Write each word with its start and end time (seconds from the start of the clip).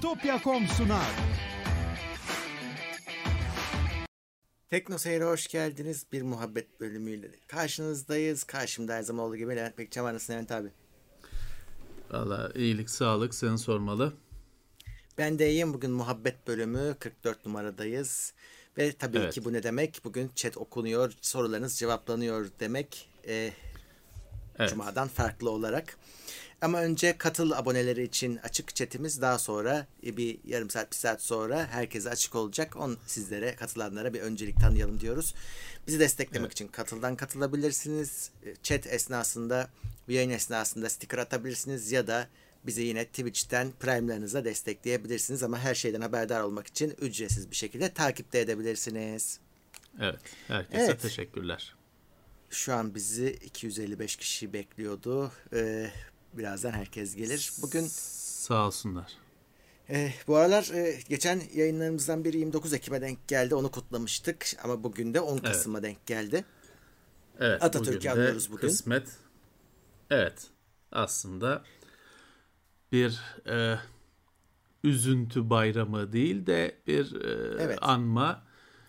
Bitopya.com 0.00 0.66
sunar. 0.68 1.06
Tekno 4.70 4.98
Seyir'e 4.98 5.24
hoş 5.24 5.46
geldiniz. 5.46 6.06
Bir 6.12 6.22
muhabbet 6.22 6.80
bölümüyle 6.80 7.30
karşınızdayız. 7.46 8.44
Karşımda 8.44 8.94
her 8.94 9.02
zaman 9.02 9.24
olduğu 9.24 9.36
gibi 9.36 9.56
Levent 9.56 9.78
Bekçam 9.78 10.04
var. 10.04 10.14
Nasılsın 10.14 10.32
Levent 10.32 10.52
abi? 10.52 10.68
Valla 12.10 12.52
iyilik 12.54 12.90
sağlık 12.90 13.34
seni 13.34 13.58
sormalı. 13.58 14.12
Ben 15.18 15.38
de 15.38 15.50
iyiyim. 15.50 15.74
Bugün 15.74 15.90
muhabbet 15.90 16.46
bölümü 16.48 16.96
44 16.98 17.46
numaradayız. 17.46 18.32
Ve 18.78 18.92
tabii 18.92 19.18
Evet. 19.18 19.34
ki 19.34 19.44
bu 19.44 19.52
ne 19.52 19.62
demek? 19.62 20.00
Bugün 20.04 20.30
chat 20.34 20.56
okunuyor, 20.56 21.12
sorularınız 21.20 21.78
cevaplanıyor 21.78 22.46
demek. 22.60 23.08
Ee, 23.28 23.52
Evet. 24.58 24.70
Cuma'dan 24.70 25.08
farklı 25.08 25.50
olarak. 25.50 25.98
Ama 26.60 26.80
önce 26.82 27.18
katıl 27.18 27.50
aboneleri 27.50 28.02
için 28.02 28.36
açık 28.36 28.74
chatimiz 28.76 29.20
daha 29.20 29.38
sonra 29.38 29.86
e, 30.06 30.16
bir 30.16 30.38
yarım 30.44 30.70
saat 30.70 30.90
bir 30.90 30.96
saat 30.96 31.22
sonra 31.22 31.66
herkese 31.66 32.10
açık 32.10 32.34
olacak. 32.34 32.76
On 32.76 32.96
sizlere 33.06 33.54
katılanlara 33.56 34.14
bir 34.14 34.20
öncelik 34.20 34.60
tanıyalım 34.60 35.00
diyoruz. 35.00 35.34
Bizi 35.86 36.00
desteklemek 36.00 36.52
için 36.52 36.68
katıldan 36.68 37.16
katılabilirsiniz. 37.16 38.30
E, 38.46 38.54
Chat 38.62 38.86
esnasında 38.86 39.68
yayın 40.08 40.30
esnasında 40.30 40.88
sticker 40.90 41.18
atabilirsiniz 41.18 41.92
ya 41.92 42.06
da 42.06 42.28
bizi 42.66 42.82
yine 42.82 43.04
Twitch'ten 43.04 43.70
Prime'larınıza 43.80 44.44
destekleyebilirsiniz 44.44 45.42
ama 45.42 45.58
her 45.58 45.74
şeyden 45.74 46.00
haberdar 46.00 46.40
olmak 46.40 46.66
için 46.66 46.94
ücretsiz 47.00 47.50
bir 47.50 47.56
şekilde 47.56 47.92
takipte 47.92 48.38
edebilirsiniz. 48.38 49.38
Evet. 50.00 50.20
Herkese 50.48 50.82
Evet. 50.84 51.02
teşekkürler. 51.02 51.74
Şu 52.50 52.74
an 52.74 52.94
bizi 52.94 53.30
255 53.30 54.16
kişi 54.16 54.52
bekliyordu. 54.52 55.32
Ee, 55.52 55.90
birazdan 56.38 56.70
herkes 56.72 57.16
gelir. 57.16 57.52
Bugün 57.62 57.86
Sağ 57.90 58.66
olsunlar. 58.66 59.12
e, 59.90 60.12
bu 60.26 60.36
aralar 60.36 60.70
e, 60.74 60.98
geçen 61.08 61.42
yayınlarımızdan 61.54 62.24
biri 62.24 62.38
29 62.38 62.72
Ekim'e 62.72 63.00
denk 63.00 63.28
geldi. 63.28 63.54
Onu 63.54 63.70
kutlamıştık 63.70 64.46
ama 64.64 64.84
bugün 64.84 65.14
de 65.14 65.20
10 65.20 65.38
Kasım'a 65.38 65.82
denk 65.82 66.06
geldi. 66.06 66.44
Evet. 67.40 67.62
Atatürk'ü 67.62 67.96
bugün 67.96 68.04
de 68.08 68.12
anıyoruz 68.12 68.52
bugün. 68.52 68.68
Kısmet. 68.68 69.08
Evet. 70.10 70.46
Aslında 70.92 71.62
bir 72.92 73.20
e, 73.48 73.78
üzüntü 74.84 75.50
bayramı 75.50 76.12
değil 76.12 76.46
de 76.46 76.76
bir 76.86 77.14
e, 77.14 77.62
Evet. 77.62 77.78
anma, 77.82 78.42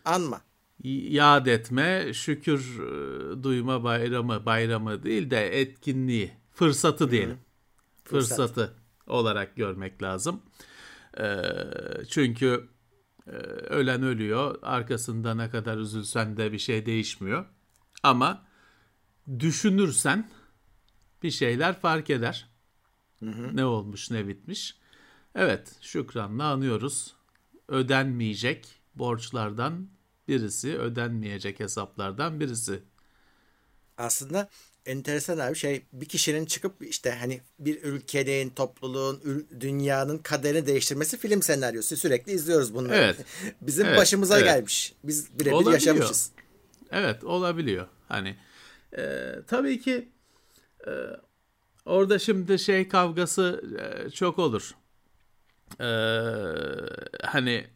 Anma. 0.06 0.42
yad 0.84 1.45
etme, 1.45 2.14
şükür 2.14 2.80
e, 2.80 3.44
duyma 3.44 3.84
bayramı, 3.84 4.45
bayramı 4.45 5.03
değil 5.03 5.30
de 5.30 5.59
etkinliği, 5.62 6.31
fırsatı 6.58 7.11
diyelim. 7.11 7.39
Fırsat. 8.03 8.38
Fırsatı 8.38 8.73
olarak 9.08 9.55
görmek 9.55 10.03
lazım. 10.03 10.41
E, 11.19 11.41
çünkü 12.09 12.69
e, 13.27 13.31
ölen 13.69 14.03
ölüyor, 14.03 14.59
arkasında 14.61 15.35
ne 15.35 15.50
kadar 15.50 15.78
üzülsen 15.78 16.38
de 16.38 16.52
bir 16.52 16.59
şey 16.59 16.85
değişmiyor. 16.85 17.45
Ama 18.03 18.45
düşünürsen 19.39 20.30
bir 21.23 21.31
şeyler 21.31 21.80
fark 21.80 22.09
eder. 22.09 22.50
Ne 23.53 23.66
olmuş 23.66 24.11
ne 24.11 24.28
bitmiş. 24.28 24.78
Evet 25.35 25.75
şükranla 25.81 26.44
anıyoruz. 26.44 27.16
Ödenmeyecek 27.67 28.81
borçlardan 28.95 29.89
birisi, 30.28 30.78
ödenmeyecek 30.78 31.59
hesaplardan 31.59 32.39
birisi. 32.39 32.83
Aslında 33.97 34.50
enteresan 34.88 35.38
abi 35.38 35.56
şey 35.56 35.82
bir 35.94 36.06
kişinin 36.06 36.46
çıkıp 36.46 36.74
işte 36.82 37.12
hani 37.12 37.42
bir 37.60 37.84
ülkenin, 37.84 38.50
topluluğun, 38.50 39.48
dünyanın 39.60 40.18
kaderini 40.18 40.68
değiştirmesi 40.68 41.18
film 41.18 41.42
senaryosu. 41.42 41.98
Sürekli 41.98 42.32
izliyoruz 42.32 42.74
bunları. 42.74 42.96
Evet. 42.96 43.18
Bizim 43.62 43.86
Evet, 43.86 43.98
başımıza 43.98 44.38
evet. 44.38 44.48
gelmiş. 44.48 44.94
Biz 45.04 45.40
birebir 45.40 45.72
yaşamışız. 45.72 46.32
Evet 46.92 47.24
olabiliyor. 47.24 47.88
Hani 48.08 48.36
e, 48.97 49.34
tabii 49.47 49.81
ki 49.81 50.08
e, 50.88 50.92
orada 51.86 52.20
şimdi 52.20 52.59
şey 52.59 52.88
kavgası 52.88 53.64
e, 53.80 54.09
çok 54.09 54.40
olur. 54.40 54.76
E, 55.80 55.90
hani 57.24 57.68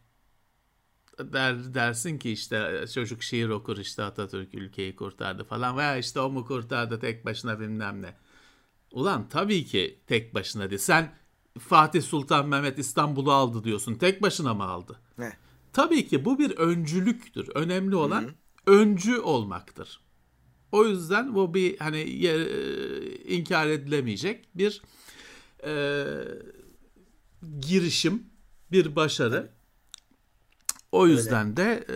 der 1.33 1.73
dersin 1.73 2.17
ki 2.17 2.31
işte 2.31 2.85
çocuk 2.93 3.23
şiir 3.23 3.49
okur 3.49 3.77
işte 3.77 4.03
Atatürk 4.03 4.53
ülkeyi 4.55 4.95
kurtardı 4.95 5.43
falan 5.43 5.77
veya 5.77 5.97
işte 5.97 6.19
o 6.19 6.29
mu 6.29 6.45
kurtardı 6.45 6.99
tek 6.99 7.25
başına 7.25 7.59
bilmem 7.59 8.01
ne. 8.01 8.15
Ulan 8.91 9.29
tabii 9.29 9.65
ki 9.65 9.99
tek 10.07 10.33
başına 10.35 10.69
değil. 10.69 10.79
Sen 10.81 11.13
Fatih 11.59 12.01
Sultan 12.01 12.47
Mehmet 12.49 12.79
İstanbul'u 12.79 13.31
aldı 13.31 13.63
diyorsun. 13.63 13.95
Tek 13.95 14.21
başına 14.21 14.53
mı 14.53 14.63
aldı? 14.63 14.99
Ne? 15.17 15.33
Tabii 15.73 16.07
ki 16.07 16.25
bu 16.25 16.39
bir 16.39 16.51
öncülüktür. 16.51 17.49
Önemli 17.55 17.95
olan 17.95 18.23
öncü 18.67 19.17
olmaktır. 19.19 19.99
O 20.71 20.85
yüzden 20.85 21.35
bu 21.35 21.53
bir 21.53 21.77
hani 21.77 22.09
ye- 22.09 22.45
e, 22.45 23.15
inkar 23.23 23.67
edilemeyecek 23.67 24.47
bir 24.55 24.81
e, 25.65 26.05
girişim, 27.59 28.23
bir 28.71 28.95
başarı. 28.95 29.49
O 30.91 31.07
yüzden 31.07 31.57
de 31.57 31.85
e, 31.89 31.93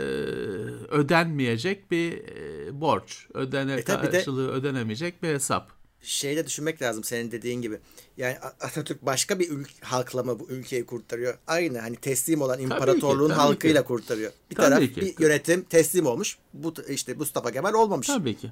ödenmeyecek 0.96 1.92
bir 1.92 2.18
e, 2.18 2.82
borç, 2.82 3.28
ödene 3.34 3.74
E 3.74 3.84
tabii 3.84 4.08
de- 4.08 4.12
karşılığı 4.12 4.52
ödenemeyecek 4.52 5.24
bir 5.24 5.28
hesap. 5.30 5.72
Şeyde 6.02 6.46
düşünmek 6.46 6.82
lazım 6.82 7.04
senin 7.04 7.32
dediğin 7.32 7.62
gibi. 7.62 7.80
Yani 8.18 8.38
Atatürk 8.40 9.06
başka 9.06 9.40
bir 9.40 9.50
ül- 9.50 9.84
halkla 9.84 10.24
mı 10.24 10.40
bu 10.40 10.50
ülkeyi 10.50 10.86
kurtarıyor? 10.86 11.38
Aynı 11.48 11.80
hani 11.80 11.96
teslim 11.96 12.42
olan 12.42 12.60
imparatorluğun 12.60 13.30
tabii 13.30 13.38
halkıyla 13.40 13.82
ki. 13.82 13.88
kurtarıyor. 13.88 14.32
Bir 14.52 14.56
Tabii 14.56 14.70
taraf 14.70 14.80
ki. 14.96 15.02
bir 15.02 15.24
yönetim 15.24 15.64
teslim 15.64 16.06
olmuş. 16.06 16.38
Bu 16.54 16.74
işte 16.90 17.14
Mustafa 17.14 17.52
Kemal 17.52 17.74
olmamış. 17.74 18.08
Tabii 18.08 18.38
ki. 18.38 18.52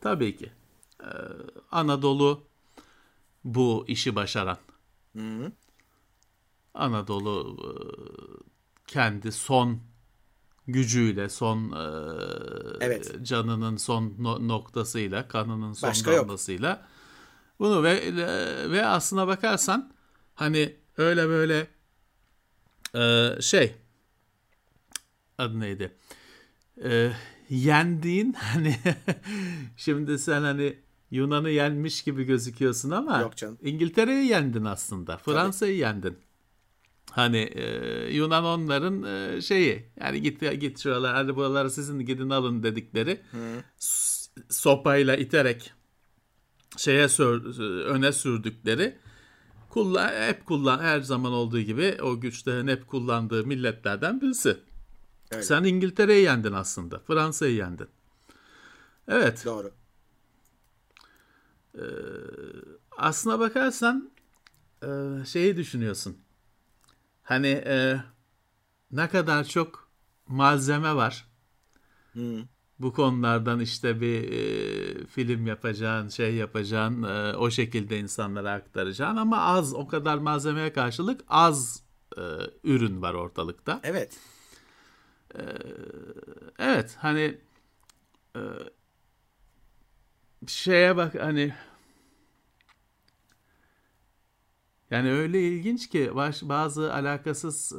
Tabii 0.00 0.36
ki. 0.36 0.50
Ee, 1.02 1.06
Anadolu 1.70 2.40
bu 3.44 3.84
işi 3.88 4.16
başaran. 4.16 4.58
Anadolu 6.74 7.56
e, 7.62 7.70
kendi 8.86 9.32
son 9.32 9.80
gücüyle, 10.66 11.28
son 11.28 11.72
e, 11.72 12.84
Evet. 12.84 13.14
canının 13.22 13.76
son 13.76 14.14
no- 14.18 14.48
noktasıyla, 14.48 15.28
kanının 15.28 15.72
son 15.72 15.90
Başka 15.90 16.12
yok. 16.12 16.20
damlasıyla 16.24 16.86
bunu 17.58 17.82
ve 17.82 18.16
ve 18.70 18.86
aslına 18.86 19.26
bakarsan 19.26 19.92
hani 20.34 20.76
öyle 20.96 21.28
böyle 21.28 21.66
e, 22.94 23.32
şey 23.42 23.74
adı 25.38 25.60
neydi? 25.60 25.96
e, 26.84 27.12
yendiğin 27.50 28.32
hani 28.38 28.76
şimdi 29.76 30.18
sen 30.18 30.42
hani 30.42 30.78
Yunan'ı 31.10 31.50
yenmiş 31.50 32.02
gibi 32.02 32.24
gözüküyorsun 32.24 32.90
ama 32.90 33.18
Yok 33.20 33.36
canım. 33.36 33.58
İngiltere'yi 33.62 34.28
yendin 34.28 34.64
aslında. 34.64 35.16
Fransa'yı 35.18 35.76
yendin. 35.76 36.18
Hani 37.10 37.38
e, 37.38 37.64
Yunan 38.14 38.44
onların 38.44 39.02
e, 39.02 39.40
şeyi 39.42 39.86
yani 40.00 40.22
git 40.22 40.40
git 40.60 40.78
şuralar 40.82 41.14
hadi 41.14 41.36
buraları 41.36 41.70
sizin 41.70 42.00
gidin 42.00 42.30
alın 42.30 42.62
dedikleri 42.62 43.20
s- 43.78 44.30
sopayla 44.48 45.16
iterek 45.16 45.72
şeye 46.76 47.08
sür, 47.08 47.58
öne 47.84 48.12
sürdükleri 48.12 48.98
kullan 49.70 50.08
hep 50.28 50.46
kullan 50.46 50.78
her 50.78 51.00
zaman 51.00 51.32
olduğu 51.32 51.60
gibi 51.60 51.98
o 52.02 52.20
güçlerin 52.20 52.68
hep 52.68 52.86
kullandığı 52.86 53.46
milletlerden 53.46 54.20
birisi. 54.20 54.56
Öyle. 55.32 55.42
Sen 55.42 55.64
İngiltere'yi 55.64 56.24
yendin 56.24 56.52
aslında. 56.52 56.98
Fransa'yı 56.98 57.54
yendin. 57.54 57.88
Evet. 59.08 59.42
Doğru. 59.44 59.72
Aslına 62.96 63.38
bakarsan 63.40 64.10
e, 64.82 64.88
şeyi 65.26 65.56
düşünüyorsun. 65.56 66.16
Hani 67.26 67.48
e, 67.48 67.96
ne 68.92 69.08
kadar 69.08 69.44
çok 69.44 69.90
malzeme 70.26 70.94
var. 70.94 71.26
Bu 72.78 72.92
konulardan 72.92 73.60
işte 73.60 74.00
bir 74.00 74.32
e, 74.32 75.06
film 75.06 75.46
yapacağın, 75.46 76.08
şey 76.08 76.34
yapacağın, 76.34 77.02
e, 77.02 77.36
o 77.36 77.50
şekilde 77.50 77.98
insanlara 77.98 78.52
aktaracağın 78.52 79.16
ama 79.16 79.38
az 79.40 79.74
o 79.74 79.88
kadar 79.88 80.18
malzemeye 80.18 80.72
karşılık 80.72 81.20
az 81.28 81.82
e, 82.18 82.22
ürün 82.64 83.02
var 83.02 83.14
ortalıkta. 83.14 83.80
Evet. 83.82 84.18
Evet 86.58 86.96
hani 87.00 87.38
e, 88.36 88.40
şeye 90.46 90.96
bak 90.96 91.14
hani 91.14 91.54
yani 94.96 95.12
öyle 95.12 95.48
ilginç 95.48 95.88
ki 95.88 96.10
bazı 96.42 96.94
alakasız 96.94 97.72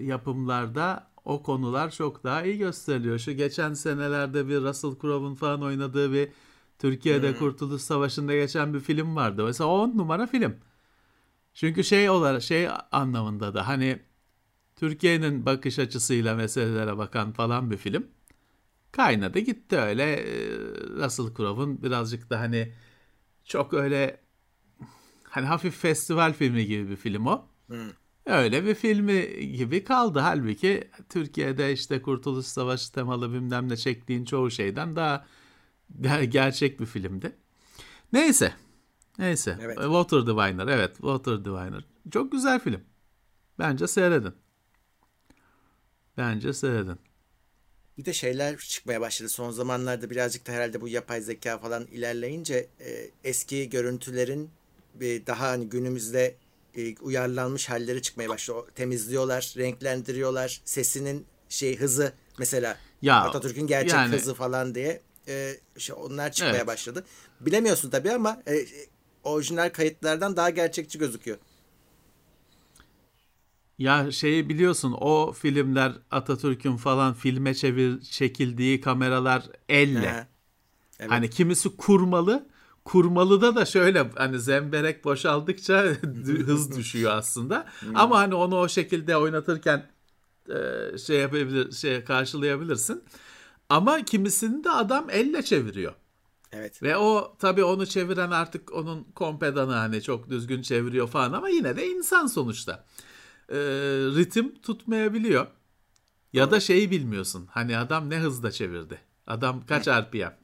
yapımlarda 0.00 1.10
o 1.24 1.42
konular 1.42 1.90
çok 1.90 2.24
daha 2.24 2.42
iyi 2.42 2.58
gösteriliyor. 2.58 3.18
Şu 3.18 3.32
geçen 3.32 3.74
senelerde 3.74 4.48
bir 4.48 4.60
Russell 4.60 4.90
Crowe'un 5.00 5.34
falan 5.34 5.62
oynadığı 5.62 6.12
bir 6.12 6.28
Türkiye'de 6.78 7.36
Kurtuluş 7.36 7.82
Savaşı'nda 7.82 8.34
geçen 8.34 8.74
bir 8.74 8.80
film 8.80 9.16
vardı. 9.16 9.44
Mesela 9.44 9.70
10 9.70 9.98
numara 9.98 10.26
film. 10.26 10.56
Çünkü 11.54 11.84
şey 11.84 12.10
olarak 12.10 12.42
şey 12.42 12.68
anlamında 12.92 13.54
da 13.54 13.68
hani 13.68 14.02
Türkiye'nin 14.76 15.46
bakış 15.46 15.78
açısıyla 15.78 16.34
meselelere 16.34 16.98
bakan 16.98 17.32
falan 17.32 17.70
bir 17.70 17.76
film. 17.76 18.06
Kaynadı 18.92 19.38
gitti 19.38 19.76
öyle. 19.76 20.24
Russell 21.04 21.34
Crowe'un 21.36 21.82
birazcık 21.82 22.30
da 22.30 22.40
hani 22.40 22.72
çok 23.44 23.74
öyle 23.74 24.23
hani 25.34 25.46
hafif 25.46 25.76
festival 25.76 26.32
filmi 26.32 26.66
gibi 26.66 26.90
bir 26.90 26.96
film 26.96 27.26
o. 27.26 27.46
Hmm. 27.66 27.90
Öyle 28.26 28.64
bir 28.64 28.74
filmi 28.74 29.46
gibi 29.56 29.84
kaldı. 29.84 30.18
Halbuki 30.18 30.90
Türkiye'de 31.08 31.72
işte 31.72 32.02
Kurtuluş 32.02 32.46
Savaşı 32.46 32.92
temalı 32.92 33.32
bilmem 33.32 33.68
ne 33.68 33.76
çektiğin 33.76 34.24
çoğu 34.24 34.50
şeyden 34.50 34.96
daha 34.96 35.24
gerçek 36.24 36.80
bir 36.80 36.86
filmdi. 36.86 37.36
Neyse. 38.12 38.54
Neyse. 39.18 39.58
Evet. 39.60 39.76
Water 39.76 40.26
Diviner. 40.26 40.66
Evet. 40.66 40.96
Water 40.96 41.44
Diviner. 41.44 41.84
Çok 42.12 42.32
güzel 42.32 42.60
film. 42.60 42.80
Bence 43.58 43.86
seyredin. 43.86 44.34
Bence 46.16 46.52
seyredin. 46.52 46.98
Bir 47.98 48.04
de 48.04 48.12
şeyler 48.12 48.56
çıkmaya 48.58 49.00
başladı. 49.00 49.28
Son 49.28 49.50
zamanlarda 49.50 50.10
birazcık 50.10 50.46
da 50.46 50.52
herhalde 50.52 50.80
bu 50.80 50.88
yapay 50.88 51.20
zeka 51.20 51.58
falan 51.58 51.86
ilerleyince 51.86 52.68
e, 52.80 53.10
eski 53.24 53.70
görüntülerin 53.70 54.50
bir 54.94 55.26
daha 55.26 55.48
hani 55.48 55.68
günümüzde 55.68 56.36
e, 56.76 56.96
uyarlanmış 56.96 57.70
halleri 57.70 58.02
çıkmaya 58.02 58.28
başladı. 58.28 58.66
Temizliyorlar, 58.74 59.54
renklendiriyorlar. 59.56 60.60
Sesinin 60.64 61.26
şey 61.48 61.76
hızı 61.76 62.12
mesela 62.38 62.78
ya, 63.02 63.20
Atatürk'ün 63.20 63.66
gerçek 63.66 63.94
yani, 63.94 64.16
hızı 64.16 64.34
falan 64.34 64.74
diye 64.74 65.00
e, 65.28 65.56
şey, 65.78 65.96
onlar 65.98 66.32
çıkmaya 66.32 66.56
evet. 66.56 66.66
başladı. 66.66 67.04
Bilemiyorsun 67.40 67.90
tabii 67.90 68.12
ama 68.12 68.42
e, 68.48 68.66
orijinal 69.24 69.70
kayıtlardan 69.70 70.36
daha 70.36 70.50
gerçekçi 70.50 70.98
gözüküyor. 70.98 71.38
Ya 73.78 74.12
şeyi 74.12 74.48
biliyorsun 74.48 74.96
o 75.00 75.32
filmler 75.32 75.92
Atatürk'ün 76.10 76.76
falan 76.76 77.14
filme 77.14 77.54
çevir 77.54 78.00
çekildiği 78.00 78.80
kameralar 78.80 79.42
elle. 79.68 80.26
evet. 81.00 81.10
Hani 81.10 81.30
kimisi 81.30 81.76
kurmalı. 81.76 82.48
Kurmalıda 82.84 83.56
da 83.56 83.64
şöyle 83.64 84.10
hani 84.16 84.40
zemberek 84.40 85.04
boşaldıkça 85.04 85.82
hız 86.46 86.76
düşüyor 86.76 87.12
aslında. 87.12 87.66
Hmm. 87.80 87.96
Ama 87.96 88.18
hani 88.18 88.34
onu 88.34 88.58
o 88.58 88.68
şekilde 88.68 89.16
oynatırken 89.16 89.86
e, 90.48 90.98
şey 90.98 91.18
yapabilir 91.18 91.72
şey 91.72 92.04
karşılayabilirsin. 92.04 93.04
Ama 93.68 94.04
kimisini 94.04 94.64
de 94.64 94.70
adam 94.70 95.06
elle 95.10 95.42
çeviriyor. 95.42 95.94
Evet. 96.52 96.82
Ve 96.82 96.96
o 96.96 97.36
tabii 97.38 97.64
onu 97.64 97.86
çeviren 97.86 98.30
artık 98.30 98.72
onun 98.72 99.04
kompedanı 99.14 99.72
hani 99.72 100.02
çok 100.02 100.30
düzgün 100.30 100.62
çeviriyor 100.62 101.08
falan 101.08 101.32
ama 101.32 101.48
yine 101.48 101.76
de 101.76 101.86
insan 101.86 102.26
sonuçta 102.26 102.84
e, 103.48 103.56
ritim 104.16 104.54
tutmayabiliyor. 104.58 105.46
Ya 106.32 106.50
da 106.50 106.60
şeyi 106.60 106.90
bilmiyorsun. 106.90 107.46
Hani 107.50 107.78
adam 107.78 108.10
ne 108.10 108.18
hızda 108.18 108.50
çevirdi. 108.50 109.00
Adam 109.26 109.66
kaç 109.66 109.88
RPM. 110.02 110.43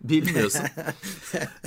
Bilmiyorsun. 0.00 0.60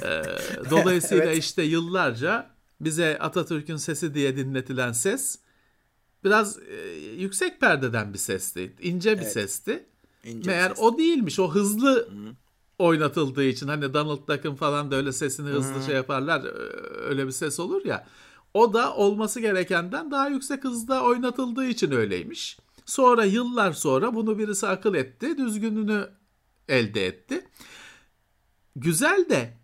e, 0.04 0.24
dolayısıyla 0.70 1.26
evet. 1.26 1.38
işte 1.38 1.64
yıllarca 1.64 2.50
bize 2.82 3.20
Atatürk'ün 3.20 3.78
sesi 3.78 4.14
diye 4.14 4.38
dinletilen 4.38 4.92
ses 4.92 5.40
biraz 6.24 6.60
e, 6.60 6.76
yüksek 7.18 7.62
perdeden 7.62 8.14
bir 8.14 8.20
sesti. 8.20 8.76
ince 8.82 9.18
bir 9.18 9.22
evet. 9.22 9.34
sesti. 9.34 9.86
İnce 10.24 10.52
Meğer 10.52 10.70
ses. 10.70 10.80
o 10.80 10.98
değilmiş. 10.98 11.40
O 11.40 11.52
hızlı 11.52 11.96
Hı-hı. 11.96 12.36
oynatıldığı 12.80 13.44
için 13.44 13.68
hani 13.68 13.94
Donald 13.94 14.28
Duck'ın 14.28 14.56
falan 14.56 14.92
da 14.92 14.96
öyle 14.96 15.12
sesini 15.12 15.50
hızlı 15.50 15.74
Hı-hı. 15.74 15.84
şey 15.84 15.96
yaparlar. 15.96 16.46
Öyle 17.10 17.28
bir 17.28 17.32
ses 17.32 17.60
olur 17.60 17.86
ya. 17.86 18.08
O 18.54 18.74
da 18.74 18.96
olması 18.96 19.40
gerekenden 19.40 20.12
daha 20.12 20.28
yüksek 20.28 20.64
hızda 20.64 21.04
oynatıldığı 21.04 21.66
için 21.66 21.92
öyleymiş. 21.92 22.58
Sonra 22.86 23.26
yıllar 23.26 23.72
sonra 23.72 24.16
bunu 24.16 24.38
birisi 24.38 24.68
akıl 24.68 24.96
etti, 24.96 25.38
düzgününü 25.38 26.10
elde 26.70 27.06
etti. 27.06 27.48
Güzel 28.76 29.30
de 29.30 29.58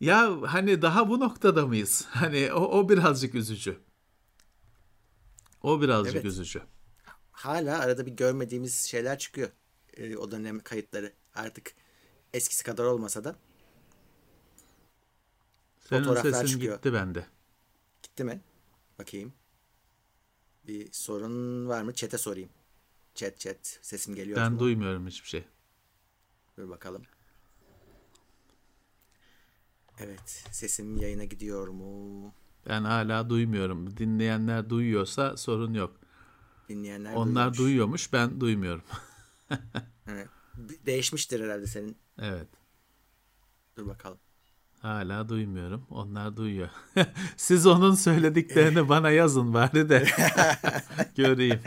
ya 0.00 0.42
hani 0.52 0.82
daha 0.82 1.08
bu 1.08 1.20
noktada 1.20 1.66
mıyız? 1.66 2.06
Hani 2.10 2.52
o, 2.52 2.60
o 2.60 2.88
birazcık 2.88 3.34
üzücü. 3.34 3.78
O 5.62 5.80
birazcık 5.82 6.14
evet. 6.14 6.24
üzücü. 6.24 6.62
Hala 7.32 7.78
arada 7.78 8.06
bir 8.06 8.12
görmediğimiz 8.12 8.74
şeyler 8.74 9.18
çıkıyor. 9.18 9.50
Ee, 9.96 10.16
o 10.16 10.30
dönem 10.30 10.60
kayıtları 10.60 11.12
artık 11.34 11.74
eskisi 12.32 12.64
kadar 12.64 12.84
olmasa 12.84 13.24
da. 13.24 13.36
Senin 15.80 16.02
fotoğraflar 16.02 16.32
sesin 16.32 16.46
çıkıyor. 16.46 16.76
gitti 16.76 16.92
bende. 16.92 17.26
Gitti 18.02 18.24
mi? 18.24 18.40
Bakayım. 18.98 19.32
Bir 20.66 20.92
sorun 20.92 21.68
var 21.68 21.82
mı? 21.82 21.94
Chat'e 21.94 22.18
sorayım. 22.18 22.50
Chat 23.14 23.38
chat. 23.38 23.78
Sesim 23.82 24.14
geliyor 24.14 24.36
Ben 24.38 24.52
mu? 24.52 24.58
duymuyorum 24.58 25.06
hiçbir 25.06 25.28
şey. 25.28 25.44
Dur 26.56 26.68
bakalım. 26.68 27.02
Evet. 29.98 30.44
Sesim 30.50 30.96
yayına 30.96 31.24
gidiyor 31.24 31.68
mu? 31.68 32.32
Ben 32.68 32.84
hala 32.84 33.30
duymuyorum. 33.30 33.96
Dinleyenler 33.96 34.70
duyuyorsa 34.70 35.36
sorun 35.36 35.74
yok. 35.74 35.96
Dinleyenler 36.68 37.14
Onlar 37.14 37.34
duyuyormuş. 37.34 37.58
duyuyormuş 37.58 38.12
ben 38.12 38.40
duymuyorum. 38.40 38.82
evet. 40.08 40.28
Değişmiştir 40.86 41.44
herhalde 41.44 41.66
senin. 41.66 41.96
Evet. 42.18 42.48
Dur 43.76 43.86
bakalım. 43.86 44.18
Hala 44.80 45.28
duymuyorum. 45.28 45.86
Onlar 45.90 46.36
duyuyor. 46.36 46.68
Siz 47.36 47.66
onun 47.66 47.94
söylediklerini 47.94 48.88
bana 48.88 49.10
yazın 49.10 49.54
bari 49.54 49.88
de 49.88 50.06
göreyim. 51.16 51.60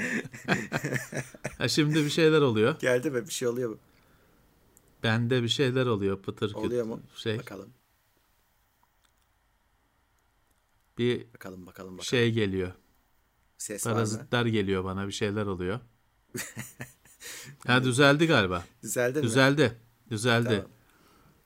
ha, 1.58 1.68
şimdi 1.68 1.96
bir 2.06 2.10
şeyler 2.10 2.42
oluyor. 2.42 2.80
Geldi 2.80 3.12
mi? 3.12 3.28
Bir 3.28 3.32
şey 3.34 3.48
oluyor 3.48 3.70
mu? 3.70 3.78
Bende 5.04 5.44
bir 5.44 5.48
şeyler 5.48 5.86
oluyor 5.86 6.22
pıtır 6.22 6.48
küt. 6.48 6.58
Oluyor 6.58 6.86
mu? 6.86 7.00
Şey. 7.16 7.38
Bakalım. 7.38 7.70
Bir 10.98 11.34
bakalım 11.34 11.66
bakalım 11.66 11.94
bakalım. 11.94 12.06
Şey 12.06 12.32
geliyor. 12.32 12.72
Ses 13.58 13.84
Parazitler 13.84 14.46
geliyor 14.46 14.84
bana 14.84 15.08
bir 15.08 15.12
şeyler 15.12 15.46
oluyor. 15.46 15.80
ha 17.68 17.84
düzeldi 17.84 18.28
galiba. 18.28 18.64
Düzeldi 18.84 19.18
mi? 19.20 19.24
Düzeldi. 19.24 19.78
Düzeldi. 20.10 20.48
Tamam. 20.50 20.66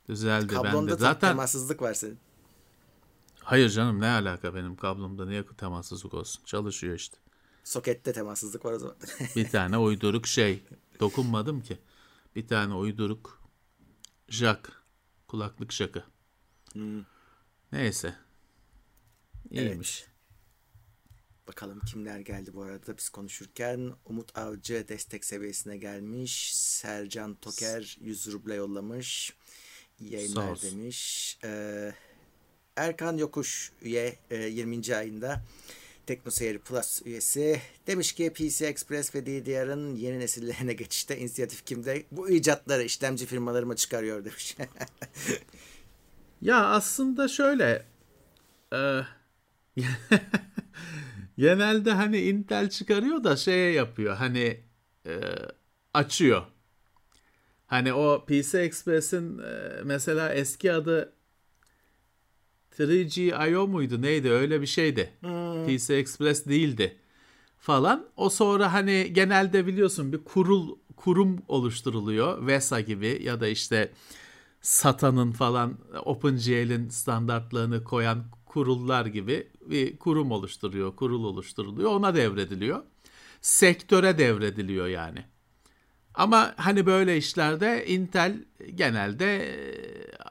Düzeldi 0.09 0.47
Kablonda 0.47 0.91
bende. 0.91 0.99
Zaten 0.99 1.29
temassızlık 1.29 1.81
var 1.81 1.93
senin. 1.93 2.19
Hayır 3.39 3.69
canım 3.69 3.99
ne 3.99 4.07
alaka 4.07 4.55
benim 4.55 4.75
kablomda 4.75 5.25
niye 5.25 5.45
temassızlık 5.57 6.13
olsun? 6.13 6.43
Çalışıyor 6.45 6.95
işte. 6.95 7.17
Sokette 7.63 8.13
temassızlık 8.13 8.65
var 8.65 8.73
o 8.73 8.79
zaman. 8.79 8.95
bir 9.35 9.49
tane 9.49 9.77
uyduruk 9.77 10.27
şey. 10.27 10.63
Dokunmadım 10.99 11.61
ki. 11.61 11.77
Bir 12.35 12.47
tane 12.47 12.73
uyduruk 12.73 13.41
jack. 14.29 14.71
Kulaklık 15.27 15.71
şakı. 15.71 16.03
Hmm. 16.73 17.03
Neyse. 17.71 18.15
İyiymiş. 19.49 20.01
Evet. 20.03 20.11
Bakalım 21.47 21.79
kimler 21.79 22.19
geldi 22.19 22.53
bu 22.53 22.61
arada 22.63 22.97
biz 22.97 23.09
konuşurken. 23.09 23.93
Umut 24.05 24.37
Avcı 24.37 24.85
destek 24.87 25.25
seviyesine 25.25 25.77
gelmiş. 25.77 26.55
Sercan 26.55 27.35
Toker 27.35 27.97
100 28.01 28.27
ruble 28.31 28.55
yollamış. 28.55 29.33
İyi 29.99 30.13
yayınlar 30.13 30.61
demiş. 30.61 31.39
Ee, 31.43 31.93
Erkan 32.75 33.17
Yokuş 33.17 33.71
üye 33.81 34.15
e, 34.29 34.35
20. 34.35 34.95
ayında. 34.95 35.43
TeknoSeyir 36.05 36.59
Plus 36.59 37.01
üyesi. 37.05 37.61
Demiş 37.87 38.13
ki 38.13 38.33
PC 38.33 38.65
Express 38.65 39.15
ve 39.15 39.25
DDR'ın 39.25 39.95
yeni 39.95 40.19
nesillerine 40.19 40.73
geçişte 40.73 41.17
inisiyatif 41.17 41.65
kimde? 41.65 42.03
Bu 42.11 42.29
icatları 42.29 42.83
işlemci 42.83 43.25
firmalarıma 43.25 43.75
çıkarıyor 43.75 44.25
demiş. 44.25 44.57
ya 46.41 46.65
aslında 46.65 47.27
şöyle 47.27 47.85
e, 48.73 49.01
genelde 51.37 51.91
hani 51.91 52.21
Intel 52.21 52.69
çıkarıyor 52.69 53.23
da 53.23 53.35
şeye 53.35 53.71
yapıyor 53.71 54.15
hani 54.15 54.63
e, 55.05 55.19
açıyor 55.93 56.45
Hani 57.71 57.93
o 57.93 58.25
PC 58.25 58.59
Express'in 58.59 59.37
e, 59.39 59.81
mesela 59.83 60.33
eski 60.33 60.73
adı 60.73 61.13
3G.io 62.79 63.67
muydu 63.67 64.01
neydi 64.01 64.29
öyle 64.31 64.61
bir 64.61 64.65
şeydi. 64.65 65.09
Hmm. 65.19 65.65
PC 65.65 65.95
Express 65.95 66.45
değildi 66.45 66.97
falan. 67.57 68.07
O 68.17 68.29
sonra 68.29 68.73
hani 68.73 69.13
genelde 69.13 69.67
biliyorsun 69.67 70.13
bir 70.13 70.23
kurul 70.23 70.75
kurum 70.95 71.41
oluşturuluyor. 71.47 72.47
VESA 72.47 72.81
gibi 72.81 73.19
ya 73.23 73.39
da 73.41 73.47
işte 73.47 73.91
SATA'nın 74.61 75.31
falan 75.31 75.77
OpenGL'in 76.05 76.89
standartlarını 76.89 77.83
koyan 77.83 78.23
kurullar 78.51 79.05
gibi 79.05 79.47
bir 79.61 79.97
kurum 79.97 80.31
oluşturuyor, 80.31 80.95
kurul 80.95 81.23
oluşturuluyor. 81.23 81.91
Ona 81.91 82.15
devrediliyor. 82.15 82.83
Sektöre 83.41 84.17
devrediliyor 84.17 84.87
yani. 84.87 85.25
Ama 86.13 86.53
hani 86.57 86.85
böyle 86.85 87.17
işlerde 87.17 87.85
Intel 87.87 88.45
genelde 88.75 89.45
e, 89.45 89.55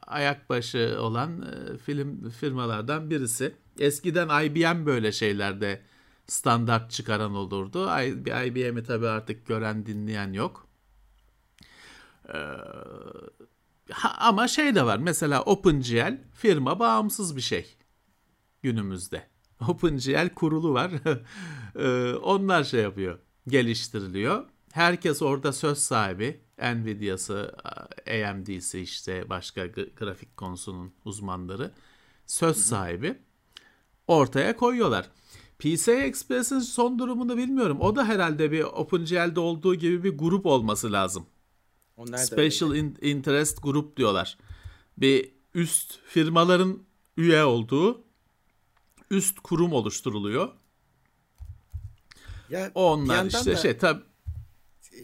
ayak 0.07 0.51
başı 0.51 0.97
olan 1.01 1.43
e, 1.43 1.79
film 1.79 2.31
firmalardan 2.31 3.11
birisi. 3.11 3.55
Eskiden 3.79 4.45
IBM 4.45 4.87
böyle 4.87 5.13
şeylerde 5.13 5.81
standart 6.27 6.91
çıkaran 6.91 7.35
olurdu. 7.35 7.91
IBM'i 8.47 8.83
tabii 8.83 9.09
artık 9.09 9.47
gören 9.47 9.87
dinleyen 9.87 10.33
yok. 10.33 10.69
Ee, 12.29 12.39
ama 14.19 14.49
şey 14.49 14.75
de 14.75 14.87
var. 14.87 14.99
Mesela 14.99 15.43
OpenGL 15.43 16.19
firma 16.35 16.79
bağımsız 16.79 17.37
bir 17.37 17.41
şey 17.41 17.80
günümüzde. 18.63 19.27
OpenGL 19.69 20.29
kurulu 20.35 20.75
var. 20.75 20.93
Ee, 21.79 22.15
onlar 22.15 22.65
şey 22.65 22.83
yapıyor. 22.83 23.19
Geliştiriliyor. 23.49 24.45
Herkes 24.73 25.23
orada 25.23 25.53
söz 25.53 25.79
sahibi. 25.79 26.41
Nvidia'sı, 26.59 27.55
AMD'si 28.07 28.81
işte 28.81 29.31
başka 29.31 29.67
grafik 29.67 30.37
konusunun 30.37 30.93
uzmanları 31.05 31.71
söz 32.27 32.57
sahibi. 32.57 33.19
Ortaya 34.07 34.57
koyuyorlar. 34.57 35.11
PCI 35.59 35.91
Express'in 35.91 36.59
son 36.59 36.99
durumunu 36.99 37.37
bilmiyorum. 37.37 37.81
O 37.81 37.97
da 37.97 38.05
herhalde 38.05 38.53
bir 38.53 38.63
OpenGL'de 38.63 39.41
olduğu 39.41 39.75
gibi 39.75 40.05
bir 40.05 40.19
grup 40.19 40.47
olması 40.47 40.93
lazım. 40.93 41.27
Onlar 41.97 42.19
Special 42.19 42.75
in, 42.75 42.99
Interest 43.03 43.63
Group 43.63 43.97
diyorlar. 43.97 44.39
Bir 44.99 45.33
üst 45.55 45.99
firmaların 46.05 46.79
üye 47.17 47.45
olduğu 47.45 48.05
üst 49.11 49.41
kurum 49.41 49.73
oluşturuluyor. 49.73 50.49
Ya 52.51 52.71
Onlar 52.75 53.27
işte 53.27 53.53
da, 53.53 53.57
şey 53.57 53.79
tabi 53.79 54.03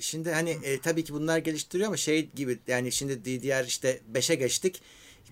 Şimdi 0.01 0.33
hani 0.33 0.51
e, 0.51 0.81
tabii 0.81 1.05
ki 1.05 1.15
bunlar 1.15 1.39
geliştiriyor 1.39 1.87
ama 1.87 1.97
şey 1.97 2.31
gibi 2.31 2.59
yani 2.67 2.93
şimdi 2.93 3.25
DDR 3.25 3.67
işte 3.67 4.01
5'e 4.13 4.35
geçtik. 4.35 4.83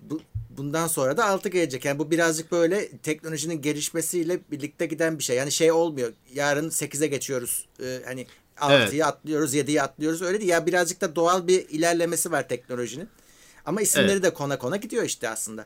Bu, 0.01 0.21
bundan 0.49 0.87
sonra 0.87 1.17
da 1.17 1.25
6 1.25 1.49
gelecek. 1.49 1.85
Yani 1.85 1.99
bu 1.99 2.11
birazcık 2.11 2.51
böyle 2.51 2.97
teknolojinin 2.97 3.61
gelişmesiyle 3.61 4.39
birlikte 4.51 4.85
giden 4.85 5.19
bir 5.19 5.23
şey. 5.23 5.37
Yani 5.37 5.51
şey 5.51 5.71
olmuyor. 5.71 6.13
Yarın 6.33 6.69
8'e 6.69 7.07
geçiyoruz. 7.07 7.67
Ee, 7.83 8.01
hani 8.05 8.27
6'yı 8.57 8.79
evet. 8.81 9.03
atlıyoruz, 9.03 9.55
7'yi 9.55 9.81
atlıyoruz. 9.81 10.21
Öyle 10.21 10.39
değil. 10.39 10.49
Ya 10.49 10.65
birazcık 10.65 11.01
da 11.01 11.15
doğal 11.15 11.47
bir 11.47 11.69
ilerlemesi 11.69 12.31
var 12.31 12.49
teknolojinin. 12.49 13.09
Ama 13.65 13.81
isimleri 13.81 14.11
evet. 14.11 14.23
de 14.23 14.33
kona 14.33 14.59
kona 14.59 14.75
gidiyor 14.75 15.03
işte 15.03 15.29
aslında. 15.29 15.65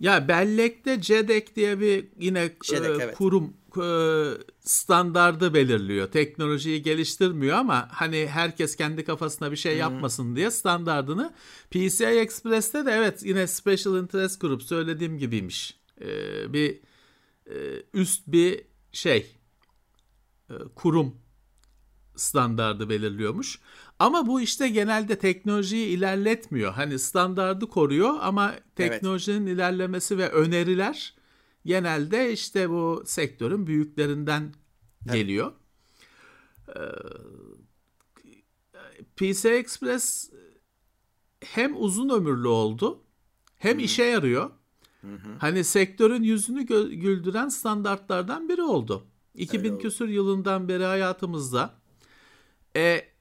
Ya 0.00 0.28
bellekte 0.28 1.00
CEDEC 1.00 1.56
diye 1.56 1.80
bir 1.80 2.08
yine 2.18 2.50
Jedek, 2.64 3.00
e, 3.00 3.04
evet. 3.04 3.16
kurum 3.16 3.56
e, 3.82 3.88
standardı 4.60 5.54
belirliyor. 5.54 6.10
Teknolojiyi 6.10 6.82
geliştirmiyor 6.82 7.56
ama 7.56 7.88
hani 7.92 8.26
herkes 8.26 8.76
kendi 8.76 9.04
kafasına 9.04 9.50
bir 9.50 9.56
şey 9.56 9.72
hmm. 9.72 9.80
yapmasın 9.80 10.36
diye 10.36 10.50
standardını 10.50 11.34
PCI 11.70 12.04
Express'te 12.04 12.86
de 12.86 12.90
evet 12.90 13.22
yine 13.22 13.46
Special 13.46 13.98
Interest 13.98 14.40
Group 14.40 14.62
söylediğim 14.62 15.18
gibiymiş. 15.18 15.76
Ee, 16.00 16.52
bir 16.52 16.80
e, 17.46 17.56
üst 17.94 18.26
bir 18.26 18.64
şey 18.92 19.36
e, 20.50 20.54
kurum 20.74 21.14
standardı 22.16 22.88
belirliyormuş. 22.88 23.60
Ama 23.98 24.26
bu 24.26 24.40
işte 24.40 24.68
genelde 24.68 25.18
teknolojiyi 25.18 25.86
ilerletmiyor. 25.86 26.72
Hani 26.72 26.98
standardı 26.98 27.66
koruyor 27.66 28.14
ama 28.20 28.54
teknolojinin 28.74 29.46
evet. 29.46 29.54
ilerlemesi 29.54 30.18
ve 30.18 30.28
öneriler 30.28 31.14
genelde 31.66 32.32
işte 32.32 32.70
bu 32.70 33.02
sektörün 33.06 33.66
büyüklerinden 33.66 34.54
geliyor. 35.12 35.52
Evet. 35.52 35.56
PC 39.16 39.48
Express 39.48 40.30
hem 41.44 41.82
uzun 41.82 42.08
ömürlü 42.08 42.48
oldu 42.48 43.02
hem 43.56 43.74
Hı-hı. 43.74 43.84
işe 43.84 44.04
yarıyor. 44.04 44.50
Hı-hı. 45.00 45.36
Hani 45.38 45.64
sektörün 45.64 46.22
yüzünü 46.22 46.62
gö- 46.62 46.94
güldüren 46.94 47.48
standartlardan 47.48 48.48
biri 48.48 48.62
oldu. 48.62 49.06
2000 49.34 49.78
küsür 49.78 50.08
yılından 50.08 50.68
beri 50.68 50.84
hayatımızda 50.84 51.74
e, 52.76 53.15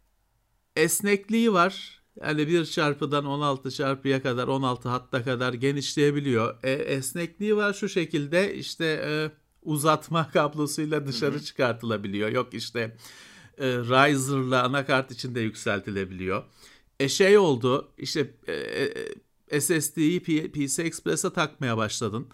esnekliği 0.75 1.53
var. 1.53 2.01
Yani 2.21 2.47
bir 2.47 2.65
çarpıdan 2.65 3.25
16 3.25 3.71
çarpıya 3.71 4.21
kadar 4.21 4.47
16 4.47 4.89
hatta 4.89 5.23
kadar 5.23 5.53
genişleyebiliyor. 5.53 6.55
E, 6.63 6.71
esnekliği 6.71 7.55
var 7.55 7.73
şu 7.73 7.89
şekilde 7.89 8.55
işte 8.55 8.85
e, 8.85 9.31
uzatma 9.61 10.29
kablosuyla 10.33 11.07
dışarı 11.07 11.35
Hı-hı. 11.35 11.43
çıkartılabiliyor. 11.43 12.29
Yok 12.29 12.53
işte 12.53 12.97
e, 13.57 13.67
riser'la 13.67 14.63
anakart 14.63 15.11
içinde 15.11 15.39
yükseltilebiliyor. 15.39 16.43
E 16.99 17.09
şey 17.09 17.37
oldu 17.37 17.91
işte 17.97 18.33
e, 18.47 18.53
e 19.51 19.61
SSD'yi 19.61 20.51
PC 20.51 20.83
Express'e 20.83 21.33
takmaya 21.33 21.77
başladın. 21.77 22.27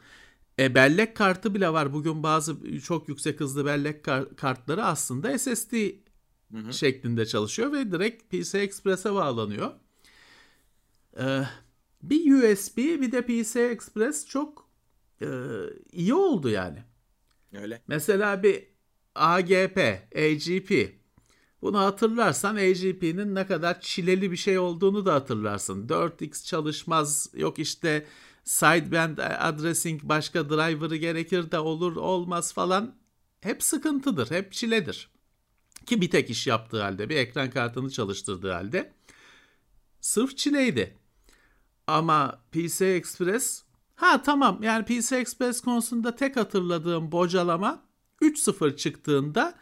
E, 0.59 0.75
bellek 0.75 1.15
kartı 1.15 1.55
bile 1.55 1.73
var. 1.73 1.93
Bugün 1.93 2.23
bazı 2.23 2.79
çok 2.81 3.09
yüksek 3.09 3.39
hızlı 3.39 3.65
bellek 3.65 4.03
kar- 4.03 4.35
kartları 4.35 4.85
aslında 4.85 5.37
SSD 5.37 5.73
hı 6.51 6.57
hı. 6.57 6.73
şeklinde 6.73 7.25
çalışıyor 7.25 7.71
ve 7.71 7.91
direkt 7.91 8.31
PC 8.31 8.59
Express'e 8.59 9.13
bağlanıyor. 9.13 9.71
Ee, 11.19 11.43
bir 12.03 12.33
USB 12.33 12.77
bir 12.77 13.11
de 13.11 13.21
PC 13.21 13.61
Express 13.61 14.27
çok 14.27 14.69
e, 15.21 15.27
iyi 15.91 16.13
oldu 16.13 16.49
yani. 16.49 16.83
Öyle. 17.53 17.81
Mesela 17.87 18.43
bir 18.43 18.63
AGP, 19.15 19.77
AGP. 20.15 21.01
Bunu 21.61 21.79
hatırlarsan 21.79 22.55
AGP'nin 22.55 23.35
ne 23.35 23.47
kadar 23.47 23.81
çileli 23.81 24.31
bir 24.31 24.37
şey 24.37 24.59
olduğunu 24.59 25.05
da 25.05 25.13
hatırlarsın. 25.13 25.87
4x 25.87 26.45
çalışmaz, 26.45 27.29
yok 27.33 27.59
işte 27.59 28.05
sideband 28.43 29.17
addressing 29.17 30.03
başka 30.03 30.49
driver'ı 30.49 30.95
gerekir 30.95 31.51
de 31.51 31.59
olur 31.59 31.95
olmaz 31.95 32.53
falan. 32.53 32.95
Hep 33.41 33.63
sıkıntıdır, 33.63 34.31
hep 34.31 34.51
çiledir. 34.51 35.10
Ki 35.85 36.01
bir 36.01 36.09
tek 36.09 36.29
iş 36.29 36.47
yaptığı 36.47 36.81
halde, 36.81 37.09
bir 37.09 37.15
ekran 37.15 37.49
kartını 37.49 37.89
çalıştırdığı 37.89 38.51
halde 38.51 38.93
sırf 40.01 40.37
çileydi. 40.37 40.97
Ama 41.87 42.41
PC 42.51 42.85
Express 42.85 43.63
ha 43.95 44.21
tamam 44.21 44.63
yani 44.63 44.85
PC 44.85 45.17
Express 45.17 45.61
konusunda 45.61 46.15
tek 46.15 46.37
hatırladığım 46.37 47.11
bocalama 47.11 47.83
3.0 48.21 48.75
çıktığında 48.75 49.59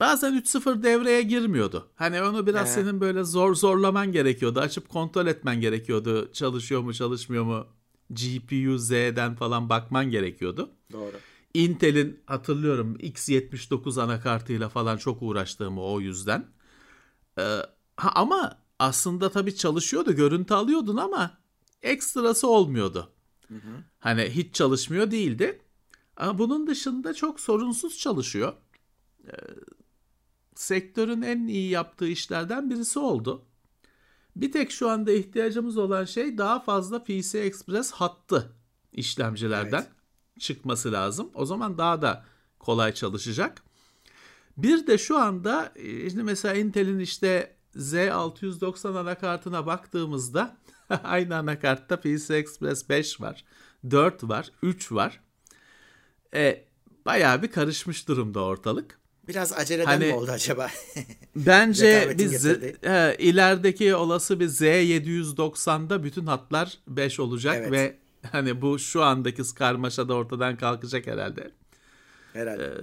bazen 0.00 0.32
3.0 0.32 0.82
devreye 0.82 1.22
girmiyordu. 1.22 1.90
Hani 1.94 2.22
onu 2.22 2.46
biraz 2.46 2.68
ee. 2.68 2.72
senin 2.72 3.00
böyle 3.00 3.24
zor 3.24 3.54
zorlaman 3.54 4.12
gerekiyordu. 4.12 4.60
Açıp 4.60 4.88
kontrol 4.88 5.26
etmen 5.26 5.60
gerekiyordu. 5.60 6.32
Çalışıyor 6.32 6.80
mu 6.80 6.94
çalışmıyor 6.94 7.44
mu 7.44 7.66
GPU 8.10 8.78
Z'den 8.78 9.34
falan 9.34 9.68
bakman 9.68 10.10
gerekiyordu. 10.10 10.70
Doğru. 10.92 11.16
Intel'in 11.54 12.20
hatırlıyorum 12.26 12.96
X79 12.96 14.02
anakartıyla 14.02 14.68
falan 14.68 14.96
çok 14.96 15.22
uğraştığımı 15.22 15.82
o 15.82 16.00
yüzden. 16.00 16.46
Ee, 17.38 17.42
ha, 17.96 18.12
ama 18.14 18.58
aslında 18.78 19.30
tabii 19.30 19.56
çalışıyordu, 19.56 20.12
görüntü 20.12 20.54
alıyordun 20.54 20.96
ama 20.96 21.38
ekstrası 21.82 22.48
olmuyordu. 22.48 23.12
Hı 23.48 23.54
hı. 23.54 23.84
Hani 23.98 24.22
hiç 24.22 24.54
çalışmıyor 24.54 25.10
değildi. 25.10 25.62
Ama 26.16 26.38
bunun 26.38 26.66
dışında 26.66 27.14
çok 27.14 27.40
sorunsuz 27.40 27.98
çalışıyor. 27.98 28.52
Ee, 29.26 29.32
sektörün 30.54 31.22
en 31.22 31.46
iyi 31.46 31.70
yaptığı 31.70 32.08
işlerden 32.08 32.70
birisi 32.70 32.98
oldu. 32.98 33.44
Bir 34.36 34.52
tek 34.52 34.70
şu 34.70 34.90
anda 34.90 35.12
ihtiyacımız 35.12 35.78
olan 35.78 36.04
şey 36.04 36.38
daha 36.38 36.60
fazla 36.60 37.04
PC 37.04 37.38
Express 37.38 37.92
hattı 37.92 38.52
işlemcilerden. 38.92 39.78
Evet 39.78 40.01
çıkması 40.42 40.92
lazım. 40.92 41.30
O 41.34 41.46
zaman 41.46 41.78
daha 41.78 42.02
da 42.02 42.24
kolay 42.58 42.94
çalışacak. 42.94 43.62
Bir 44.56 44.86
de 44.86 44.98
şu 44.98 45.18
anda 45.18 45.72
işte 46.06 46.22
mesela 46.22 46.54
Intel'in 46.54 46.98
işte 46.98 47.56
Z690 47.76 48.98
anakartına 48.98 49.66
baktığımızda 49.66 50.56
aynı 51.04 51.36
anakartta 51.36 52.00
PCI 52.00 52.34
Express 52.34 52.88
5 52.88 53.20
var, 53.20 53.44
4 53.90 54.24
var, 54.24 54.52
3 54.62 54.92
var. 54.92 55.20
E, 56.34 56.64
bayağı 57.06 57.42
bir 57.42 57.50
karışmış 57.50 58.08
durumda 58.08 58.40
ortalık. 58.40 58.98
Biraz 59.28 59.52
aceleden 59.52 59.86
hani, 59.86 60.06
mi 60.06 60.14
oldu 60.14 60.30
acaba? 60.30 60.70
bence 61.36 62.14
biz 62.18 62.46
e, 62.46 63.16
ilerideki 63.18 63.94
olası 63.94 64.40
bir 64.40 64.48
Z790'da 64.48 66.04
bütün 66.04 66.26
hatlar 66.26 66.78
5 66.88 67.20
olacak 67.20 67.56
evet. 67.58 67.72
ve 67.72 68.01
Hani 68.32 68.62
bu 68.62 68.78
şu 68.78 69.02
andaki 69.02 69.54
karmaşa 69.54 70.08
da 70.08 70.14
ortadan 70.14 70.56
kalkacak 70.56 71.06
herhalde. 71.06 71.50
Herhalde. 72.32 72.64
Ee, 72.64 72.76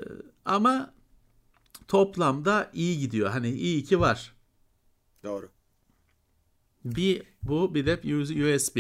ama 0.46 0.94
toplamda 1.88 2.72
iyi 2.74 3.00
gidiyor. 3.00 3.30
Hani 3.30 3.50
iyi 3.50 3.84
ki 3.84 4.00
var. 4.00 4.36
Doğru. 5.24 5.50
Bir 6.86 7.24
bu 7.44 7.76
bir 7.76 7.86
de 7.86 8.16
USB. 8.56 8.78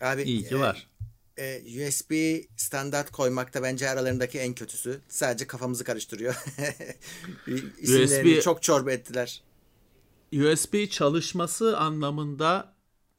Abi, 0.00 0.22
iyi 0.22 0.44
ki 0.44 0.54
e, 0.54 0.58
var. 0.58 0.88
E, 1.36 1.62
USB 1.88 2.40
standart 2.56 3.10
koymakta 3.10 3.62
bence 3.62 3.88
aralarındaki 3.88 4.38
en 4.38 4.54
kötüsü. 4.54 5.00
Sadece 5.08 5.46
kafamızı 5.46 5.84
karıştırıyor. 5.84 6.34
USB 7.82 8.42
çok 8.42 8.62
çorba 8.62 8.92
ettiler. 8.92 9.42
USB 10.32 10.90
çalışması 10.90 11.78
anlamında 11.78 12.74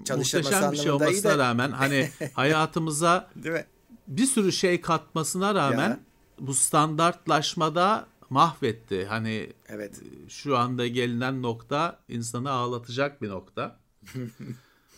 muhteşem 0.10 0.72
bir 0.72 0.78
şey 0.78 0.92
olmasına 0.92 1.38
rağmen 1.38 1.72
hani 1.72 2.10
hayatımıza 2.34 3.30
Değil 3.36 3.56
mi? 3.56 3.66
bir 4.08 4.26
sürü 4.26 4.52
şey 4.52 4.82
katmasına 4.82 5.56
rağmen 5.56 5.90
Ya. 5.90 6.00
bu 6.40 6.54
standartlaşmada 6.54 8.08
mahvetti. 8.30 9.06
Hani 9.06 9.54
Evet. 9.68 10.02
şu 10.30 10.58
anda 10.58 10.88
gelinen 10.88 11.42
nokta 11.42 12.00
insanı 12.10 12.52
ağlatacak 12.52 13.22
bir 13.22 13.30
nokta. 13.30 13.80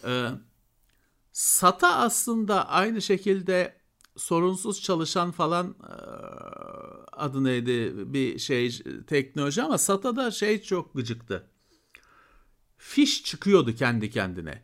Ee, 0.08 0.28
SATA 1.34 1.96
aslında 1.96 2.70
aynı 2.70 3.02
şekilde 3.02 3.76
sorunsuz 4.18 4.82
çalışan 4.82 5.32
falan 5.32 5.76
e, 5.84 5.94
adı 7.12 7.44
neydi 7.44 7.94
bir 8.14 8.40
şey 8.40 8.84
teknoloji 9.08 9.64
ama 9.64 9.78
SATA'da 9.78 10.32
şey 10.32 10.62
çok 10.62 10.94
gıcıktı. 10.96 11.48
Fiş 12.78 13.24
çıkıyordu 13.24 13.76
kendi 13.76 14.10
kendine. 14.10 14.64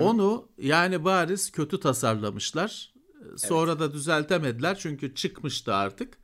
Onu 0.00 0.48
yani 0.58 1.04
bariz 1.04 1.50
kötü 1.52 1.80
tasarlamışlar. 1.80 2.94
Sonra 3.36 3.78
da 3.80 3.92
düzeltemediler 3.92 4.78
çünkü 4.78 5.14
çıkmıştı 5.14 5.74
artık. 5.74 6.18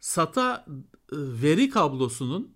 SATA 0.00 0.64
e, 0.68 0.72
veri 1.12 1.70
kablosunun 1.70 2.54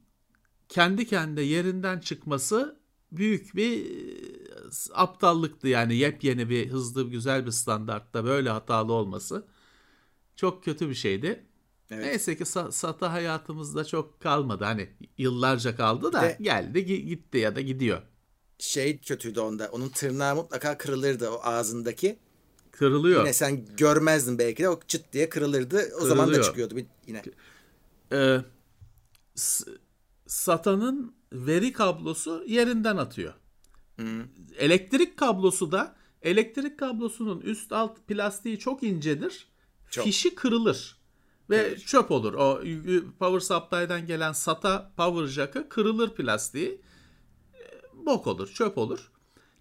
kendi 0.69 1.07
kendine 1.07 1.43
yerinden 1.43 2.01
çıkması 2.01 2.79
büyük 3.13 3.57
bir 3.57 3.87
e, 3.87 4.15
aptallıktı 4.95 5.69
yani 5.69 5.97
yepyeni 5.97 6.49
bir 6.51 6.71
hızlı 6.71 7.11
güzel 7.11 7.47
bir 7.47 7.51
standartta 7.51 8.25
böyle 8.25 8.51
hatalı 8.51 8.93
olması 8.93 9.47
çok 10.37 10.65
kötü 10.65 10.89
bir 10.89 10.95
şeydi. 10.95 11.47
Evet. 11.91 12.05
Neyse 12.07 12.37
ki 12.37 12.43
sa- 12.45 12.73
SATA 12.73 13.13
hayatımızda 13.13 13.85
çok 13.85 14.21
kalmadı 14.21 14.65
hani 14.65 14.91
yıllarca 15.19 15.77
kaldı 15.77 16.13
da 16.13 16.23
de- 16.23 16.37
geldi 16.41 16.79
gi- 16.79 17.05
gitti 17.07 17.39
ya 17.39 17.57
da 17.57 17.61
gidiyor. 17.61 18.03
Şey 18.63 18.99
kötüydü 18.99 19.41
onda. 19.41 19.69
Onun 19.73 19.89
tırnağı 19.89 20.35
mutlaka 20.35 20.79
kırılırdı 20.79 21.31
o 21.31 21.41
ağzındaki. 21.43 22.19
Kırılıyor. 22.71 23.21
Yine 23.21 23.33
sen 23.33 23.67
görmezdin 23.77 24.39
belki 24.39 24.63
de 24.63 24.69
o 24.69 24.81
çıt 24.89 25.13
diye 25.13 25.29
kırılırdı. 25.29 25.93
O 26.01 26.01
zaman 26.01 26.19
da 26.19 26.25
Kırılıyor. 26.25 26.45
çıkıyordu 26.45 26.77
bir, 26.77 26.87
yine. 27.07 27.23
Ee, 28.13 28.41
SATA'nın 30.27 31.15
veri 31.33 31.73
kablosu 31.73 32.45
yerinden 32.47 32.97
atıyor. 32.97 33.35
Elektrik 34.59 35.17
kablosu 35.17 35.73
da 35.73 35.97
elektrik 36.23 36.79
kablosunun 36.79 37.41
üst 37.41 37.73
alt 37.73 37.99
plastiği 38.09 38.59
çok 38.59 38.83
incedir. 38.83 39.49
Çok. 39.91 40.05
Fişi 40.05 40.35
kırılır 40.35 40.97
ve 41.51 41.79
çöp 41.79 42.11
olur. 42.11 42.35
O 42.35 42.61
power 43.19 43.41
supply'dan 43.41 44.07
gelen 44.07 44.33
SATA 44.33 44.93
power 44.97 45.27
jack'ı 45.27 45.69
kırılır 45.69 46.11
plastiği. 46.11 46.81
Bok 48.07 48.27
olur, 48.27 48.49
çöp 48.49 48.79
olur. 48.79 49.13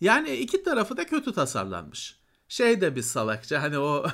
Yani 0.02 0.36
iki 0.36 0.64
tarafı 0.64 0.98
da 0.98 1.06
kötü 1.06 1.34
tasarlanmış. 1.34 2.20
Şey 2.48 2.82
de 2.82 2.96
bir 2.96 3.02
salakça 3.02 3.62
hani 3.62 3.78
o 3.78 4.06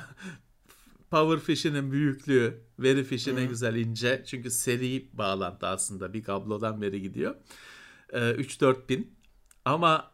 power 1.10 1.38
fish'inin 1.38 1.92
büyüklüğü, 1.92 2.60
veri 2.78 3.04
fişi 3.04 3.36
ne 3.36 3.44
güzel 3.44 3.74
ince. 3.74 4.24
Çünkü 4.26 4.50
seri 4.50 5.08
bağlantı 5.12 5.66
aslında 5.66 6.12
bir 6.12 6.22
kablodan 6.22 6.82
veri 6.82 7.02
gidiyor. 7.02 7.34
Ee, 8.12 8.18
3-4 8.18 8.88
bin. 8.88 9.18
Ama 9.64 10.10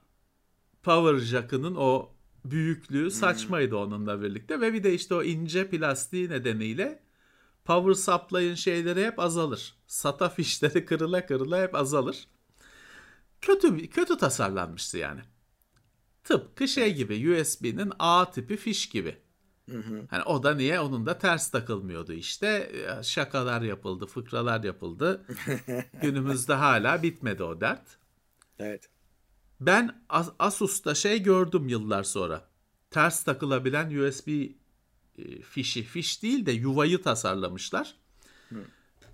power 0.82 1.18
jack'ının 1.18 1.74
o 1.74 2.14
büyüklüğü 2.44 3.10
saçmaydı 3.10 3.76
onunla 3.76 4.22
birlikte. 4.22 4.60
Ve 4.60 4.72
bir 4.72 4.82
de 4.84 4.94
işte 4.94 5.14
o 5.14 5.22
ince 5.22 5.70
plastiği 5.70 6.30
nedeniyle 6.30 7.02
power 7.64 7.94
supply'ın 7.94 8.54
şeyleri 8.54 9.06
hep 9.06 9.18
azalır. 9.18 9.74
SATA 9.86 10.28
fişleri 10.28 10.84
kırıla 10.86 11.26
kırıla 11.26 11.62
hep 11.62 11.74
azalır. 11.74 12.26
Kötü 13.44 13.88
kötü 13.90 14.18
tasarlanmıştı 14.18 14.98
yani. 14.98 15.20
Tıpkı 16.24 16.68
şey 16.68 16.94
gibi 16.94 17.40
USB'nin 17.40 17.92
A 17.98 18.30
tipi 18.30 18.56
fiş 18.56 18.88
gibi. 18.88 19.18
Hani 20.10 20.22
o 20.22 20.42
da 20.42 20.54
niye? 20.54 20.80
Onun 20.80 21.06
da 21.06 21.18
ters 21.18 21.50
takılmıyordu 21.50 22.12
işte. 22.12 22.72
Şakalar 23.02 23.62
yapıldı, 23.62 24.06
fıkralar 24.06 24.64
yapıldı. 24.64 25.26
Günümüzde 26.02 26.54
hala 26.54 27.02
bitmedi 27.02 27.42
o 27.42 27.60
dert. 27.60 27.98
Evet. 28.58 28.88
Ben 29.60 30.02
As- 30.08 30.32
Asus'ta 30.38 30.94
şey 30.94 31.22
gördüm 31.22 31.68
yıllar 31.68 32.02
sonra. 32.02 32.48
Ters 32.90 33.24
takılabilen 33.24 33.94
USB 33.94 34.28
e, 34.28 35.42
fişi, 35.42 35.82
fiş 35.82 36.22
değil 36.22 36.46
de 36.46 36.52
yuvayı 36.52 37.02
tasarlamışlar. 37.02 37.94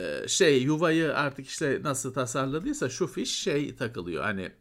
Ee, 0.01 0.29
şey 0.29 0.63
yuvayı 0.63 1.17
artık 1.17 1.47
işte 1.47 1.81
nasıl 1.83 2.13
tasarladıysa 2.15 2.89
şu 2.89 3.07
fiş 3.07 3.37
şey 3.39 3.77
takılıyor. 3.77 4.25
Hani 4.25 4.53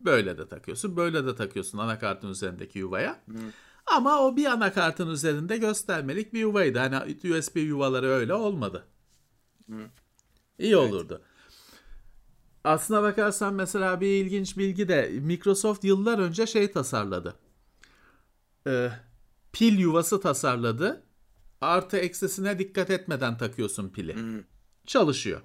böyle 0.00 0.38
de 0.38 0.48
takıyorsun, 0.48 0.96
böyle 0.96 1.26
de 1.26 1.34
takıyorsun 1.36 1.78
anakartın 1.78 2.28
üzerindeki 2.28 2.78
yuvaya. 2.78 3.20
Ama 3.86 4.20
o 4.20 4.36
bir 4.36 4.46
anakartın 4.46 5.10
üzerinde 5.10 5.56
göstermelik 5.56 6.32
bir 6.32 6.40
yuvaydı. 6.40 6.78
Hani 6.78 6.96
USB 7.36 7.56
yuvaları 7.56 8.06
öyle 8.08 8.34
olmadı. 8.34 8.84
İyi 10.58 10.76
olurdu. 10.76 11.22
Aslına 12.64 13.02
bakarsan 13.02 13.54
mesela 13.54 14.00
bir 14.00 14.06
ilginç 14.06 14.58
bilgi 14.58 14.88
de 14.88 15.08
Microsoft 15.22 15.84
yıllar 15.84 16.18
önce 16.18 16.46
şey 16.46 16.72
tasarladı. 16.72 17.34
Ee, 18.66 18.90
pil 19.52 19.78
yuvası 19.78 20.20
tasarladı. 20.20 21.02
Artı 21.62 21.96
eksisine 21.96 22.58
dikkat 22.58 22.90
etmeden 22.90 23.38
takıyorsun 23.38 23.88
pili. 23.88 24.44
Çalışıyor. 24.86 25.40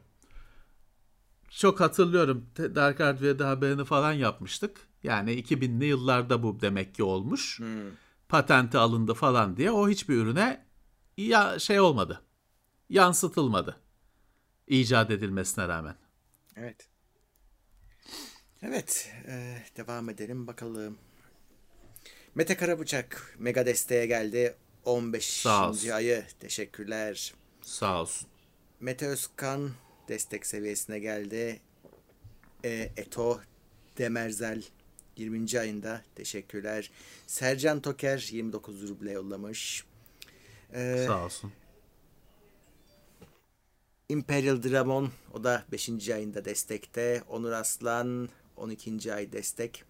Çok 1.50 1.80
hatırlıyorum. 1.80 2.50
Dark 2.58 3.00
Hardware'de 3.00 3.44
haberini 3.44 3.86
falan 3.86 4.14
yapmıştık. 4.14 4.88
Yani 5.04 5.42
2000'li 5.42 5.86
yıllarda 5.86 6.44
bu 6.44 6.62
demek 6.62 6.96
ki 6.96 7.04
olmuş. 7.04 7.62
Patenti 8.30 8.78
alındı 8.78 9.14
falan 9.14 9.58
diye. 9.58 9.72
O 9.72 9.90
hiçbir 9.90 10.16
ürüne 10.16 10.66
ya 11.18 11.60
şey 11.60 11.80
olmadı. 11.80 12.22
Yansıtılmadı. 12.90 13.78
İcat 14.68 15.12
edilmesine 15.12 15.68
rağmen. 15.68 15.96
Evet. 16.56 16.90
Evet. 18.62 19.12
e, 19.28 19.58
devam 19.78 20.10
edelim 20.10 20.48
bakalım. 20.48 20.98
Mete 22.36 22.58
Karabıçak 22.58 23.36
mega 23.40 23.66
desteğe 23.66 24.06
geldi. 24.06 24.56
15. 24.88 25.42
Sağ 25.42 25.70
olsun. 25.70 25.90
ayı. 25.90 26.26
Teşekkürler. 26.40 27.34
Sağ 27.62 28.02
olsun. 28.02 28.28
Mete 28.80 29.08
Özkan 29.08 29.72
destek 30.08 30.46
seviyesine 30.46 31.00
geldi. 31.00 31.60
E, 32.66 32.92
Eto 32.98 33.40
Demerzel 33.98 34.64
20. 35.18 35.60
ayında 35.60 36.02
teşekkürler. 36.16 36.92
Sercan 37.28 37.82
Toker 37.82 38.30
29 38.32 38.90
ruble 38.90 39.12
yollamış. 39.12 39.84
E, 40.74 41.04
Sağ 41.08 41.26
olsun. 41.26 41.52
Imperial 44.10 44.64
Dramon 44.64 45.12
o 45.34 45.44
da 45.44 45.64
5. 45.72 46.10
ayında 46.10 46.46
destekte. 46.46 47.24
Onur 47.28 47.52
Aslan 47.52 48.30
12. 48.58 49.14
ay 49.14 49.32
destek. 49.32 49.84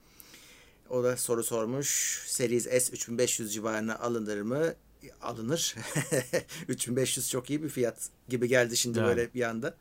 O 0.89 1.03
da 1.03 1.17
soru 1.17 1.43
sormuş. 1.43 2.21
Series 2.27 2.63
S 2.63 2.91
3500 2.93 3.53
civarına 3.53 3.99
alınır 3.99 4.41
mı? 4.41 4.73
Alınır. 5.21 5.75
3500 6.67 7.29
çok 7.29 7.49
iyi 7.49 7.63
bir 7.63 7.69
fiyat 7.69 8.09
gibi 8.29 8.47
geldi 8.47 8.77
şimdi 8.77 8.99
Yani. 8.99 9.07
böyle 9.07 9.33
bir 9.33 9.41
anda. 9.41 9.73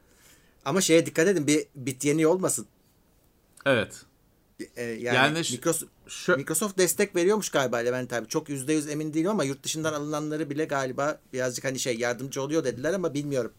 Ama 0.64 0.80
şeye 0.80 1.06
dikkat 1.06 1.28
edin 1.28 1.46
bir 1.46 1.66
bit 1.74 2.04
yeni 2.04 2.26
olmasın. 2.26 2.66
Evet. 3.66 4.02
Ee, 4.76 4.82
yani, 4.84 5.16
Yani 5.16 5.38
Microsoft, 5.38 5.92
Şu, 6.06 6.36
Microsoft 6.36 6.78
destek 6.78 7.16
veriyormuş 7.16 7.48
galiba 7.50 7.76
Levent 7.76 8.12
abi. 8.12 8.28
Çok 8.28 8.48
%100 8.48 8.90
emin 8.90 9.14
değilim 9.14 9.30
ama 9.30 9.44
yurt 9.44 9.62
dışından 9.62 9.92
alınanları 9.92 10.50
bile 10.50 10.64
galiba 10.64 11.20
birazcık 11.32 11.64
hani 11.64 11.78
şey 11.78 11.96
yardımcı 11.98 12.42
oluyor 12.42 12.64
dediler 12.64 12.92
ama 12.94 13.14
bilmiyorum. 13.14 13.52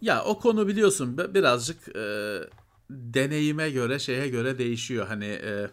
ya 0.00 0.24
o 0.24 0.38
konu 0.40 0.68
biliyorsun 0.68 1.18
bi- 1.18 1.34
birazcık 1.34 1.96
e, 1.96 2.38
deneyime 2.90 3.70
göre 3.70 3.98
şeye 3.98 4.28
göre 4.28 4.58
değişiyor. 4.58 5.06
Hani 5.06 5.24
e, 5.26 5.66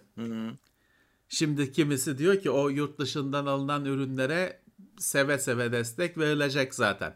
şimdi 1.34 1.72
kimisi 1.72 2.17
diyor 2.17 2.41
ki 2.41 2.52
o 2.52 2.69
yurt 2.69 3.00
dışından 3.00 3.46
alınan 3.46 3.86
ürünlere 3.86 4.62
seve 4.98 5.38
seve 5.38 5.72
destek 5.72 6.17
verilecek 6.17 6.76
zaten. 6.76 7.15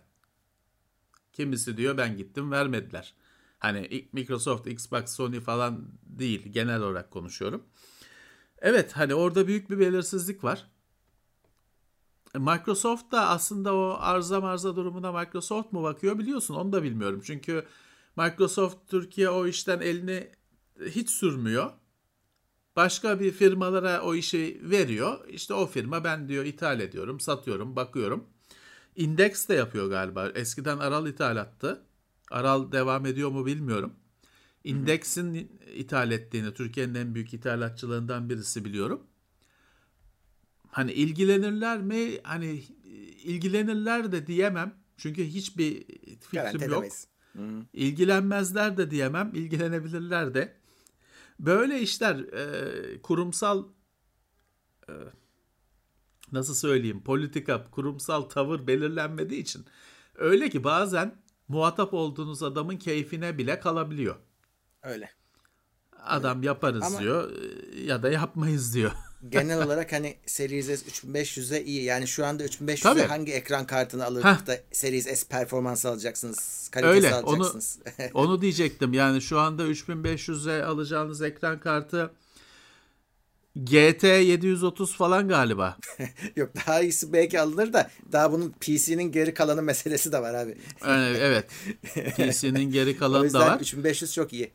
Kimisi 1.34 1.78
diyor 1.78 1.98
ben 1.98 2.18
gittim 2.18 2.52
vermediler. 2.52 3.14
Hani 3.60 4.10
Microsoft, 4.14 4.68
Xbox, 4.68 5.16
Sony 5.16 5.40
falan 5.40 5.86
değil 6.04 6.48
genel 6.52 6.82
olarak 6.82 7.12
konuşuyorum. 7.12 7.64
Evet 8.60 8.94
hani 8.94 9.16
orada 9.16 9.48
büyük 9.48 9.70
bir 9.70 9.80
belirsizlik 9.80 10.44
var. 10.44 10.68
Microsoft 12.36 13.12
da 13.12 13.28
aslında 13.30 13.76
o 13.76 13.98
arıza 14.00 14.42
marza 14.42 14.76
durumuna 14.76 15.12
Microsoft 15.12 15.74
mu 15.74 15.84
bakıyor 15.84 16.20
biliyorsun 16.20 16.56
onu 16.56 16.72
da 16.72 16.84
bilmiyorum. 16.84 17.22
Çünkü 17.26 17.66
Microsoft 18.16 18.78
Türkiye 18.88 19.30
o 19.30 19.48
işten 19.48 19.80
elini 19.80 20.32
hiç 20.86 21.10
sürmüyor. 21.10 21.72
Başka 22.78 23.20
bir 23.20 23.32
firmalara 23.32 24.02
o 24.02 24.16
işi 24.16 24.62
veriyor. 24.64 25.28
İşte 25.30 25.54
o 25.54 25.68
firma 25.68 26.04
ben 26.04 26.28
diyor 26.28 26.46
ithal 26.46 26.80
ediyorum, 26.80 27.20
satıyorum, 27.20 27.76
bakıyorum. 27.76 28.28
Index 28.96 29.50
de 29.50 29.54
yapıyor 29.54 29.90
galiba. 29.90 30.30
Eskiden 30.30 30.78
Aral 30.78 31.08
ithalattı. 31.08 31.82
Aral 32.32 32.72
devam 32.72 33.06
ediyor 33.06 33.30
mu 33.30 33.46
bilmiyorum. 33.46 33.94
Index'in 34.64 35.60
ithal 35.76 36.12
ettiğini, 36.12 36.54
Türkiye'nin 36.54 36.96
en 36.96 37.16
büyük 37.16 37.34
ithalatçılarından 37.34 38.30
birisi 38.30 38.66
biliyorum. 38.66 39.02
hani 40.72 40.92
ilgilenirler 40.92 41.82
mi? 41.82 42.20
Hani 42.24 42.64
ilgilenirler 43.24 44.12
de 44.12 44.28
diyemem. 44.28 44.74
Çünkü 44.98 45.24
hiçbir 45.24 45.86
fikrim 46.20 46.44
yok. 46.44 46.56
edemeyiz. 46.56 47.08
İlgilenmezler 47.74 48.78
de 48.78 48.92
diyemem, 48.92 49.32
ilgilenebilirler 49.36 50.34
de. 50.34 50.57
Böyle 51.40 51.80
işler 51.82 52.16
e, 52.16 53.02
kurumsal 53.02 53.64
e, 54.90 54.94
nasıl 56.32 56.56
söyleyeyim 56.56 57.04
politika, 57.04 57.66
kurumsal 57.72 58.22
tavır 58.22 58.68
belirlenmediği 58.68 59.42
için 59.42 59.66
öyle 60.16 60.50
ki 60.50 60.64
bazen 60.64 61.22
muhatap 61.48 61.94
olduğunuz 61.94 62.44
adamın 62.44 62.78
keyfine 62.78 63.38
bile 63.38 63.60
kalabiliyor. 63.60 64.16
Öyle. 64.84 65.12
Adam 66.04 66.44
yaparız 66.44 66.84
Ama- 66.84 67.00
diyor 67.00 67.32
e, 67.32 67.80
ya 67.82 68.04
da 68.04 68.10
yapmayız 68.10 68.76
diyor. 68.76 68.92
Genel 69.30 69.64
olarak 69.64 69.92
hani 69.94 70.16
Series 70.26 70.66
S 70.66 70.74
3500'e 70.74 71.64
iyi. 71.64 71.84
Yani 71.84 72.08
şu 72.08 72.26
anda 72.26 72.46
3500'e 72.46 72.76
Tabii. 72.82 73.02
hangi 73.02 73.34
ekran 73.34 73.68
kartını 73.68 74.06
alıp 74.06 74.24
Heh. 74.24 74.48
da 74.48 74.58
Series 74.72 75.06
S 75.20 75.28
performans 75.28 75.86
alacaksınız? 75.86 76.70
Kalitesi 76.72 76.96
Öyle, 76.96 77.16
onu- 77.16 77.30
alacaksınız. 77.30 77.80
Onu 78.14 78.42
diyecektim. 78.42 78.94
Yani 78.94 79.22
şu 79.22 79.40
anda 79.40 79.64
3500'e 79.64 80.64
alacağınız 80.64 81.22
ekran 81.22 81.60
kartı 81.60 82.12
GT 83.56 84.04
730 84.04 84.96
falan 84.96 85.28
galiba. 85.28 85.78
Yok 86.36 86.50
daha 86.68 86.82
iyisi 86.82 87.14
belki 87.14 87.40
alınır 87.42 87.74
da 87.74 87.90
daha 88.12 88.32
bunun 88.32 88.50
PC'nin 88.60 89.12
geri 89.12 89.34
kalanı 89.34 89.62
meselesi 89.62 90.12
de 90.12 90.22
var 90.22 90.34
abi. 90.34 90.58
Yani 90.88 91.18
evet. 91.20 91.46
PC'nin 92.18 92.72
geri 92.72 92.98
kalanı 93.00 93.22
da 93.22 93.26
yüzden 93.26 93.42
var. 93.42 93.60
3500 93.60 94.14
çok 94.14 94.34
iyi. 94.34 94.52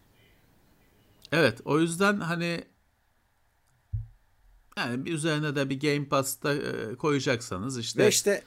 Evet, 1.33 1.59
o 1.64 1.81
yüzden 1.81 2.20
hani 2.20 2.64
yani 4.76 5.04
bir 5.04 5.12
üzerine 5.12 5.56
de 5.56 5.70
bir 5.70 5.80
Game 5.80 6.08
Pass'ta 6.08 6.54
e, 6.54 6.94
koyacaksanız 6.94 7.78
işte 7.78 8.02
Ve 8.02 8.08
işte 8.08 8.42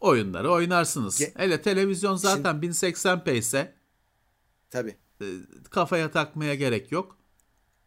oyunları 0.00 0.50
oynarsınız. 0.50 1.20
Ge- 1.20 1.38
Hele 1.38 1.62
televizyon 1.62 2.16
zaten 2.16 2.56
1080p 2.56 3.34
ise 3.36 3.74
tabii. 4.70 4.96
e, 5.20 5.26
kafaya 5.70 6.10
takmaya 6.10 6.54
gerek 6.54 6.92
yok. 6.92 7.16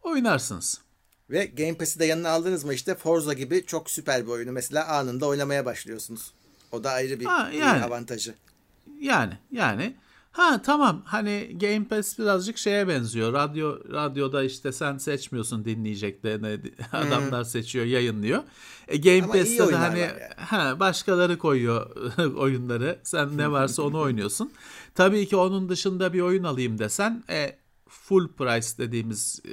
Oynarsınız. 0.02 0.80
Ve 1.30 1.46
Game 1.46 1.74
Pass'i 1.76 1.98
de 2.00 2.04
yanına 2.04 2.30
aldınız 2.30 2.64
mı 2.64 2.74
işte 2.74 2.94
Forza 2.94 3.32
gibi 3.32 3.66
çok 3.66 3.90
süper 3.90 4.22
bir 4.26 4.30
oyunu 4.30 4.52
mesela 4.52 4.86
anında 4.88 5.26
oynamaya 5.26 5.64
başlıyorsunuz. 5.64 6.32
O 6.72 6.84
da 6.84 6.90
ayrı 6.90 7.20
bir 7.20 7.24
Ha, 7.24 7.48
bir 7.52 7.58
yani. 7.58 7.84
avantajı. 7.84 8.34
Yani 9.00 9.38
yani 9.50 9.96
ha 10.36 10.62
tamam 10.62 11.02
hani 11.04 11.58
Game 11.60 11.84
Pass 11.84 12.18
birazcık 12.18 12.58
şeye 12.58 12.88
benziyor. 12.88 13.32
Radyo 13.32 13.78
radyoda 13.92 14.44
işte 14.44 14.72
sen 14.72 14.98
seçmiyorsun 14.98 15.64
dinleyeceklerini 15.64 16.60
adamlar 16.92 17.44
seçiyor, 17.44 17.84
yayınlıyor. 17.84 18.42
E, 18.88 18.96
Game 18.96 19.22
Ama 19.22 19.32
Pass'te 19.32 19.68
de 19.68 19.74
hani 19.76 19.98
yani. 19.98 20.12
ha 20.36 20.80
başkaları 20.80 21.38
koyuyor 21.38 21.96
oyunları. 22.36 22.98
Sen 23.02 23.36
ne 23.38 23.50
varsa 23.50 23.82
onu 23.82 24.00
oynuyorsun. 24.00 24.52
Tabii 24.94 25.28
ki 25.28 25.36
onun 25.36 25.68
dışında 25.68 26.12
bir 26.12 26.20
oyun 26.20 26.44
alayım 26.44 26.78
desen 26.78 27.24
e, 27.30 27.56
full 27.88 28.28
price 28.28 28.68
dediğimiz 28.78 29.40
e, 29.44 29.52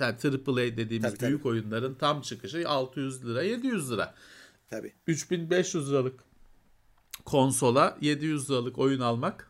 yani 0.00 0.16
AAA 0.24 0.56
dediğimiz 0.56 1.10
Tabii, 1.10 1.18
tabii. 1.18 1.28
büyük 1.28 1.46
oyunların 1.46 1.94
tam 1.94 2.20
çıkışı 2.20 2.68
600 2.68 3.26
lira, 3.26 3.42
700 3.42 3.90
lira. 3.92 4.14
Tabii. 4.70 4.92
3500 5.06 5.90
liralık 5.90 6.20
konsola 7.24 7.98
700 8.00 8.50
liralık 8.50 8.78
oyun 8.78 9.00
almak 9.00 9.47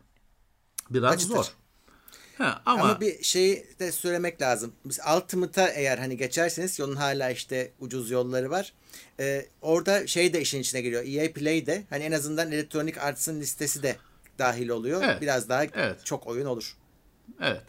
biraz 0.89 1.13
Acıtır. 1.13 1.35
zor. 1.35 1.45
Ha, 2.37 2.61
ama, 2.65 2.83
Ama, 2.83 3.01
bir 3.01 3.23
şeyi 3.23 3.65
de 3.79 3.91
söylemek 3.91 4.41
lazım. 4.41 4.73
Biz 4.85 4.99
Ultimate'a 5.17 5.67
eğer 5.67 5.97
hani 5.97 6.17
geçerseniz 6.17 6.79
onun 6.79 6.95
hala 6.95 7.29
işte 7.29 7.71
ucuz 7.79 8.11
yolları 8.11 8.49
var. 8.49 8.73
Ee, 9.19 9.45
orada 9.61 10.07
şey 10.07 10.33
de 10.33 10.41
işin 10.41 10.59
içine 10.59 10.81
giriyor. 10.81 11.03
EA 11.05 11.33
Play'de 11.33 11.83
hani 11.89 12.03
en 12.03 12.11
azından 12.11 12.51
Electronic 12.51 13.01
Arts'ın 13.01 13.39
listesi 13.41 13.83
de 13.83 13.95
dahil 14.39 14.69
oluyor. 14.69 15.01
Evet. 15.03 15.21
Biraz 15.21 15.49
daha 15.49 15.63
Evet. 15.63 16.05
çok 16.05 16.27
oyun 16.27 16.45
olur. 16.45 16.77
evet. 17.41 17.63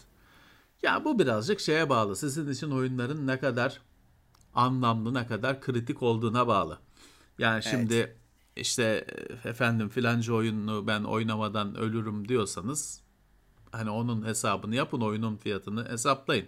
Ya 0.82 1.04
bu 1.04 1.18
birazcık 1.18 1.60
şeye 1.60 1.88
bağlı. 1.88 2.16
Sizin 2.16 2.50
için 2.50 2.70
oyunların 2.70 3.26
ne 3.26 3.38
kadar 3.38 3.80
anlamlı, 4.54 5.14
ne 5.14 5.26
kadar 5.26 5.60
kritik 5.60 6.02
olduğuna 6.02 6.46
bağlı. 6.46 6.78
Yani 7.38 7.62
şimdi 7.62 8.16
işte 8.56 9.04
e, 9.44 9.48
efendim 9.48 9.88
filanca 9.88 10.32
oyununu 10.32 10.86
ben 10.86 11.04
oynamadan 11.04 11.74
ölürüm 11.74 12.28
diyorsanız 12.28 13.00
hani 13.72 13.90
onun 13.90 14.26
hesabını 14.26 14.74
yapın, 14.74 15.00
oyunun 15.00 15.36
fiyatını 15.36 15.88
hesaplayın. 15.88 16.46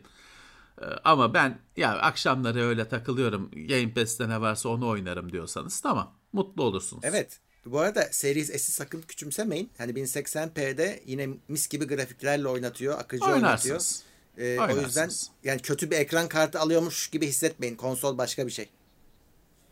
Ee, 0.82 0.84
Ama 1.04 1.34
ben 1.34 1.58
ya 1.76 1.98
akşamları 1.98 2.60
öyle 2.60 2.88
takılıyorum. 2.88 3.50
Game 3.50 3.94
Pass'te 3.94 4.28
ne 4.28 4.40
varsa 4.40 4.68
onu 4.68 4.88
oynarım 4.88 5.32
diyorsanız 5.32 5.80
tamam. 5.80 6.14
Mutlu 6.32 6.62
olursunuz. 6.62 7.04
Evet. 7.06 7.40
Bu 7.66 7.80
arada 7.80 8.08
Series 8.10 8.46
S'i 8.48 8.72
sakın 8.72 9.02
küçümsemeyin. 9.02 9.70
Hani 9.78 9.92
1080p'de 9.92 11.02
yine 11.06 11.28
mis 11.48 11.68
gibi 11.68 11.86
grafiklerle 11.86 12.48
oynatıyor, 12.48 12.98
akıcı 12.98 13.24
oynatıyor. 13.24 13.76
Oynarsınız. 13.76 14.02
Ee, 14.38 14.58
o 14.60 14.80
yüzden 14.80 15.10
yani 15.44 15.62
kötü 15.62 15.90
bir 15.90 15.96
ekran 15.96 16.28
kartı 16.28 16.60
alıyormuş 16.60 17.10
gibi 17.10 17.26
hissetmeyin. 17.26 17.76
Konsol 17.76 18.18
başka 18.18 18.46
bir 18.46 18.52
şey. 18.52 18.68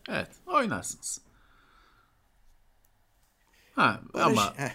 Evet, 0.09 0.29
oynarsınız. 0.47 1.21
Ha, 3.75 4.01
Barış, 4.15 4.27
ama 4.27 4.59
heh, 4.59 4.75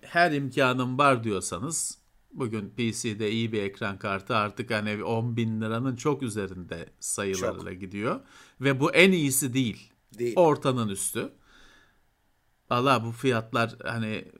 her 0.00 0.32
imkanım 0.32 0.98
var 0.98 1.24
diyorsanız 1.24 1.98
bugün 2.38 2.70
PC'de 2.70 3.30
iyi 3.30 3.52
bir 3.52 3.62
ekran 3.62 3.98
kartı 3.98 4.36
artık 4.36 4.70
hani 4.70 5.04
10 5.04 5.36
bin 5.36 5.60
liranın 5.60 5.96
çok 5.96 6.22
üzerinde 6.22 6.88
sayılarla 7.00 7.72
gidiyor. 7.72 8.20
Ve 8.60 8.80
bu 8.80 8.92
en 8.94 9.12
iyisi 9.12 9.54
değil. 9.54 9.92
Değil. 10.18 10.32
Ortanın 10.36 10.88
üstü. 10.88 11.32
Allah 12.70 13.04
bu 13.04 13.12
fiyatlar 13.12 13.76
hani 13.84 14.32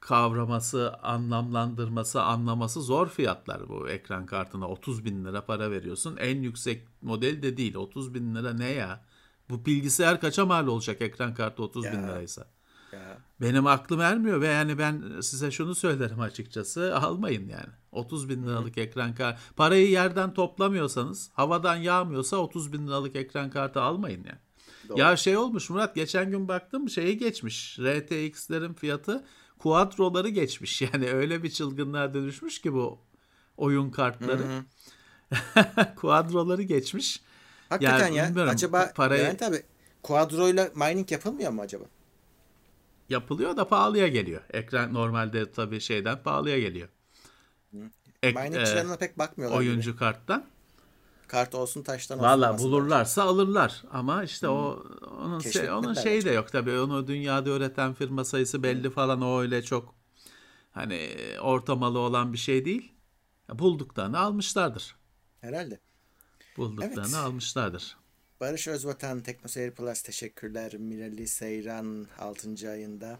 kavraması, 0.00 0.94
anlamlandırması, 1.02 2.22
anlaması 2.22 2.82
zor 2.82 3.08
fiyatlar 3.08 3.68
bu 3.68 3.88
ekran 3.88 4.26
kartına. 4.26 4.68
30 4.68 5.04
bin 5.04 5.24
lira 5.24 5.46
para 5.46 5.70
veriyorsun. 5.70 6.16
En 6.16 6.42
yüksek 6.42 6.86
model 7.02 7.42
de 7.42 7.56
değil. 7.56 7.74
30 7.74 8.14
bin 8.14 8.34
lira 8.34 8.52
ne 8.52 8.68
ya? 8.70 9.04
Bu 9.50 9.66
bilgisayar 9.66 10.20
kaça 10.20 10.46
mal 10.46 10.66
olacak 10.66 11.02
ekran 11.02 11.34
kartı 11.34 11.62
30 11.62 11.84
bin 11.84 11.90
Ya. 12.02 12.06
liraysa? 12.06 12.46
ya. 12.92 13.18
Benim 13.40 13.66
aklım 13.66 14.00
ermiyor 14.00 14.40
ve 14.40 14.46
yani 14.48 14.78
ben 14.78 15.20
size 15.20 15.50
şunu 15.50 15.74
söylerim 15.74 16.20
açıkçası 16.20 16.96
almayın 16.96 17.48
yani. 17.48 17.68
30 17.92 18.28
bin 18.28 18.42
liralık 18.46 18.78
ekran 18.78 19.14
kartı. 19.14 19.40
Parayı 19.56 19.90
yerden 19.90 20.34
toplamıyorsanız 20.34 21.30
havadan 21.32 21.76
yağmıyorsa 21.76 22.36
30 22.36 22.72
bin 22.72 22.86
liralık 22.86 23.16
ekran 23.16 23.50
kartı 23.50 23.80
almayın 23.80 24.24
yani. 24.24 24.38
Doğru. 24.88 24.98
Ya 24.98 25.16
şey 25.16 25.36
olmuş 25.36 25.70
Murat 25.70 25.94
geçen 25.94 26.30
gün 26.30 26.48
baktım 26.48 26.88
şeyi 26.90 27.18
geçmiş. 27.18 27.78
RTX'lerin 27.78 28.74
fiyatı 28.74 29.24
Quadro'ları 29.58 30.28
geçmiş. 30.28 30.82
Yani 30.92 31.10
öyle 31.10 31.42
bir 31.42 31.50
çılgınlığa 31.50 32.14
dönüşmüş 32.14 32.60
ki 32.60 32.72
bu 32.72 32.98
oyun 33.56 33.90
kartları. 33.90 34.42
Quadro'ları 35.96 36.62
geçmiş. 36.62 37.20
Hakikaten 37.68 38.12
Yani 38.12 38.38
ya. 38.38 38.44
Acaba 38.44 38.92
parayı- 38.94 39.24
yani 39.24 39.36
tabii 39.36 39.62
Quadro'yla 40.02 40.70
mining 40.74 41.12
yapılmıyor 41.12 41.52
mu 41.52 41.60
acaba? 41.62 41.84
Yapılıyor 43.08 43.56
da 43.56 43.68
pahalıya 43.68 44.08
geliyor. 44.08 44.42
Ekran 44.50 44.94
normalde 44.94 45.52
tabii 45.52 45.80
şeyden 45.80 46.22
pahalıya 46.22 46.58
geliyor. 46.60 46.88
Ek- 48.22 48.40
Miningçilerine 48.40 48.92
e, 48.92 48.96
pek 48.98 49.18
bakmıyorlar. 49.18 49.60
gibi. 49.60 49.70
oyuncu 49.70 49.96
karttan. 49.96 50.44
Kart 51.28 51.54
olsun 51.54 51.82
taştan 51.82 52.18
olsun. 52.18 52.28
Valla 52.28 52.58
bulurlarsa 52.58 53.22
alırlar 53.22 53.82
ama 53.92 54.24
işte 54.24 54.48
o 54.48 54.82
onun 55.20 55.40
şey, 55.40 55.70
onun 55.70 55.94
şeyi 55.94 56.24
de 56.24 56.30
yok 56.30 56.52
tabii. 56.52 56.78
Onu 56.78 57.06
dünyada 57.06 57.50
üreten 57.50 57.94
firma 57.94 58.24
sayısı 58.24 58.62
belli 58.62 58.90
falan 58.90 59.20
o 59.22 59.40
öyle 59.40 59.62
çok 59.62 59.94
hani 60.72 61.10
ortamalı 61.40 61.98
olan 61.98 62.32
bir 62.32 62.38
şey 62.38 62.64
değil. 62.64 62.92
Bulduklarını 63.54 64.18
almışlardır. 64.18 64.96
Herhalde. 65.40 65.80
Bulduklarını 66.56 67.16
Evet. 67.16 67.16
almışlardır. 67.16 67.96
Barış 68.40 68.68
Özvatan 68.68 69.20
Teknoseyir 69.20 69.70
Plus 69.70 70.02
teşekkürler. 70.02 70.74
Mirali 70.74 71.28
Seyran 71.28 72.06
6. 72.18 72.70
ayında. 72.70 73.18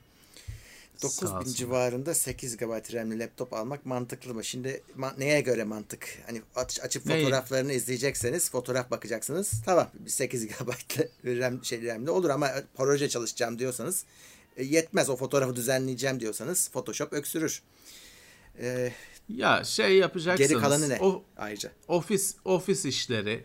Sağ 0.97 1.03
9000 1.09 1.37
olsun. 1.37 1.53
civarında 1.55 2.15
8 2.15 2.57
GB 2.57 2.93
RAM'li 2.95 3.19
laptop 3.19 3.53
almak 3.53 3.87
mantıklı 3.87 4.35
mı? 4.35 4.45
Şimdi 4.45 4.83
ma- 4.99 5.21
neye 5.21 5.41
göre 5.41 5.65
mantık? 5.65 6.19
Hani 6.27 6.43
aç, 6.57 6.81
açıp 6.81 7.07
Neyi? 7.07 7.23
fotoğraflarını 7.25 7.73
izleyecekseniz, 7.73 8.51
fotoğraf 8.51 8.91
bakacaksınız. 8.91 9.51
Tamam, 9.65 9.91
bir 9.95 10.11
8 10.11 10.47
GB 10.47 10.53
RAM 11.25 11.65
şey 11.65 11.85
RAM'li 11.85 12.11
olur 12.11 12.31
ama 12.31 12.51
proje 12.77 13.09
çalışacağım 13.09 13.59
diyorsanız 13.59 14.05
e, 14.57 14.65
yetmez. 14.65 15.11
O 15.11 15.17
fotoğrafı 15.17 15.57
düzenleyeceğim 15.57 16.21
diyorsanız 16.21 16.69
Photoshop 16.69 17.13
öksürür. 17.13 17.63
E, 18.61 18.93
Ya 19.29 19.65
şey 19.65 19.97
yapacaksınız. 19.97 20.51
geri 20.51 20.61
kalanı 20.61 20.89
ne? 20.89 20.99
O, 21.01 21.25
Ayrıca. 21.37 21.71
ofis 21.89 22.35
ofis 22.45 22.85
işleri 22.85 23.45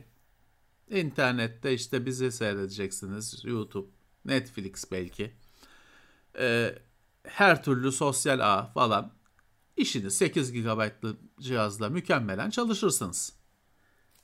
internette 1.00 1.74
işte 1.74 2.06
bizi 2.06 2.32
seyredeceksiniz 2.32 3.46
YouTube 3.46 3.88
Netflix 4.26 4.92
belki 4.92 5.34
Ee, 6.40 6.76
her 7.24 7.64
türlü 7.64 7.92
sosyal 7.92 8.40
ağ 8.40 8.66
falan 8.74 9.12
işini 9.78 10.12
8 10.12 10.52
GB'lı 10.52 11.18
cihazla 11.40 11.90
mükemmelen 11.90 12.50
çalışırsınız. 12.50 13.34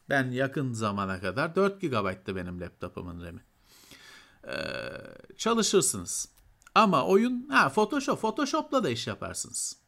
Ben 0.10 0.32
yakın 0.32 0.74
zamana 0.74 1.20
kadar 1.22 1.56
4 1.56 1.82
GB'tı 1.82 2.36
benim 2.36 2.62
laptopumun 2.62 3.22
RAM'i. 3.22 3.42
e, 4.48 4.56
çalışırsınız. 5.38 6.30
Ama 6.76 7.06
oyun 7.06 7.48
ha 7.50 7.70
Photoshop 7.70 8.22
Photoshop'la 8.22 8.84
da 8.84 8.90
iş 8.90 9.08
yaparsınız. 9.08 9.80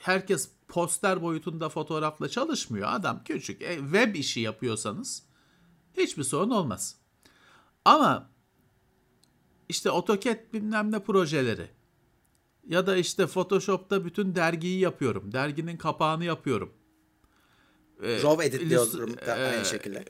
Herkes 0.00 0.50
poster 0.68 1.22
boyutunda 1.22 1.68
fotoğrafla 1.68 2.28
çalışmıyor. 2.28 2.88
Adam 2.92 3.24
küçük 3.24 3.62
e, 3.62 3.76
web 3.78 4.14
işi 4.14 4.40
yapıyorsanız 4.40 5.27
hiçbir 5.98 6.24
sorun 6.24 6.50
olmaz. 6.50 6.96
Ama 7.84 8.30
işte 9.68 9.90
AutoCAD 9.90 10.52
bilmem 10.52 10.92
ne 10.92 11.02
projeleri 11.02 11.70
ya 12.68 12.86
da 12.86 12.96
işte 12.96 13.26
Photoshop'ta 13.26 14.04
bütün 14.04 14.34
dergiyi 14.34 14.80
yapıyorum. 14.80 15.32
Derginin 15.32 15.76
kapağını 15.76 16.24
yapıyorum. 16.24 16.72
Ee, 18.02 18.22
RAW 18.22 18.44
editliyorum 18.44 19.16
e, 19.26 19.30
aynı 19.30 19.64
şekilde. 19.64 20.04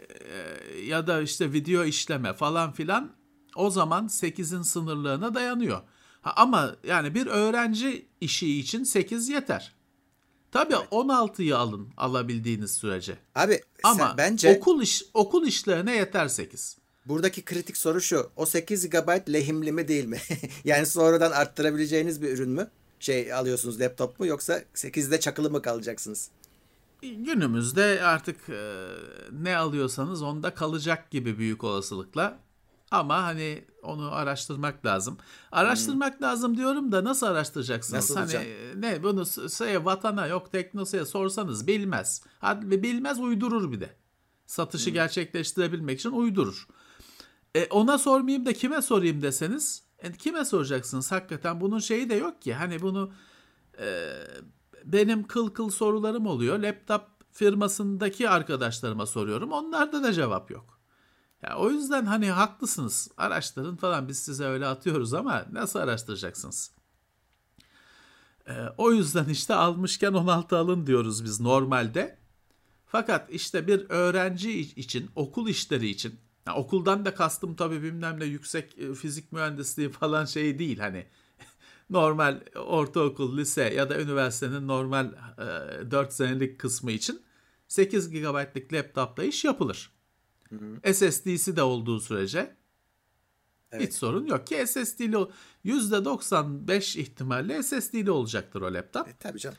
E, 0.68 0.80
ya 0.80 1.06
da 1.06 1.22
işte 1.22 1.52
video 1.52 1.84
işleme 1.84 2.32
falan 2.32 2.72
filan 2.72 3.12
o 3.56 3.70
zaman 3.70 4.06
8'in 4.06 4.62
sınırlığına 4.62 5.34
dayanıyor. 5.34 5.80
Ha, 6.20 6.32
ama 6.36 6.76
yani 6.84 7.14
bir 7.14 7.26
öğrenci 7.26 8.08
işi 8.20 8.58
için 8.58 8.84
8 8.84 9.28
yeter. 9.28 9.77
Tabii 10.52 10.74
evet. 10.74 10.92
16'yı 10.92 11.58
alın 11.58 11.88
alabildiğiniz 11.96 12.76
sürece. 12.76 13.18
Abi 13.34 13.60
ama 13.82 14.14
bence 14.18 14.56
okul 14.58 14.82
iş 14.82 15.02
okul 15.14 15.46
işlerine 15.46 15.96
yeter 15.96 16.28
8. 16.28 16.76
Buradaki 17.06 17.44
kritik 17.44 17.76
soru 17.76 18.00
şu. 18.00 18.30
O 18.36 18.46
8 18.46 18.90
GB 18.90 19.32
lehimli 19.32 19.72
mi 19.72 19.88
değil 19.88 20.04
mi? 20.04 20.18
yani 20.64 20.86
sonradan 20.86 21.32
arttırabileceğiniz 21.32 22.22
bir 22.22 22.28
ürün 22.28 22.50
mü? 22.50 22.70
Şey 23.00 23.32
alıyorsunuz 23.32 23.80
laptop 23.80 24.20
mu 24.20 24.26
yoksa 24.26 24.62
8'de 24.74 25.20
çakılı 25.20 25.50
mı 25.50 25.62
kalacaksınız? 25.62 26.30
Günümüzde 27.02 28.02
artık 28.02 28.48
e, 28.48 28.86
ne 29.32 29.56
alıyorsanız 29.56 30.22
onda 30.22 30.54
kalacak 30.54 31.10
gibi 31.10 31.38
büyük 31.38 31.64
olasılıkla. 31.64 32.38
Ama 32.90 33.22
hani 33.22 33.64
onu 33.82 34.12
araştırmak 34.12 34.86
lazım. 34.86 35.18
Araştırmak 35.52 36.18
hmm. 36.18 36.26
lazım 36.26 36.56
diyorum 36.56 36.92
da 36.92 37.04
nasıl 37.04 37.26
araştıracaksınız? 37.26 37.94
Nasıl 37.94 38.14
hani 38.14 38.26
hocam? 38.26 38.42
ne 38.76 39.02
bunu 39.02 39.26
şey, 39.50 39.84
vatana 39.84 40.26
yok 40.26 40.52
teknosaya 40.52 41.06
sorsanız 41.06 41.66
bilmez. 41.66 42.22
Hadi 42.38 42.82
bilmez 42.82 43.20
uydurur 43.20 43.72
bir 43.72 43.80
de. 43.80 43.90
Satışı 44.46 44.86
hmm. 44.86 44.94
gerçekleştirebilmek 44.94 45.98
için 45.98 46.10
uydurur. 46.10 46.68
E, 47.54 47.66
ona 47.66 47.98
sormayayım 47.98 48.46
da 48.46 48.52
kime 48.52 48.82
sorayım 48.82 49.22
deseniz 49.22 49.88
e, 49.98 50.12
kime 50.12 50.44
soracaksınız 50.44 51.12
hakikaten 51.12 51.60
bunun 51.60 51.78
şeyi 51.78 52.10
de 52.10 52.14
yok 52.14 52.42
ki 52.42 52.54
hani 52.54 52.82
bunu 52.82 53.12
e, 53.80 54.12
benim 54.84 55.26
kıl 55.26 55.50
kıl 55.50 55.70
sorularım 55.70 56.26
oluyor 56.26 56.58
laptop 56.58 57.02
firmasındaki 57.32 58.28
arkadaşlarıma 58.28 59.06
soruyorum 59.06 59.52
onlarda 59.52 60.02
da 60.02 60.12
cevap 60.12 60.50
yok. 60.50 60.77
Ya 61.42 61.56
o 61.58 61.70
yüzden 61.70 62.06
hani 62.06 62.30
haklısınız 62.30 63.10
araştırın 63.16 63.76
falan 63.76 64.08
biz 64.08 64.18
size 64.18 64.44
öyle 64.44 64.66
atıyoruz 64.66 65.14
ama 65.14 65.46
nasıl 65.52 65.78
araştıracaksınız? 65.78 66.70
E, 68.48 68.52
o 68.78 68.92
yüzden 68.92 69.28
işte 69.28 69.54
almışken 69.54 70.12
16 70.12 70.56
alın 70.56 70.86
diyoruz 70.86 71.24
biz 71.24 71.40
normalde. 71.40 72.18
Fakat 72.86 73.30
işte 73.30 73.66
bir 73.66 73.86
öğrenci 73.88 74.60
için 74.60 75.10
okul 75.14 75.48
işleri 75.48 75.88
için 75.88 76.20
yani 76.46 76.58
okuldan 76.58 77.04
da 77.04 77.14
kastım 77.14 77.56
tabii 77.56 77.82
bilmem 77.82 78.20
ne 78.20 78.24
yüksek 78.24 78.78
e, 78.78 78.94
fizik 78.94 79.32
mühendisliği 79.32 79.90
falan 79.90 80.24
şey 80.24 80.58
değil 80.58 80.78
hani 80.78 81.06
normal 81.90 82.40
ortaokul, 82.56 83.36
lise 83.38 83.62
ya 83.62 83.90
da 83.90 84.00
üniversitenin 84.00 84.68
normal 84.68 85.12
e, 85.86 85.90
4 85.90 86.12
senelik 86.12 86.58
kısmı 86.58 86.90
için 86.92 87.22
8 87.68 88.10
GB'lık 88.10 88.72
laptopla 88.72 89.24
iş 89.24 89.44
yapılır. 89.44 89.97
Hı 90.48 90.56
hı. 90.56 90.94
SSD'si 90.94 91.56
de 91.56 91.62
olduğu 91.62 92.00
sürece 92.00 92.56
evet. 93.72 93.88
hiç 93.88 93.94
sorun 93.94 94.26
yok 94.26 94.46
ki 94.46 94.66
SSD'li 94.66 95.16
%95 95.64 96.98
ihtimalle 96.98 97.62
SSD'li 97.62 98.10
olacaktır 98.10 98.60
o 98.60 98.74
laptop. 98.74 99.08
E, 99.08 99.16
tabii 99.20 99.38
canım. 99.38 99.58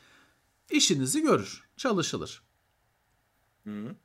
İşinizi 0.70 1.22
görür, 1.22 1.64
çalışılır. 1.76 2.42
Hı 3.64 3.70
hı. 3.70 3.96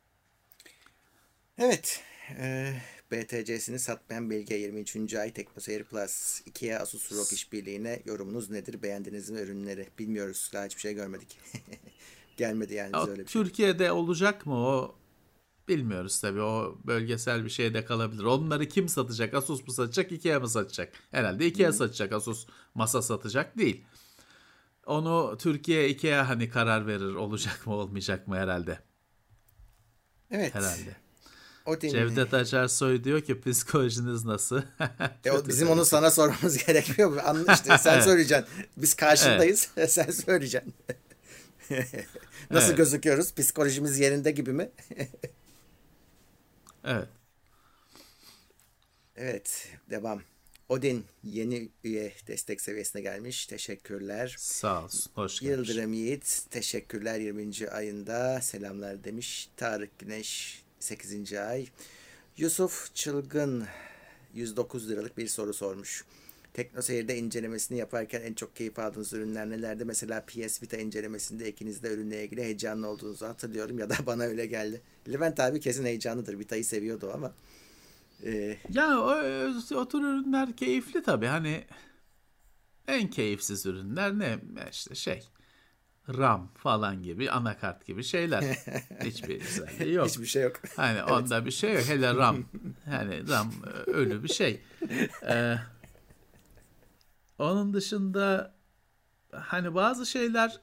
Evet, 1.58 2.04
e, 2.30 2.74
BTC'sini 3.12 3.80
satmayan 3.80 4.30
Belge 4.30 4.56
23. 4.56 5.14
ay 5.14 5.34
TeknoSeyir 5.34 5.84
Plus 5.84 6.42
2'ye 6.42 6.80
Asus 6.80 7.12
ROG 7.12 7.34
işbirliğine 7.34 8.02
yorumunuz 8.06 8.50
nedir? 8.50 8.82
Beğendiniz 8.82 9.30
mi 9.30 9.40
ürünleri? 9.40 9.90
Bilmiyoruz. 10.00 10.50
Daha 10.54 10.66
hiçbir 10.66 10.82
şey 10.82 10.94
görmedik. 10.94 11.38
Gelmedi 12.38 12.74
yani 12.74 12.94
bize 12.94 13.12
öyle 13.12 13.22
bir 13.22 13.28
şey. 13.28 13.44
Türkiye'de 13.44 13.92
olacak 13.92 14.46
mı 14.46 14.56
o? 14.56 14.96
Bilmiyoruz 15.68 16.22
tabii. 16.22 16.42
O 16.42 16.78
bölgesel 16.84 17.46
bir 17.46 17.50
şey 17.50 17.74
de 17.74 17.86
kalabilir. 17.86 18.24
Onları 18.24 18.68
kim 18.68 18.90
satacak? 18.90 19.34
Asus 19.34 19.68
mu 19.68 19.74
satacak? 19.74 20.12
Ikea 20.12 20.40
mı 20.40 20.50
satacak? 20.50 20.94
Herhalde 21.12 21.46
Ikea 21.46 21.68
hmm. 21.68 21.78
satacak. 21.78 22.14
Asus 22.14 22.48
masa 22.74 23.02
satacak 23.02 23.58
değil. 23.58 23.86
Onu 24.86 25.38
Türkiye 25.40 25.90
Ikea 25.90 26.30
hani 26.30 26.50
karar 26.50 26.88
verir 26.88 27.16
olacak 27.16 27.68
mı 27.68 27.74
olmayacak 27.74 28.28
mı 28.28 28.36
herhalde. 28.36 28.80
Evet. 30.32 30.56
Herhalde. 30.56 30.96
Odin. 31.66 31.90
Cevdet 31.90 32.34
Acarsoy 32.34 33.04
diyor 33.04 33.22
ki 33.22 33.42
psikolojiniz 33.42 34.26
nasıl? 34.26 34.62
e, 35.26 35.32
o, 35.32 35.48
bizim 35.48 35.70
onu 35.70 35.86
sana 35.86 36.12
sormamız 36.12 36.58
gerekmiyor. 36.66 37.18
Anla 37.26 37.54
işte 37.54 37.78
sen 37.78 38.02
söyleyeceksin. 38.02 38.48
Biz 38.78 38.94
karşındayız. 38.94 39.70
Evet. 39.78 39.92
sen 39.92 40.12
söyleyeceksin. 40.12 40.74
nasıl 42.52 42.68
evet. 42.68 42.78
gözüküyoruz? 42.78 43.34
Psikolojimiz 43.36 44.00
yerinde 44.00 44.32
gibi 44.32 44.54
mi? 44.54 44.72
Evet. 46.86 47.08
Evet. 49.16 49.68
Devam. 49.90 50.22
Odin 50.70 51.06
yeni 51.24 51.70
üye 51.84 52.14
destek 52.28 52.62
seviyesine 52.62 53.02
gelmiş. 53.02 53.46
Teşekkürler. 53.46 54.36
Sağ 54.40 54.84
olsun. 54.84 55.12
Hoş 55.16 55.40
gelmiş. 55.40 55.70
Yıldırım 55.70 55.94
Yiğit 55.94 56.42
teşekkürler 56.52 57.20
20. 57.20 57.70
ayında 57.70 58.42
selamlar 58.42 59.04
demiş. 59.04 59.50
Tarık 59.58 60.00
Güneş 60.00 60.62
8. 60.80 61.34
ay. 61.34 61.68
Yusuf 62.38 62.96
Çılgın 62.96 63.68
109 64.34 64.90
liralık 64.90 65.18
bir 65.18 65.28
soru 65.28 65.54
sormuş. 65.54 66.06
Teknoseyir'de 66.56 67.18
incelemesini 67.18 67.78
yaparken 67.78 68.22
en 68.22 68.34
çok 68.34 68.56
keyif 68.56 68.80
aldığınız 68.80 69.14
ürünler 69.14 69.50
nelerdi? 69.50 69.86
Mesela 69.86 70.26
PS 70.26 70.64
Vita 70.64 70.78
incelemesinde 70.78 71.50
ikiniz 71.50 71.84
de 71.84 71.94
ürünle 71.94 72.24
ilgili 72.24 72.44
heyecanlı 72.44 72.88
olduğunuzu 72.88 73.26
hatırlıyorum 73.26 73.80
ya 73.80 73.90
da 73.90 73.96
bana 74.06 74.24
öyle 74.24 74.46
geldi. 74.46 74.82
Levent 75.14 75.40
abi 75.40 75.60
kesin 75.60 75.86
heyecanlıdır. 75.86 76.40
Vita'yı 76.40 76.66
seviyordu 76.66 77.12
ama. 77.14 77.34
Ee... 78.24 78.58
Ya 78.70 79.00
o, 79.00 79.12
o 79.76 79.88
tür 79.88 80.00
ürünler 80.00 80.56
keyifli 80.56 81.04
tabii. 81.04 81.28
Hani 81.28 81.64
en 82.88 83.10
keyifsiz 83.10 83.66
ürünler 83.66 84.20
ne? 84.20 84.40
işte 84.72 84.96
şey 84.96 85.24
RAM 86.10 86.52
falan 86.56 87.04
gibi 87.04 87.32
anakart 87.32 87.86
gibi 87.86 88.04
şeyler. 88.04 88.44
Hiçbir 89.04 89.42
özelliği 89.42 89.94
yok. 89.94 90.08
Hiçbir 90.08 90.26
şey 90.26 90.44
yok. 90.44 90.56
Hani 90.76 91.00
evet. 91.00 91.12
onda 91.12 91.46
bir 91.46 91.52
şey 91.52 91.74
yok. 91.74 91.84
Hele 91.88 92.16
RAM. 92.16 92.46
Yani 92.92 93.30
RAM 93.30 93.52
e, 93.68 93.90
ölü 93.92 94.24
bir 94.24 94.30
şey. 94.30 94.62
Ee, 95.30 95.56
onun 97.40 97.74
dışında 97.74 98.56
hani 99.32 99.76
bazı 99.76 100.06
şeyler 100.06 100.62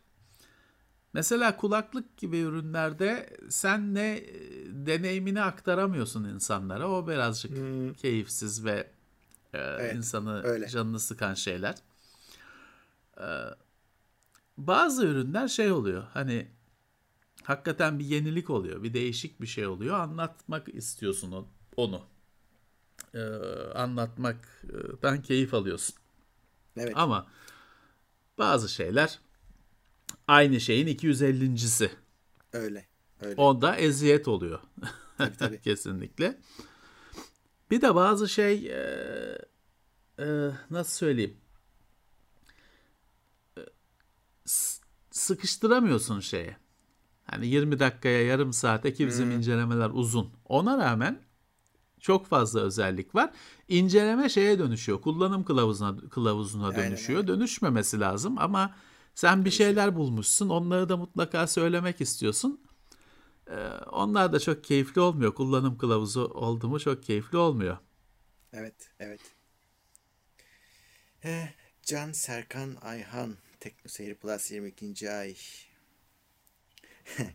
mesela 1.13 1.57
kulaklık 1.57 2.17
gibi 2.17 2.39
ürünlerde 2.39 3.37
sen 3.49 3.95
ne 3.95 4.17
e, 4.17 4.33
deneyimini 4.69 5.43
aktaramıyorsun 5.43 6.25
insanlara. 6.25 6.91
O 6.91 7.09
birazcık 7.09 7.57
hmm. 7.57 7.93
keyifsiz 7.95 8.65
ve 8.65 8.91
e, 9.53 9.59
evet, 9.59 9.95
insanı 9.95 10.43
öyle. 10.43 10.69
canını 10.69 11.01
sıkan 11.01 11.35
şeyler. 11.35 11.75
Ee, 13.21 13.25
bazı 14.57 15.07
ürünler 15.07 15.49
şey 15.49 15.73
oluyor. 15.73 16.05
Hani 16.13 16.49
hakikaten 17.43 17.99
bir 17.99 18.05
yenilik 18.05 18.51
oluyor. 18.51 18.83
Bir 18.83 18.95
değişik 18.95 19.41
bir 19.41 19.47
şey 19.47 19.67
oluyor. 19.67 20.01
Anlatmak 20.01 20.69
istiyorsun 20.75 21.49
onu. 21.77 22.07
Ee, 23.15 23.21
anlatmaktan 23.75 25.23
keyif 25.23 25.55
alıyorsun. 25.55 26.02
Evet. 26.77 26.93
Ama 26.97 27.27
bazı 28.39 28.69
şeyler 28.69 29.19
aynı 30.29 30.61
şeyin 30.61 30.87
250.si. 30.87 31.91
Öyle. 32.53 32.87
Öyle. 33.21 33.35
Onda 33.41 33.77
eziyet 33.77 34.29
oluyor. 34.29 34.61
Tabii, 35.19 35.37
tabii. 35.37 35.61
Kesinlikle. 35.63 36.41
Bir 37.71 37.81
de 37.81 37.95
bazı 37.95 38.29
şey 38.29 38.67
e, 38.67 39.39
e, 40.19 40.51
nasıl 40.71 40.93
söyleyeyim? 40.93 41.37
sıkıştıramıyorsun 45.11 46.21
şeye. 46.21 46.57
Hani 47.25 47.47
20 47.47 47.79
dakikaya 47.79 48.23
yarım 48.23 48.53
saate 48.53 48.93
ki 48.93 49.07
bizim 49.07 49.27
hmm. 49.27 49.37
incelemeler 49.37 49.91
uzun. 49.93 50.33
Ona 50.45 50.79
rağmen 50.79 51.23
çok 52.03 52.27
fazla 52.27 52.61
özellik 52.61 53.15
var. 53.15 53.31
İnceleme 53.69 54.29
şeye 54.29 54.59
dönüşüyor. 54.59 55.01
Kullanım 55.01 55.45
kılavuzuna 55.45 56.09
kılavuzuna 56.11 56.77
dönüşüyor. 56.77 57.21
Aynen. 57.21 57.29
Dönüşmemesi 57.35 58.01
lazım 58.01 58.39
ama 58.39 58.75
sen 59.15 59.45
bir 59.45 59.51
şeyler 59.51 59.97
bulmuşsun. 59.97 60.49
Onları 60.49 60.89
da 60.89 60.97
mutlaka 60.97 61.47
söylemek 61.47 62.01
istiyorsun. 62.01 62.61
Ee, 63.51 63.69
onlar 63.93 64.33
da 64.33 64.41
çok 64.41 64.65
keyifli 64.65 65.01
olmuyor. 65.01 65.35
Kullanım 65.35 65.79
kılavuzu 65.79 66.25
oldu 66.25 66.69
mu 66.69 66.81
çok 66.81 67.03
keyifli 67.03 67.39
olmuyor. 67.39 67.77
Evet, 68.53 68.91
evet. 69.01 69.21
Eh, 71.25 71.49
Can 71.83 72.13
Serkan 72.13 72.77
Ayhan 72.83 73.37
Tekno 73.61 73.89
Seyir 73.89 74.15
Plus 74.15 74.51
22. 74.51 75.11
ay. 75.11 75.37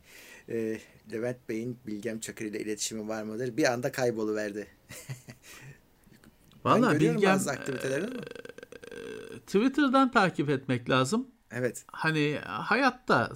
e, 0.50 0.80
Levent 1.12 1.50
Bey'in 1.50 1.80
Bilgem 1.88 2.20
Çakır 2.20 2.46
ile 2.46 2.60
iletişimi 2.60 3.08
var 3.08 3.24
mıdır? 3.24 3.58
Bir 3.58 3.74
anda 3.74 3.92
kayboluverdi. 3.92 4.68
Valla 6.64 7.00
Bilgem 7.00 7.22
bazı 7.22 7.52
aktivitelerini 7.52 8.16
e, 8.16 9.40
Twitter'dan 9.40 10.12
takip 10.12 10.50
etmek 10.50 10.90
lazım. 10.90 11.28
Evet. 11.52 11.86
Hani 11.92 12.40
hayatta 12.46 13.34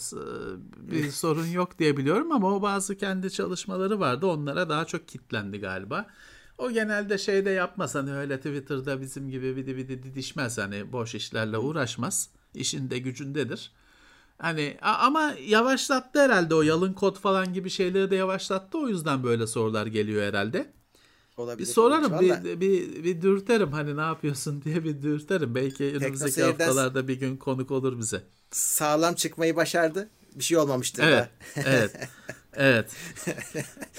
bir 0.78 1.12
sorun 1.12 1.48
yok 1.48 1.80
diye 1.80 1.98
biliyorum 1.98 2.32
ama 2.32 2.56
o 2.56 2.62
bazı 2.62 2.98
kendi 2.98 3.32
çalışmaları 3.32 4.00
vardı. 4.00 4.26
Onlara 4.28 4.70
daha 4.70 4.86
çok 4.86 5.08
kitlendi 5.08 5.60
galiba. 5.60 6.08
O 6.58 6.72
genelde 6.72 7.18
şeyde 7.18 7.50
yapmaz 7.50 7.96
hani 7.96 8.14
öyle 8.14 8.38
Twitter'da 8.38 9.02
bizim 9.02 9.30
gibi 9.30 9.56
vidi 9.56 9.76
vidi 9.76 10.04
didişmez 10.04 10.58
hani 10.58 10.92
boş 10.92 11.16
işlerle 11.16 11.58
uğraşmaz. 11.58 12.30
İşinde 12.54 13.00
gücündedir. 13.00 13.72
Hani 14.42 14.78
ama 14.82 15.34
yavaşlattı 15.48 16.20
herhalde 16.22 16.56
o 16.56 16.62
yalın 16.62 16.94
kod 16.94 17.18
falan 17.20 17.54
gibi 17.54 17.70
şeyleri 17.70 18.12
de 18.12 18.16
yavaşlattı. 18.16 18.78
O 18.78 18.88
yüzden 18.88 19.24
böyle 19.24 19.48
sorular 19.48 19.86
geliyor 19.88 20.24
herhalde. 20.24 20.74
Bir 21.38 21.44
Olabilir. 21.44 21.66
sorarım, 21.66 22.12
Vallahi 22.12 22.44
bir, 22.46 22.60
bir, 22.62 23.04
bir 23.04 23.22
dürterim 23.22 23.72
hani 23.72 23.98
ne 23.98 24.02
yapıyorsun 24.02 24.62
diye 24.62 24.84
bir 24.84 25.02
dürterim. 25.02 25.56
Belki 25.56 25.84
önümüzdeki 25.84 26.44
haftalarda 26.44 27.08
bir 27.08 27.16
gün 27.16 27.38
konuk 27.38 27.72
olur 27.72 28.00
bize. 28.00 28.24
Sağlam 28.52 29.16
çıkmayı 29.16 29.56
başardı. 29.56 30.10
Bir 30.36 30.44
şey 30.44 30.58
olmamıştır 30.58 31.04
Evet, 31.04 31.30
da. 31.56 31.62
evet, 31.66 31.92
evet, 32.54 32.92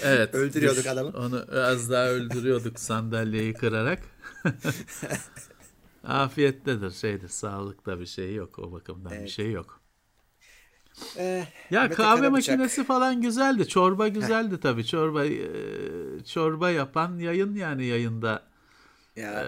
evet. 0.03 0.35
Öldürüyorduk 0.35 0.79
Düş- 0.83 0.87
adamı. 0.87 1.09
Onu 1.17 1.45
az 1.53 1.89
daha 1.89 2.07
öldürüyorduk 2.09 2.79
sandalyeyi 2.79 3.53
kırarak. 3.53 3.99
Afiyettedir, 6.03 6.91
şeydir, 6.91 7.27
sağlıkta 7.29 7.99
bir 7.99 8.05
şey 8.05 8.35
yok 8.35 8.59
o 8.59 8.71
bakımdan 8.71 9.11
bir 9.11 9.17
Evet. 9.17 9.29
şey 9.29 9.51
yok. 9.51 9.82
Eh, 11.17 11.45
Ya 11.71 11.89
kahve 11.89 11.95
Karabıçak. 11.95 12.31
makinesi 12.31 12.83
falan 12.83 13.21
güzeldi, 13.21 13.67
çorba 13.67 14.07
güzeldi 14.07 14.59
tabii. 14.61 14.85
Çorba 14.85 15.25
e, 15.25 15.41
çorba 16.33 16.69
yapan 16.71 17.17
yayın 17.19 17.55
yani 17.55 17.85
yayında. 17.85 18.43
Ya 19.15 19.31
E, 19.43 19.47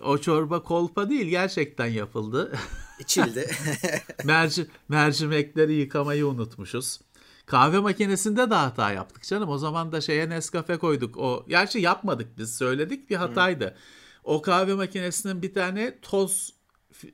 o 0.00 0.18
çorba 0.18 0.62
kolpa 0.62 1.10
değil, 1.10 1.26
gerçekten 1.26 1.86
yapıldı. 1.86 2.52
içildi. 3.00 3.50
Merci, 4.24 4.66
mercimekleri 4.88 5.72
yıkamayı 5.74 6.26
unutmuşuz. 6.26 7.00
Kahve 7.46 7.78
makinesinde 7.78 8.50
de 8.50 8.54
hata 8.54 8.92
yaptık 8.92 9.22
canım. 9.22 9.48
O 9.48 9.58
zaman 9.58 9.92
da 9.92 10.00
şeye 10.00 10.28
Nescafe 10.30 10.76
koyduk. 10.76 11.16
O 11.16 11.44
gerçi 11.48 11.78
yapmadık 11.78 12.38
biz 12.38 12.56
söyledik 12.56 13.10
bir 13.10 13.16
hataydı. 13.16 13.76
O 14.24 14.42
kahve 14.42 14.74
makinesinin 14.74 15.42
bir 15.42 15.54
tane 15.54 15.98
toz 16.02 16.52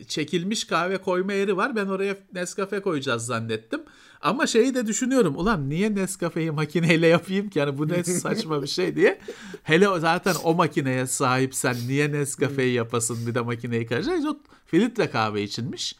çekilmiş 0.08 0.64
kahve 0.64 0.98
koyma 0.98 1.32
yeri 1.32 1.56
var. 1.56 1.76
Ben 1.76 1.86
oraya 1.86 2.16
Nescafe 2.34 2.80
koyacağız 2.80 3.26
zannettim. 3.26 3.82
Ama 4.20 4.46
şeyi 4.46 4.74
de 4.74 4.86
düşünüyorum. 4.86 5.36
Ulan 5.36 5.70
niye 5.70 5.94
Nescafe'yi 5.94 6.50
makineyle 6.50 7.06
yapayım 7.06 7.50
ki? 7.50 7.58
Yani 7.58 7.78
bu 7.78 7.88
ne 7.88 8.04
saçma 8.04 8.62
bir 8.62 8.66
şey 8.66 8.96
diye. 8.96 9.20
Hele 9.62 10.00
zaten 10.00 10.34
o 10.44 10.54
makineye 10.54 11.06
sahipsen 11.06 11.76
niye 11.86 12.12
Nescafe'yi 12.12 12.74
yapasın 12.74 13.26
bir 13.26 13.34
de 13.34 13.40
makineyi 13.40 13.86
karıştır. 13.86 14.28
O 14.28 14.38
filtre 14.66 15.10
kahve 15.10 15.42
içinmiş. 15.42 15.96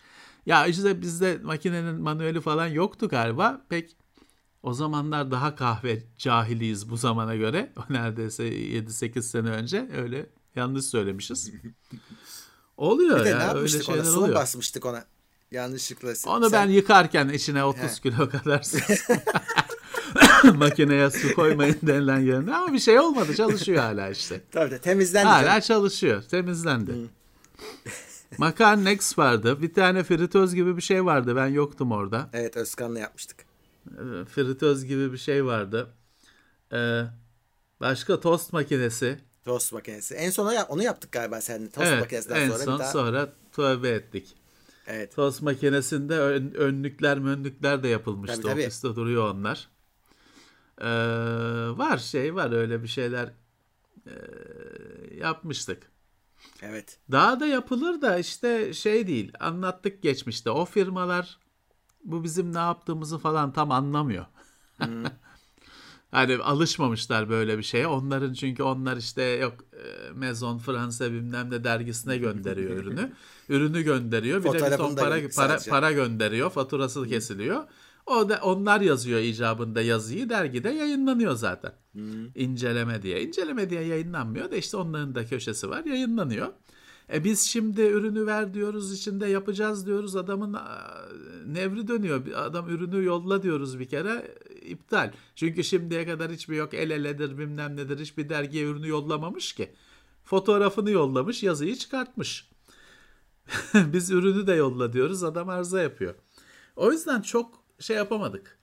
Ya 0.47 0.67
işte 0.67 1.03
bizde 1.03 1.39
makinenin 1.43 2.01
manueli 2.01 2.41
falan 2.41 2.67
yoktu 2.67 3.09
galiba. 3.09 3.65
Pek 3.69 3.97
o 4.63 4.73
zamanlar 4.73 5.31
daha 5.31 5.57
kahve 5.57 6.03
cahiliyiz 6.19 6.91
bu 6.91 6.97
zamana 6.97 7.37
göre. 7.37 7.73
O 7.77 7.81
neredeyse 7.93 8.49
7-8 8.49 9.23
sene 9.23 9.49
önce 9.49 9.89
öyle 9.97 10.27
yanlış 10.57 10.85
söylemişiz. 10.85 11.53
Oluyor 12.77 13.21
Bir 13.21 13.25
de 13.25 13.29
ya 13.29 13.37
ne 13.39 13.43
öyle 13.45 13.53
yapmıştık 13.55 13.89
ona? 13.89 13.97
şeyler 13.97 14.11
Su 14.11 14.21
oluyor. 14.21 14.35
basmıştık 14.35 14.87
ona? 14.87 15.05
Yanlışlıkla. 15.51 16.13
Onu 16.27 16.51
Sen- 16.51 16.69
ben 16.69 16.73
yıkarken 16.73 17.29
içine 17.29 17.65
30 17.65 18.01
kilo 18.01 18.29
kadar 18.31 18.63
makineye 20.55 21.11
su 21.11 21.35
koymayın 21.35 21.77
denilen 21.83 22.19
yerine 22.19 22.57
ama 22.57 22.73
bir 22.73 22.79
şey 22.79 22.99
olmadı 23.01 23.35
çalışıyor 23.37 23.83
hala 23.83 24.09
işte. 24.11 24.41
Tabii 24.53 24.71
de 24.71 24.79
temizlendi. 24.79 25.29
Hala 25.29 25.45
canım. 25.47 25.61
çalışıyor 25.61 26.23
temizlendi. 26.23 26.93
Makarnex 28.39 29.19
vardı 29.19 29.63
bir 29.63 29.75
tane 29.75 30.03
fritöz 30.05 30.55
gibi 30.55 30.77
bir 30.77 30.83
şey 30.83 31.05
vardı 31.05 31.37
ben 31.37 31.47
yoktum 31.47 31.93
orada. 31.93 32.31
Evet 32.33 32.57
Özkan'la 32.57 32.99
yapmıştık. 32.99 33.45
Ee, 33.91 34.25
fritöz 34.25 34.85
gibi 34.85 35.13
bir 35.13 35.19
şey 35.19 35.45
vardı. 35.45 35.89
Ee, 36.73 37.03
başka 37.81 38.21
tost 38.21 38.53
makinesi. 38.53 39.19
Tost 39.45 39.73
makinesi. 39.73 40.15
En 40.15 40.31
son 40.31 40.55
onu 40.69 40.83
yaptık 40.83 41.13
galiba 41.13 41.41
seninle. 41.41 41.71
Tost 41.71 41.87
evet, 41.87 42.01
makinesinden 42.01 42.41
en 42.41 42.49
sonra 42.49 42.65
son 42.65 42.75
bir 42.75 42.79
daha. 42.81 42.93
sonra 42.93 43.33
tövbe 43.53 43.89
ettik. 43.89 44.37
Evet. 44.87 45.15
Tost 45.15 45.43
makinesinde 45.43 46.19
ön- 46.19 46.55
önlükler 46.55 47.19
mönlükler 47.19 47.83
de 47.83 47.89
yapılmıştı. 47.89 48.41
Tabii, 48.43 48.53
tabii. 48.53 48.63
Ofiste 48.63 48.89
duruyor 48.89 49.35
onlar. 49.35 49.69
Ee, 50.81 50.87
var 51.79 51.99
şey 51.99 52.35
var 52.35 52.53
öyle 52.53 52.83
bir 52.83 52.89
şeyler 52.89 53.33
ee, 54.07 54.11
yapmıştık. 55.15 55.93
Evet. 56.63 56.99
Daha 57.11 57.41
da 57.41 57.47
yapılır 57.47 58.03
da 58.03 58.19
işte 58.19 58.73
şey 58.75 59.07
değil. 59.07 59.33
Anlattık 59.41 60.03
geçmişte. 60.03 60.51
O 60.51 60.65
firmalar 60.65 61.39
bu 62.05 62.25
bizim 62.25 62.55
ne 62.55 62.59
yaptığımızı 62.59 63.19
falan 63.19 63.53
tam 63.53 63.71
anlamıyor. 63.71 64.27
Hani 66.13 66.37
alışmamışlar 66.37 67.29
böyle 67.29 67.59
bir 67.59 67.63
şeye. 67.63 67.87
Onların 67.87 68.33
çünkü 68.33 68.63
onlar 68.63 68.97
işte 68.97 69.23
yok 69.23 69.55
e, 69.73 70.11
Maison 70.11 70.59
Fransa 70.59 71.13
bilmem 71.13 71.51
ne 71.51 71.65
dergisine 71.65 72.19
gönderiyor 72.19 72.71
ürünü. 72.71 73.13
Ürünü 73.49 73.83
gönderiyor. 73.83 74.45
Bir 74.45 74.53
de 74.53 74.71
bir 74.71 74.77
ton 74.77 74.97
para, 74.97 75.21
para, 75.37 75.59
para 75.69 75.93
gönderiyor. 75.93 76.51
Faturası 76.51 77.09
kesiliyor. 77.09 77.65
O 78.07 78.29
da 78.29 78.41
onlar 78.43 78.81
yazıyor 78.81 79.21
icabında 79.21 79.83
yazıyı 79.83 80.29
dergide 80.29 80.71
yayınlanıyor 80.71 81.35
zaten. 81.35 81.73
İnceleme 82.35 83.03
diye. 83.03 83.23
İnceleme 83.23 83.71
diye 83.71 83.83
yayınlanmıyor 83.83 84.51
da 84.51 84.57
işte 84.57 84.77
onların 84.77 85.15
da 85.15 85.27
köşesi 85.27 85.71
var 85.71 85.85
yayınlanıyor. 85.85 86.49
E 87.13 87.25
biz 87.25 87.41
şimdi 87.41 87.81
ürünü 87.81 88.27
ver 88.27 88.55
diyoruz 88.55 88.93
içinde 88.93 89.27
yapacağız 89.27 89.87
diyoruz 89.87 90.17
adamın 90.17 90.57
nevri 91.47 91.89
dönüyor. 91.89 92.27
Adam 92.37 92.69
ürünü 92.69 93.05
yolla 93.05 93.43
diyoruz 93.43 93.79
bir 93.79 93.89
kere 93.89 94.35
iptal. 94.65 95.13
Çünkü 95.35 95.65
şimdiye 95.65 96.07
kadar 96.07 96.33
hiçbir 96.33 96.57
yok 96.57 96.75
el 96.75 96.91
eledir 96.91 97.39
bilmem 97.39 97.77
nedir 97.77 97.99
hiçbir 97.99 98.29
dergiye 98.29 98.65
ürünü 98.65 98.89
yollamamış 98.89 99.53
ki. 99.53 99.75
Fotoğrafını 100.25 100.91
yollamış 100.91 101.43
yazıyı 101.43 101.77
çıkartmış. 101.77 102.51
biz 103.75 104.11
ürünü 104.11 104.47
de 104.47 104.53
yolla 104.53 104.93
diyoruz 104.93 105.23
adam 105.23 105.49
arıza 105.49 105.83
yapıyor. 105.83 106.15
O 106.77 106.93
yüzden 106.93 107.21
çok 107.21 107.65
şey 107.81 107.97
yapamadık. 107.97 108.59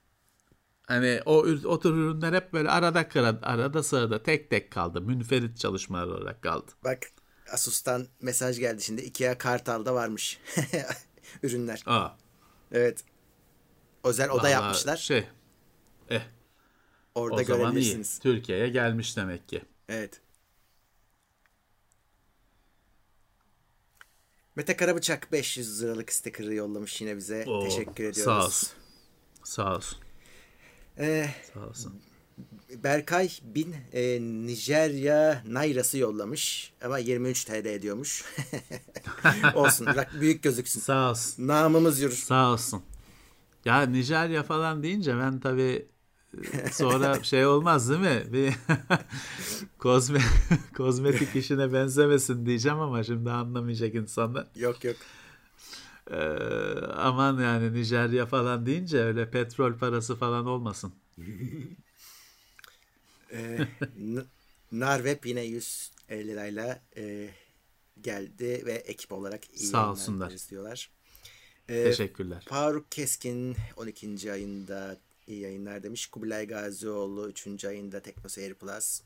Hani 0.88 1.21
o, 1.25 1.38
o 1.65 1.79
tür 1.79 1.93
ürünler 1.93 2.33
hep 2.33 2.53
böyle 2.53 2.69
arada 2.69 3.07
kıra, 3.07 3.39
arada 3.41 3.83
sırada 3.83 4.23
tek 4.23 4.49
tek 4.49 4.71
kaldı. 4.71 5.01
Münferit 5.01 5.57
çalışmalar 5.57 6.07
olarak 6.07 6.41
kaldı. 6.41 6.71
Bak 6.83 6.99
Asus'tan 7.53 8.07
mesaj 8.21 8.59
geldi 8.59 8.81
şimdi. 8.81 9.01
Ikea 9.01 9.38
Kartal'da 9.38 9.93
varmış. 9.93 10.39
Ürünler. 11.43 11.83
Aa, 11.85 12.09
Evet. 12.71 13.03
Özel 14.03 14.29
oda 14.29 14.38
vallahi 14.38 14.51
yapmışlar. 14.51 14.97
Şey, 14.97 15.27
eh, 16.09 16.21
Orada 17.15 17.41
o 17.41 17.43
zaman 17.43 17.75
iyi. 17.75 18.01
Türkiye'ye 18.21 18.69
gelmiş 18.69 19.17
demek 19.17 19.49
ki. 19.49 19.61
Evet. 19.89 20.21
Mete 24.55 24.75
Karabıçak 24.75 25.31
500 25.31 25.83
liralık 25.83 26.13
sticker'ı 26.13 26.53
yollamış 26.53 27.01
yine 27.01 27.17
bize. 27.17 27.45
Oo, 27.47 27.63
Teşekkür 27.63 28.03
ediyoruz. 28.03 28.23
Sağ 28.23 28.45
olsun. 28.45 28.69
Sağ 29.43 29.75
olsun. 29.75 29.99
Ee, 30.99 31.29
Sağ 31.53 31.67
olsun. 31.67 32.01
Berkay 32.83 33.29
bin 33.43 33.75
e, 33.93 34.21
Nijerya 34.21 35.43
Nairası 35.47 35.97
yollamış 35.97 36.73
ama 36.83 36.97
23 36.97 37.43
TL 37.43 37.65
ediyormuş. 37.65 38.23
Olsun. 39.55 39.85
Bırak 39.93 40.12
büyük 40.21 40.43
gözüksün. 40.43 40.79
Sağ 40.79 41.10
olsun. 41.12 41.47
Namımız 41.47 42.01
yürür. 42.01 42.15
Sağ 42.15 42.51
olsun. 42.51 42.83
Ya 43.65 43.81
Nijerya 43.81 44.43
falan 44.43 44.83
deyince 44.83 45.17
ben 45.17 45.39
tabii 45.39 45.87
sonra 46.71 47.23
şey 47.23 47.46
olmaz 47.46 47.90
değil 47.90 48.00
mi? 48.02 48.23
Bir 48.34 48.54
kozme 49.77 50.19
kozmetik 50.77 51.36
işine 51.36 51.73
benzemesin 51.73 52.46
diyeceğim 52.46 52.80
ama 52.80 53.04
şimdi 53.04 53.32
anlamayacak 53.32 53.96
insanlar. 53.96 54.48
Yok 54.56 54.84
yok. 54.84 54.96
Ee, 56.12 56.15
aman 56.96 57.42
yani 57.42 57.73
Nijerya 57.73 58.25
falan 58.25 58.65
deyince 58.65 59.00
öyle 59.04 59.32
petrol 59.32 59.77
parası 59.77 60.15
falan 60.15 60.46
olmasın. 60.46 60.94
Ee, 63.34 63.67
Narweb 64.71 65.25
yine 65.25 65.42
150 65.42 66.27
lirayla 66.27 66.82
e, 66.98 67.30
geldi 68.02 68.63
ve 68.65 68.71
ekip 68.73 69.12
olarak 69.12 69.50
iyi 69.60 69.67
Sağ 69.67 69.92
olsunlar. 69.92 70.34
diyorlar. 70.50 70.90
Ee, 71.69 71.84
Teşekkürler. 71.84 72.46
Faruk 72.50 72.92
Keskin 72.92 73.56
12. 73.75 74.32
ayında 74.32 74.98
iyi 75.30 75.42
yayınlar 75.42 75.84
demiş. 75.84 76.08
Kubilay 76.08 76.48
Gazioğlu 76.48 77.30
3. 77.30 77.65
ayında 77.65 78.00
Tekno 78.00 78.30
Seyir 78.30 78.54
Plus. 78.54 79.02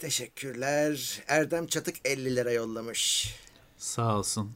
Teşekkürler. 0.00 1.22
Erdem 1.28 1.66
Çatık 1.66 1.96
50 2.04 2.36
lira 2.36 2.52
yollamış. 2.52 3.34
Sağ 3.76 4.18
olsun. 4.18 4.52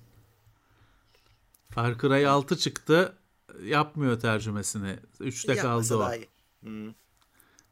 Far 1.71 1.99
Cry 1.99 2.27
6 2.27 2.59
çıktı. 2.59 3.17
Yapmıyor 3.63 4.21
tercümesini. 4.21 4.97
3'te 5.21 5.57
kaldı 5.57 5.97
o. 5.97 6.11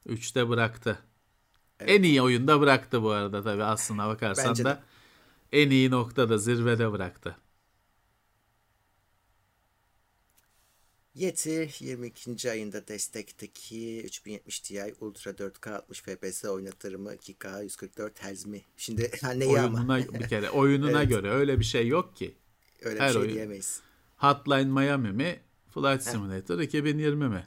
3'te 0.06 0.48
bıraktı. 0.48 0.98
En 1.80 2.02
iyi 2.02 2.22
oyunda 2.22 2.60
bıraktı 2.60 3.02
bu 3.02 3.10
arada 3.10 3.42
tabii 3.42 3.64
aslına 3.64 4.08
bakarsan 4.08 4.48
Bence 4.48 4.64
de. 4.64 4.68
da. 4.68 4.82
En 5.52 5.70
iyi 5.70 5.90
noktada 5.90 6.38
zirvede 6.38 6.92
bıraktı. 6.92 7.36
Yeti 11.16 11.68
22. 11.80 12.50
ayında 12.50 12.88
destekteki 12.88 14.02
3070 14.02 14.60
Ti 14.60 14.94
Ultra 15.00 15.30
4K 15.30 15.70
60 15.74 16.00
FPS 16.00 16.44
oynatır 16.44 16.94
mı? 16.94 17.14
2K 17.14 17.62
144 17.64 18.22
Hz 18.24 18.46
mi? 18.46 18.60
Şimdi 18.76 19.10
ha, 19.22 19.30
neyi 19.30 19.60
ama 19.60 19.98
bir 19.98 20.28
kere 20.28 20.50
oyununa 20.50 21.00
Evet. 21.02 21.08
göre 21.08 21.30
öyle 21.30 21.58
bir 21.60 21.64
şey 21.64 21.86
yok 21.88 22.16
ki. 22.16 22.34
öyle 22.82 23.00
her 23.00 23.08
bir 23.08 23.12
şey 23.12 23.22
oyun. 23.22 23.34
diyemeyiz. 23.34 23.80
Hotline 24.16 24.64
Miami 24.64 25.12
mi? 25.12 25.40
Flight 25.74 26.02
Simulator 26.02 26.60
2020 26.60 27.28
mi? 27.28 27.46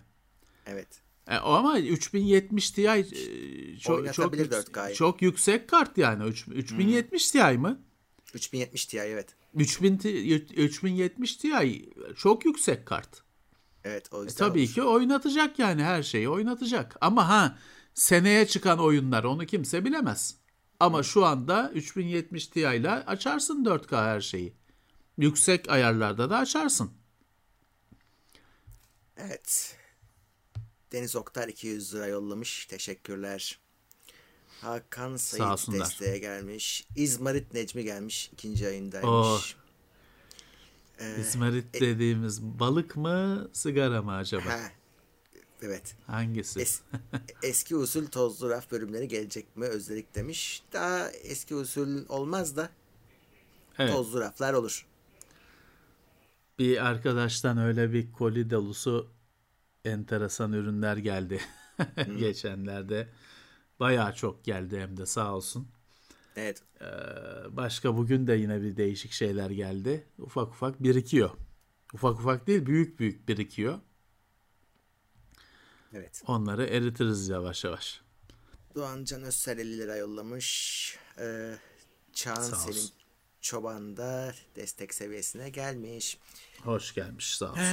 Evet. 0.66 0.88
E, 1.28 1.36
ama 1.36 1.80
3070 1.80 2.72
Ti 2.72 2.82
e, 2.88 3.04
çok 3.04 3.82
çok, 3.82 4.00
Oynatabilir 4.00 4.44
yük- 4.44 4.52
4K'yı. 4.54 4.96
çok 4.96 5.22
yüksek 5.22 5.68
kart 5.70 5.98
yani. 5.98 6.24
Üç- 6.30 6.48
3070 6.48 7.32
Ti 7.32 7.38
mi? 7.38 7.78
3070 8.34 8.86
Ti 8.86 8.98
evet. 8.98 9.28
3000 9.56 9.98
Ti- 9.98 10.36
3070 10.58 11.36
Ti 11.36 11.52
çok 12.16 12.46
yüksek 12.46 12.86
kart. 12.86 13.29
Evet 13.84 14.14
o 14.14 14.22
E, 14.22 14.26
yüzden 14.26 14.48
tabii 14.48 14.60
olur. 14.64 14.74
ki 14.74 14.84
oynatacak 14.84 15.60
yani 15.60 15.84
her 15.84 16.04
şeyi 16.04 16.30
oynatacak. 16.30 16.96
Ama 17.02 17.30
ha 17.30 17.58
seneye 17.94 18.48
çıkan 18.48 18.80
oyunlar 18.80 19.24
onu 19.24 19.46
kimse 19.46 19.86
bilemez. 19.86 20.36
Ama 20.80 21.04
şu 21.04 21.26
anda 21.26 21.72
3070 21.74 22.48
Ti 22.48 22.60
ile 22.60 22.90
açarsın 22.92 23.66
4K 23.66 24.06
her 24.06 24.22
şeyi. 24.22 24.54
Yüksek 25.18 25.70
ayarlarda 25.70 26.30
da 26.30 26.38
açarsın. 26.38 26.92
Evet. 29.18 29.76
Deniz 30.92 31.16
Oktar 31.16 31.48
200 31.48 31.96
lira 31.96 32.08
yollamış. 32.08 32.66
Teşekkürler. 32.66 33.60
Hakan 34.62 35.18
Sayit 35.18 35.72
desteğe 35.72 36.18
gelmiş. 36.18 36.88
İzmarit 36.96 37.54
Necmi 37.54 37.84
gelmiş. 37.84 38.30
ikinci 38.34 38.68
ayındaymış. 38.68 39.10
Oh. 39.10 39.42
Ee, 41.00 41.22
İzmarit 41.22 41.76
e- 41.76 41.82
dediğimiz 41.82 42.44
balık 42.44 42.96
mı 42.98 43.50
sigara 43.54 44.02
mı 44.02 44.12
acaba? 44.16 44.50
Ha, 44.50 44.60
evet. 45.62 45.96
Hangisi? 46.08 46.60
Es- 46.60 46.82
eski 47.44 47.76
usul 47.76 48.08
tozlu 48.08 48.50
raf 48.50 48.72
bölümleri 48.72 49.08
gelecek 49.08 49.58
mi? 49.58 49.66
Özledik 49.66 50.16
demiş. 50.16 50.64
Daha 50.74 51.10
eski 51.12 51.56
usul 51.56 52.06
olmaz 52.10 52.58
da 52.58 52.70
evet. 53.80 53.92
tozlu 53.94 54.20
raflar 54.20 54.54
olur. 54.54 54.86
Bir 56.60 56.86
arkadaştan 56.86 57.58
öyle 57.58 57.94
bir 57.94 58.12
koli 58.12 58.50
dolusu 58.50 59.12
enteresan 59.86 60.54
ürünler 60.54 60.98
geldi 60.98 61.42
geçenlerde. 62.20 63.10
Bayağı 63.80 64.16
çok 64.16 64.46
geldi 64.46 64.80
hem 64.80 64.98
de 64.98 65.06
sağ 65.06 65.36
olsun. 65.36 65.68
Evet. 66.40 66.64
Ee, 66.82 66.86
başka 67.58 67.98
bugün 67.98 68.28
de 68.28 68.34
yine 68.34 68.62
bir 68.62 68.78
değişik 68.78 69.12
şeyler 69.12 69.50
geldi. 69.50 70.08
Ufak 70.18 70.48
ufak 70.48 70.84
birikiyor. 70.84 71.30
Ufak 71.94 72.20
ufak 72.20 72.48
değil 72.48 72.66
büyük 72.66 73.00
büyük 73.00 73.28
birikiyor. 73.28 73.80
Evet. 75.94 76.24
Onları 76.28 76.66
eritiriz 76.66 77.30
yavaş 77.30 77.64
yavaş. 77.64 78.02
Doğan 78.76 79.04
Can 79.04 79.24
Özsel 79.24 79.58
50 79.58 79.78
lira 79.78 79.96
yollamış. 79.96 80.98
Ee, 81.20 81.56
Çağan 82.14 82.42
Selim. 82.42 82.90
Çoban 83.42 83.98
da 83.98 84.34
destek 84.56 84.94
seviyesine 84.94 85.50
gelmiş. 85.50 86.18
Hoş 86.64 86.94
gelmiş 86.94 87.38
sağ 87.38 87.52
olsun. 87.52 87.64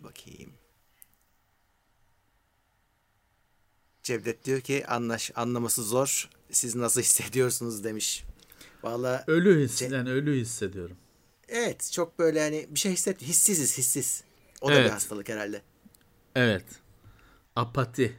Bakayım. 0.00 0.52
Cevdet 4.06 4.44
diyor 4.44 4.60
ki 4.60 4.86
anlaş 4.86 5.30
anlaması 5.36 5.82
zor. 5.82 6.28
Siz 6.50 6.74
nasıl 6.74 7.00
hissediyorsunuz 7.06 7.84
demiş. 7.84 8.24
Valla 8.82 9.24
Ölü 9.26 9.64
hisseden 9.64 10.06
ölü 10.06 10.40
hissediyorum. 10.40 10.96
evet 11.48 11.90
çok 11.92 12.18
böyle 12.18 12.40
hani 12.40 12.66
bir 12.70 12.78
şey 12.78 12.92
hisset 12.92 13.22
hissiziz 13.22 13.78
hissiz. 13.78 14.22
O 14.60 14.68
da 14.68 14.72
bir 14.74 14.76
Evet. 14.80 14.92
hastalık 14.92 15.28
herhalde. 15.28 15.62
Evet. 16.34 16.64
Apati. 17.56 18.16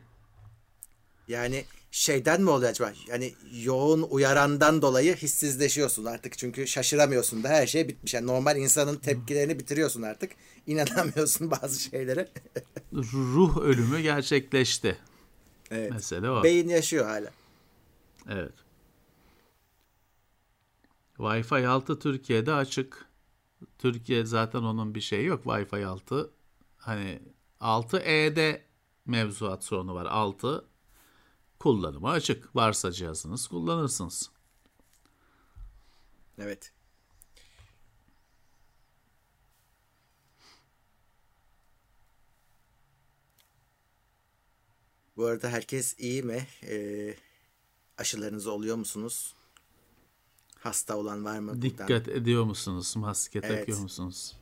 Yani 1.27 1.65
şeyden 1.91 2.41
mi 2.41 2.49
oluyor 2.49 2.71
acaba? 2.71 2.93
Yani 3.07 3.33
yoğun 3.63 4.01
uyarandan 4.09 4.81
dolayı 4.81 5.15
hissizleşiyorsun 5.15 6.05
artık. 6.05 6.37
Çünkü 6.37 6.67
şaşıramıyorsun 6.67 7.43
da 7.43 7.49
her 7.49 7.67
şey 7.67 7.87
bitmiş. 7.87 8.13
Yani 8.13 8.27
normal 8.27 8.57
insanın 8.57 8.95
tepkilerini 8.95 9.59
bitiriyorsun 9.59 10.01
artık. 10.01 10.31
İnanamıyorsun 10.67 11.51
bazı 11.61 11.79
şeylere. 11.79 12.29
Ruh 12.93 13.57
ölümü 13.57 14.01
gerçekleşti. 14.01 14.97
Evet. 15.71 15.91
Mesele 15.91 16.29
o. 16.29 16.43
Beyin 16.43 16.69
yaşıyor 16.69 17.05
hala. 17.05 17.31
Evet. 18.29 18.53
Wi-Fi 21.17 21.67
6 21.67 21.99
Türkiye'de 21.99 22.53
açık. 22.53 23.07
Türkiye 23.77 24.25
zaten 24.25 24.59
onun 24.59 24.95
bir 24.95 25.01
şeyi 25.01 25.25
yok. 25.25 25.45
Wi-Fi 25.45 25.85
6 25.85 26.31
hani 26.77 27.19
6E'de 27.61 28.65
mevzuat 29.05 29.63
sorunu 29.63 29.95
var. 29.95 30.05
6 30.05 30.65
kullanıma 31.59 32.11
açık. 32.11 32.55
Varsa 32.55 32.91
cihazınız 32.91 33.47
kullanırsınız. 33.47 34.31
Evet. 36.37 36.73
Bu 45.17 45.25
arada 45.25 45.49
herkes 45.49 45.95
iyi 45.99 46.23
mi? 46.23 46.47
Ee, 46.63 47.15
aşılarınız 47.97 48.47
oluyor 48.47 48.75
musunuz? 48.75 49.35
Hasta 50.59 50.97
olan 50.97 51.25
var 51.25 51.39
mı? 51.39 51.47
Buradan 51.47 51.61
Dikkat 51.61 52.07
ediyor 52.07 52.43
musunuz? 52.43 52.95
Maske 52.95 53.39
Evet. 53.43 53.59
takıyor 53.59 53.79
musunuz? 53.79 54.35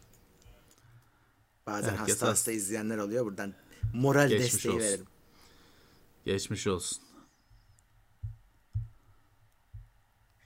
Bazen 1.68 1.90
herkes 1.90 2.14
hasta 2.16 2.28
hasta. 2.28 2.52
izleyenler 2.52 2.98
oluyor. 2.98 3.26
Buradan 3.26 3.54
moral 3.94 4.30
Geçmiş 4.30 4.54
desteği 4.54 4.72
olsun. 4.72 4.84
verelim. 4.84 5.06
Geçmiş 6.26 6.68
olsun. 6.68 7.04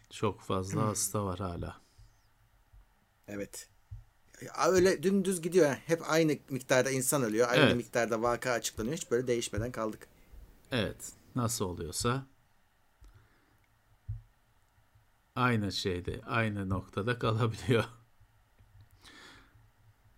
Çok 0.10 0.42
fazla 0.42 0.86
hasta 0.88 1.26
var 1.26 1.40
hala. 1.40 1.82
Evet. 3.28 3.70
Öyle 4.68 5.04
dümdüz 5.04 5.42
gidiyor. 5.42 5.76
Hep 5.86 6.02
aynı 6.10 6.38
miktarda 6.50 6.92
insan 6.92 7.24
ölüyor. 7.24 7.48
Aynı 7.50 7.64
Evet. 7.64 7.76
miktarda 7.76 8.22
vaka 8.22 8.52
açıklanıyor. 8.52 8.96
Hiç 8.96 9.12
böyle 9.12 9.28
değişmeden 9.28 9.72
kaldık. 9.72 10.08
Evet. 10.72 11.14
Nasıl 11.36 11.66
oluyorsa 11.66 12.26
aynı 15.36 15.72
şeyde, 15.72 16.22
aynı 16.26 16.70
noktada 16.70 17.20
kalabiliyor. 17.20 17.84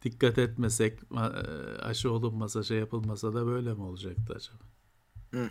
Dikkat 0.03 0.37
etmesek, 0.37 0.99
e, 1.13 1.17
aşı 1.81 2.11
olunmasa, 2.11 2.63
şey 2.63 2.77
yapılmasa 2.77 3.33
da 3.33 3.45
böyle 3.45 3.73
mi 3.73 3.81
olacaktı 3.81 4.33
acaba? 4.35 4.63
Hı. 5.31 5.49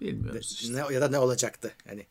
Bilmiyoruz 0.00 0.52
işte. 0.52 0.74
Ne, 0.74 0.94
ya 0.94 1.00
da 1.00 1.08
ne 1.08 1.18
olacaktı? 1.18 1.74
Hani 1.86 2.06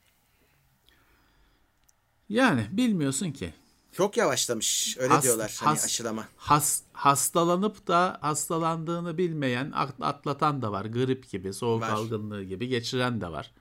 Yani 2.30 2.68
bilmiyorsun 2.72 3.32
ki. 3.32 3.54
Çok 3.92 4.18
yavaşlamış. 4.18 4.98
Öyle 5.00 5.14
Has- 5.14 5.24
diyorlar 5.24 5.58
hani 5.60 5.76
has- 5.78 5.86
aşılama. 5.86 6.28
Has, 6.38 6.82
hastalanıp 6.94 7.88
da 7.88 8.18
hastalandığını 8.22 9.18
bilmeyen, 9.18 9.72
at- 9.72 10.02
atlatan 10.02 10.62
da 10.62 10.72
var. 10.72 10.86
Grip 10.86 11.30
gibi, 11.30 11.54
soğuk 11.54 11.82
Var. 11.82 11.90
algınlığı 11.90 12.44
gibi 12.44 12.68
geçiren 12.68 13.22
de 13.22 13.32
var. 13.32 13.52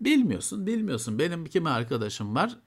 Bilmiyorsun, 0.00 0.66
bilmiyorsun. 0.66 1.18
Benim 1.18 1.44
kimi 1.46 1.68
arkadaşım 1.68 2.34
var. 2.34 2.58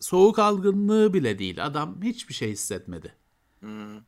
Soğuk 0.00 0.38
algınlığı 0.38 1.14
bile 1.14 1.38
değil. 1.38 1.66
Adam 1.66 2.02
hiçbir 2.02 2.34
şey 2.34 2.50
hissetmedi. 2.50 3.14
Hmm. 3.60 4.00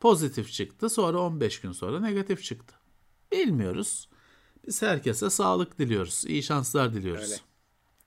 Pozitif 0.00 0.52
çıktı. 0.52 0.90
Sonra 0.90 1.18
15 1.20 1.60
gün 1.60 1.72
sonra 1.72 2.00
negatif 2.00 2.42
çıktı. 2.42 2.74
Bilmiyoruz. 3.32 4.08
Biz 4.66 4.82
herkese 4.82 5.30
sağlık 5.30 5.78
diliyoruz. 5.78 6.24
İyi 6.26 6.42
şanslar 6.42 6.94
diliyoruz. 6.94 7.42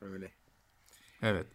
Öyle. 0.01 0.13
Öyle. 0.13 0.31
Evet. 1.21 1.47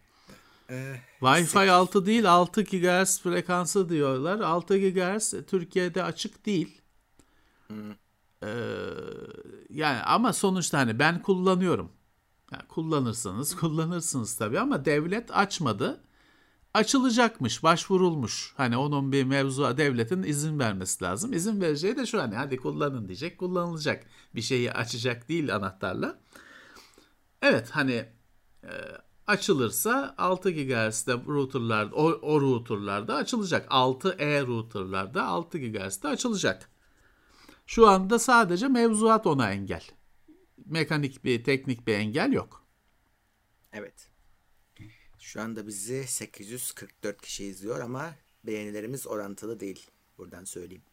Ee, 0.73 0.95
Wi-Fi 1.19 1.71
6 1.71 2.05
değil 2.05 2.31
6 2.31 2.61
GHz 2.61 3.21
frekansı 3.21 3.89
diyorlar. 3.89 4.39
6 4.39 4.77
GHz 4.77 5.33
Türkiye'de 5.47 6.03
açık 6.03 6.45
değil. 6.45 6.81
Ee, 8.43 8.47
yani 9.69 10.01
ama 10.01 10.33
sonuçta 10.33 10.77
hani 10.77 10.99
ben 10.99 11.21
kullanıyorum. 11.21 11.91
Yani 12.51 12.63
kullanırsanız 12.67 13.55
kullanırsınız 13.59 14.35
tabii 14.35 14.59
ama 14.59 14.85
devlet 14.85 15.37
açmadı. 15.37 16.03
açılacakmış, 16.73 17.63
başvurulmuş. 17.63 18.53
Hani 18.57 18.77
onun 18.77 19.11
bir 19.11 19.23
mevzu 19.23 19.77
devletin 19.77 20.23
izin 20.23 20.59
vermesi 20.59 21.03
lazım. 21.03 21.33
İzin 21.33 21.61
vereceği 21.61 21.97
de 21.97 22.05
şu 22.05 22.21
hani 22.21 22.35
hadi 22.35 22.57
kullanın 22.57 23.07
diyecek, 23.07 23.37
kullanılacak. 23.37 24.05
Bir 24.35 24.41
şeyi 24.41 24.71
açacak 24.71 25.29
değil 25.29 25.55
anahtarla. 25.55 26.19
Evet 27.41 27.69
hani 27.71 28.05
e, 28.63 28.71
açılırsa 29.27 30.15
6 30.17 30.51
GHz'de 30.51 31.13
routerlarda 31.13 31.95
o, 31.95 32.03
o 32.03 32.41
routerlarda 32.41 33.15
açılacak. 33.15 33.71
6E 33.71 34.47
routerlarda 34.47 35.23
6 35.25 35.57
GHz'de 35.57 36.07
açılacak. 36.07 36.69
Şu 37.65 37.87
anda 37.87 38.19
sadece 38.19 38.67
mevzuat 38.67 39.27
ona 39.27 39.51
engel. 39.51 39.83
Mekanik 40.65 41.23
bir 41.23 41.43
teknik 41.43 41.87
bir 41.87 41.93
engel 41.93 42.31
yok. 42.31 42.63
Evet. 43.73 44.09
Şu 45.19 45.41
anda 45.41 45.67
bizi 45.67 46.07
844 46.07 47.21
kişi 47.21 47.45
izliyor 47.45 47.79
ama 47.79 48.15
beğenilerimiz 48.43 49.07
orantılı 49.07 49.59
değil. 49.59 49.87
Buradan 50.17 50.43
söyleyeyim. 50.43 50.83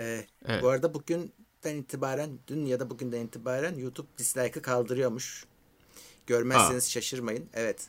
Ee, 0.00 0.26
evet. 0.44 0.62
Bu 0.62 0.68
arada 0.68 0.94
bugünden 0.94 1.76
itibaren, 1.76 2.38
dün 2.46 2.64
ya 2.64 2.80
da 2.80 2.90
bugünden 2.90 3.26
itibaren 3.26 3.74
YouTube 3.78 4.08
dislike'ı 4.18 4.62
kaldırıyormuş. 4.62 5.44
Görmezseniz 6.26 6.86
ha. 6.86 6.90
şaşırmayın. 6.90 7.44
Evet. 7.54 7.88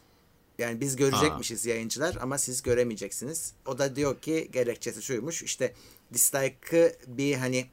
Yani 0.57 0.81
biz 0.81 0.95
görecekmişiz 0.95 1.65
ha. 1.65 1.69
yayıncılar 1.69 2.17
ama 2.21 2.37
siz 2.37 2.61
göremeyeceksiniz. 2.61 3.53
O 3.65 3.77
da 3.77 3.95
diyor 3.95 4.21
ki 4.21 4.49
gerekçesi 4.53 5.01
şuymuş. 5.01 5.43
İşte 5.43 5.73
dislike'ı 6.13 6.95
bir 7.07 7.35
hani 7.35 7.67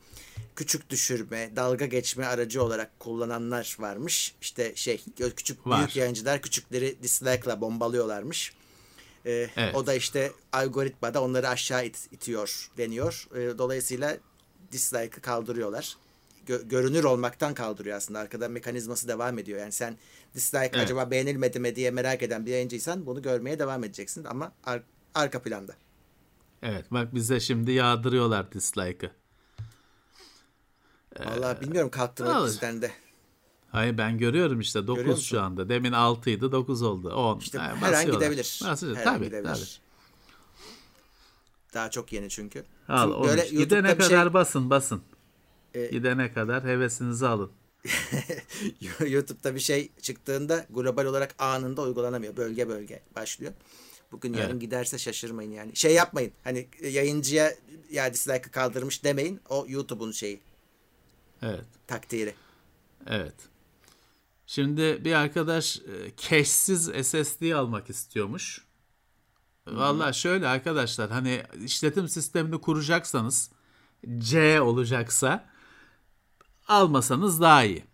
küçük 0.57 0.91
düşürme, 0.91 1.57
dalga 1.57 1.87
geçme 1.87 2.27
aracı 2.27 2.63
olarak 2.63 3.01
kullananlar 3.01 3.77
varmış. 3.81 4.35
İşte 4.41 4.73
şey 4.77 5.05
küçük 5.37 5.67
Var. 5.67 5.79
büyük 5.79 5.97
yayıncılar 5.97 6.43
küçükleri 6.43 7.03
dislike'la 7.03 7.61
bombalıyorlarmış. 7.61 8.53
Ee, 9.27 9.51
evet. 9.57 9.75
O 9.75 9.87
da 9.87 9.95
işte 9.95 10.33
algoritmada 10.53 11.23
onları 11.23 11.49
aşağı 11.49 11.87
it, 11.87 12.09
itiyor 12.13 12.71
deniyor. 12.77 13.29
Ee, 13.35 13.59
dolayısıyla 13.59 14.17
dislike'ı 14.73 15.21
kaldırıyorlar. 15.21 15.97
Gö- 16.49 16.69
görünür 16.69 17.05
olmaktan 17.05 17.55
kaldırıyor 17.55 17.97
aslında. 17.97 18.19
Arkada 18.19 18.49
mekanizması 18.49 19.09
devam 19.09 19.39
ediyor. 19.39 19.59
Yani 19.59 19.73
sen 19.73 19.97
dislike 20.35 20.71
evet. 20.73 20.77
acaba 20.77 21.11
beğenilmedi 21.11 21.61
mi 21.61 21.77
diye 21.77 21.91
merak 21.91 22.23
eden 22.23 22.47
bir 22.47 22.51
yayıncıysan 22.51 23.07
bunu 23.07 23.23
görmeye 23.23 23.59
devam 23.59 23.85
edeceksin 23.85 24.25
ama 24.25 24.53
ar- 24.65 24.83
arka 25.15 25.43
planda. 25.43 25.73
Evet 26.63 26.85
bak 26.91 27.15
bize 27.15 27.41
şimdi 27.41 27.73
yağdırıyorlar 27.73 28.53
dislike'ı. 28.53 29.11
Valla 31.21 31.61
bilmiyorum 31.61 31.91
kalktı 31.91 32.25
mı 32.25 32.47
bizden 32.47 32.83
de. 32.83 32.91
Hayır 33.71 33.99
ben 33.99 34.19
görüyorum 34.19 34.61
işte 34.61 34.87
9 34.87 35.25
şu 35.25 35.43
anda. 35.43 35.69
Demin 35.69 35.93
6 35.93 36.31
idi 36.31 36.53
9 36.53 36.83
oldu. 36.83 37.15
10. 37.15 37.39
İşte 37.39 37.59
yani 37.59 37.79
her 37.79 37.93
an 37.93 38.13
gidebilir. 38.13 38.61
Basıyor. 38.65 38.97
Her 38.97 39.05
tabii, 39.05 39.17
an 39.17 39.23
gidebilir. 39.23 39.55
Tabii. 39.55 39.85
Daha 41.75 41.91
çok 41.91 42.13
yeni 42.13 42.29
çünkü. 42.31 42.65
Al, 42.89 43.25
böyle 43.25 43.49
Gidene 43.49 43.97
kadar 43.97 44.25
şey... 44.25 44.35
basın 44.35 44.71
basın. 44.71 45.03
Ee, 45.75 45.87
Gidene 45.87 46.33
kadar 46.33 46.65
hevesinizi 46.65 47.27
alın. 47.27 47.51
YouTube'da 49.07 49.55
bir 49.55 49.61
şey 49.61 49.91
çıktığında 50.03 50.67
global 50.71 51.05
olarak 51.05 51.35
anında 51.39 51.83
uygulanamıyor. 51.83 52.37
Bölge 52.37 52.69
bölge 52.69 53.03
başlıyor. 53.17 53.53
Bugün 54.13 54.33
evet. 54.33 54.43
yarın 54.43 54.61
giderse 54.61 54.99
şaşırmayın 54.99 55.51
yani. 55.51 55.77
Şey 55.77 55.95
yapmayın. 55.95 56.33
Hani 56.45 56.69
yayıncıya 56.83 57.55
ya 57.91 58.15
dislike'ı 58.15 58.51
kaldırmış 58.51 59.05
demeyin. 59.05 59.41
O 59.49 59.67
YouTube'un 59.69 60.13
şeyi. 60.13 60.41
Evet. 61.43 61.65
Takdiri. 61.87 62.35
Evet. 63.07 63.35
Şimdi 64.47 65.05
bir 65.05 65.13
arkadaş 65.13 65.77
e, 65.77 66.17
cache'siz 66.17 67.07
SSD 67.07 67.53
almak 67.53 67.91
istiyormuş. 67.91 68.65
Valla 69.67 70.13
şöyle 70.13 70.49
arkadaşlar 70.49 71.11
hani 71.11 71.43
işletim 71.65 72.09
sistemini 72.09 72.61
kuracaksanız 72.61 73.51
C 74.19 74.61
olacaksa 74.61 75.54
almasanız 76.69 77.41
daha 77.41 77.65
iyi. 77.65 77.85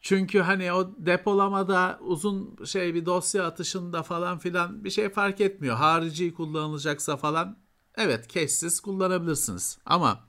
Çünkü 0.00 0.40
hani 0.40 0.72
o 0.72 0.94
depolamada 0.98 1.98
uzun 2.02 2.64
şey 2.64 2.94
bir 2.94 3.06
dosya 3.06 3.46
atışında 3.46 4.02
falan 4.02 4.38
filan 4.38 4.84
bir 4.84 4.90
şey 4.90 5.08
fark 5.08 5.40
etmiyor. 5.40 5.76
Harici 5.76 6.34
kullanılacaksa 6.34 7.16
falan 7.16 7.58
evet 7.96 8.30
cache'siz 8.30 8.80
kullanabilirsiniz. 8.80 9.78
Ama 9.86 10.26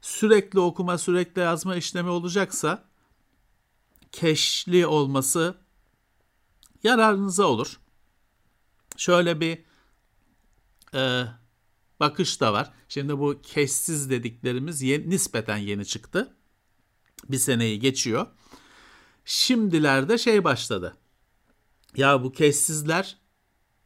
sürekli 0.00 0.60
okuma, 0.60 0.98
sürekli 0.98 1.40
yazma 1.40 1.76
işlemi 1.76 2.08
olacaksa 2.08 2.84
keşli 4.12 4.86
olması 4.86 5.54
yararınıza 6.82 7.44
olur. 7.44 7.80
Şöyle 8.96 9.40
bir 9.40 9.64
e, 10.94 11.24
bakış 12.00 12.40
da 12.40 12.52
var. 12.52 12.72
Şimdi 12.88 13.18
bu 13.18 13.40
keşsiz 13.42 14.10
dediklerimiz 14.10 14.82
yeni, 14.82 15.10
nispeten 15.10 15.56
yeni 15.56 15.86
çıktı. 15.86 16.37
Bir 17.28 17.38
seneyi 17.38 17.80
geçiyor. 17.80 18.26
Şimdilerde 19.24 20.18
şey 20.18 20.44
başladı. 20.44 20.96
Ya 21.96 22.22
bu 22.22 22.32
keşsizler 22.32 23.18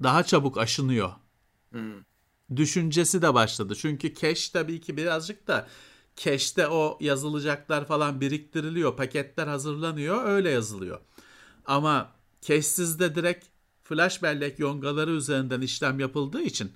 daha 0.03 0.23
çabuk 0.23 0.59
aşınıyor. 0.59 1.13
Hmm. 1.71 1.95
Düşüncesi 2.57 3.23
de 3.23 3.35
başladı. 3.35 3.75
Çünkü 3.75 4.15
cache 4.15 4.53
tabii 4.53 4.81
ki 4.81 4.97
birazcık 4.97 5.47
da 5.47 5.69
cache'te 6.17 6.69
o 6.69 6.99
yazılacaklar 7.01 7.87
falan 7.87 8.21
biriktiriliyor. 8.21 8.97
Paketler 8.97 9.47
hazırlanıyor. 9.47 10.25
Öyle 10.25 10.51
yazılıyor. 10.51 11.01
Ama 11.67 12.13
cache'sizde 12.41 13.15
direkt 13.15 13.47
flash 13.83 14.23
bellek 14.23 14.59
yongaları 14.59 15.11
üzerinden 15.11 15.61
işlem 15.61 16.01
yapıldığı 16.01 16.43
için 16.43 16.73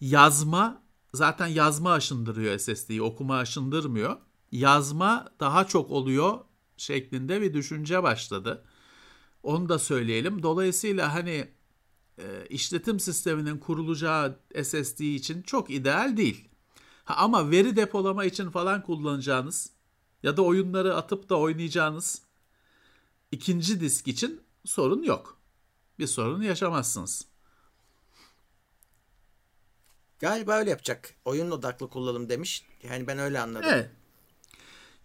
yazma 0.00 0.82
zaten 1.14 1.46
yazma 1.46 1.92
aşındırıyor 1.92 2.58
SSD'yi. 2.58 3.02
Okuma 3.02 3.36
aşındırmıyor. 3.36 4.16
Yazma 4.52 5.28
daha 5.40 5.66
çok 5.66 5.90
oluyor 5.90 6.38
şeklinde 6.76 7.40
bir 7.40 7.54
düşünce 7.54 8.02
başladı. 8.02 8.64
Onu 9.42 9.68
da 9.68 9.78
söyleyelim. 9.78 10.42
Dolayısıyla 10.42 11.14
hani 11.14 11.48
e, 12.18 12.46
işletim 12.48 13.00
sisteminin 13.00 13.58
kurulacağı 13.58 14.38
SSD 14.62 15.00
için 15.00 15.42
çok 15.42 15.70
ideal 15.70 16.16
değil. 16.16 16.48
Ha, 17.04 17.14
ama 17.14 17.50
veri 17.50 17.76
depolama 17.76 18.24
için 18.24 18.50
falan 18.50 18.82
kullanacağınız 18.82 19.70
ya 20.22 20.36
da 20.36 20.42
oyunları 20.42 20.96
atıp 20.96 21.28
da 21.28 21.38
oynayacağınız 21.38 22.22
ikinci 23.32 23.80
disk 23.80 24.08
için 24.08 24.40
sorun 24.64 25.02
yok. 25.02 25.38
Bir 25.98 26.06
sorun 26.06 26.42
yaşamazsınız. 26.42 27.26
Galiba 30.18 30.52
öyle 30.52 30.70
yapacak. 30.70 31.14
Oyun 31.24 31.50
odaklı 31.50 31.90
kullanım 31.90 32.28
demiş. 32.28 32.64
Yani 32.82 33.06
ben 33.06 33.18
öyle 33.18 33.40
anladım. 33.40 33.70
Evet. 33.72 33.90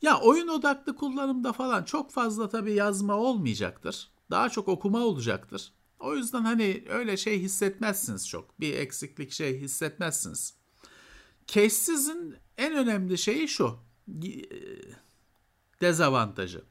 Ya 0.05 0.19
oyun 0.19 0.47
odaklı 0.47 0.95
kullanımda 0.95 1.53
falan 1.53 1.83
çok 1.83 2.11
fazla 2.11 2.49
tabii 2.49 2.73
yazma 2.73 3.15
olmayacaktır. 3.15 4.11
Daha 4.31 4.49
çok 4.49 4.67
okuma 4.67 4.99
olacaktır. 4.99 5.73
O 5.99 6.15
yüzden 6.15 6.41
hani 6.41 6.83
öyle 6.89 7.17
şey 7.17 7.39
hissetmezsiniz 7.39 8.27
çok. 8.27 8.59
Bir 8.59 8.73
eksiklik 8.73 9.31
şey 9.31 9.59
hissetmezsiniz. 9.59 10.53
Case'sizin 11.47 12.35
en 12.57 12.75
önemli 12.75 13.17
şeyi 13.17 13.47
şu. 13.47 13.77
E, 14.23 14.31
dezavantajı. 15.81 16.63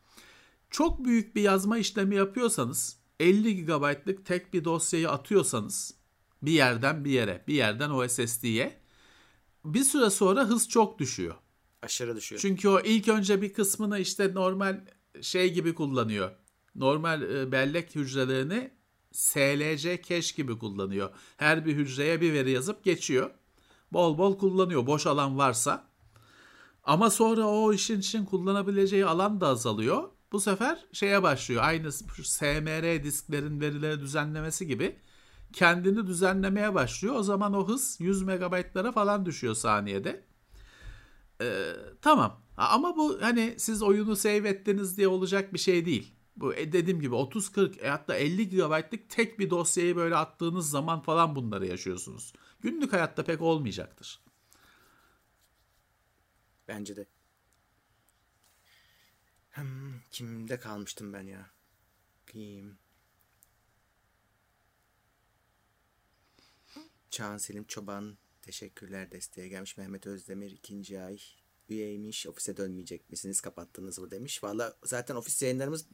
Çok 0.70 1.04
büyük 1.04 1.36
bir 1.36 1.42
yazma 1.42 1.78
işlemi 1.78 2.14
yapıyorsanız 2.16 2.96
50 3.20 3.64
GB'lık 3.64 4.26
tek 4.26 4.54
bir 4.54 4.64
dosyayı 4.64 5.10
atıyorsanız 5.10 5.94
bir 6.42 6.52
yerden 6.52 7.04
bir 7.04 7.10
yere, 7.10 7.44
bir 7.48 7.54
yerden 7.54 7.90
o 7.90 8.08
SSD'ye 8.08 8.80
bir 9.64 9.84
süre 9.84 10.10
sonra 10.10 10.44
hız 10.44 10.68
çok 10.68 10.98
düşüyor. 10.98 11.34
Aşırı 11.84 12.16
düşüyor. 12.16 12.40
Çünkü 12.40 12.68
o 12.68 12.80
ilk 12.80 13.08
önce 13.08 13.42
bir 13.42 13.52
kısmını 13.52 13.98
işte 13.98 14.34
normal 14.34 14.80
şey 15.20 15.52
gibi 15.52 15.74
kullanıyor. 15.74 16.30
Normal 16.74 17.22
e, 17.22 17.52
bellek 17.52 17.94
hücrelerini 17.94 18.70
SLC 19.12 20.02
cache 20.02 20.36
gibi 20.36 20.58
kullanıyor. 20.58 21.10
Her 21.36 21.66
bir 21.66 21.76
hücreye 21.76 22.20
bir 22.20 22.32
veri 22.32 22.50
yazıp 22.50 22.84
geçiyor 22.84 23.30
bol 23.94 24.18
bol 24.18 24.38
kullanıyor 24.38 24.86
boş 24.86 25.06
alan 25.06 25.38
varsa. 25.38 25.88
Ama 26.84 27.10
sonra 27.10 27.46
o 27.46 27.72
işin 27.72 28.00
için 28.00 28.24
kullanabileceği 28.24 29.06
alan 29.06 29.40
da 29.40 29.48
azalıyor. 29.48 30.08
Bu 30.32 30.40
sefer 30.40 30.86
şeye 30.92 31.22
başlıyor. 31.22 31.62
Aynı 31.64 31.92
SMR 31.92 33.04
disklerin 33.04 33.60
verileri 33.60 34.00
düzenlemesi 34.00 34.66
gibi 34.66 34.96
kendini 35.52 36.06
düzenlemeye 36.06 36.74
başlıyor. 36.74 37.14
O 37.16 37.22
zaman 37.22 37.54
o 37.54 37.68
hız 37.68 37.96
100 38.00 38.22
megabaytlara 38.22 38.92
falan 38.92 39.26
düşüyor 39.26 39.54
saniyede. 39.54 40.24
Ee, 41.40 41.72
tamam. 42.02 42.42
Ama 42.56 42.96
bu 42.96 43.22
hani 43.22 43.54
siz 43.58 43.82
oyunu 43.82 44.16
save 44.16 44.48
ettiniz 44.48 44.96
diye 44.96 45.08
olacak 45.08 45.54
bir 45.54 45.58
şey 45.58 45.86
değil. 45.86 46.14
Bu 46.36 46.54
e, 46.54 46.72
dediğim 46.72 47.00
gibi 47.00 47.14
30 47.14 47.52
40 47.52 47.82
e, 47.82 47.88
hatta 47.88 48.14
50 48.14 48.48
GB'lık 48.48 49.10
tek 49.10 49.38
bir 49.38 49.50
dosyayı 49.50 49.96
böyle 49.96 50.16
attığınız 50.16 50.70
zaman 50.70 51.00
falan 51.02 51.36
bunları 51.36 51.66
yaşıyorsunuz. 51.66 52.32
Günlük 52.60 52.92
hayatta 52.92 53.24
pek 53.24 53.40
olmayacaktır. 53.42 54.20
Bence 56.68 56.96
de. 56.96 57.06
Hmm, 59.50 60.00
kimde 60.10 60.58
kalmıştım 60.60 61.12
ben 61.12 61.26
ya? 61.26 61.50
Kim? 62.26 62.78
Çağan 67.10 67.36
Selim 67.36 67.64
Çoban 67.64 68.18
teşekkürler 68.44 69.10
desteğe 69.10 69.48
gelmiş. 69.48 69.76
Mehmet 69.76 70.06
Özdemir 70.06 70.50
ikinci 70.50 71.00
ay 71.00 71.18
üyeymiş. 71.68 72.26
Ofise 72.26 72.56
dönmeyecek 72.56 73.10
misiniz? 73.10 73.40
Kapattınız 73.40 73.98
mı 73.98 74.10
demiş. 74.10 74.44
Valla 74.44 74.74
zaten 74.84 75.14
ofis 75.14 75.42
yayınlarımız 75.42 75.86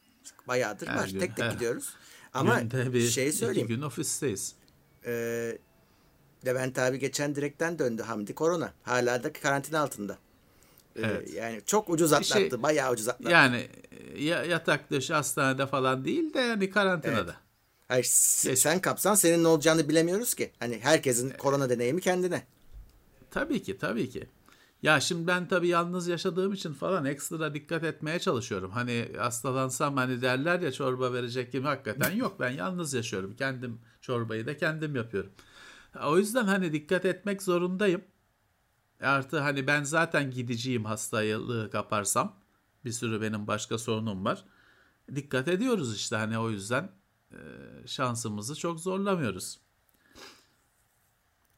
bayağıdır 0.48 0.86
Her 0.86 0.96
var. 0.96 1.09
gün, 1.09 1.18
tek 1.20 1.36
tek 1.36 1.44
her- 1.44 1.53
gidiyoruz. 1.53 1.94
Ama 2.32 2.61
bir, 2.72 3.09
şey 3.09 3.32
söyleyeyim. 3.32 3.68
gün 3.68 3.82
ofisteyiz. 3.82 4.55
Ee, 5.07 5.59
Levent 6.46 6.78
abi 6.78 6.98
geçen 6.98 7.34
direkten 7.34 7.78
döndü 7.78 8.03
Hamdi 8.03 8.34
korona. 8.34 8.72
Hala 8.82 9.22
da 9.24 9.32
karantina 9.32 9.80
altında. 9.80 10.18
Ee, 10.96 11.01
Evet. 11.03 11.34
Yani 11.34 11.61
çok 11.66 11.90
ucuz 11.90 12.12
atlattı. 12.12 12.32
şey- 12.51 12.62
bayağı 12.62 12.92
ucuz 12.92 13.09
atlattı. 13.09 13.32
Yani 13.32 13.68
e, 14.14 14.22
ya- 14.24 14.44
yatak 14.44 14.90
dışı 14.90 15.14
hastanede 15.14 15.66
falan 15.66 16.05
değil 16.05 16.34
de 16.34 16.38
yani 16.40 16.70
karantinada. 16.70 17.36
Hayır, 17.91 18.05
sen 18.57 18.80
kapsan 18.80 19.14
senin 19.14 19.45
ne 19.45 19.49
olacağını 19.49 19.88
bilemiyoruz 19.88 20.34
ki. 20.34 20.53
Hani 20.59 20.78
herkesin 20.82 21.30
korona 21.30 21.70
deneyimi 21.70 22.01
kendine. 22.01 22.47
Tabii 23.30 23.62
ki 23.62 23.78
tabii 23.78 24.11
ki. 24.11 24.26
Ya 24.82 25.01
şimdi 25.01 25.26
ben 25.26 25.49
tabii 25.49 25.68
yalnız 25.68 26.09
yaşadığım 26.09 26.53
için 26.53 26.72
falan 26.72 27.05
ekstra 27.05 27.55
dikkat 27.55 27.84
etmeye 27.84 28.18
çalışıyorum. 28.18 28.70
Hani 28.70 29.09
hastalansam 29.18 29.97
hani 29.97 30.22
derler 30.22 30.61
ya 30.61 30.72
çorba 30.72 31.12
verecek 31.12 31.53
gibi 31.53 31.66
hakikaten 31.66 32.11
yok. 32.11 32.41
Ben 32.41 32.51
yalnız 32.51 32.95
yaşıyorum. 32.95 33.36
Kendim 33.36 33.80
çorbayı 34.01 34.47
da 34.47 34.57
kendim 34.57 34.97
yapıyorum. 34.97 35.30
O 36.05 36.18
yüzden 36.18 36.45
hani 36.45 36.72
dikkat 36.72 37.05
etmek 37.05 37.43
zorundayım. 37.43 38.03
Artı 39.01 39.38
hani 39.38 39.66
ben 39.66 39.82
zaten 39.84 40.30
gidiciyim 40.30 40.84
hastalığı 40.84 41.70
kaparsam. 41.70 42.36
Bir 42.84 42.93
sürü 42.93 43.22
benim 43.22 43.47
başka 43.47 43.78
sorunum 43.78 44.24
var. 44.24 44.45
Dikkat 45.14 45.49
ediyoruz 45.49 45.97
işte 45.97 46.16
hani 46.16 46.38
o 46.38 46.51
yüzden 46.51 46.82
e, 46.84 46.99
şansımızı 47.87 48.55
çok 48.55 48.81
zorlamıyoruz. 48.81 49.61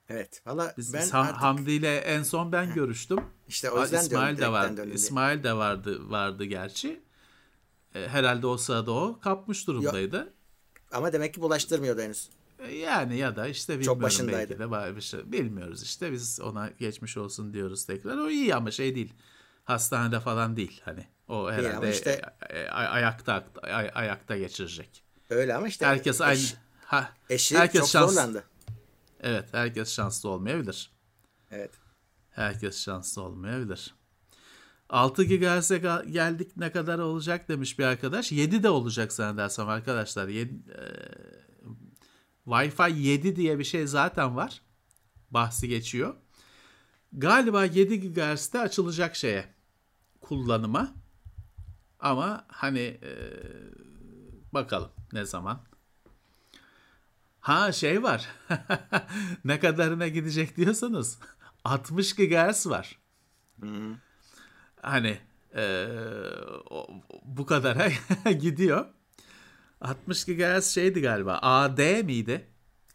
Evet. 0.08 0.42
Valla 0.46 0.74
ben 0.78 1.06
Ham- 1.08 1.20
artık 1.26 1.36
Hamdi 1.42 1.70
ile 1.72 1.96
en 1.96 2.22
son 2.22 2.52
ben 2.52 2.74
görüştüm. 2.74 3.18
işte 3.48 3.70
o 3.70 3.82
yüzden 3.82 4.00
İsmail 4.02 4.38
de 4.38 4.84
diye. 4.84 4.94
İsmail 4.94 5.42
de 5.42 5.52
vardı 5.52 6.10
vardı 6.10 6.44
gerçi. 6.44 7.00
E, 7.94 8.08
Herhalde 8.08 8.46
o 8.46 8.56
sırada 8.56 8.92
o 8.92 9.20
kapmış 9.20 9.66
durumdaydı. 9.66 10.32
Ama 10.92 11.12
demek 11.12 11.34
ki 11.34 11.40
bulaştırmıyordu 11.40 12.00
henüz. 12.00 12.30
E, 12.58 12.74
Yani 12.74 13.16
ya 13.16 13.36
da 13.36 13.48
işte 13.48 13.74
bilmiyorum 13.78 14.02
başındaydı. 14.02 14.58
belki 14.58 14.58
de 14.90 14.96
bir 14.96 15.00
şey 15.00 15.32
bilmiyoruz 15.32 15.82
işte 15.82 16.12
biz 16.12 16.40
ona 16.40 16.70
geçmiş 16.78 17.16
olsun 17.16 17.52
diyoruz 17.52 17.84
tekrar. 17.84 18.18
O 18.18 18.30
iyi 18.30 18.54
ama 18.54 18.70
şey 18.70 18.94
değil. 18.94 19.12
Hastanede 19.64 20.20
falan 20.20 20.56
değil 20.56 20.80
hani. 20.84 21.06
O 21.28 21.52
herhalde 21.52 21.90
işte- 21.90 22.22
e, 22.50 22.68
ayakta 22.68 23.44
ay- 23.62 23.90
ayakta 23.94 24.36
geçirecek. 24.38 25.02
Öyle 25.32 25.54
ama 25.54 25.68
işte 25.68 25.86
Herkes 25.86 26.16
eş- 26.16 26.20
aynı. 26.20 26.40
Ha, 26.84 27.12
eşi 27.30 27.58
herkes 27.58 27.80
çok 27.80 28.02
şans- 28.02 28.08
zorlandı. 28.08 28.44
Evet, 29.20 29.48
herkes 29.52 29.92
şanslı 29.94 30.28
olmayabilir. 30.28 30.90
Evet. 31.50 31.70
Herkes 32.30 32.84
şanslı 32.84 33.22
olmayabilir. 33.22 33.94
6 34.88 35.24
GHz'e 35.24 35.78
geldik 36.10 36.56
ne 36.56 36.72
kadar 36.72 36.98
olacak 36.98 37.48
demiş 37.48 37.78
bir 37.78 37.84
arkadaş. 37.84 38.32
7 38.32 38.62
de 38.62 38.70
olacak 38.70 39.12
zannedersem 39.12 39.68
arkadaşlar. 39.68 40.28
Yedi, 40.28 40.54
e, 40.54 40.82
Wi-Fi 42.46 42.98
7 42.98 43.36
diye 43.36 43.58
bir 43.58 43.64
şey 43.64 43.86
zaten 43.86 44.36
var. 44.36 44.62
Bahsi 45.30 45.68
geçiyor. 45.68 46.14
Galiba 47.12 47.64
7 47.64 48.12
GHz'de 48.12 48.60
açılacak 48.60 49.16
şeye 49.16 49.54
kullanıma. 50.20 50.94
Ama 52.00 52.44
hani 52.48 52.80
e, 52.80 53.12
bakalım 54.54 54.90
ne 55.12 55.24
zaman. 55.24 55.62
Ha 57.40 57.72
şey 57.72 58.02
var. 58.02 58.28
ne 59.44 59.60
kadarına 59.60 60.08
gidecek 60.08 60.56
diyorsanız 60.56 61.18
60 61.64 62.14
GHz 62.16 62.66
var. 62.66 62.98
Hani 64.82 65.18
e, 65.54 65.86
o- 66.70 66.88
bu 67.24 67.46
kadara 67.46 67.88
gidiyor. 68.40 68.86
60 69.80 70.24
GHz 70.24 70.64
şeydi 70.66 71.00
galiba. 71.00 71.38
AD 71.42 72.02
miydi? 72.02 72.46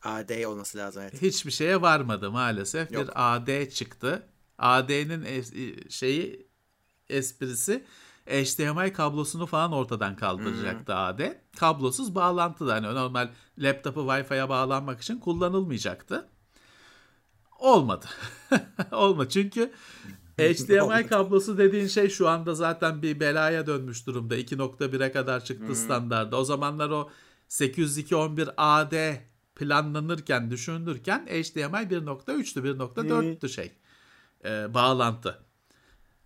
AD 0.03 0.43
olması 0.43 0.77
lazım 0.77 1.01
evet. 1.01 1.21
Hiçbir 1.21 1.51
şeye 1.51 1.81
varmadı 1.81 2.31
maalesef. 2.31 2.91
Yok. 2.91 3.03
Bir 3.07 3.11
AD 3.35 3.69
çıktı. 3.69 4.27
AD'nin 4.57 5.23
es- 5.25 5.89
şeyi 5.91 6.47
esprisi 7.09 7.83
HDMI 8.27 8.93
kablosunu 8.93 9.45
falan 9.45 9.71
ortadan 9.71 10.15
kaldıracaktı 10.15 10.95
AD. 10.95 11.19
Kablosuz 11.59 12.15
bağlantı 12.15 12.67
da 12.67 12.73
hani 12.73 12.87
normal 12.95 13.29
laptopu 13.57 13.99
Wi-Fi'ye 13.99 14.49
bağlanmak 14.49 15.01
için 15.01 15.19
kullanılmayacaktı. 15.19 16.27
Olmadı. 17.59 18.05
Olmadı 18.91 19.29
çünkü 19.29 19.71
HDMI 20.39 21.07
kablosu 21.07 21.57
dediğin 21.57 21.87
şey 21.87 22.09
şu 22.09 22.27
anda 22.29 22.55
zaten 22.55 23.01
bir 23.01 23.19
belaya 23.19 23.67
dönmüş 23.67 24.07
durumda. 24.07 24.37
2.1'e 24.37 25.11
kadar 25.11 25.43
çıktı 25.45 25.75
standarda. 25.75 26.37
O 26.37 26.43
zamanlar 26.43 26.89
o 26.89 27.09
802.11 27.49 28.53
AD 28.57 29.15
planlanırken, 29.55 30.51
düşünülürken 30.51 31.25
HDMI 31.25 31.89
1.3'tü, 31.89 32.77
1.4'tü 32.77 33.49
şey. 33.49 33.71
e, 34.45 34.73
bağlantı. 34.73 35.46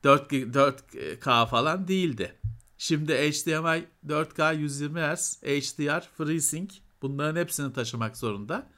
4, 0.04 0.32
4K 0.34 1.47
falan 1.47 1.88
değildi. 1.88 2.36
Şimdi 2.78 3.14
HDMI 3.14 3.86
4K 4.08 4.56
120 4.56 4.99
Hz, 4.99 5.43
HDR, 5.43 6.10
FreeSync 6.18 6.74
bunların 7.02 7.39
hepsini 7.39 7.74
taşımak 7.74 8.18
zorunda. 8.18 8.70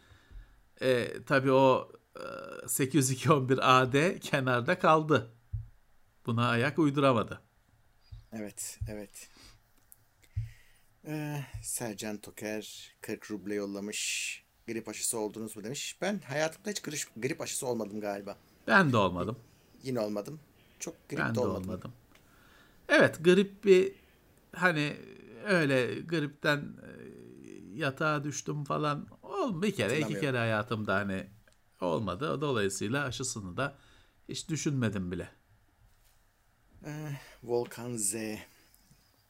E, 0.81 1.07
tabii 1.25 1.51
o 1.51 1.91
e, 2.15 2.19
802.11 2.65 3.61
AD 3.61 4.19
kenarda 4.19 4.79
kaldı. 4.79 5.31
Buna 6.25 6.49
ayak 6.49 6.79
uyduramadı. 6.79 7.41
Evet, 8.31 8.79
evet. 8.89 9.29
Ee, 11.05 11.39
Sercan 11.63 12.17
Toker 12.17 12.95
40 13.01 13.31
ruble 13.31 13.55
yollamış. 13.55 14.43
Grip 14.67 14.89
aşısı 14.89 15.17
oldunuz 15.17 15.55
mu 15.55 15.63
demiş. 15.63 15.97
Ben 16.01 16.19
hayatımda 16.19 16.69
hiç 16.69 16.81
grip, 16.81 16.99
grip 17.15 17.41
aşısı 17.41 17.67
olmadım 17.67 18.01
galiba. 18.01 18.37
Ben 18.67 18.91
de 18.91 18.97
olmadım. 18.97 19.37
Yine 19.83 19.99
olmadım. 19.99 20.39
Çok 20.83 21.09
grip 21.09 21.19
Ben 21.19 21.35
de 21.35 21.39
olmadım. 21.39 21.63
olmadım. 21.63 21.93
Evet 22.89 23.23
grip 23.23 23.63
bir 23.63 23.91
hani 24.55 24.97
öyle 25.45 26.01
gripten 26.01 26.57
e, 26.57 26.89
yatağa 27.75 28.23
düştüm 28.23 28.63
falan 28.63 29.07
ol 29.23 29.61
bir 29.61 29.75
kere 29.75 29.99
iki 29.99 30.19
kere 30.19 30.37
hayatımda 30.37 30.95
hani 30.95 31.27
olmadı. 31.81 32.41
Dolayısıyla 32.41 33.03
aşısını 33.05 33.57
da 33.57 33.75
hiç 34.29 34.49
düşünmedim 34.49 35.11
bile. 35.11 35.29
Ee, 36.85 37.11
Volkan 37.43 37.97
Z 37.97 38.15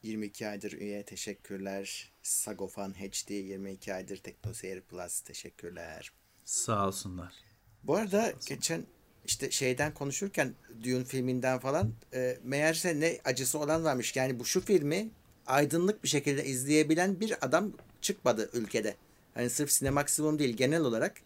22 0.02 0.48
aydır 0.48 0.72
üye 0.72 1.04
teşekkürler. 1.04 2.12
Sagofan 2.22 2.92
HD 2.92 3.30
22 3.30 3.94
aydır 3.94 4.16
Teknoseyir 4.16 4.80
Plus 4.80 5.20
teşekkürler. 5.20 6.12
Sağ 6.44 6.86
olsunlar. 6.86 7.34
Bu 7.82 7.96
arada 7.96 8.32
geçen 8.48 8.86
işte 9.26 9.50
şeyden 9.50 9.94
konuşurken 9.94 10.54
Dune 10.84 11.04
filminden 11.04 11.58
falan 11.58 11.92
e, 12.14 12.38
meğerse 12.44 13.00
ne 13.00 13.18
acısı 13.24 13.58
olan 13.58 13.84
varmış. 13.84 14.16
Yani 14.16 14.38
bu 14.38 14.44
şu 14.44 14.60
filmi 14.60 15.10
aydınlık 15.46 16.02
bir 16.04 16.08
şekilde 16.08 16.44
izleyebilen 16.44 17.20
bir 17.20 17.44
adam 17.46 17.72
çıkmadı 18.00 18.50
ülkede. 18.52 18.96
Hani 19.34 19.50
sırf 19.50 19.70
Sinemaksimum 19.70 20.38
değil 20.38 20.56
genel 20.56 20.80
olarak 20.80 21.16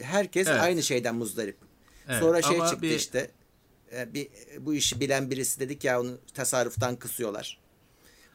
herkes 0.00 0.48
Evet. 0.48 0.60
aynı 0.60 0.82
şeyden 0.82 1.14
muzdarip. 1.14 1.56
Evet, 2.08 2.20
Sonra 2.20 2.42
şey 2.42 2.58
çıktı 2.58 2.82
bir- 2.82 2.96
işte 2.96 3.30
e, 3.92 4.14
bir 4.14 4.28
bu 4.60 4.74
işi 4.74 5.00
bilen 5.00 5.30
birisi 5.30 5.60
dedik 5.60 5.84
ya 5.84 6.00
onu 6.00 6.18
tasarruftan 6.34 6.96
kısıyorlar. 6.96 7.58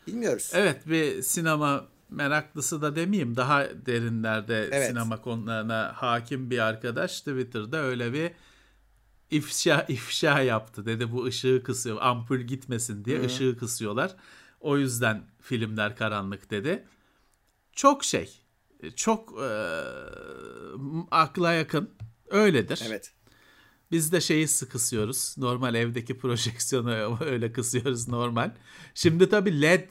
Bilmiyoruz. 0.07 0.51
Evet 0.53 0.87
bir 0.87 1.21
sinema 1.21 1.87
meraklısı 2.09 2.81
da 2.81 2.95
demeyeyim 2.95 3.35
daha 3.35 3.67
derinlerde 3.85 4.69
Evet. 4.71 4.87
sinema 4.89 5.21
konularına 5.21 5.91
hakim 5.95 6.49
bir 6.49 6.59
arkadaş 6.59 7.19
Twitter'da 7.19 7.77
öyle 7.77 8.13
bir 8.13 8.31
ifşa 9.31 9.85
ifşa 9.89 10.39
yaptı. 10.39 10.85
Dedi 10.85 11.11
bu 11.11 11.25
ışığı 11.25 11.63
kısıyor 11.63 11.97
ampul 12.01 12.39
gitmesin 12.39 13.05
diye 13.05 13.25
ışığı 13.25 13.57
kısıyorlar. 13.57 14.15
O 14.59 14.77
yüzden 14.77 15.23
filmler 15.41 15.95
karanlık 15.95 16.51
dedi. 16.51 16.85
Çok 17.73 18.03
şey 18.03 18.45
çok 18.95 19.41
e, 19.41 19.49
akla 21.11 21.53
yakın 21.53 21.89
öyledir. 22.29 22.83
Evet. 22.87 23.13
Biz 23.91 24.11
de 24.11 24.21
şeyi 24.21 24.47
sık 24.47 24.71
kısıyoruz. 24.71 25.35
Normal 25.37 25.75
evdeki 25.75 26.17
projeksiyonu 26.17 27.17
öyle 27.21 27.51
kısıyoruz 27.51 28.07
normal. 28.07 28.51
Şimdi 28.93 29.29
tabii 29.29 29.61
LED 29.61 29.89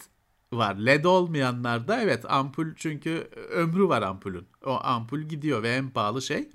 var. 0.53 0.75
LED 0.77 1.05
olmayanlarda 1.05 2.01
evet 2.01 2.25
ampul 2.29 2.67
çünkü 2.77 3.29
ömrü 3.51 3.89
var 3.89 4.03
ampulün. 4.03 4.47
O 4.65 4.81
ampul 4.83 5.21
gidiyor 5.21 5.63
ve 5.63 5.75
en 5.75 5.91
pahalı 5.91 6.23
şey. 6.23 6.49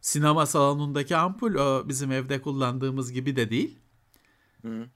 Sinema 0.00 0.46
salonundaki 0.46 1.16
ampul 1.16 1.54
o 1.54 1.88
bizim 1.88 2.12
evde 2.12 2.42
kullandığımız 2.42 3.12
gibi 3.12 3.36
de 3.36 3.50
değil. 3.50 3.78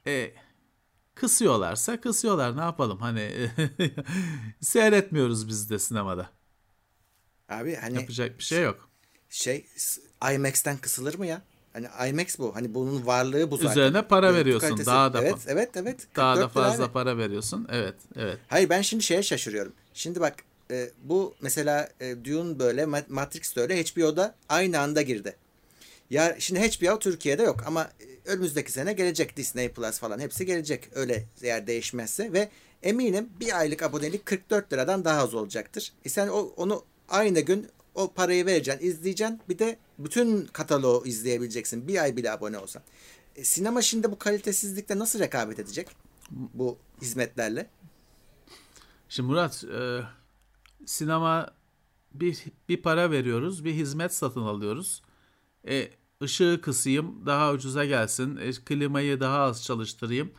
E, 0.06 0.34
kısıyorlarsa 1.14 2.00
kısıyorlar 2.00 2.56
ne 2.56 2.60
yapalım 2.60 2.98
hani 2.98 3.30
seyretmiyoruz 4.60 5.48
biz 5.48 5.70
de 5.70 5.78
sinemada. 5.78 6.30
Abi 7.48 7.74
hani 7.74 7.94
Yapacak 7.94 8.38
bir 8.38 8.44
şey 8.44 8.62
yok. 8.62 8.88
şey 9.28 9.66
IMAX'ten 10.34 10.76
kısılır 10.78 11.18
mı 11.18 11.26
ya? 11.26 11.42
Hani 11.72 12.10
IMAX 12.10 12.38
bu. 12.38 12.56
Hani 12.56 12.74
bunun 12.74 13.06
varlığı 13.06 13.50
bu 13.50 13.56
zaten. 13.56 13.70
Üzerine 13.70 14.02
para 14.02 14.26
Görüntü 14.26 14.40
veriyorsun. 14.40 14.68
Kalitesi. 14.68 14.90
Daha 14.90 15.12
da 15.12 15.20
Evet, 15.22 15.34
evet, 15.46 15.70
evet. 15.74 16.06
Daha 16.16 16.36
da 16.36 16.48
fazla 16.48 16.92
para 16.92 17.18
veriyorsun. 17.18 17.66
Evet, 17.70 17.94
evet. 18.16 18.38
Hayır 18.48 18.68
ben 18.68 18.82
şimdi 18.82 19.02
şeye 19.02 19.22
şaşırıyorum. 19.22 19.72
Şimdi 19.94 20.20
bak 20.20 20.34
e, 20.70 20.90
bu 21.02 21.34
mesela 21.40 21.88
e, 22.00 22.24
Dune 22.24 22.58
böyle 22.58 22.86
Matrix 23.08 23.56
de 23.56 23.60
öyle 23.60 23.82
HBO'da 23.82 24.34
aynı 24.48 24.80
anda 24.80 25.02
girdi. 25.02 25.36
Ya 26.10 26.36
şimdi 26.38 26.60
HBO 26.60 26.98
Türkiye'de 26.98 27.42
yok 27.42 27.64
ama 27.66 27.90
e, 28.00 28.30
önümüzdeki 28.30 28.72
sene 28.72 28.92
gelecek 28.92 29.36
Disney 29.36 29.68
Plus 29.72 29.98
falan 29.98 30.18
hepsi 30.18 30.46
gelecek 30.46 30.90
öyle 30.94 31.24
eğer 31.42 31.66
değişmezse 31.66 32.32
ve 32.32 32.48
eminim 32.82 33.28
bir 33.40 33.58
aylık 33.58 33.82
abonelik 33.82 34.26
44 34.26 34.72
liradan 34.72 35.04
daha 35.04 35.20
az 35.20 35.34
olacaktır. 35.34 35.92
E 36.04 36.08
sen 36.08 36.28
o, 36.28 36.52
onu 36.56 36.84
aynı 37.08 37.40
gün 37.40 37.68
o 37.94 38.12
parayı 38.12 38.46
vereceksin, 38.46 38.86
izleyeceksin. 38.86 39.40
Bir 39.48 39.58
de 39.58 39.78
bütün 39.98 40.46
kataloğu 40.46 41.06
izleyebileceksin. 41.06 41.88
Bir 41.88 42.02
ay 42.02 42.16
bile 42.16 42.30
abone 42.30 42.58
olsan. 42.58 42.82
E, 43.36 43.44
sinema 43.44 43.82
şimdi 43.82 44.10
bu 44.10 44.18
kalitesizlikte 44.18 44.98
nasıl 44.98 45.20
rekabet 45.20 45.58
edecek? 45.58 45.88
Bu 46.30 46.78
hizmetlerle. 47.02 47.66
Şimdi 49.08 49.26
Murat, 49.26 49.64
e, 49.64 50.00
sinema 50.86 51.50
bir 52.12 52.44
bir 52.68 52.82
para 52.82 53.10
veriyoruz, 53.10 53.64
bir 53.64 53.72
hizmet 53.72 54.14
satın 54.14 54.40
alıyoruz. 54.40 55.02
E, 55.68 55.90
ışığı 56.22 56.60
kısayım, 56.62 57.26
daha 57.26 57.52
ucuza 57.52 57.84
gelsin. 57.84 58.36
E, 58.36 58.52
klimayı 58.52 59.20
daha 59.20 59.38
az 59.38 59.64
çalıştırayım. 59.64 60.30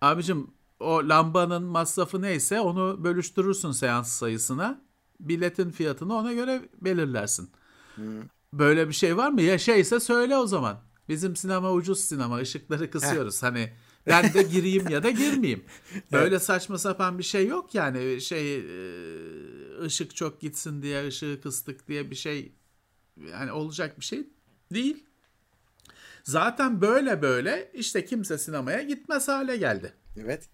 Abicim 0.00 0.50
o 0.80 1.08
lambanın 1.08 1.62
masrafı 1.62 2.22
neyse 2.22 2.60
onu 2.60 3.04
bölüştürürsün 3.04 3.70
seans 3.70 4.12
sayısına. 4.12 4.86
Biletin 5.20 5.70
fiyatını 5.70 6.14
ona 6.14 6.32
göre 6.32 6.68
belirlersin. 6.80 7.50
Hmm. 7.94 8.04
Böyle 8.52 8.88
bir 8.88 8.92
şey 8.92 9.16
var 9.16 9.30
mı? 9.30 9.42
Ya 9.42 9.58
şeyse 9.58 10.00
söyle 10.00 10.36
o 10.36 10.46
zaman. 10.46 10.78
Bizim 11.08 11.36
sinema 11.36 11.72
ucuz 11.72 12.00
sinema. 12.00 12.36
ışıkları 12.36 12.90
kısıyoruz. 12.90 13.42
hani 13.42 13.72
ben 14.06 14.34
de 14.34 14.42
gireyim 14.42 14.88
ya 14.88 15.02
da 15.02 15.10
girmeyeyim. 15.10 15.64
Böyle 16.12 16.34
evet. 16.34 16.42
saçma 16.42 16.78
sapan 16.78 17.18
bir 17.18 17.24
şey 17.24 17.46
yok 17.46 17.74
yani. 17.74 18.20
Şey 18.20 18.56
e, 18.56 18.62
ışık 19.82 20.16
çok 20.16 20.40
gitsin 20.40 20.82
diye 20.82 21.06
ışığı 21.06 21.40
kıstık 21.42 21.88
diye 21.88 22.10
bir 22.10 22.16
şey 22.16 22.52
yani 23.30 23.52
olacak 23.52 24.00
bir 24.00 24.04
şey 24.04 24.26
değil. 24.74 25.04
Zaten 26.24 26.80
böyle 26.80 27.22
böyle 27.22 27.70
işte 27.74 28.04
kimse 28.04 28.38
sinemaya 28.38 28.82
gitmez 28.82 29.28
hale 29.28 29.56
geldi. 29.56 29.92
Evet. 30.20 30.48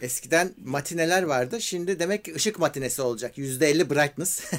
Eskiden 0.00 0.54
matineler 0.64 1.22
vardı. 1.22 1.60
Şimdi 1.60 1.98
demek 1.98 2.24
ki 2.24 2.34
ışık 2.34 2.58
matinesi 2.58 3.02
olacak. 3.02 3.38
%50 3.38 3.90
brightness. 3.90 4.52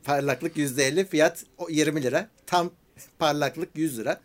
parlaklık 0.04 0.56
%50. 0.56 1.06
Fiyat 1.06 1.44
20 1.68 2.02
lira. 2.02 2.28
Tam 2.46 2.70
parlaklık 3.18 3.68
100 3.74 3.98
lira. 3.98 4.20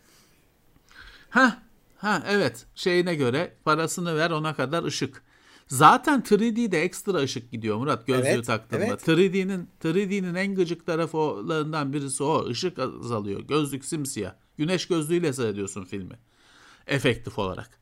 Ha, 1.30 1.62
ha 2.00 2.22
evet. 2.28 2.66
Şeyine 2.74 3.14
göre 3.14 3.54
parasını 3.64 4.16
ver 4.16 4.30
ona 4.30 4.54
kadar 4.54 4.84
ışık. 4.84 5.22
Zaten 5.66 6.20
3D'de 6.20 6.82
ekstra 6.82 7.18
ışık 7.18 7.50
gidiyor 7.50 7.76
Murat 7.76 8.06
gözlüğü 8.06 8.26
evet, 8.26 8.46
taktığında. 8.46 8.84
Evet. 8.84 9.08
3D'nin 9.08 9.68
3D'nin 9.84 10.34
en 10.34 10.54
gıcık 10.54 10.86
taraflarından 10.86 11.92
birisi 11.92 12.22
o. 12.22 12.50
Işık 12.50 12.78
azalıyor. 12.78 13.40
Gözlük 13.40 13.84
simsiyah. 13.84 14.32
Güneş 14.56 14.86
gözlüğüyle 14.86 15.32
seyrediyorsun 15.32 15.84
filmi. 15.84 16.18
Efektif 16.86 17.38
olarak. 17.38 17.80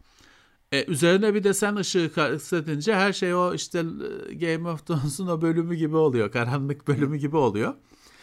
E, 0.72 0.84
üzerine 0.84 1.34
bir 1.34 1.44
de 1.44 1.54
sen 1.54 1.76
ışığı 1.76 2.12
kastetince 2.14 2.94
her 2.94 3.12
şey 3.12 3.34
o 3.34 3.54
işte 3.54 3.84
e, 4.28 4.34
Game 4.34 4.68
of 4.68 4.86
Thrones'un 4.86 5.26
o 5.26 5.42
bölümü 5.42 5.74
gibi 5.74 5.96
oluyor. 5.96 6.32
Karanlık 6.32 6.88
bölümü 6.88 7.16
gibi 7.16 7.36
oluyor. 7.36 7.74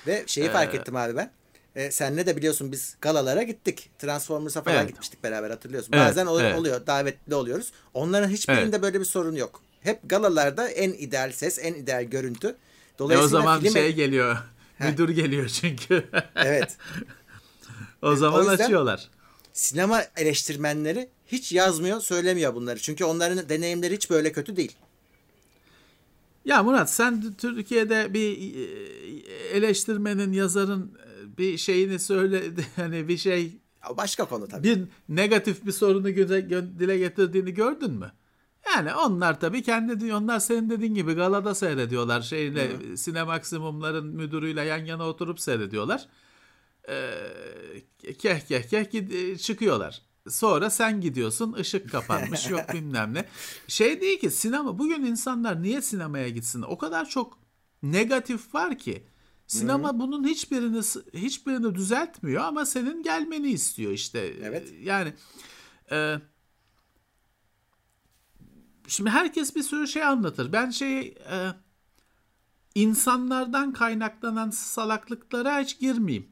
Ve 0.08 0.24
şeyi 0.28 0.48
ee, 0.48 0.52
fark 0.52 0.76
ettim 0.76 0.96
abi 0.96 1.16
ben. 1.16 1.32
E, 1.76 1.92
senle 1.92 2.26
de 2.26 2.38
biliyorsun 2.38 2.72
biz 2.72 2.98
galalara 3.02 3.44
gittik. 3.44 3.90
Transformers'a 4.00 4.62
falan 4.62 4.78
evet. 4.78 4.88
gitmiştik 4.88 5.24
beraber 5.24 5.50
hatırlıyorsun. 5.50 5.94
Evet, 5.94 6.08
Bazen 6.08 6.26
ol, 6.26 6.42
evet. 6.42 6.60
oluyor 6.60 6.88
davetli 6.88 7.36
oluyoruz. 7.36 7.72
Onların 7.94 8.30
hiçbirinde 8.30 8.64
evet. 8.64 8.82
böyle 8.82 9.00
bir 9.00 9.06
sorun 9.06 9.36
yok. 9.36 9.62
Hep 9.82 10.00
galalarda 10.04 10.70
en 10.70 10.90
ideal 10.90 11.32
ses, 11.32 11.60
en 11.62 11.74
ideal 11.74 12.04
görüntü. 12.04 12.56
Dolayısıyla 13.00 13.24
e 13.24 13.42
o 13.42 13.42
zaman 13.42 13.60
filmi... 13.60 13.74
şey 13.74 13.94
geliyor. 13.94 14.38
Müdür 14.80 15.10
geliyor 15.10 15.48
çünkü. 15.48 16.06
evet. 16.36 16.78
o 18.02 18.16
zaman 18.16 18.46
o 18.46 18.50
açıyorlar. 18.50 19.10
Sinema 19.54 20.04
eleştirmenleri 20.18 21.10
hiç 21.28 21.52
yazmıyor, 21.52 22.02
söylemiyor 22.02 22.56
bunları. 22.56 22.80
Çünkü 22.80 23.06
onların 23.06 23.50
deneyimleri 23.50 23.96
hiç 23.96 24.10
böyle 24.10 24.32
kötü 24.32 24.56
değil. 24.56 24.76
Ya 26.46 26.64
Murat 26.64 26.90
sen 26.90 27.34
Türkiye'de 27.38 28.14
bir 28.14 28.38
e, 28.38 29.58
eleştirmenin, 29.58 30.34
yazarın 30.34 30.92
bir 31.38 31.58
şeyini 31.58 32.00
söyle 32.00 32.44
hani 32.76 33.08
bir 33.08 33.18
şey 33.18 33.58
başka 33.98 34.26
konu 34.26 34.48
tabii. 34.48 34.64
Bir 34.64 34.84
negatif 35.10 35.66
bir 35.66 35.72
sorunu 35.72 36.06
dile 36.80 36.98
getirdiğini 36.98 37.54
gördün 37.54 37.92
mü? 37.92 38.12
Yani 38.76 38.94
onlar 38.94 39.40
tabii 39.40 39.64
kendi 39.64 40.14
onlar 40.14 40.40
senin 40.40 40.70
dediğin 40.70 40.96
gibi 40.96 41.14
galada 41.14 41.56
seyrediyorlar. 41.56 42.22
Şeyle 42.22 42.70
Hı. 42.70 42.98
Sinemaksimumların 42.98 44.06
müdürüyle 44.06 44.62
yan 44.62 44.86
yana 44.86 45.08
oturup 45.08 45.40
seyrediyorlar. 45.40 46.08
Ee, 46.90 48.14
keh 48.20 48.40
keh 48.40 48.64
keh 48.70 49.38
çıkıyorlar. 49.38 50.02
Sonra 50.30 50.70
sen 50.70 51.02
gidiyorsun 51.02 51.54
ışık 51.54 51.92
kapanmış 51.92 52.50
yok 52.50 52.62
bilmem 52.74 53.14
ne. 53.14 53.26
Şey 53.68 54.02
değil 54.02 54.20
ki 54.20 54.32
sinema 54.32 54.80
bugün 54.80 55.06
insanlar 55.06 55.64
niye 55.64 55.82
sinemaya 55.82 56.30
gitsin? 56.30 56.62
O 56.62 56.78
kadar 56.78 57.10
çok 57.10 57.40
negatif 57.84 58.56
var 58.56 58.78
ki. 58.78 59.04
Sinema 59.48 59.90
Hı-hı. 59.90 60.00
bunun 60.00 60.24
hiçbirini 60.24 60.82
hiçbirini 61.14 61.76
düzeltmiyor 61.76 62.44
ama 62.44 62.66
senin 62.66 63.04
gelmeni 63.04 63.48
istiyor 63.48 63.92
işte. 63.92 64.20
Evet. 64.44 64.74
Yani 64.82 65.14
e, 65.92 66.16
şimdi 68.88 69.10
herkes 69.10 69.56
bir 69.56 69.64
sürü 69.64 69.88
şey 69.88 70.04
anlatır. 70.04 70.54
Ben 70.54 70.70
şey 70.70 71.00
e, 71.08 71.50
insanlardan 72.76 73.74
kaynaklanan 73.74 74.50
salaklıklara 74.50 75.60
hiç 75.60 75.80
girmeyeyim. 75.80 76.30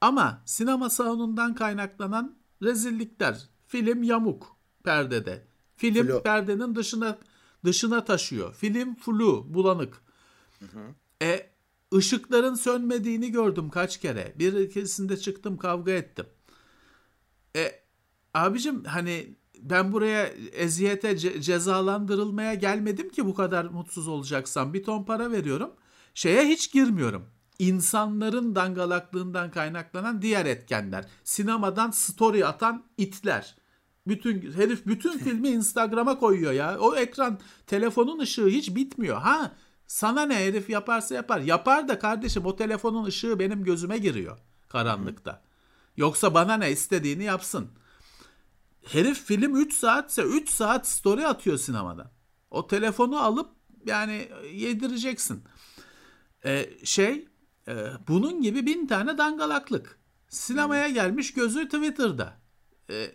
Ama 0.00 0.42
sinema 0.44 0.90
salonundan 0.90 1.54
kaynaklanan 1.54 2.36
rezillikler. 2.62 3.48
Film 3.66 4.02
yamuk 4.02 4.56
perdede. 4.84 5.46
Film 5.76 6.06
flu. 6.06 6.22
perdenin 6.22 6.74
dışına 6.74 7.18
dışına 7.64 8.04
taşıyor. 8.04 8.54
Film 8.54 8.94
flu, 8.94 9.54
bulanık. 9.54 10.02
Hı 10.58 10.64
hı. 10.64 10.94
E 11.22 11.49
ışıkların 11.94 12.54
sönmediğini 12.54 13.32
gördüm 13.32 13.70
kaç 13.70 14.00
kere. 14.00 14.34
Bir 14.38 14.52
ikisinde 14.52 15.16
çıktım 15.16 15.56
kavga 15.56 15.92
ettim. 15.92 16.26
E 17.56 17.72
abicim 18.34 18.84
hani 18.84 19.36
ben 19.62 19.92
buraya 19.92 20.26
eziyete 20.52 21.12
ce- 21.12 21.40
cezalandırılmaya 21.40 22.54
gelmedim 22.54 23.08
ki 23.08 23.26
bu 23.26 23.34
kadar 23.34 23.64
mutsuz 23.64 24.08
olacaksam. 24.08 24.74
Bir 24.74 24.84
ton 24.84 25.04
para 25.04 25.32
veriyorum. 25.32 25.70
Şeye 26.14 26.48
hiç 26.48 26.72
girmiyorum 26.72 27.26
insanların 27.60 28.54
dangalaklığından 28.54 29.50
kaynaklanan 29.50 30.22
diğer 30.22 30.46
etkenler. 30.46 31.04
Sinemadan 31.24 31.90
story 31.90 32.46
atan 32.46 32.84
itler. 32.98 33.56
Bütün 34.06 34.52
herif 34.52 34.86
bütün 34.86 35.18
filmi 35.18 35.48
Instagram'a 35.48 36.18
koyuyor 36.18 36.52
ya. 36.52 36.78
O 36.78 36.96
ekran 36.96 37.38
telefonun 37.66 38.18
ışığı 38.18 38.46
hiç 38.46 38.74
bitmiyor. 38.74 39.16
Ha 39.16 39.52
sana 39.90 40.22
ne 40.22 40.34
herif 40.34 40.70
yaparsa 40.70 41.14
yapar. 41.14 41.40
Yapar 41.40 41.88
da 41.88 41.98
kardeşim 41.98 42.46
o 42.46 42.56
telefonun 42.56 43.04
ışığı 43.04 43.38
benim 43.38 43.64
gözüme 43.64 43.98
giriyor 43.98 44.38
karanlıkta. 44.68 45.42
Yoksa 45.96 46.34
bana 46.34 46.56
ne 46.56 46.70
istediğini 46.70 47.24
yapsın. 47.24 47.70
Herif 48.82 49.24
film 49.24 49.56
3 49.56 49.74
saatse 49.74 50.22
3 50.22 50.50
saat 50.50 50.88
story 50.88 51.26
atıyor 51.26 51.58
sinemadan. 51.58 52.10
O 52.50 52.66
telefonu 52.66 53.22
alıp 53.22 53.50
yani 53.86 54.28
yedireceksin. 54.52 55.44
Ee, 56.44 56.70
şey 56.84 57.28
ee, 57.68 57.86
bunun 58.08 58.42
gibi 58.42 58.66
bin 58.66 58.86
tane 58.86 59.18
dangalaklık. 59.18 59.98
Sinemaya 60.28 60.88
gelmiş 60.88 61.34
gözü 61.34 61.64
Twitter'da. 61.64 62.40
Ee, 62.90 63.12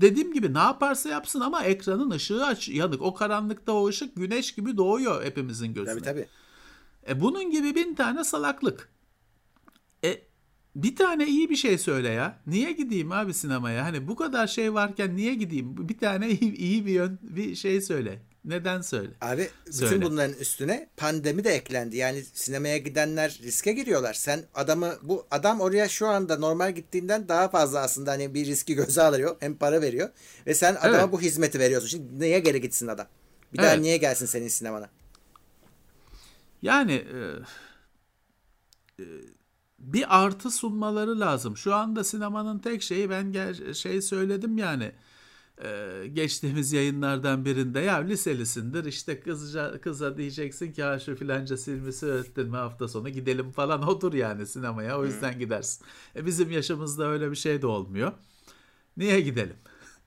dediğim 0.00 0.32
gibi 0.32 0.54
ne 0.54 0.58
yaparsa 0.58 1.08
yapsın 1.08 1.40
ama 1.40 1.64
ekranın 1.64 2.10
ışığı 2.10 2.46
aç, 2.46 2.68
yanık. 2.68 3.02
O 3.02 3.14
karanlıkta 3.14 3.72
o 3.72 3.88
ışık 3.88 4.16
güneş 4.16 4.54
gibi 4.54 4.76
doğuyor 4.76 5.24
hepimizin 5.24 5.74
gözüne. 5.74 5.94
Tabii 5.94 6.04
tabii. 6.04 6.26
E, 7.08 7.20
bunun 7.20 7.50
gibi 7.50 7.74
bin 7.74 7.94
tane 7.94 8.24
salaklık. 8.24 8.88
E, 10.04 10.22
bir 10.76 10.96
tane 10.96 11.26
iyi 11.26 11.50
bir 11.50 11.56
şey 11.56 11.78
söyle 11.78 12.08
ya. 12.08 12.40
Niye 12.46 12.72
gideyim 12.72 13.12
abi 13.12 13.34
sinemaya? 13.34 13.84
Hani 13.84 14.08
bu 14.08 14.16
kadar 14.16 14.46
şey 14.46 14.74
varken 14.74 15.16
niye 15.16 15.34
gideyim? 15.34 15.88
Bir 15.88 15.98
tane 15.98 16.30
iyi, 16.30 16.56
iyi 16.56 16.86
bir 16.86 16.92
yön, 16.92 17.18
bir 17.22 17.54
şey 17.54 17.80
söyle. 17.80 18.22
Neden 18.44 18.80
söyle? 18.80 19.10
Abi 19.20 19.50
bütün 19.66 19.72
söyle. 19.72 20.02
bunların 20.02 20.36
üstüne 20.36 20.88
pandemi 20.96 21.44
de 21.44 21.50
eklendi. 21.50 21.96
Yani 21.96 22.22
sinemaya 22.32 22.78
gidenler 22.78 23.38
riske 23.42 23.72
giriyorlar. 23.72 24.14
Sen 24.14 24.44
adamı 24.54 24.94
bu 25.02 25.26
adam 25.30 25.60
oraya 25.60 25.88
şu 25.88 26.06
anda 26.06 26.38
normal 26.38 26.72
gittiğinden 26.72 27.28
daha 27.28 27.48
fazla 27.48 27.80
aslında 27.80 28.10
hani 28.10 28.34
bir 28.34 28.46
riski 28.46 28.74
göze 28.74 29.02
alıyor. 29.02 29.36
Hem 29.40 29.54
para 29.54 29.82
veriyor. 29.82 30.08
Ve 30.46 30.54
sen 30.54 30.74
adama 30.74 30.98
evet. 30.98 31.12
bu 31.12 31.20
hizmeti 31.20 31.58
veriyorsun. 31.58 31.88
Şimdi 31.88 32.20
niye 32.20 32.38
geri 32.38 32.60
gitsin 32.60 32.86
adam? 32.86 33.06
Bir 33.52 33.58
evet. 33.58 33.70
daha 33.70 33.76
niye 33.76 33.96
gelsin 33.96 34.26
senin 34.26 34.48
sinemana? 34.48 34.88
Yani 36.62 36.92
e, 36.92 37.18
e, 39.02 39.04
bir 39.78 40.24
artı 40.24 40.50
sunmaları 40.50 41.20
lazım. 41.20 41.56
Şu 41.56 41.74
anda 41.74 42.04
sinemanın 42.04 42.58
tek 42.58 42.82
şeyi 42.82 43.10
ben 43.10 43.34
şey 43.72 44.02
söyledim 44.02 44.58
yani 44.58 44.92
e, 45.64 46.06
geçtiğimiz 46.12 46.72
yayınlardan 46.72 47.44
birinde 47.44 47.80
ya 47.80 47.96
liselisindir 47.96 48.84
işte 48.84 49.20
kızca, 49.20 49.80
kıza 49.80 50.16
diyeceksin 50.16 50.72
ki 50.72 50.82
ha 50.82 50.98
şu 50.98 51.16
filanca 51.16 51.56
filmi 51.56 51.92
seyrettin 51.92 52.48
mi 52.50 52.56
hafta 52.56 52.88
sonu 52.88 53.08
gidelim 53.08 53.50
falan 53.50 53.88
odur 53.88 54.12
yani 54.14 54.46
sinemaya 54.46 54.98
o 54.98 55.04
yüzden 55.04 55.32
Hı. 55.32 55.38
gidersin. 55.38 55.86
E, 56.16 56.26
bizim 56.26 56.50
yaşımızda 56.50 57.06
öyle 57.06 57.30
bir 57.30 57.36
şey 57.36 57.62
de 57.62 57.66
olmuyor. 57.66 58.12
Niye 58.96 59.20
gidelim? 59.20 59.56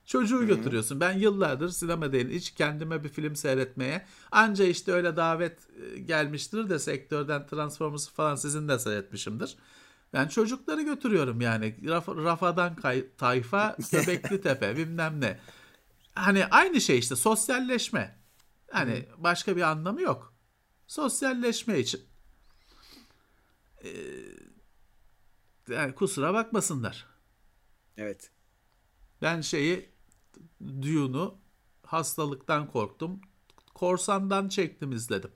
Çocuğu 0.06 0.38
Hı-hı. 0.38 0.46
götürüyorsun. 0.46 1.00
Ben 1.00 1.18
yıllardır 1.18 1.68
sinema 1.68 2.12
değil 2.12 2.30
hiç 2.30 2.50
kendime 2.50 3.04
bir 3.04 3.08
film 3.08 3.36
seyretmeye 3.36 4.06
anca 4.30 4.64
işte 4.64 4.92
öyle 4.92 5.16
davet 5.16 5.58
e, 5.94 5.98
gelmiştir 5.98 6.70
de 6.70 6.78
sektörden 6.78 7.46
Transformers 7.46 8.08
falan 8.08 8.34
sizin 8.34 8.68
de 8.68 8.78
seyretmişimdir. 8.78 9.56
Ben 10.12 10.28
çocukları 10.28 10.82
götürüyorum 10.82 11.40
yani. 11.40 11.88
Raf, 11.88 12.08
rafadan 12.08 12.76
kay, 12.76 13.06
tayfa, 13.16 13.76
Göbekli 13.92 14.40
Tepe 14.40 14.76
bilmem 14.76 15.20
ne. 15.20 15.38
Hani 16.14 16.46
aynı 16.46 16.80
şey 16.80 16.98
işte 16.98 17.16
sosyalleşme. 17.16 18.18
Hani 18.70 18.94
Hı. 18.94 19.22
başka 19.22 19.56
bir 19.56 19.62
anlamı 19.62 20.02
yok. 20.02 20.34
Sosyalleşme 20.86 21.78
için. 21.78 22.00
Ee, 23.84 23.90
yani 25.68 25.94
kusura 25.94 26.34
bakmasınlar. 26.34 27.06
Evet. 27.96 28.30
Ben 29.22 29.40
şeyi 29.40 29.90
Dune'u 30.60 31.38
hastalıktan 31.86 32.66
korktum. 32.66 33.20
Korsandan 33.74 34.48
çektim 34.48 34.92
izledim. 34.92 35.30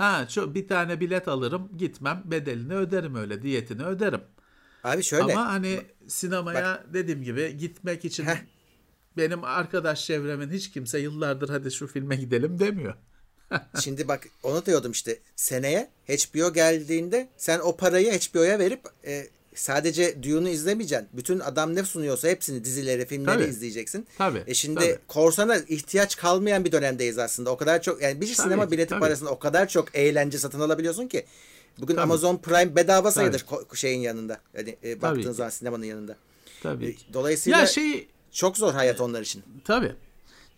Ha 0.00 0.28
çok 0.28 0.54
bir 0.54 0.68
tane 0.68 1.00
bilet 1.00 1.28
alırım 1.28 1.70
gitmem 1.78 2.22
bedelini 2.24 2.74
öderim 2.74 3.14
öyle 3.14 3.42
diyetini 3.42 3.84
öderim. 3.84 4.20
Abi 4.84 5.02
şöyle. 5.02 5.32
Ama 5.32 5.52
hani 5.52 5.80
sinemaya 6.08 6.64
bak. 6.64 6.94
dediğim 6.94 7.22
gibi 7.22 7.56
gitmek 7.56 8.04
için 8.04 8.24
Heh. 8.24 8.36
benim 9.16 9.44
arkadaş 9.44 10.06
çevremin 10.06 10.50
hiç 10.50 10.70
kimse 10.70 10.98
yıllardır 10.98 11.48
hadi 11.48 11.70
şu 11.70 11.86
filme 11.86 12.16
gidelim 12.16 12.58
demiyor. 12.58 12.94
Şimdi 13.80 14.08
bak 14.08 14.26
onu 14.42 14.66
diyordum 14.66 14.92
işte 14.92 15.18
seneye 15.36 15.90
HBO 16.08 16.52
geldiğinde 16.52 17.28
sen 17.36 17.58
o 17.58 17.76
parayı 17.76 18.12
HBO'ya 18.12 18.58
verip 18.58 18.80
e, 19.06 19.26
sadece 19.60 20.22
Dune'u 20.22 20.48
izlemeyeceksin. 20.48 21.08
Bütün 21.12 21.40
adam 21.40 21.74
ne 21.74 21.84
sunuyorsa 21.84 22.28
hepsini 22.28 22.64
dizileri, 22.64 23.06
filmleri 23.06 23.38
tabii. 23.38 23.50
izleyeceksin. 23.50 24.06
Tabii. 24.18 24.44
E 24.46 24.54
şimdi 24.54 24.80
tabii. 24.80 24.98
korsana 25.08 25.56
ihtiyaç 25.56 26.16
kalmayan 26.16 26.64
bir 26.64 26.72
dönemdeyiz 26.72 27.18
aslında. 27.18 27.50
O 27.50 27.56
kadar 27.56 27.82
çok 27.82 28.02
yani 28.02 28.20
bir 28.20 28.26
tabii, 28.26 28.36
sinema 28.36 28.70
bileti 28.70 28.90
tabii. 28.90 29.00
parasında 29.00 29.30
o 29.30 29.38
kadar 29.38 29.68
çok 29.68 29.94
eğlence 29.94 30.38
satın 30.38 30.60
alabiliyorsun 30.60 31.08
ki. 31.08 31.24
Bugün 31.78 31.94
tabii. 31.94 32.02
Amazon 32.02 32.36
Prime 32.36 32.76
bedava 32.76 33.10
sayılır 33.10 33.44
tabii. 33.50 33.76
şeyin 33.78 34.00
yanında. 34.00 34.40
Yani 34.54 34.76
e, 34.84 35.02
baktığın 35.02 35.32
zaman 35.32 35.50
sinemanın 35.50 35.84
yanında. 35.84 36.16
Tabii. 36.62 36.88
E, 36.88 37.14
dolayısıyla 37.14 37.58
ya 37.58 37.66
şey 37.66 38.08
çok 38.32 38.56
zor 38.56 38.72
hayat 38.72 39.00
onlar 39.00 39.20
için. 39.20 39.42
Tabii. 39.64 39.92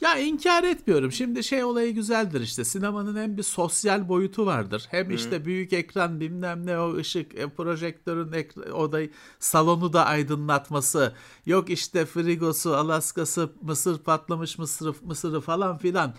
Ya 0.03 0.17
inkar 0.19 0.65
etmiyorum. 0.65 1.13
Şimdi 1.13 1.45
şey 1.45 1.65
olayı 1.65 1.95
güzeldir 1.95 2.41
işte. 2.41 2.65
Sinemanın 2.65 3.17
hem 3.17 3.37
bir 3.37 3.43
sosyal 3.43 4.09
boyutu 4.09 4.47
vardır. 4.47 4.87
Hem 4.91 5.09
Hı. 5.09 5.13
işte 5.13 5.45
büyük 5.45 5.73
ekran 5.73 6.21
bilmem 6.21 6.67
ne 6.67 6.79
o 6.79 6.97
ışık, 6.97 7.35
e, 7.39 7.49
projektörün 7.49 8.33
ekra- 8.33 8.71
odayı 8.73 9.11
salonu 9.39 9.93
da 9.93 10.07
aydınlatması. 10.07 11.13
Yok 11.47 11.71
işte 11.71 12.07
frigosu, 12.07 12.75
Alaskası, 12.77 13.51
mısır 13.63 13.99
patlamış 13.99 14.59
mısır, 14.59 14.97
mısırı 15.03 15.41
falan 15.41 15.79
filan. 15.79 16.15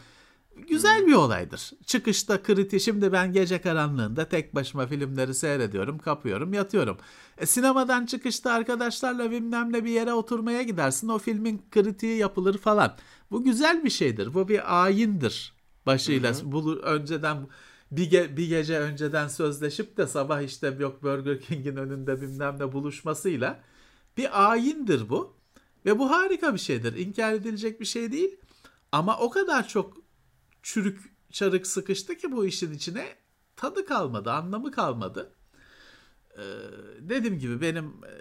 Güzel 0.57 1.07
bir 1.07 1.13
olaydır. 1.13 1.71
Çıkışta 1.85 2.43
kriti 2.43 2.79
şimdi 2.79 3.11
ben 3.11 3.33
gece 3.33 3.61
karanlığında 3.61 4.29
tek 4.29 4.55
başıma 4.55 4.87
filmleri 4.87 5.33
seyrediyorum, 5.33 5.97
kapıyorum, 5.99 6.53
yatıyorum. 6.53 6.97
E, 7.37 7.45
sinemadan 7.45 8.05
çıkışta 8.05 8.51
arkadaşlarla 8.51 9.31
bilmem 9.31 9.73
ne 9.73 9.85
bir 9.85 9.89
yere 9.91 10.13
oturmaya 10.13 10.63
gidersin. 10.63 11.07
O 11.07 11.19
filmin 11.19 11.61
kritiği 11.71 12.17
yapılır 12.17 12.57
falan. 12.57 12.95
Bu 13.31 13.43
güzel 13.43 13.83
bir 13.83 13.89
şeydir. 13.89 14.33
Bu 14.33 14.47
bir 14.47 14.83
ayindir 14.83 15.53
başıyla. 15.85 16.33
Bu 16.43 16.75
önceden 16.75 17.47
bir, 17.91 18.11
ge- 18.11 18.37
bir 18.37 18.49
gece 18.49 18.79
önceden 18.79 19.27
sözleşip 19.27 19.97
de 19.97 20.07
sabah 20.07 20.41
işte 20.41 20.77
yok 20.79 21.03
Burger 21.03 21.39
King'in 21.41 21.75
önünde 21.75 22.21
bilmem 22.21 22.55
ne 22.59 22.71
buluşmasıyla 22.71 23.59
bir 24.17 24.51
ayindir 24.51 25.09
bu. 25.09 25.33
Ve 25.85 25.99
bu 25.99 26.11
harika 26.11 26.53
bir 26.53 26.59
şeydir. 26.59 26.95
İnkar 26.95 27.33
edilecek 27.33 27.79
bir 27.81 27.85
şey 27.85 28.11
değil. 28.11 28.37
Ama 28.91 29.17
o 29.17 29.29
kadar 29.29 29.67
çok 29.67 30.02
çürük 30.63 30.99
çarık 31.31 31.67
sıkıştı 31.67 32.17
ki 32.17 32.31
bu 32.31 32.45
işin 32.45 32.73
içine 32.73 33.05
tadı 33.55 33.85
kalmadı, 33.85 34.31
anlamı 34.31 34.71
kalmadı. 34.71 35.33
Ee, 36.37 36.41
dediğim 36.99 37.39
gibi 37.39 37.61
benim 37.61 37.85
e, 37.85 38.13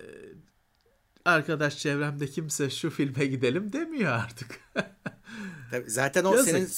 arkadaş 1.25 1.79
çevremde 1.79 2.27
kimse 2.27 2.71
şu 2.71 2.91
filme 2.91 3.27
gidelim 3.27 3.73
demiyor 3.73 4.13
artık. 4.13 4.61
Tabii 5.71 5.91
zaten 5.91 6.25
o 6.25 6.35
Yazık. 6.35 6.51
senin 6.51 6.69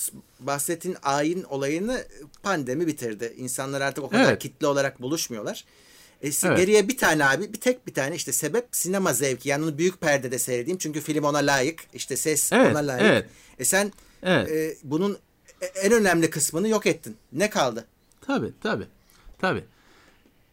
bahsettiğin 0.40 0.96
ayin 1.02 1.42
olayını 1.42 2.04
pandemi 2.42 2.86
bitirdi. 2.86 3.34
İnsanlar 3.36 3.80
artık 3.80 4.04
o 4.04 4.08
kadar 4.08 4.24
evet. 4.24 4.42
kitle 4.42 4.66
olarak 4.66 5.02
buluşmuyorlar. 5.02 5.64
E, 6.22 6.26
evet. 6.26 6.58
Geriye 6.58 6.88
bir 6.88 6.96
tane 6.96 7.24
abi 7.24 7.52
bir 7.52 7.60
tek 7.60 7.86
bir 7.86 7.94
tane 7.94 8.14
işte 8.14 8.32
sebep 8.32 8.68
sinema 8.72 9.12
zevki. 9.12 9.48
Yani 9.48 9.64
onu 9.64 9.78
büyük 9.78 10.00
perdede 10.00 10.38
seyredeyim 10.38 10.78
çünkü 10.78 11.00
film 11.00 11.24
ona 11.24 11.38
layık. 11.38 11.80
İşte 11.94 12.16
ses 12.16 12.52
evet, 12.52 12.70
ona 12.70 12.86
layık. 12.86 13.02
Evet. 13.02 13.26
E 13.58 13.64
sen 13.64 13.92
evet. 14.22 14.50
e, 14.50 14.76
bunun 14.82 15.18
en 15.64 15.92
önemli 15.92 16.30
kısmını 16.30 16.68
yok 16.68 16.86
ettin. 16.86 17.16
Ne 17.32 17.50
kaldı? 17.50 17.86
Tabii 18.20 18.52
tabii. 18.60 18.86
Tabii. 19.38 19.64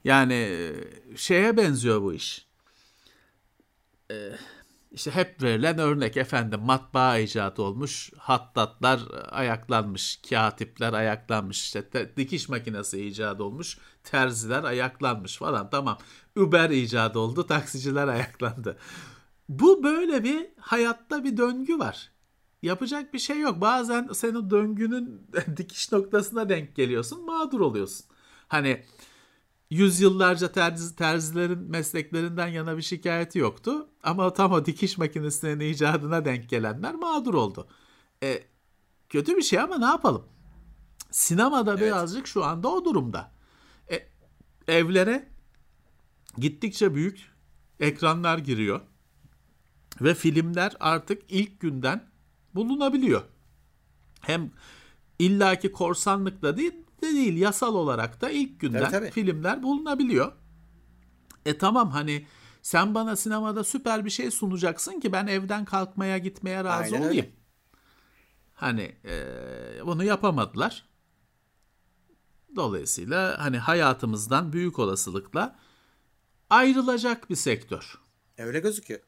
Yani 0.04 0.34
e, 0.34 0.74
şeye 1.18 1.58
benziyor 1.58 2.02
bu 2.02 2.14
iş. 2.14 2.46
Ee, 4.12 4.32
işte 4.92 5.12
hep 5.12 5.44
verilen 5.44 5.78
örnek 5.80 6.18
efendim 6.18 6.60
matbaa 6.60 7.18
icat 7.18 7.60
olmuş, 7.60 8.12
hattatlar 8.18 9.02
ayaklanmış, 9.30 10.20
katipler 10.30 10.94
ayaklanmış, 10.94 11.62
işte 11.62 11.90
te, 11.90 12.16
dikiş 12.18 12.50
makinesi 12.50 13.06
icat 13.06 13.42
olmuş, 13.42 13.78
terziler 14.04 14.64
ayaklanmış 14.64 15.38
falan 15.38 15.70
tamam. 15.70 15.98
Uber 16.36 16.70
icat 16.70 17.16
oldu, 17.16 17.48
taksiciler 17.48 18.08
ayaklandı. 18.18 18.78
Bu 19.50 19.84
böyle 19.84 20.24
bir 20.24 20.48
hayatta 20.60 21.24
bir 21.24 21.38
döngü 21.38 21.80
var. 21.80 22.12
Yapacak 22.62 23.14
bir 23.14 23.20
şey 23.20 23.40
yok. 23.40 23.62
Bazen 23.62 24.10
senin 24.14 24.50
döngünün 24.50 25.28
dikiş 25.58 25.92
noktasına 25.92 26.50
denk 26.50 26.76
geliyorsun, 26.76 27.26
mağdur 27.26 27.60
oluyorsun. 27.60 28.06
Hani 28.48 28.84
yüzyıllarca 29.70 30.52
terzi, 30.52 30.96
terzilerin 30.96 31.60
mesleklerinden 31.60 32.48
yana 32.48 32.78
bir 32.78 32.82
şikayeti 32.82 33.40
yoktu. 33.40 33.88
Ama 34.04 34.34
tam 34.34 34.52
o 34.52 34.66
dikiş 34.66 34.98
makinesinin 34.98 35.60
icadına 35.60 36.26
denk 36.26 36.50
gelenler 36.50 36.96
mağdur 36.96 37.34
oldu. 37.34 37.68
E, 38.24 38.44
kötü 39.10 39.38
bir 39.38 39.42
şey 39.42 39.60
ama 39.60 39.78
ne 39.78 39.86
yapalım? 39.86 40.26
Sinemada 41.12 41.72
evet. 41.72 41.82
birazcık 41.82 42.28
şu 42.28 42.44
anda 42.44 42.68
o 42.68 42.86
durumda. 42.86 43.32
E, 43.92 44.08
evlere 44.68 45.30
gittikçe 46.38 46.96
büyük 46.96 47.32
ekranlar 47.80 48.38
giriyor. 48.38 48.82
Ve 50.02 50.14
filmler 50.14 50.74
artık 50.80 51.22
ilk 51.30 51.60
günden 51.60 52.11
bulunabiliyor. 52.56 53.22
Hem 54.22 54.52
illaki 55.20 55.72
korsanlıkla 55.72 56.58
değil, 56.58 56.74
de 57.02 57.08
değil 57.08 57.38
yasal 57.38 57.76
olarak 57.76 58.22
da 58.22 58.30
ilk 58.30 58.60
günden 58.60 58.80
tabii, 58.80 58.92
tabii. 58.92 59.12
filmler 59.12 59.64
bulunabiliyor. 59.64 60.32
E 61.46 61.58
tamam 61.58 61.90
hani 61.90 62.28
sen 62.62 62.96
bana 62.96 63.16
sinemada 63.16 63.64
süper 63.64 64.06
bir 64.06 64.10
şey 64.10 64.32
sunacaksın 64.32 65.00
ki 65.00 65.12
ben 65.12 65.28
evden 65.28 65.66
kalkmaya 65.66 66.18
gitmeye 66.18 66.64
razı 66.64 66.96
Aynen 66.96 67.08
olayım. 67.08 67.26
Öyle. 67.26 67.36
Hani 68.54 68.96
e, 69.06 69.16
bunu 69.86 70.04
yapamadılar. 70.04 70.86
Dolayısıyla 72.56 73.36
hani 73.40 73.58
hayatımızdan 73.58 74.54
büyük 74.54 74.80
olasılıkla 74.80 75.60
ayrılacak 76.50 77.30
bir 77.30 77.36
sektör. 77.36 78.00
Öyle 78.38 78.60
gözüküyor. 78.60 79.00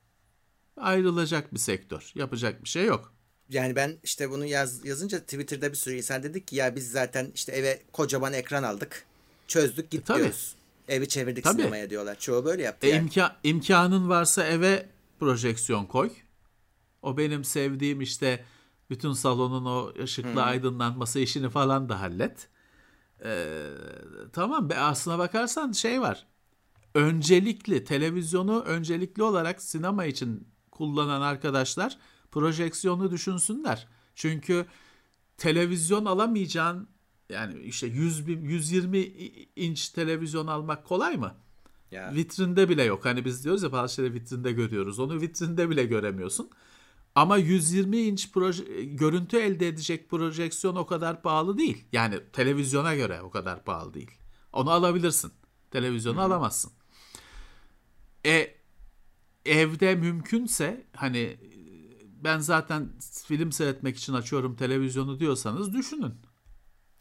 Ayrılacak 0.77 1.53
bir 1.53 1.59
sektör. 1.59 2.11
Yapacak 2.15 2.63
bir 2.63 2.69
şey 2.69 2.85
yok 2.85 3.12
yani 3.49 3.75
ben 3.75 3.97
işte 4.03 4.29
bunu 4.29 4.45
yaz, 4.45 4.85
yazınca 4.85 5.19
Twitter'da 5.19 5.71
bir 5.71 5.77
sürü 5.77 5.95
insan 5.95 6.23
dedik 6.23 6.47
ki 6.47 6.55
ya 6.55 6.75
biz 6.75 6.91
zaten 6.91 7.31
işte 7.35 7.51
eve 7.51 7.81
kocaman 7.93 8.33
ekran 8.33 8.63
aldık. 8.63 9.05
Çözdük 9.47 9.91
gidiyoruz. 9.91 10.55
E, 10.87 10.95
Evi 10.95 11.07
çevirdik 11.07 11.43
tabii. 11.43 11.61
sinemaya 11.61 11.89
diyorlar. 11.89 12.19
Çoğu 12.19 12.45
böyle 12.45 12.63
yaptı. 12.63 12.87
E, 12.87 12.89
yani. 12.89 13.01
imka, 13.01 13.35
imkanın 13.43 14.09
varsa 14.09 14.45
eve 14.45 14.89
projeksiyon 15.19 15.85
koy. 15.85 16.11
O 17.01 17.17
benim 17.17 17.43
sevdiğim 17.43 18.01
işte 18.01 18.45
bütün 18.89 19.13
salonun 19.13 19.65
o 19.65 19.93
ışıklı 20.03 20.31
hmm. 20.31 20.43
aydınlanması 20.43 21.19
işini 21.19 21.49
falan 21.49 21.89
da 21.89 22.01
hallet. 22.01 22.47
Ee, 23.25 23.65
tamam 24.33 24.69
be 24.69 24.77
aslına 24.77 25.19
bakarsan 25.19 25.71
şey 25.71 26.01
var. 26.01 26.27
Öncelikli 26.95 27.83
televizyonu 27.83 28.61
öncelikli 28.61 29.23
olarak 29.23 29.61
sinema 29.61 30.05
için 30.05 30.47
kullanan 30.71 31.21
arkadaşlar 31.21 31.97
projeksiyonu 32.33 33.11
düşünsünler. 33.11 33.87
Çünkü 34.15 34.65
televizyon 35.37 36.05
alamayacağın 36.05 36.87
yani 37.29 37.59
işte 37.59 37.87
100 37.87 38.27
bin, 38.27 38.41
120 38.41 38.97
inç 39.55 39.89
televizyon 39.89 40.47
almak 40.47 40.85
kolay 40.85 41.17
mı? 41.17 41.35
Ya. 41.91 42.13
Vitrinde 42.15 42.69
bile 42.69 42.83
yok. 42.83 43.05
Hani 43.05 43.25
biz 43.25 43.43
diyoruz 43.43 43.63
ya 43.63 43.71
bazı 43.71 43.93
şeyleri 43.93 44.13
vitrinde 44.13 44.51
görüyoruz. 44.51 44.99
Onu 44.99 45.21
vitrinde 45.21 45.69
bile 45.69 45.85
göremiyorsun. 45.85 46.49
Ama 47.15 47.37
120 47.37 47.97
inç 47.97 48.31
proje, 48.31 48.63
görüntü 48.83 49.37
elde 49.37 49.67
edecek 49.67 50.09
projeksiyon 50.09 50.75
o 50.75 50.85
kadar 50.85 51.21
pahalı 51.21 51.57
değil. 51.57 51.85
Yani 51.91 52.19
televizyona 52.33 52.95
göre 52.95 53.21
o 53.21 53.29
kadar 53.29 53.63
pahalı 53.63 53.93
değil. 53.93 54.11
Onu 54.53 54.71
alabilirsin. 54.71 55.31
Televizyonu 55.71 56.17
Hı-hı. 56.17 56.25
alamazsın. 56.25 56.71
E 58.25 58.55
evde 59.45 59.95
mümkünse 59.95 60.85
hani 60.95 61.37
ben 62.23 62.39
zaten 62.39 62.89
film 63.27 63.51
seyretmek 63.51 63.97
için 63.97 64.13
açıyorum 64.13 64.55
televizyonu 64.55 65.19
diyorsanız 65.19 65.73
düşünün. 65.73 66.13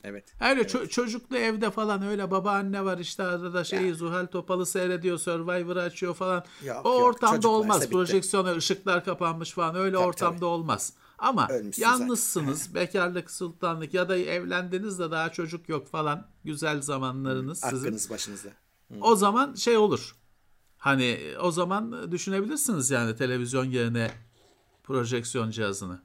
Evet. 0.05 0.35
Öyle 0.41 0.53
evet. 0.61 0.75
Ço- 0.75 0.89
çocuklu 0.89 1.37
evde 1.37 1.71
falan 1.71 2.03
öyle 2.03 2.31
babaanne 2.31 2.85
var 2.85 2.99
işte 2.99 3.23
arada 3.23 3.65
şeyi 3.65 3.89
ya. 3.89 3.95
Zuhal 3.95 4.27
Topal'ı 4.27 4.67
seyrediyor, 4.67 5.19
Survivor'ı 5.19 5.83
açıyor 5.83 6.15
falan. 6.15 6.45
Yok, 6.65 6.87
o 6.87 6.93
yok, 6.93 7.03
ortamda 7.03 7.49
olmaz. 7.49 7.91
Projeksiyona 7.91 8.53
ışıklar 8.53 9.05
kapanmış 9.05 9.53
falan 9.53 9.75
öyle 9.75 9.97
tabii, 9.97 10.07
ortamda 10.07 10.37
tabii. 10.37 10.45
olmaz. 10.45 10.93
Ama 11.19 11.49
Ölmüşsün 11.49 11.83
yalnızsınız, 11.83 12.59
zaten. 12.59 12.75
bekarlık, 12.83 13.31
sultanlık 13.31 13.95
ya 13.95 14.09
da 14.09 14.17
evlendiniz 14.17 14.99
de 14.99 15.11
daha 15.11 15.33
çocuk 15.33 15.69
yok 15.69 15.89
falan. 15.89 16.27
Güzel 16.45 16.83
zamanlarınız 16.83 17.65
Hı, 17.65 17.69
sizin. 17.71 17.87
Aklınız 17.87 18.11
başınızda. 18.11 18.49
Hı. 18.49 18.95
O 19.01 19.17
zaman 19.17 19.55
şey 19.55 19.77
olur. 19.77 20.17
Hani 20.79 21.21
o 21.41 21.51
zaman 21.51 22.13
düşünebilirsiniz 22.13 22.91
yani 22.91 23.17
televizyon 23.17 23.65
yerine 23.65 24.11
projeksiyon 24.93 25.51
cihazını. 25.51 26.01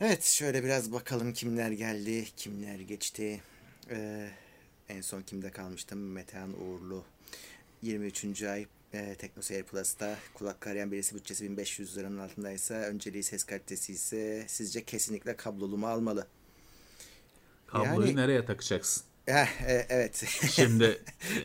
Evet 0.00 0.24
şöyle 0.24 0.64
biraz 0.64 0.92
bakalım 0.92 1.32
kimler 1.32 1.70
geldi, 1.70 2.24
kimler 2.36 2.80
geçti. 2.80 3.42
Ee, 3.90 4.30
en 4.88 5.00
son 5.00 5.22
kimde 5.22 5.50
kalmıştım? 5.50 6.12
Metehan 6.12 6.52
Uğurlu. 6.62 7.04
23. 7.82 8.42
ay 8.42 8.66
e, 8.92 9.14
TeknoSeyir 9.14 9.62
Plus'ta 9.62 10.18
kulak 10.34 10.60
karayan 10.60 10.92
birisi 10.92 11.14
bütçesi 11.14 11.44
1500 11.44 11.96
liranın 11.96 12.18
altındaysa 12.18 12.74
önceliği 12.74 13.22
ses 13.22 13.44
kalitesi 13.44 13.92
ise 13.92 14.44
sizce 14.48 14.84
kesinlikle 14.84 15.36
kablolu 15.36 15.78
mu 15.78 15.86
almalı? 15.86 16.26
Kabloyu 17.66 18.06
yani, 18.06 18.16
nereye 18.16 18.44
takacaksın? 18.44 19.04
Eh, 19.26 19.60
e, 19.66 19.86
evet. 19.88 20.16
Şimdi 20.52 21.02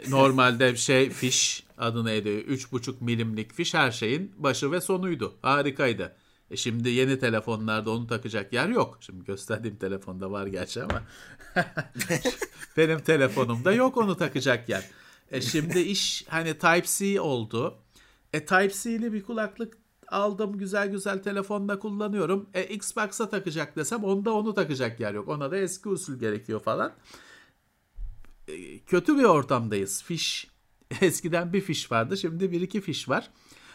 normalde 0.09 0.75
şey 0.75 1.09
fiş 1.09 1.63
adını 1.77 2.11
ediyor. 2.11 2.41
3.5 2.41 2.95
milimlik 3.01 3.53
fiş 3.53 3.73
her 3.73 3.91
şeyin 3.91 4.31
başı 4.37 4.71
ve 4.71 4.81
sonuydu. 4.81 5.35
Harikaydı. 5.41 6.15
E 6.51 6.57
şimdi 6.57 6.89
yeni 6.89 7.19
telefonlarda 7.19 7.91
onu 7.91 8.07
takacak 8.07 8.53
yer 8.53 8.67
yok. 8.67 8.97
Şimdi 9.01 9.25
gösterdiğim 9.25 9.75
telefonda 9.75 10.31
var 10.31 10.47
gerçi 10.47 10.83
ama 10.83 11.03
benim 12.77 12.99
telefonumda 12.99 13.71
yok 13.71 13.97
onu 13.97 14.17
takacak 14.17 14.69
yer. 14.69 14.89
E 15.31 15.41
şimdi 15.41 15.79
iş 15.79 16.25
hani 16.27 16.57
Type-C 16.57 17.21
oldu. 17.21 17.77
E 18.33 18.45
Type-C'li 18.45 19.13
bir 19.13 19.23
kulaklık 19.23 19.77
aldım 20.07 20.57
güzel 20.57 20.87
güzel 20.87 21.23
telefonda 21.23 21.79
kullanıyorum. 21.79 22.49
E 22.53 22.63
Xbox'a 22.63 23.29
takacak 23.29 23.75
desem 23.75 24.03
onda 24.03 24.33
onu 24.33 24.53
takacak 24.53 24.99
yer 24.99 25.13
yok. 25.13 25.27
Ona 25.27 25.51
da 25.51 25.57
eski 25.57 25.89
usul 25.89 26.19
gerekiyor 26.19 26.59
falan. 26.59 26.93
E, 28.47 28.79
kötü 28.79 29.17
bir 29.17 29.23
ortamdayız. 29.23 30.03
Fiş 30.03 30.47
eskiden 31.01 31.53
bir 31.53 31.61
fiş 31.61 31.91
vardı 31.91 32.17
şimdi 32.17 32.51
bir 32.51 32.61
iki 32.61 32.81
fiş 32.81 33.09
var. 33.09 33.29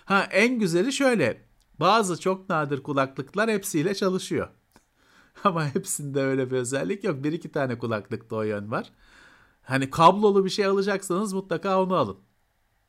Ha 0.05 0.29
en 0.31 0.59
güzeli 0.59 0.93
şöyle 0.93 1.43
bazı 1.81 2.21
çok 2.21 2.49
nadir 2.49 2.83
kulaklıklar 2.83 3.51
hepsiyle 3.51 3.95
çalışıyor. 3.95 4.49
Ama 5.45 5.75
hepsinde 5.75 6.21
öyle 6.21 6.51
bir 6.51 6.57
özellik 6.57 7.05
yok. 7.05 7.25
Bir 7.25 7.33
iki 7.33 7.53
tane 7.53 7.79
kulaklıkta 7.79 8.37
o 8.37 8.43
yön 8.43 8.71
var. 8.71 8.91
Hani 9.63 9.91
kablolu 9.91 10.45
bir 10.45 10.51
şey 10.51 10.67
alacaksanız 10.67 11.33
mutlaka 11.33 11.83
onu 11.83 11.95
alın. 11.95 12.17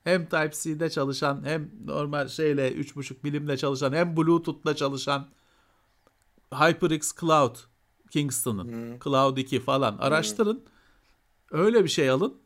Hem 0.03 0.25
Type-C'de 0.25 0.89
çalışan 0.89 1.45
hem 1.45 1.71
normal 1.85 2.27
şeyle 2.27 2.71
3.5 2.71 3.15
milimle 3.23 3.57
çalışan 3.57 3.93
hem 3.93 4.17
Bluetooth'la 4.17 4.75
çalışan 4.75 5.27
HyperX 6.53 7.15
Cloud 7.19 7.55
Kingston'ın 8.11 8.67
hmm. 8.67 8.99
Cloud 8.99 9.37
2 9.37 9.59
falan 9.59 9.97
araştırın. 9.97 10.55
Hmm. 10.55 10.76
Öyle 11.51 11.83
bir 11.83 11.89
şey 11.89 12.09
alın. 12.09 12.41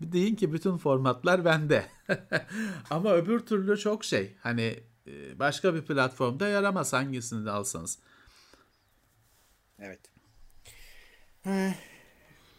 Bir 0.00 0.12
deyin 0.12 0.34
ki 0.34 0.52
bütün 0.52 0.76
formatlar 0.76 1.44
bende. 1.44 1.86
Ama 2.90 3.14
öbür 3.14 3.40
türlü 3.40 3.78
çok 3.78 4.04
şey. 4.04 4.34
Hani 4.42 4.80
e, 5.06 5.38
başka 5.38 5.74
bir 5.74 5.82
platformda 5.82 6.48
yaramaz 6.48 6.92
hangisini 6.92 7.46
de 7.46 7.50
alsanız. 7.50 7.98
Evet. 9.78 10.00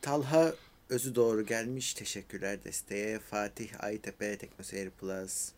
Talha 0.02 0.54
özü 0.90 1.16
doğru 1.16 1.46
gelmiş. 1.46 1.94
Teşekkürler 1.94 2.64
desteğe. 2.64 3.20
Fatih 3.20 3.84
Aytepe 3.84 4.38
Teknoseyir 4.38 4.90
Plus. 4.90 5.52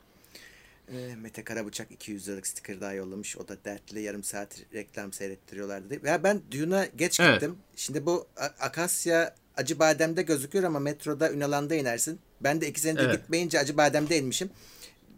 E, 0.91 1.15
Mete 1.15 1.43
Karabıçak 1.43 1.91
200 1.91 2.27
liralık 2.27 2.47
sticker 2.47 2.81
daha 2.81 2.93
yollamış. 2.93 3.37
O 3.37 3.47
da 3.47 3.63
dertli 3.65 4.01
yarım 4.01 4.23
saat 4.23 4.61
reklam 4.73 5.13
seyrettiriyorlar 5.13 5.89
dedi. 5.89 6.07
Ya 6.07 6.23
ben 6.23 6.41
Dune'a 6.51 6.85
geç 6.85 7.19
evet. 7.19 7.33
gittim. 7.33 7.57
Şimdi 7.75 8.05
bu 8.05 8.27
Akasya 8.59 9.35
Acı 9.59 9.79
Badem'de 9.79 10.21
gözüküyor 10.21 10.63
ama 10.63 10.79
metroda 10.79 11.31
Ünalan'da 11.31 11.75
inersin. 11.75 12.19
Ben 12.41 12.61
de 12.61 12.67
iki 12.67 12.81
senedir 12.81 13.03
evet. 13.03 13.15
gitmeyince 13.15 13.59
Acı 13.59 13.77
Badem'de 13.77 14.17
inmişim 14.17 14.49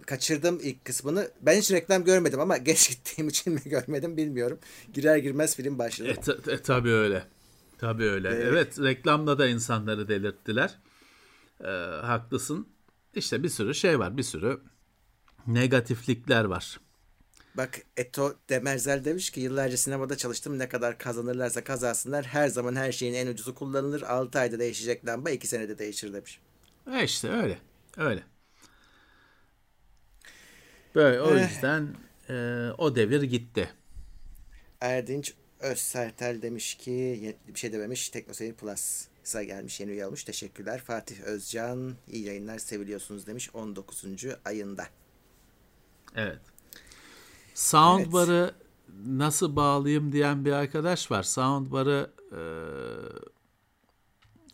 kaçırdım 0.06 0.60
ilk 0.64 0.86
kısmını. 0.86 1.32
Ben 1.42 1.58
hiç 1.58 1.72
reklam 1.72 2.04
görmedim 2.04 2.40
ama 2.40 2.58
geç 2.68 2.90
gittiğim 2.90 3.30
için 3.30 3.54
mi 3.54 3.62
görmedim 3.66 4.18
bilmiyorum. 4.18 4.60
Girer 4.94 5.18
girmez 5.18 5.56
film 5.56 5.80
başladı. 5.80 6.10
E, 6.10 6.16
ta, 6.16 6.52
e, 6.52 6.62
tabii 6.62 6.92
öyle. 6.92 7.24
Tabii 7.78 8.04
öyle. 8.04 8.30
Evet. 8.30 8.46
evet 8.48 8.80
reklamla 8.80 9.38
da 9.38 9.48
insanları 9.48 10.08
delirttiler. 10.08 10.78
Ee, 11.64 11.68
haklısın. 12.02 12.68
İşte 13.16 13.44
bir 13.44 13.50
sürü 13.50 13.76
şey 13.76 14.00
var. 14.00 14.18
Bir 14.18 14.24
sürü 14.24 14.60
negatiflikler 15.48 16.46
var. 16.46 16.80
Bak 17.58 17.82
Eto 17.98 18.36
Demerzel 18.50 19.06
demiş 19.06 19.30
ki 19.30 19.40
yıllarca 19.40 19.78
sinemada 19.78 20.18
çalıştım 20.18 20.60
ne 20.60 20.70
kadar 20.70 20.98
kazanırlarsa 20.98 21.64
kazansınlar 21.64 22.26
her 22.26 22.48
zaman 22.48 22.76
her 22.76 22.92
şeyin 22.92 23.14
en 23.14 23.28
ucuzu 23.28 23.56
kullanılır 23.56 24.02
6 24.02 24.40
ayda 24.40 24.60
değişecek 24.60 25.06
lamba 25.06 25.30
2 25.30 25.48
senede 25.48 25.78
değişir 25.78 26.14
demiş. 26.14 26.40
E 26.94 27.04
işte 27.04 27.30
öyle 27.30 27.58
öyle. 27.98 28.24
Böyle 30.96 31.22
o 31.22 31.36
eh. 31.36 31.50
yüzden 31.50 31.96
e, 32.30 32.34
o 32.78 32.96
devir 32.96 33.22
gitti. 33.22 33.70
Erdinç 34.82 35.34
Özsertel 35.60 36.42
demiş 36.42 36.76
ki 36.76 37.36
bir 37.48 37.60
şey 37.60 37.74
dememiş. 37.74 38.10
Teknoseyir 38.10 38.54
Plus'a 38.54 39.44
gelmiş 39.44 39.80
yeni 39.80 39.92
üye 39.92 40.06
olmuş. 40.06 40.24
Teşekkürler. 40.24 40.82
Fatih 40.82 41.22
Özcan 41.22 41.96
iyi 42.12 42.26
yayınlar 42.26 42.60
seviliyorsunuz 42.60 43.28
demiş 43.28 43.50
19. 43.54 44.06
ayında. 44.46 44.88
Evet. 46.16 46.40
Soundbar'ı 47.54 48.52
evet. 48.54 49.06
nasıl 49.06 49.56
bağlayayım 49.56 50.12
diyen 50.12 50.46
bir 50.46 50.52
arkadaş 50.52 51.12
var. 51.12 51.24
Soundbar'ı 51.24 52.14
e, 52.32 52.42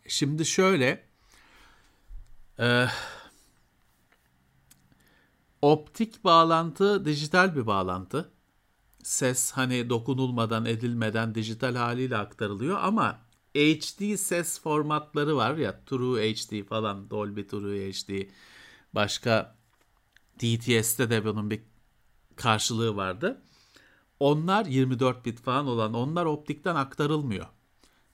şimdi 0.08 0.46
şöyle 0.46 1.04
e, 2.60 2.88
Optik 5.62 6.24
bağlantı 6.24 7.06
dijital 7.06 7.56
bir 7.56 7.68
bağlantı. 7.68 8.32
Ses 9.04 9.52
hani 9.52 9.90
dokunulmadan 9.90 10.66
edilmeden 10.66 11.36
dijital 11.36 11.76
haliyle 11.76 12.18
aktarılıyor 12.18 12.78
ama 12.82 13.20
HD 13.56 14.16
ses 14.16 14.62
formatları 14.62 15.36
var 15.36 15.58
ya 15.58 15.82
True 15.86 16.34
HD 16.34 16.64
falan 16.64 17.10
Dolby 17.10 17.42
True 17.42 17.92
HD 17.92 18.30
başka 18.96 19.56
DTS'te 20.40 21.10
de 21.10 21.26
bunun 21.26 21.52
bir 21.52 21.62
karşılığı 22.38 22.96
vardı. 22.96 23.42
Onlar 24.20 24.66
24 24.66 25.26
bit 25.26 25.42
falan 25.42 25.68
olan 25.68 25.94
onlar 25.94 26.26
optikten 26.26 26.76
aktarılmıyor. 26.76 27.46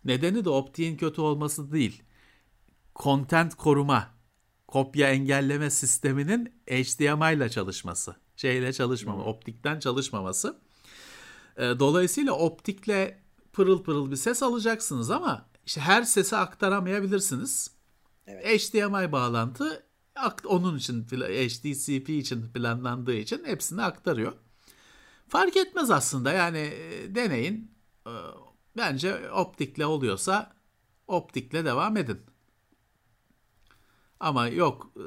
Nedeni 0.05 0.45
de 0.45 0.49
optiğin 0.49 0.97
kötü 0.97 1.21
olması 1.21 1.71
değil. 1.71 2.03
Content 2.95 3.55
koruma 3.55 4.09
kopya 4.67 5.09
engelleme 5.09 5.69
sisteminin 5.69 6.45
HDMI 6.69 7.36
ile 7.38 7.49
çalışması. 7.49 8.15
Şeyle 8.36 8.74
çalışmama, 8.74 9.24
hmm. 9.24 9.28
optikten 9.28 9.80
çalışmaması. 9.80 10.57
E, 11.57 11.61
dolayısıyla 11.61 12.34
optikle 12.34 13.24
pırıl 13.53 13.84
pırıl 13.84 14.11
bir 14.11 14.15
ses 14.15 14.43
alacaksınız 14.43 15.11
ama 15.11 15.45
işte 15.65 15.82
her 15.82 16.03
sesi 16.03 16.38
aktaramayabilirsiniz. 16.38 17.71
Evet. 18.28 18.45
HDMI 18.45 19.11
bağlantı 19.11 19.84
onun 20.45 20.78
için 20.78 21.03
HDCP 21.03 22.09
için 22.09 22.49
planlandığı 22.53 23.16
için 23.16 23.45
hepsini 23.45 23.84
aktarıyor. 23.84 24.34
Fark 25.28 25.57
etmez 25.57 25.91
aslında 25.91 26.32
yani 26.32 26.57
e, 26.57 27.16
deneyin. 27.16 27.72
E, 28.07 28.11
bence 28.78 29.32
optikle 29.32 29.86
oluyorsa 29.86 30.53
optikle 31.07 31.66
devam 31.66 31.97
edin. 31.97 32.22
Ama 34.20 34.47
yok 34.47 34.93
e, 34.97 35.05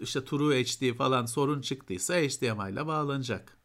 işte 0.00 0.24
True 0.24 0.64
HD 0.64 0.94
falan 0.96 1.26
sorun 1.26 1.60
çıktıysa 1.60 2.14
HDMI 2.14 2.72
ile 2.72 2.86
bağlanacak. 2.86 3.56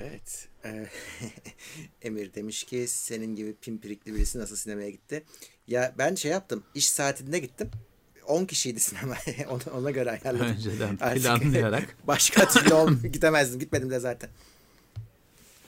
Evet. 0.00 0.48
Ee, 0.64 0.86
Emir 2.02 2.34
demiş 2.34 2.64
ki 2.64 2.88
senin 2.88 3.34
gibi 3.34 3.54
pimpirikli 3.54 4.14
birisi 4.14 4.38
nasıl 4.38 4.56
sinemaya 4.56 4.90
gitti? 4.90 5.24
Ya 5.66 5.94
ben 5.98 6.14
şey 6.14 6.30
yaptım. 6.30 6.64
İş 6.74 6.88
saatinde 6.88 7.38
gittim. 7.38 7.70
10 8.32 8.44
kişiydi 8.44 8.80
sinema. 8.80 9.14
ona, 9.48 9.78
ona 9.78 9.90
göre 9.90 10.10
ayarladım. 10.10 10.46
Önceden 10.46 10.98
Artık 11.00 11.22
planlayarak. 11.22 11.96
Başka 12.06 12.48
türlü 12.48 12.74
olm 12.74 13.00
gidemezdim. 13.12 13.60
Gitmedim 13.60 13.90
de 13.90 14.00
zaten. 14.00 14.30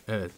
Evet. 0.08 0.30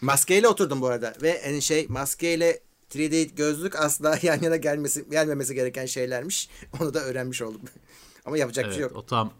Maskeyle 0.00 0.48
oturdum 0.48 0.80
bu 0.80 0.86
arada. 0.86 1.14
Ve 1.22 1.30
en 1.30 1.60
şey 1.60 1.86
maskeyle 1.88 2.60
3D 2.90 3.34
gözlük 3.34 3.76
asla 3.76 4.18
yan 4.22 4.42
yana 4.42 4.56
gelmesi 4.56 5.10
gelmemesi 5.10 5.54
gereken 5.54 5.86
şeylermiş. 5.86 6.48
Onu 6.80 6.94
da 6.94 7.00
öğrenmiş 7.00 7.42
oldum. 7.42 7.60
Ama 8.24 8.38
yapacak 8.38 8.66
bir 8.66 8.72
şey 8.72 8.82
Evet, 8.82 8.92
yok. 8.92 9.02
o 9.02 9.06
tam 9.06 9.32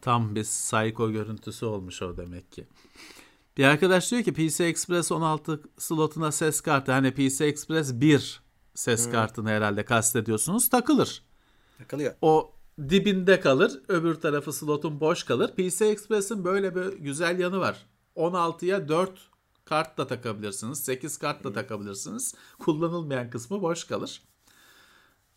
tam 0.00 0.34
bir 0.34 0.44
psycho 0.44 1.12
görüntüsü 1.12 1.66
olmuş 1.66 2.02
o 2.02 2.16
demek 2.16 2.52
ki. 2.52 2.66
Bir 3.56 3.64
arkadaş 3.64 4.10
diyor 4.10 4.22
ki 4.22 4.32
PC 4.32 4.64
Express 4.64 5.12
16 5.12 5.60
slotuna 5.78 6.32
ses 6.32 6.60
kartı 6.60 6.92
hani 6.92 7.14
PC 7.14 7.44
Express 7.44 7.92
1 7.92 8.42
ses 8.74 9.10
kartını 9.10 9.48
herhalde 9.48 9.84
kastediyorsunuz 9.84 10.68
takılır. 10.68 11.22
Takılıyor. 11.78 12.14
O 12.22 12.52
dibinde 12.78 13.40
kalır 13.40 13.82
öbür 13.88 14.14
tarafı 14.14 14.52
slotun 14.52 15.00
boş 15.00 15.24
kalır. 15.24 15.54
PC 15.56 15.86
Express'in 15.86 16.44
böyle 16.44 16.74
bir 16.74 16.98
güzel 16.98 17.38
yanı 17.38 17.60
var. 17.60 17.86
16'ya 18.16 18.88
4 18.88 19.10
kart 19.64 19.98
da 19.98 20.06
takabilirsiniz. 20.06 20.84
8 20.84 21.18
kart 21.18 21.44
da 21.44 21.52
takabilirsiniz. 21.52 22.34
Kullanılmayan 22.58 23.30
kısmı 23.30 23.62
boş 23.62 23.84
kalır. 23.84 24.22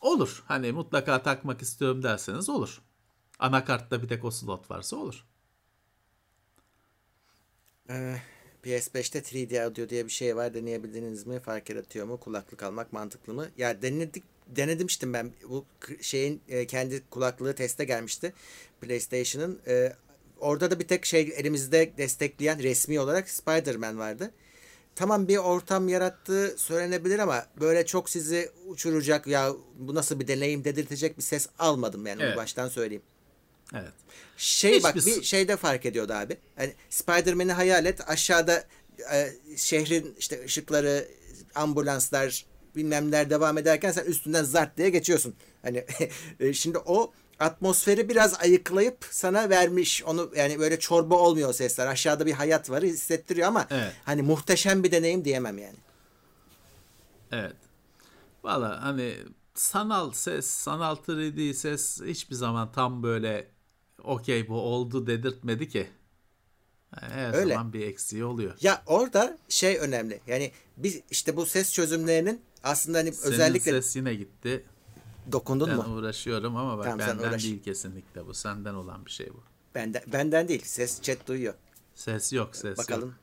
Olur. 0.02 0.44
Hani 0.48 0.72
mutlaka 0.72 1.24
takmak 1.24 1.62
istiyorum 1.62 2.04
derseniz 2.04 2.50
olur. 2.50 2.82
Anakartta 3.40 4.04
bir 4.04 4.08
tek 4.08 4.26
o 4.26 4.32
slot 4.32 4.72
varsa 4.72 4.96
olur. 4.96 5.26
Ee, 7.90 8.18
PS5'te 8.64 9.20
3D 9.20 9.64
audio 9.66 9.90
diye 9.90 10.06
bir 10.06 10.12
şey 10.12 10.36
var. 10.36 10.54
Deneyebildiniz 10.54 11.28
mi? 11.28 11.40
Fark 11.40 11.70
yaratıyor 11.70 12.06
mu? 12.06 12.20
Kulaklık 12.20 12.64
almak 12.64 12.94
mantıklı 12.94 13.34
mı? 13.34 13.48
Ya 13.58 13.82
denedik 13.82 14.24
denemiştim 14.56 15.14
ben. 15.14 15.32
Bu 15.50 15.66
şeyin 16.02 16.42
e, 16.50 16.68
kendi 16.68 17.04
kulaklığı 17.10 17.56
teste 17.56 17.86
gelmişti. 17.86 18.34
PlayStation'ın. 18.82 19.60
E, 19.68 19.94
orada 20.40 20.72
da 20.72 20.80
bir 20.80 20.88
tek 20.88 21.06
şey 21.06 21.34
elimizde 21.36 21.92
destekleyen 21.98 22.64
resmi 22.64 23.00
olarak 23.00 23.30
Spider-Man 23.30 24.00
vardı. 24.00 24.32
Tamam 24.96 25.28
bir 25.28 25.38
ortam 25.38 25.88
yarattığı 25.90 26.56
söylenebilir 26.58 27.20
ama 27.20 27.46
böyle 27.60 27.86
çok 27.86 28.10
sizi 28.10 28.52
uçuracak 28.68 29.28
ya 29.28 29.52
bu 29.80 29.96
nasıl 29.96 30.20
bir 30.20 30.28
deneyim 30.28 30.64
dedirtecek 30.64 31.18
bir 31.18 31.24
ses 31.24 31.48
almadım 31.60 32.08
yani 32.08 32.20
onu 32.20 32.28
Evet. 32.28 32.38
baştan 32.38 32.70
söyleyeyim. 32.70 33.04
Evet. 33.74 33.92
Şey 34.38 34.72
Hiçbir 34.72 34.84
bak 34.84 34.96
bir 34.96 35.24
şeyde 35.24 35.58
fark 35.58 35.86
ediyordu 35.86 36.14
abi. 36.14 36.38
Hani 36.56 36.74
Spider-Man'i 36.90 37.52
hayal 37.52 37.86
et. 37.86 38.10
Aşağıda 38.10 38.64
e, 39.14 39.30
şehrin 39.58 40.16
işte 40.20 40.46
ışıkları, 40.46 41.08
ambulanslar 41.56 42.46
bilmemler 42.78 43.30
devam 43.30 43.58
ederken 43.58 43.92
sen 43.92 44.06
üstünden 44.06 44.44
zart 44.44 44.78
diye 44.78 44.90
geçiyorsun. 44.90 45.36
Hani 45.62 45.86
e, 46.40 46.54
şimdi 46.54 46.78
o 46.78 47.14
atmosferi 47.40 48.10
biraz 48.10 48.42
ayıklayıp 48.42 48.98
sana 49.12 49.50
vermiş. 49.50 50.04
Onu 50.04 50.32
yani 50.36 50.60
böyle 50.60 50.80
çorba 50.80 51.16
olmuyor 51.16 51.54
sesler. 51.54 51.88
Aşağıda 51.88 52.26
bir 52.26 52.34
hayat 52.34 52.70
var 52.70 52.84
hissettiriyor 52.84 53.48
ama 53.48 53.68
Evet. 53.70 53.94
hani 54.06 54.22
muhteşem 54.22 54.84
bir 54.84 54.92
deneyim 54.92 55.26
diyemem 55.26 55.58
yani. 55.58 55.78
Evet. 57.32 57.56
Valla 58.44 58.84
hani 58.84 59.16
sanal 59.56 60.12
ses, 60.12 60.46
sanal 60.48 60.96
3D 60.96 61.54
ses 61.54 62.02
hiçbir 62.02 62.36
zaman 62.36 62.72
tam 62.72 63.04
böyle 63.04 63.48
okey 64.04 64.48
bu 64.48 64.62
oldu 64.62 65.08
dedirtmedi 65.08 65.70
ki. 65.70 65.88
Yani 67.02 67.14
her 67.14 67.34
Öyle. 67.34 67.54
zaman 67.54 67.74
bir 67.74 67.88
eksiği 67.88 68.24
oluyor. 68.26 68.54
Ya 68.62 68.84
orada 68.86 69.38
şey 69.50 69.78
önemli. 69.78 70.22
Yani 70.28 70.52
biz 70.78 71.02
işte 71.12 71.36
bu 71.36 71.46
ses 71.46 71.74
çözümlerinin 71.74 72.42
aslında 72.64 72.98
hani 72.98 73.14
Senin 73.14 73.34
özellikle 73.34 73.72
ses 73.72 73.96
yine 73.96 74.16
gitti. 74.16 74.66
dokundun 75.32 75.70
Ben 75.70 75.76
mu? 75.78 75.96
uğraşıyorum 75.96 76.56
ama 76.56 76.78
bak 76.78 76.84
Tamam, 76.86 77.00
benden 77.00 77.30
uğraş. 77.30 77.44
değil 77.44 77.64
kesinlikle 77.64 78.26
bu. 78.28 78.34
Senden 78.34 78.74
olan 78.74 79.06
bir 79.06 79.12
şey 79.12 79.30
bu. 79.34 79.44
Benden, 79.76 80.04
benden 80.14 80.48
değil. 80.48 80.62
Ses 80.66 81.02
chat 81.02 81.28
duyuyor. 81.28 81.54
Ses 81.96 82.34
yok, 82.34 82.56
ses 82.56 82.78
Bakalım. 82.78 83.10
yok. 83.10 83.18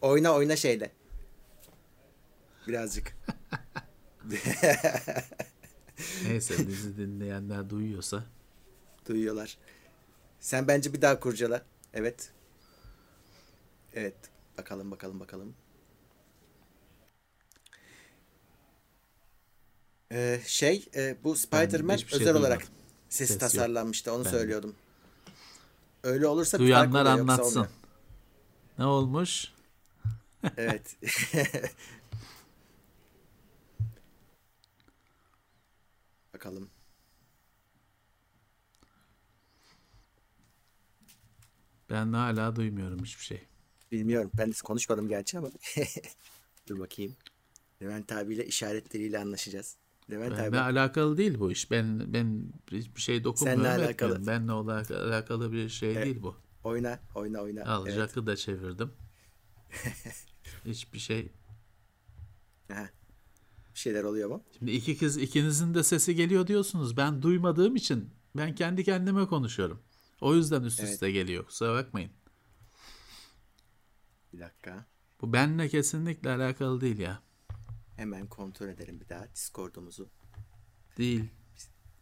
Oyna 0.00 0.32
oyna 0.34 0.56
şeyle. 0.56 0.92
Birazcık. 2.68 3.16
Neyse 6.26 6.68
bizi 6.68 6.96
dinleyenler 6.96 7.70
duyuyorsa. 7.70 8.24
Duyuyorlar. 9.08 9.58
Sen 10.40 10.68
bence 10.68 10.92
bir 10.92 11.02
daha 11.02 11.20
kurcala. 11.20 11.62
Evet. 11.94 12.30
Evet. 13.94 14.16
Bakalım 14.58 14.90
bakalım 14.90 15.20
bakalım. 15.20 15.54
Ee, 20.14 20.40
şey 20.46 20.88
e, 20.96 21.16
bu 21.24 21.36
Spider-Man 21.36 21.96
şey 21.96 22.20
özel 22.20 22.34
olarak 22.34 22.60
duymadım. 22.60 22.78
sesi 23.08 23.32
Ses 23.32 23.40
tasarlanmıştı. 23.40 24.12
Onu 24.12 24.24
Ben- 24.24 24.30
söylüyordum. 24.30 24.74
Öyle 26.02 26.26
olursa 26.26 26.58
Duyanlar 26.58 27.06
anlatsın. 27.06 27.68
Ne 28.78 28.84
olmuş? 28.84 29.52
Evet. 30.56 30.96
Bakalım. 36.34 36.70
Ben 41.90 42.12
hala 42.12 42.56
duymuyorum 42.56 43.04
hiçbir 43.04 43.24
şey. 43.24 43.42
Bilmiyorum. 43.92 44.30
Ben 44.34 44.50
de 44.52 44.54
konuşmadım 44.64 45.08
gerçi 45.08 45.38
ama. 45.38 45.48
Dur 46.68 46.78
bakayım. 46.78 47.16
Levent 47.82 48.12
abiyle 48.12 48.46
işaret 48.46 48.92
diliyle 48.92 49.18
anlaşacağız. 49.18 49.76
Levent 50.10 50.32
Benle 50.32 50.46
abi. 50.48 50.58
alakalı 50.58 51.16
değil 51.16 51.38
bu 51.38 51.52
iş. 51.52 51.70
Ben 51.70 52.12
ben 52.12 52.52
hiçbir 52.70 53.00
şey 53.00 53.24
dokunmuyorum. 53.24 53.64
Seninle 53.64 53.84
alakalı. 53.86 54.26
Benle 54.26 54.52
alakalı 54.96 55.52
bir 55.52 55.68
şey 55.68 55.92
Evet. 55.92 56.04
değil 56.04 56.22
bu. 56.22 56.36
Oyna, 56.64 56.98
oyna, 57.14 57.40
oyna. 57.40 57.64
Al 57.64 57.86
Evet. 57.86 57.96
Jack'ı 57.96 58.26
da 58.26 58.36
çevirdim. 58.36 58.92
hiçbir 60.64 60.98
şey. 60.98 61.32
Aha. 62.72 62.88
Bir 63.74 63.78
şeyler 63.78 64.04
oluyor 64.04 64.28
mu? 64.28 64.42
Şimdi 64.58 64.70
iki 64.70 64.98
kız 64.98 65.16
ikinizin 65.16 65.74
de 65.74 65.82
sesi 65.82 66.14
geliyor 66.14 66.46
diyorsunuz. 66.46 66.96
Ben 66.96 67.22
duymadığım 67.22 67.76
için 67.76 68.10
ben 68.36 68.54
kendi 68.54 68.84
kendime 68.84 69.26
konuşuyorum. 69.26 69.80
O 70.20 70.34
yüzden 70.34 70.62
üst 70.62 70.80
Evet. 70.80 70.92
üste 70.92 71.10
geliyor. 71.10 71.44
Kusura 71.44 71.74
bakmayın. 71.74 72.10
Bir 74.32 74.40
dakika. 74.40 74.86
Bu 75.20 75.32
benle 75.32 75.68
kesinlikle 75.68 76.30
alakalı 76.30 76.80
değil 76.80 76.98
ya. 76.98 77.22
Hemen 77.96 78.26
kontrol 78.26 78.68
edelim 78.68 79.00
bir 79.00 79.08
daha 79.08 79.32
Discord'umuzu. 79.34 80.08
Değil. 80.98 81.24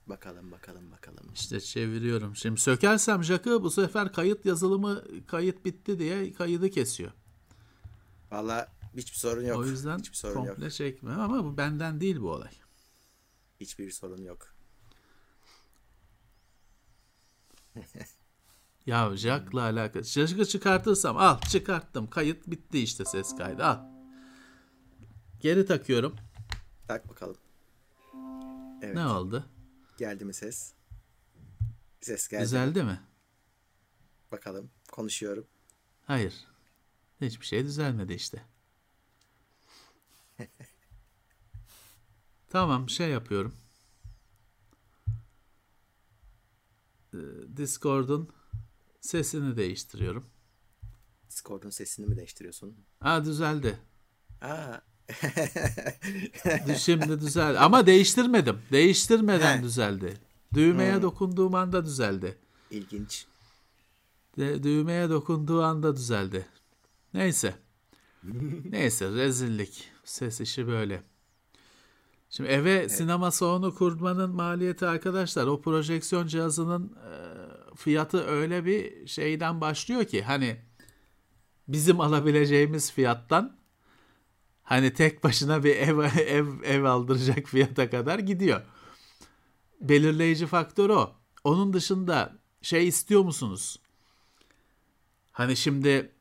Bakalım, 0.06 0.50
bakalım, 0.52 0.90
bakalım. 0.90 1.32
İşte 1.34 1.60
çeviriyorum. 1.60 2.36
Şimdi 2.36 2.60
sökersem 2.60 3.24
Jack'ı 3.24 3.62
bu 3.62 3.70
sefer 3.70 4.12
kayıt 4.12 4.46
yazılımı 4.46 5.04
kayıt 5.26 5.64
bitti 5.64 5.98
diye 5.98 6.32
kaydı 6.32 6.70
kesiyor. 6.70 7.12
Valla 8.30 8.72
hiçbir 8.96 9.16
sorun 9.16 9.44
yok. 9.44 9.58
O 9.58 9.64
yüzden 9.66 9.98
hiçbir 9.98 10.16
sorun 10.16 10.44
yok. 10.44 10.46
komple 10.46 10.70
çekme 10.70 11.12
ama 11.12 11.44
bu 11.44 11.56
benden 11.56 12.00
değil 12.00 12.20
bu 12.20 12.30
olay. 12.30 12.52
Hiçbir 13.60 13.90
sorun 13.90 14.22
yok. 14.22 14.54
Ya 18.86 19.16
Jack'la 19.16 19.62
alakalı. 19.62 20.04
Jack'ı 20.04 20.46
çıkartırsam 20.46 21.16
al 21.16 21.40
çıkarttım. 21.40 22.10
Kayıt 22.10 22.46
bitti 22.46 22.78
işte 22.78 23.04
ses 23.04 23.36
kaydı 23.36 23.64
al. 23.64 23.91
Geri 25.42 25.66
takıyorum. 25.66 26.16
Tak 26.88 27.08
bakalım. 27.08 27.36
Evet. 28.82 28.94
Ne 28.94 29.06
oldu? 29.06 29.44
Geldi 29.98 30.24
mi 30.24 30.34
ses? 30.34 30.72
Ses 32.00 32.28
geldi. 32.28 32.42
Düzeldi 32.42 32.82
mi? 32.82 33.00
Bakalım. 34.32 34.70
Konuşuyorum. 34.92 35.46
Hayır. 36.06 36.34
Hiçbir 37.20 37.46
şey 37.46 37.64
düzelmedi 37.64 38.12
işte. 38.12 38.42
tamam 42.48 42.88
şey 42.88 43.10
yapıyorum. 43.10 43.54
Ee, 47.14 47.18
Discord'un 47.56 48.32
sesini 49.00 49.56
değiştiriyorum. 49.56 50.26
Discord'un 51.30 51.70
sesini 51.70 52.06
mi 52.06 52.16
değiştiriyorsun? 52.16 52.84
Aa 53.00 53.24
düzeldi. 53.24 53.78
Aa. 54.40 54.91
Şimdi 56.78 57.20
düzeldi. 57.20 57.58
Ama 57.58 57.86
değiştirmedim. 57.86 58.58
Değiştirmeden 58.72 59.58
He. 59.58 59.62
düzeldi. 59.62 60.14
Düğmeye 60.54 60.94
Hmm. 60.94 61.02
dokunduğum 61.02 61.54
anda 61.54 61.84
düzeldi. 61.84 62.38
İlginç. 62.70 63.26
De, 64.38 64.62
düğmeye 64.62 65.10
dokunduğu 65.10 65.62
anda 65.62 65.96
düzeldi. 65.96 66.46
Neyse. 67.14 67.54
Neyse 68.70 69.10
rezillik. 69.10 69.88
Ses 70.04 70.40
işi 70.40 70.66
böyle. 70.66 71.02
Şimdi 72.30 72.48
eve 72.50 72.88
sinema 72.88 73.30
salonu 73.30 73.74
kurmanın 73.74 74.30
maliyeti 74.30 74.86
arkadaşlar 74.86 75.46
o 75.46 75.60
projeksiyon 75.60 76.26
cihazının 76.26 76.86
e, 76.86 77.12
fiyatı 77.76 78.24
öyle 78.26 78.64
bir 78.64 79.06
şeyden 79.06 79.60
başlıyor 79.60 80.04
ki 80.04 80.22
hani 80.22 80.56
bizim 81.68 82.00
alabileceğimiz 82.00 82.92
fiyattan 82.92 83.56
hani 84.62 84.92
tek 84.92 85.24
başına 85.24 85.64
bir 85.64 85.76
ev 85.76 85.98
ev 86.26 86.46
ev 86.64 86.84
aldıracak 86.84 87.46
fiyata 87.46 87.90
kadar 87.90 88.18
gidiyor. 88.18 88.60
Belirleyici 89.80 90.46
faktör 90.46 90.90
o. 90.90 91.12
Onun 91.44 91.72
dışında 91.72 92.38
şey 92.62 92.88
istiyor 92.88 93.22
musunuz? 93.22 93.80
Hani 95.32 95.56
şimdi 95.56 96.12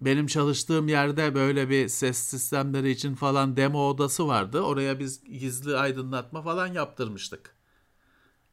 benim 0.00 0.26
çalıştığım 0.26 0.88
yerde 0.88 1.34
böyle 1.34 1.70
bir 1.70 1.88
ses 1.88 2.18
sistemleri 2.18 2.90
için 2.90 3.14
falan 3.14 3.56
demo 3.56 3.88
odası 3.88 4.28
vardı. 4.28 4.60
Oraya 4.60 4.98
biz 4.98 5.24
gizli 5.24 5.76
aydınlatma 5.76 6.42
falan 6.42 6.66
yaptırmıştık. 6.66 7.56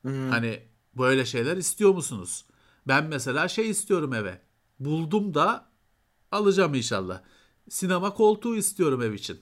Hmm. 0.02 0.30
Hani 0.30 0.64
böyle 0.98 1.26
şeyler 1.26 1.58
istiyor 1.58 1.92
musunuz? 1.92 2.46
Ben 2.88 3.06
mesela 3.06 3.48
şey 3.48 3.70
istiyorum 3.70 4.14
eve. 4.14 4.42
Buldum 4.80 5.34
da 5.34 5.70
alacağım 6.32 6.74
inşallah. 6.74 7.22
Sinema 7.70 8.14
koltuğu 8.14 8.56
istiyorum 8.56 9.02
ev 9.02 9.14
için. 9.14 9.42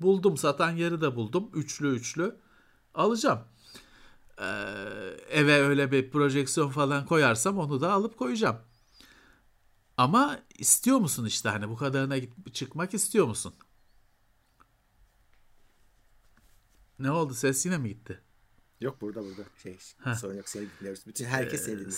Buldum 0.00 0.36
satan 0.36 0.70
yeri 0.72 1.00
de 1.00 1.16
buldum. 1.16 1.50
Üçlü 1.54 1.88
üçlü. 1.96 2.36
Alacağım. 2.94 3.40
Ee, 4.40 4.44
eve 5.30 5.52
öyle 5.62 5.92
bir 5.92 6.10
projeksiyon 6.10 6.70
falan 6.70 7.06
koyarsam 7.06 7.58
onu 7.58 7.80
da 7.80 7.92
alıp 7.92 8.18
koyacağım. 8.18 8.56
Ama 9.96 10.40
istiyor 10.58 10.98
musun 10.98 11.24
işte 11.24 11.48
hani 11.48 11.68
bu 11.68 11.76
kadarına 11.76 12.16
çıkmak 12.52 12.94
istiyor 12.94 13.26
musun? 13.26 13.54
Ne 16.98 17.10
oldu 17.10 17.34
ses 17.34 17.66
yine 17.66 17.78
mi 17.78 17.88
gitti? 17.88 18.20
Yok 18.80 19.00
burada 19.00 19.22
burada. 19.22 19.42
Şey, 19.62 19.78
sorun 20.20 20.34
yok 20.34 20.48
seni 20.48 20.66
dinliyoruz. 20.78 21.06
Bütün 21.06 21.24
herkes 21.24 21.64
seni 21.64 21.78
dinliyor. 21.78 21.92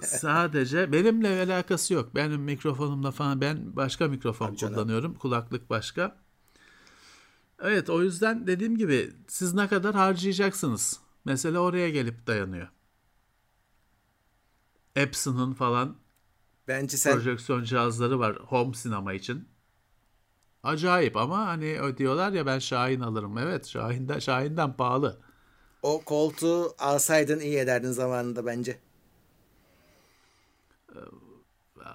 sadece 0.06 0.92
benimle 0.92 1.42
alakası 1.42 1.94
yok. 1.94 2.14
Benim 2.14 2.40
mikrofonumla 2.40 3.10
falan 3.10 3.40
ben 3.40 3.76
başka 3.76 4.08
mikrofon 4.08 4.48
Abi 4.48 4.56
kullanıyorum. 4.56 5.10
Canım. 5.10 5.18
Kulaklık 5.18 5.70
başka. 5.70 6.16
Evet 7.62 7.90
o 7.90 8.02
yüzden 8.02 8.46
dediğim 8.46 8.76
gibi 8.76 9.12
siz 9.28 9.54
ne 9.54 9.68
kadar 9.68 9.94
harcayacaksınız? 9.94 11.00
Mesela 11.24 11.58
oraya 11.58 11.90
gelip 11.90 12.26
dayanıyor. 12.26 12.68
Epson'ın 14.96 15.52
falan 15.52 15.96
Bence 16.68 16.96
sen... 16.96 17.14
projeksiyon 17.14 17.64
cihazları 17.64 18.18
var 18.18 18.36
home 18.36 18.74
sinema 18.74 19.12
için. 19.12 19.48
Acayip 20.62 21.16
ama 21.16 21.46
hani 21.46 21.96
diyorlar 21.96 22.32
ya 22.32 22.46
ben 22.46 22.58
Şahin 22.58 23.00
alırım. 23.00 23.38
Evet 23.38 23.66
Şahin'den, 23.66 24.18
Şahin'den 24.18 24.76
pahalı. 24.76 25.23
O 25.84 26.04
koltuğu 26.04 26.74
alsaydın 26.78 27.40
iyi 27.40 27.58
ederdin 27.58 27.90
zamanında 27.90 28.46
bence. 28.46 28.78
Ee, 30.94 30.98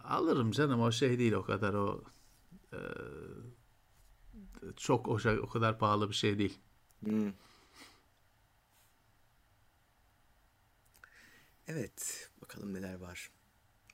alırım 0.04 0.52
canım 0.52 0.82
o 0.82 0.92
şey 0.92 1.20
değil 1.20 1.34
o 1.34 1.44
kadar 1.44 1.74
o 1.74 2.04
e, 2.74 2.80
çok 4.78 5.08
o, 5.08 5.20
şey, 5.20 5.40
o 5.40 5.50
kadar 5.50 5.80
pahalı 5.80 6.10
bir 6.10 6.16
şey 6.16 6.38
değil. 6.38 6.60
Hmm. 7.04 7.32
Evet 11.68 12.30
bakalım 12.42 12.74
neler 12.74 12.96
var 12.96 13.32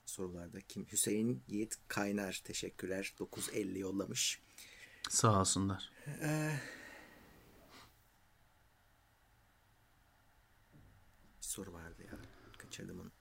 sorularda. 0.05 0.61
Kim? 0.61 0.85
Hüseyin 0.91 1.43
Yiğit 1.47 1.75
Kaynar 1.87 2.41
teşekkürler. 2.43 3.13
950 3.19 3.79
yollamış. 3.79 4.41
Sağ 5.09 5.39
olsunlar. 5.39 5.91
Ee, 6.21 6.59
soru 11.55 11.73
vardı 11.73 12.03
ya. 12.11 12.17
Kaçırdım 12.57 12.99
onu. 12.99 13.11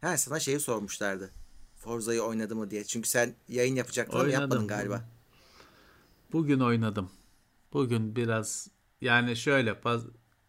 Ha 0.00 0.16
sana 0.16 0.40
şeyi 0.40 0.60
sormuşlardı. 0.60 1.30
Forza'yı 1.76 2.22
oynadı 2.22 2.56
mı 2.56 2.70
diye. 2.70 2.84
Çünkü 2.84 3.08
sen 3.08 3.34
yayın 3.48 3.74
yapacaktın 3.74 4.18
ama 4.18 4.28
yapmadın 4.28 4.66
galiba. 4.68 5.04
Bugün 6.32 6.60
oynadım. 6.60 7.10
Bugün 7.72 8.16
biraz 8.16 8.70
yani 9.00 9.36
şöyle 9.36 9.82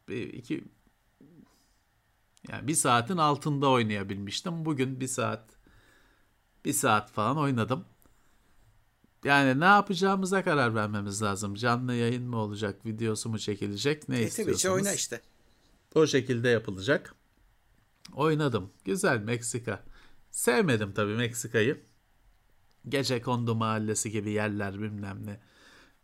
bir, 0.07 0.33
iki 0.33 0.63
yani 2.47 2.67
bir 2.67 2.75
saatin 2.75 3.17
altında 3.17 3.69
oynayabilmiştim. 3.69 4.65
Bugün 4.65 4.99
bir 4.99 5.07
saat 5.07 5.49
bir 6.65 6.73
saat 6.73 7.11
falan 7.11 7.37
oynadım. 7.37 7.85
Yani 9.23 9.59
ne 9.59 9.65
yapacağımıza 9.65 10.43
karar 10.43 10.75
vermemiz 10.75 11.21
lazım. 11.21 11.55
Canlı 11.55 11.93
yayın 11.93 12.23
mı 12.23 12.37
olacak, 12.37 12.85
videosu 12.85 13.29
mu 13.29 13.39
çekilecek, 13.39 14.09
ne 14.09 14.19
e, 14.19 14.23
istiyorsunuz? 14.23 14.61
Tabii 14.61 14.73
oyna 14.73 14.93
işte. 14.93 15.21
O 15.95 16.07
şekilde 16.07 16.49
yapılacak. 16.49 17.15
Oynadım. 18.13 18.71
Güzel 18.85 19.19
Meksika. 19.19 19.83
Sevmedim 20.31 20.93
tabii 20.93 21.15
Meksika'yı. 21.15 21.81
Gece 22.89 23.21
kondu 23.21 23.55
mahallesi 23.55 24.11
gibi 24.11 24.31
yerler 24.31 24.81
bilmem 24.81 25.27
ne. 25.27 25.39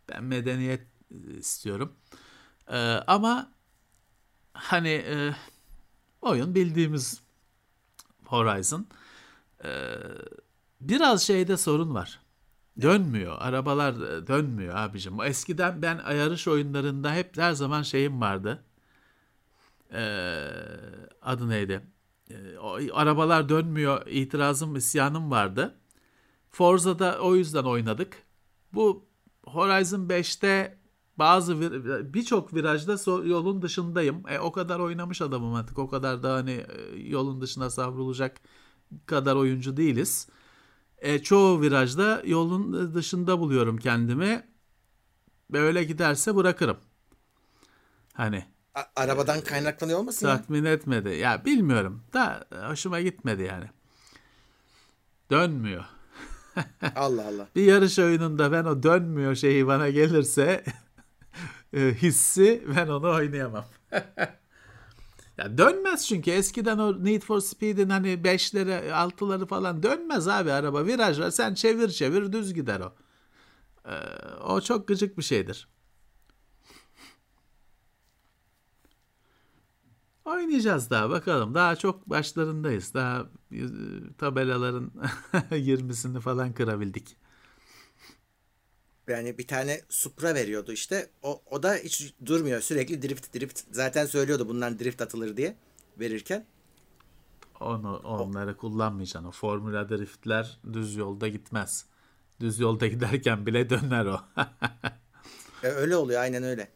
Ben 0.08 0.24
medeniyet 0.24 0.86
e, 1.10 1.38
istiyorum. 1.38 1.92
Ee, 2.68 2.76
ama 3.06 3.52
hani 4.52 4.88
e, 4.88 5.34
oyun 6.22 6.54
bildiğimiz 6.54 7.20
Horizon. 8.24 8.86
Ee, 9.64 9.94
biraz 10.80 11.22
şeyde 11.22 11.56
sorun 11.56 11.94
var. 11.94 12.20
Dönmüyor. 12.82 13.36
Arabalar 13.38 13.94
e, 13.94 14.26
dönmüyor 14.26 14.76
abicim. 14.76 15.20
Eskiden 15.22 15.82
ben 15.82 15.94
yarış 16.12 16.48
oyunlarında 16.48 17.14
hep 17.14 17.38
her 17.38 17.52
zaman 17.52 17.82
şeyim 17.82 18.20
vardı. 18.20 18.64
Ee, 19.92 20.48
adı 21.22 21.48
neydi? 21.48 21.80
Ee, 22.30 22.90
arabalar 22.92 23.48
dönmüyor 23.48 24.06
itirazım, 24.06 24.76
isyanım 24.76 25.30
vardı. 25.30 25.74
Forza'da 26.50 27.18
o 27.20 27.34
yüzden 27.36 27.64
oynadık. 27.64 28.22
Bu 28.72 29.06
Horizon 29.46 30.08
5'te 30.08 30.78
bazı 31.18 31.60
birçok 32.14 32.54
virajda 32.54 33.24
yolun 33.26 33.62
dışındayım. 33.62 34.22
E, 34.28 34.38
o 34.38 34.52
kadar 34.52 34.78
oynamış 34.78 35.22
adamım 35.22 35.54
artık. 35.54 35.78
O 35.78 35.88
kadar 35.88 36.22
da 36.22 36.34
hani 36.34 36.50
e, 36.52 36.98
yolun 36.98 37.40
dışına 37.40 37.70
savrulacak 37.70 38.40
kadar 39.06 39.36
oyuncu 39.36 39.76
değiliz. 39.76 40.28
E, 41.06 41.22
çoğu 41.22 41.62
virajda 41.62 42.22
yolun 42.26 42.94
dışında 42.94 43.38
buluyorum 43.40 43.76
kendimi. 43.78 44.46
Böyle 45.50 45.84
giderse 45.84 46.36
bırakırım. 46.36 46.76
Hani 48.12 48.44
A- 48.74 48.84
arabadan 48.96 49.40
kaynaklanıyor 49.40 49.98
olmasın 49.98 50.26
Tatmin 50.26 50.64
ya? 50.64 50.72
etmedi. 50.72 51.08
Ya 51.08 51.44
bilmiyorum. 51.44 52.02
Da 52.12 52.44
hoşuma 52.68 53.00
gitmedi 53.00 53.42
yani. 53.42 53.64
Dönmüyor. 55.30 55.84
Allah 56.96 57.26
Allah. 57.26 57.48
Bir 57.56 57.62
yarış 57.64 57.98
oyununda 57.98 58.52
ben 58.52 58.64
o 58.64 58.82
dönmüyor 58.82 59.34
şeyi 59.34 59.66
bana 59.66 59.88
gelirse 59.90 60.64
e, 61.72 61.94
hissi 61.94 62.64
ben 62.76 62.88
onu 62.88 63.10
oynayamam. 63.14 63.64
ya 65.38 65.58
dönmez 65.58 66.06
çünkü 66.06 66.30
eskiden 66.30 66.78
o 66.78 67.04
Need 67.04 67.22
for 67.22 67.40
Speed'in 67.40 67.90
hani 67.90 68.08
5'leri 68.08 68.90
6'ları 68.90 69.46
falan 69.46 69.82
dönmez 69.82 70.28
abi 70.28 70.52
araba 70.52 70.86
viraj 70.86 71.20
var 71.20 71.30
sen 71.30 71.54
çevir 71.54 71.88
çevir 71.88 72.32
düz 72.32 72.54
gider 72.54 72.80
o. 72.80 72.94
Ee, 73.88 73.92
o 74.44 74.60
çok 74.60 74.88
gıcık 74.88 75.18
bir 75.18 75.22
şeydir. 75.22 75.68
Oynayacağız 80.24 80.90
daha 80.90 81.10
bakalım. 81.10 81.54
Daha 81.54 81.76
çok 81.76 82.10
başlarındayız. 82.10 82.94
Daha 82.94 83.26
e, 83.52 83.60
tabelaların 84.18 84.92
20'sini 85.50 86.20
falan 86.20 86.52
kırabildik. 86.54 87.16
Yani 89.08 89.38
bir 89.38 89.46
tane 89.46 89.80
Supra 89.88 90.34
veriyordu 90.34 90.72
işte. 90.72 91.10
O, 91.22 91.42
o 91.50 91.62
da 91.62 91.74
hiç 91.74 92.14
durmuyor. 92.26 92.60
Sürekli 92.60 93.02
drift 93.02 93.34
drift. 93.34 93.60
Zaten 93.70 94.06
söylüyordu 94.06 94.48
bundan 94.48 94.78
drift 94.78 95.02
atılır 95.02 95.36
diye 95.36 95.56
verirken. 96.00 96.46
Onu 97.60 97.96
onları 97.96 98.52
o. 98.52 98.56
kullanmayacaksın. 98.56 99.28
O 99.28 99.30
Formula 99.30 99.88
driftler 99.88 100.60
düz 100.72 100.96
yolda 100.96 101.28
gitmez. 101.28 101.84
Düz 102.40 102.58
yolda 102.58 102.86
giderken 102.86 103.46
bile 103.46 103.70
döner 103.70 104.06
o. 104.06 104.20
e, 105.62 105.66
öyle 105.66 105.96
oluyor 105.96 106.20
aynen 106.20 106.42
öyle. 106.42 106.68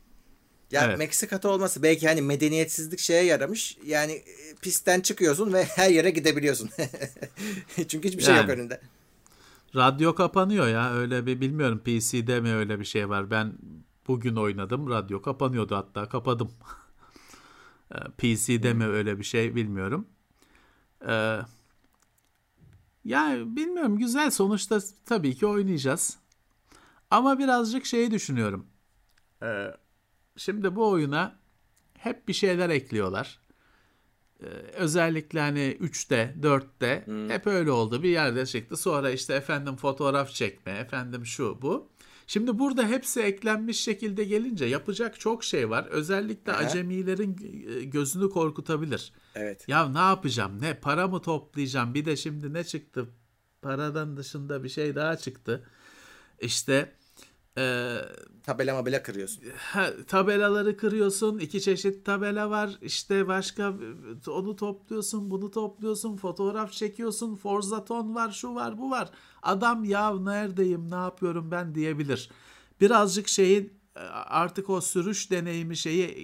Ya 0.71 0.85
evet. 0.85 0.99
Meksika'da 0.99 1.49
olması 1.49 1.83
belki 1.83 2.09
hani 2.09 2.23
medeniyetsizlik 2.23 2.99
şeye 2.99 3.25
yaramış. 3.25 3.79
Yani 3.87 4.13
e, 4.13 4.55
pistten 4.63 5.01
çıkıyorsun 5.01 5.53
ve 5.53 5.65
her 5.65 5.91
yere 5.91 6.11
gidebiliyorsun. 6.11 6.71
Çünkü 7.89 8.09
hiçbir 8.09 8.23
şey 8.23 8.35
yani, 8.35 8.43
yok 8.43 8.51
önünde. 8.51 8.81
Radyo 9.77 10.15
kapanıyor 10.15 10.69
ya. 10.69 10.93
Öyle 10.93 11.27
bir 11.27 11.41
bilmiyorum 11.41 11.79
PC'de 11.85 12.41
mi 12.41 12.55
öyle 12.55 12.81
bir 12.81 12.85
şey 12.85 13.09
var. 13.09 13.31
Ben 13.31 13.53
bugün 14.09 14.37
oynadım. 14.37 14.91
Radyo 14.91 15.23
kapanıyordu 15.23 15.77
hatta 15.77 16.09
kapadım. 16.09 16.51
E, 17.95 17.99
PC'de 18.19 18.75
mi 18.75 18.87
öyle 18.87 19.19
bir 19.19 19.25
şey 19.25 19.55
bilmiyorum. 19.55 20.07
Ee, 21.09 21.41
yani 23.05 23.57
bilmiyorum 23.57 23.99
güzel 23.99 24.31
sonuçta 24.31 24.81
tabii 25.07 25.35
ki 25.35 25.47
oynayacağız. 25.47 26.19
Ama 27.11 27.39
birazcık 27.39 27.87
şeyi 27.87 28.11
düşünüyorum. 28.11 28.67
Ee, 29.43 29.67
Şimdi 30.37 30.77
bu 30.77 30.91
oyuna 30.91 31.39
hep 31.99 32.29
bir 32.29 32.33
şeyler 32.33 32.71
ekliyorlar. 32.71 33.41
Ee, 34.43 34.47
özellikle 34.77 35.41
hani 35.41 35.77
3'te, 35.81 36.35
4'te 36.41 37.05
hep 37.29 37.47
öyle 37.47 37.71
oldu. 37.71 38.03
Bir 38.03 38.09
yerde 38.09 38.47
çıktı. 38.47 38.77
Sonra 38.77 39.11
işte 39.11 39.35
efendim 39.35 39.77
fotoğraf 39.77 40.31
çekme, 40.31 40.73
efendim 40.73 41.27
şu 41.27 41.63
bu. 41.63 41.89
Şimdi 42.27 42.59
burada 42.59 42.89
hepsi 42.89 43.21
eklenmiş 43.21 43.81
şekilde 43.81 44.25
gelince 44.25 44.65
yapacak 44.65 45.21
çok 45.21 45.45
şey 45.45 45.71
var. 45.71 45.87
Özellikle 45.91 46.53
Aha. 46.53 46.59
acemilerin 46.59 47.37
e, 47.69 47.85
gözünü 47.85 48.31
korkutabilir. 48.31 49.13
Evet. 49.35 49.69
Ya 49.69 49.89
ne 49.89 49.99
yapacağım? 49.99 50.63
Ne 50.63 50.81
para 50.81 51.09
mı 51.09 51.23
toplayacağım? 51.23 51.95
Bir 51.95 52.05
de 52.05 52.17
şimdi 52.17 52.53
ne 52.53 52.65
çıktı? 52.65 53.09
Paradan 53.63 54.17
dışında 54.17 54.65
bir 54.65 54.69
şey 54.69 54.95
daha 54.95 55.17
çıktı. 55.17 55.69
İşte 56.41 56.93
e, 57.59 57.97
Tabela 58.43 58.75
mabela 58.75 59.03
kırıyorsun. 59.03 59.43
Ha, 59.57 59.91
tabelaları 60.07 60.77
kırıyorsun. 60.77 61.39
iki 61.39 61.61
çeşit 61.61 62.05
tabela 62.05 62.51
var. 62.51 62.79
İşte 62.83 63.29
başka 63.29 63.75
onu 64.29 64.57
topluyorsun, 64.57 65.31
bunu 65.31 65.51
topluyorsun, 65.51 66.17
fotoğraf 66.17 66.73
çekiyorsun. 66.73 67.37
Forzaton 67.37 68.15
var, 68.15 68.31
şu 68.31 68.55
var, 68.55 68.79
bu 68.79 68.91
var. 68.91 69.11
Adam 69.43 69.85
ya 69.85 70.21
neredeyim, 70.21 70.91
ne 70.91 70.95
yapıyorum 70.95 71.51
ben 71.51 71.75
diyebilir. 71.75 72.31
Birazcık 72.81 73.29
şeyin 73.29 73.73
artık 74.13 74.71
o 74.71 74.81
sürüş 74.81 75.31
deneyimi 75.31 75.77
şeyi 75.77 76.05
e, 76.05 76.19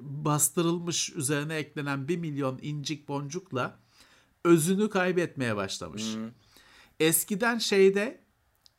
bastırılmış 0.00 1.12
üzerine 1.16 1.54
eklenen 1.56 2.08
bir 2.08 2.16
milyon 2.16 2.58
incik 2.62 3.08
boncukla 3.08 3.78
özünü 4.44 4.90
kaybetmeye 4.90 5.56
başlamış. 5.56 6.04
Eskiden 7.00 7.58
şeyde 7.58 8.20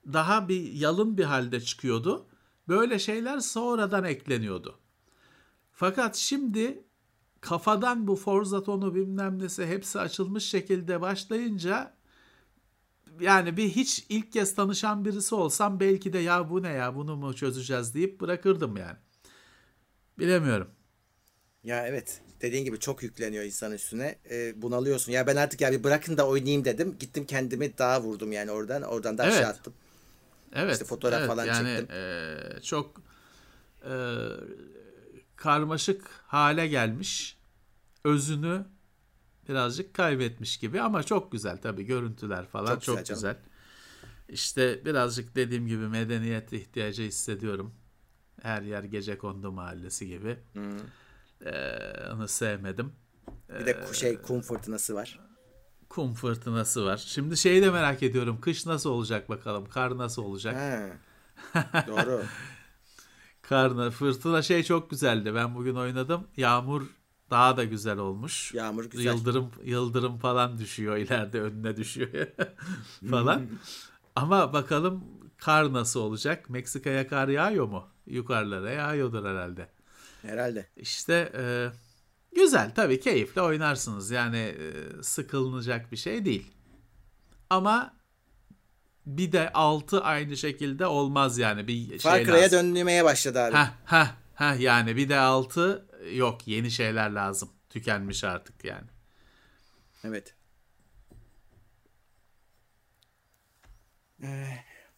daha 0.06 0.50
bir 0.50 0.72
yalın 0.74 1.18
bir 1.18 1.24
halde 1.24 1.62
çıkıyordu. 1.62 2.28
Böyle 2.68 3.00
şeyler 3.00 3.40
sonradan 3.40 4.04
ekleniyordu. 4.04 4.80
Fakat 5.72 6.16
şimdi 6.16 6.84
kafadan 7.42 8.08
bu 8.08 8.16
Forza 8.16 8.64
tonu 8.64 8.96
bilmem 8.96 9.40
nesi 9.40 9.66
hepsi 9.66 10.00
açılmış 10.00 10.44
şekilde 10.44 11.02
başlayınca 11.02 11.94
yani 13.20 13.58
bir 13.58 13.70
hiç 13.70 14.06
ilk 14.10 14.32
kez 14.32 14.56
tanışan 14.56 15.06
birisi 15.06 15.36
olsam 15.36 15.80
belki 15.80 16.14
de 16.14 16.20
ya 16.20 16.50
bu 16.50 16.64
ne 16.64 16.70
ya 16.70 16.96
bunu 16.96 17.16
mu 17.16 17.36
çözeceğiz 17.36 17.94
deyip 17.94 18.22
bırakırdım 18.22 18.78
yani. 18.78 18.98
Bilemiyorum. 20.20 20.68
Ya 21.64 21.88
evet. 21.88 22.22
Dediğin 22.42 22.66
gibi 22.66 22.80
çok 22.80 23.04
yükleniyor 23.04 23.44
insan 23.44 23.72
üstüne. 23.72 24.16
Ee, 24.32 24.62
bunalıyorsun. 24.62 25.12
Ya 25.12 25.28
ben 25.28 25.36
artık 25.36 25.62
ya 25.62 25.72
bir 25.72 25.84
bırakın 25.84 26.18
da 26.18 26.28
oynayayım 26.28 26.66
dedim. 26.66 26.96
Gittim 27.00 27.26
kendimi 27.26 27.78
dağa 27.78 28.04
vurdum 28.04 28.32
yani 28.32 28.52
oradan. 28.52 28.82
Oradan 28.82 29.18
da 29.18 29.24
aşağı 29.24 29.38
Evet. 29.38 29.48
attım. 29.48 29.74
Evet. 30.54 30.74
İşte 30.74 30.86
fotoğraf 30.86 31.20
evet, 31.20 31.28
falan 31.28 31.46
yani, 31.46 31.78
çektim. 31.78 31.96
e, 31.96 32.62
çok 32.62 33.02
e, 33.86 33.94
karmaşık 35.36 36.08
hale 36.28 36.68
gelmiş. 36.68 37.38
Özünü 38.04 38.66
birazcık 39.50 39.94
kaybetmiş 39.94 40.58
gibi 40.58 40.82
ama 40.82 41.04
çok 41.04 41.32
güzel 41.32 41.58
tabii 41.58 41.84
görüntüler 41.84 42.46
falan 42.46 42.74
Çok 42.74 42.84
çok, 42.84 42.98
güzel 42.98 43.16
güzel. 43.16 43.36
İşte 44.30 44.86
birazcık 44.86 45.36
dediğim 45.36 45.68
gibi 45.68 45.88
medeniyet 45.88 46.54
ihtiyacı 46.54 47.04
hissediyorum. 47.04 47.74
Her 48.42 48.62
yer 48.62 48.84
gece 48.84 49.18
kondu 49.18 49.52
mahallesi 49.52 50.08
gibi. 50.08 50.38
E, 51.46 51.54
onu 52.14 52.28
sevmedim. 52.28 52.94
Bir 53.60 53.66
de 53.66 53.72
ku- 53.72 53.94
şey 53.94 54.22
kum 54.22 54.42
fırtınası 54.42 54.96
var. 54.96 55.20
Kum 55.90 56.14
fırtınası 56.14 56.86
var. 56.86 56.98
Şimdi 56.98 57.38
şeyi 57.38 57.62
de 57.62 57.70
merak 57.72 58.04
ediyorum. 58.04 58.42
Kış 58.42 58.66
nasıl 58.66 58.90
olacak 58.90 59.30
bakalım? 59.30 59.66
Kar 59.70 59.98
nasıl 59.98 60.24
olacak? 60.24 60.56
Ha. 60.56 61.84
Doğru. 61.88 62.24
Karna, 63.42 63.92
fırtına 63.92 64.42
şey 64.42 64.64
çok 64.64 64.90
güzeldi. 64.90 65.36
Ben 65.36 65.56
bugün 65.56 65.76
oynadım. 65.76 66.28
Yağmur 66.38 66.84
daha 67.30 67.58
da 67.58 67.64
güzel 67.64 67.98
olmuş. 67.98 68.54
Yağmur 68.54 68.86
güzel. 68.86 69.06
Yıldırım 69.06 69.52
yıldırım 69.64 70.18
falan 70.18 70.58
düşüyor 70.58 70.98
ileride 70.98 71.42
önüne 71.42 71.78
düşüyor 71.78 72.28
falan. 73.10 73.48
Ama 74.16 74.54
bakalım 74.54 75.04
kar 75.38 75.74
nasıl 75.74 76.00
olacak? 76.00 76.50
Meksika'ya 76.50 77.08
kar 77.08 77.28
yağıyor 77.28 77.66
mu? 77.68 77.88
Yukarılara 78.08 78.72
yağıyordur 78.72 79.26
herhalde. 79.26 79.70
Herhalde. 80.22 80.68
İşte 80.78 81.32
e, 81.38 81.44
güzel 82.36 82.74
tabii 82.76 83.00
keyifle 83.00 83.42
oynarsınız. 83.42 84.12
Yani 84.12 84.38
e, 84.38 85.04
sıkılınacak 85.04 85.92
bir 85.92 85.98
şey 85.98 86.26
değil. 86.26 86.52
Ama 87.50 87.94
bir 89.06 89.32
de 89.32 89.54
altı 89.54 90.02
aynı 90.02 90.38
şekilde 90.38 90.86
olmaz 90.86 91.38
yani 91.38 91.68
bir 91.68 92.00
Far 92.00 92.16
şey 92.16 92.26
Cry'a 92.26 92.52
dönmeye 92.52 93.04
başladı 93.04 93.40
abi. 93.40 93.56
Ha 93.56 93.74
ha 93.86 94.16
ha 94.36 94.56
yani 94.60 94.96
bir 94.96 95.10
de 95.10 95.20
altı 95.20 95.86
yok 96.14 96.48
yeni 96.48 96.72
şeyler 96.72 97.10
lazım. 97.10 97.50
Tükenmiş 97.70 98.24
artık 98.24 98.66
yani. 98.66 98.88
Evet. 100.04 100.36
Ee, 104.24 104.48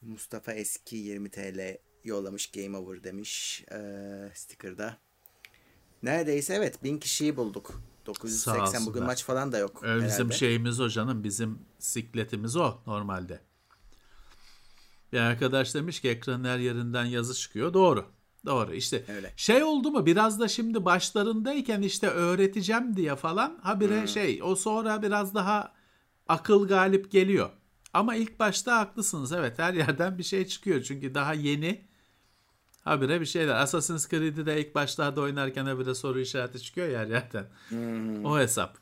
Mustafa 0.01 0.53
eski 0.53 0.95
20 0.95 1.29
TL 1.31 1.77
yollamış 2.03 2.51
Game 2.51 2.77
Over 2.77 3.03
demiş 3.03 3.63
ee, 3.71 4.31
sticker'da. 4.33 4.97
Neredeyse 6.03 6.53
evet 6.53 6.83
1000 6.83 6.97
kişiyi 6.97 7.37
bulduk. 7.37 7.81
980 8.05 8.85
bugün 8.85 9.03
maç 9.03 9.23
falan 9.23 9.51
da 9.51 9.57
yok. 9.57 9.83
Ö, 9.83 10.05
Bizim 10.05 10.33
şeyimiz 10.33 10.79
o 10.79 10.89
canım 10.89 11.23
bizim 11.23 11.59
sikletimiz 11.79 12.55
o 12.55 12.77
normalde. 12.87 13.39
Bir 15.13 15.19
arkadaş 15.19 15.75
demiş 15.75 15.99
ki 16.01 16.09
ekranın 16.09 16.43
her 16.43 16.57
yerinden 16.59 17.05
yazı 17.05 17.33
çıkıyor. 17.33 17.73
Doğru. 17.73 18.05
Doğru 18.45 18.73
işte 18.73 19.05
Öyle. 19.15 19.33
şey 19.35 19.63
oldu 19.63 19.91
mu 19.91 20.05
biraz 20.05 20.39
da 20.39 20.47
şimdi 20.47 20.85
başlarındayken 20.85 21.81
işte 21.81 22.07
öğreteceğim 22.07 22.95
diye 22.97 23.15
falan 23.15 23.59
habire 23.61 24.07
şey 24.07 24.39
o 24.43 24.55
sonra 24.55 25.01
biraz 25.01 25.35
daha 25.35 25.73
akıl 26.27 26.67
galip 26.67 27.11
geliyor. 27.11 27.49
Ama 27.93 28.15
ilk 28.15 28.39
başta 28.39 28.77
haklısınız 28.79 29.31
evet 29.31 29.59
her 29.59 29.73
yerden 29.73 30.17
bir 30.17 30.23
şey 30.23 30.47
çıkıyor 30.47 30.81
çünkü 30.83 31.15
daha 31.15 31.33
yeni 31.33 31.85
habire 32.83 33.21
bir 33.21 33.25
şeyler. 33.25 33.55
Assassin's 33.55 34.09
Creed'i 34.09 34.45
de 34.45 34.61
ilk 34.61 34.75
başlarda 34.75 35.21
oynarken 35.21 35.65
habire 35.65 35.95
soru 35.95 36.19
işareti 36.19 36.61
çıkıyor 36.61 36.87
ya 36.87 36.99
her 36.99 37.07
yerden. 37.07 37.45
O 38.25 38.39
hesap. 38.39 38.77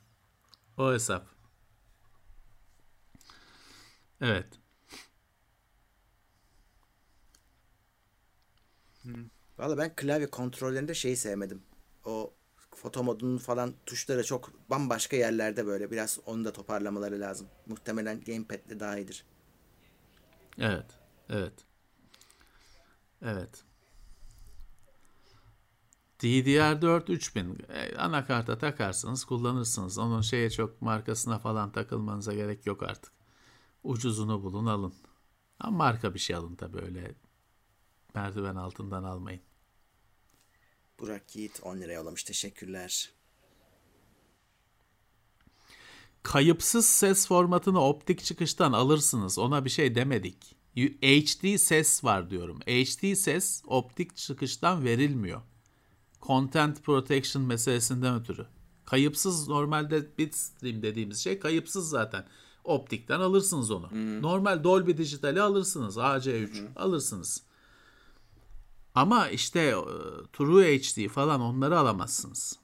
O 0.77 0.93
hesap. 0.93 1.27
Evet. 4.21 4.47
Valla 9.57 9.77
ben 9.77 9.95
klavye 9.95 10.27
kontrollerinde 10.30 10.93
şeyi 10.93 11.17
sevmedim. 11.17 11.61
O 12.05 12.34
foto 12.76 13.03
modunun 13.03 13.38
falan 13.38 13.73
tuşları 13.85 14.23
çok 14.23 14.69
bambaşka 14.69 15.15
yerlerde 15.17 15.65
böyle. 15.65 15.91
Biraz 15.91 16.19
onu 16.26 16.45
da 16.45 16.53
toparlamaları 16.53 17.19
lazım. 17.19 17.47
Muhtemelen 17.65 18.21
gamepad'le 18.21 18.80
daha 18.80 18.97
iyidir. 18.97 19.26
Evet. 20.59 20.85
Evet. 21.30 21.53
Evet. 23.21 23.63
DDR4 26.20 27.12
3000 27.12 27.58
e, 27.70 27.98
anakarta 27.98 28.58
takarsınız 28.58 29.26
kullanırsınız. 29.26 29.98
Onun 29.98 30.22
şeye 30.22 30.50
çok 30.50 30.82
markasına 30.82 31.40
falan 31.40 31.72
takılmanıza 31.72 32.34
gerek 32.34 32.66
yok 32.66 32.84
artık. 32.84 33.12
Ucuzunu 33.84 34.44
bulun 34.44 34.66
alın. 34.66 34.94
Ama 35.60 35.78
marka 35.78 36.14
bir 36.14 36.20
şey 36.20 36.36
alın 36.36 36.56
tabii 36.56 36.82
öyle 36.82 37.16
merdiven 38.16 38.56
altından 38.56 39.04
almayın. 39.04 39.41
Burak 41.00 41.36
Yiğit 41.36 41.60
10 41.64 41.78
lira 41.78 41.94
yollamış. 41.94 42.24
Teşekkürler. 42.24 43.12
Kayıpsız 46.24 46.86
ses 46.86 47.28
formatını 47.28 47.84
optik 47.84 48.24
çıkıştan 48.24 48.72
alırsınız. 48.72 49.40
Ona 49.40 49.66
bir 49.66 49.70
şey 49.70 49.96
demedik. 49.96 50.56
HD 50.76 51.58
ses 51.58 52.04
var 52.04 52.30
diyorum. 52.30 52.60
HD 52.60 53.16
ses 53.16 53.64
optik 53.68 54.16
çıkıştan 54.16 54.86
verilmiyor. 54.86 55.41
Content 56.22 56.84
protection 56.84 57.44
meselesinden 57.44 58.22
ötürü. 58.22 58.46
Kayıpsız 58.86 59.48
normalde 59.48 60.18
bitstream 60.18 60.82
dediğimiz 60.82 61.24
şey 61.24 61.40
kayıpsız 61.40 61.90
zaten. 61.90 62.26
Optikten 62.64 63.20
alırsınız 63.20 63.72
onu. 63.72 63.90
Normal 64.22 64.64
Dolby 64.64 64.91
Digital'i 64.91 65.41
alırsınız. 65.41 65.98
AC3 65.98 66.76
alırsınız. 66.76 67.44
Ama 68.96 69.30
işte 69.30 69.60
e, 69.60 69.74
True 70.34 70.80
HD 70.80 71.08
falan 71.08 71.41
onları 71.41 71.80
alamazsınız. 71.80 72.60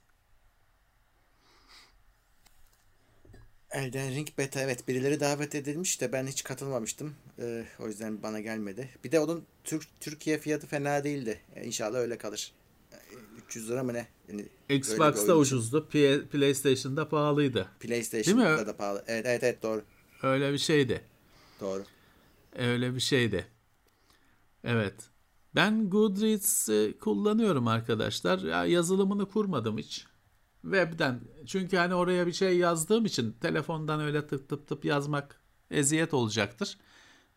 Elden 3.72 4.11
Ring 4.15 4.27
Beta 4.38 4.61
evet 4.61 4.88
birileri 4.88 5.19
davet 5.19 5.56
edilmiş 5.56 6.02
de 6.02 6.11
ben 6.11 6.27
hiç 6.27 6.44
katılmamıştım. 6.44 7.15
Ee, 7.40 7.65
o 7.80 7.88
yüzden 7.88 8.23
bana 8.23 8.40
gelmedi. 8.40 8.90
Bir 9.03 9.11
de 9.11 9.19
onun 9.19 9.45
Türk 9.64 9.88
Türkiye 9.99 10.38
fiyatı 10.38 10.68
fena 10.68 11.03
değildi. 11.03 11.41
Yani 11.56 11.65
inşallah 11.65 11.99
öyle 11.99 12.18
kalır. 12.18 12.53
Ee, 13.45 13.47
300 13.47 13.69
lira 13.69 13.84
mı 13.84 13.93
ne? 13.93 14.07
Yani 14.30 14.45
Xbox'ta 14.69 15.35
ucuzdu. 15.35 15.88
P- 15.89 16.26
PlayStation'da 16.27 17.09
pahalıydı. 17.09 17.67
PlayStation'da 17.80 18.67
da 18.67 18.77
pahalı. 18.77 19.03
Evet 19.07 19.26
evet 19.26 19.43
evet 19.43 19.63
doğru. 19.63 19.81
Öyle 20.23 20.53
bir 20.53 20.57
şeydi. 20.57 21.01
Doğru. 21.61 21.84
Öyle 22.55 22.95
bir 22.95 22.99
şeydi. 22.99 23.47
Evet. 24.63 24.93
Ben 25.55 25.89
Goodreads 25.89 26.69
e, 26.69 26.97
kullanıyorum 26.97 27.67
arkadaşlar. 27.67 28.39
Ya 28.39 28.65
yazılımını 28.65 29.30
kurmadım 29.30 29.77
hiç. 29.77 30.05
Web'den. 30.61 31.19
Çünkü 31.45 31.77
hani 31.77 31.95
oraya 31.95 32.27
bir 32.27 32.34
şey 32.34 32.57
yazdığım 32.57 33.05
için 33.05 33.31
telefondan 33.41 33.99
öyle 34.01 34.27
tıp 34.27 34.49
tıp 34.49 34.67
tıp 34.67 34.85
yazmak 34.85 35.41
eziyet 35.72 36.13
olacaktır. 36.13 36.77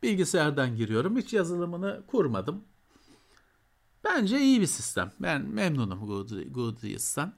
Bilgisayardan 0.02 0.76
giriyorum. 0.76 1.16
Hiç 1.16 1.32
yazılımını 1.32 2.02
kurmadım. 2.06 2.64
Bence 4.04 4.40
iyi 4.40 4.60
bir 4.60 4.66
sistem. 4.66 5.12
Ben 5.20 5.42
memnunum 5.42 6.06
Goodreads'tan. 6.52 7.34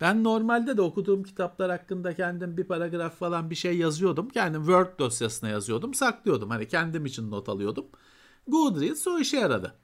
Ben 0.00 0.24
normalde 0.24 0.76
de 0.76 0.82
okuduğum 0.82 1.22
kitaplar 1.22 1.70
hakkında 1.70 2.14
kendim 2.14 2.56
bir 2.56 2.64
paragraf 2.64 3.18
falan 3.18 3.50
bir 3.50 3.54
şey 3.54 3.76
yazıyordum. 3.76 4.28
Kendim 4.28 4.60
Word 4.60 4.98
dosyasına 4.98 5.50
yazıyordum. 5.50 5.94
Saklıyordum. 5.94 6.50
Hani 6.50 6.68
kendim 6.68 7.06
için 7.06 7.30
not 7.30 7.48
alıyordum. 7.48 7.86
Goodreads 8.46 9.06
o 9.06 9.18
işe 9.18 9.36
yaradı. 9.36 9.74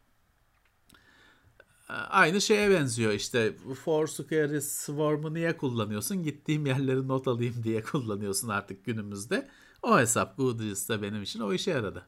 Aynı 1.88 2.40
şeye 2.40 2.70
benziyor 2.70 3.12
işte 3.12 3.56
Foursquare 3.84 4.60
Swarm'ı 4.60 5.34
niye 5.34 5.56
kullanıyorsun? 5.56 6.22
Gittiğim 6.22 6.66
yerleri 6.66 7.08
not 7.08 7.28
alayım 7.28 7.54
diye 7.64 7.82
kullanıyorsun 7.82 8.48
artık 8.48 8.84
günümüzde. 8.84 9.48
O 9.82 9.98
hesap 9.98 10.36
Goodreads'da 10.36 11.02
benim 11.02 11.22
için 11.22 11.40
o 11.40 11.52
işe 11.52 11.70
yaradı. 11.70 12.06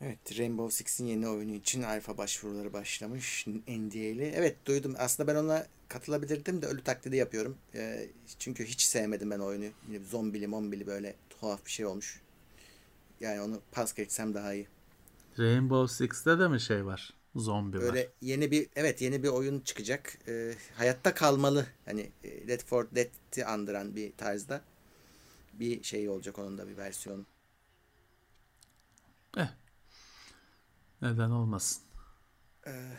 Evet, 0.00 0.38
Rainbow 0.38 0.76
Six'in 0.76 1.06
yeni 1.06 1.28
oyunu 1.28 1.52
için 1.52 1.82
alfa 1.82 2.18
başvuruları 2.18 2.72
başlamış 2.72 3.46
NDA'li. 3.46 4.32
Evet 4.36 4.56
duydum. 4.66 4.94
Aslında 4.98 5.32
ben 5.32 5.36
ona 5.36 5.66
katılabilirdim 5.88 6.62
de 6.62 6.66
ölü 6.66 6.82
taklidi 6.84 7.16
yapıyorum. 7.16 7.56
E, 7.74 8.08
çünkü 8.38 8.64
hiç 8.64 8.82
sevmedim 8.82 9.30
ben 9.30 9.38
oyunu. 9.38 9.64
Yine 9.88 10.04
zombili 10.04 10.46
mombili 10.46 10.86
böyle 10.86 11.14
tuhaf 11.30 11.66
bir 11.66 11.70
şey 11.70 11.86
olmuş. 11.86 12.20
Yani 13.20 13.40
onu 13.40 13.60
pas 13.72 13.94
geçsem 13.94 14.34
daha 14.34 14.54
iyi. 14.54 14.66
Rainbow 15.38 15.94
Six'te 15.94 16.38
de 16.38 16.48
mi 16.48 16.60
şey 16.60 16.86
var? 16.86 17.14
Zombi 17.36 17.72
Böyle 17.72 17.86
var. 17.86 17.94
Böyle 17.94 18.08
yeni 18.20 18.50
bir 18.50 18.68
evet 18.76 19.02
yeni 19.02 19.22
bir 19.22 19.28
oyun 19.28 19.60
çıkacak. 19.60 20.18
E, 20.28 20.54
hayatta 20.76 21.14
kalmalı. 21.14 21.66
Hani 21.84 22.10
Left 22.48 22.72
4 22.72 22.94
Dead'i 22.94 23.44
andıran 23.44 23.96
bir 23.96 24.12
tarzda 24.16 24.62
bir 25.52 25.82
şey 25.82 26.08
olacak 26.08 26.38
onun 26.38 26.58
da 26.58 26.68
bir 26.68 26.76
versiyonu. 26.76 27.26
Eh, 29.36 29.48
neden 31.02 31.30
olmasın? 31.30 31.82
Ee, 32.66 32.92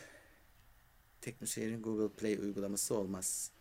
TeknoSeyir'in 1.21 1.81
Google 1.81 2.15
Play 2.15 2.33
uygulaması 2.33 2.95
olmaz. 2.95 3.51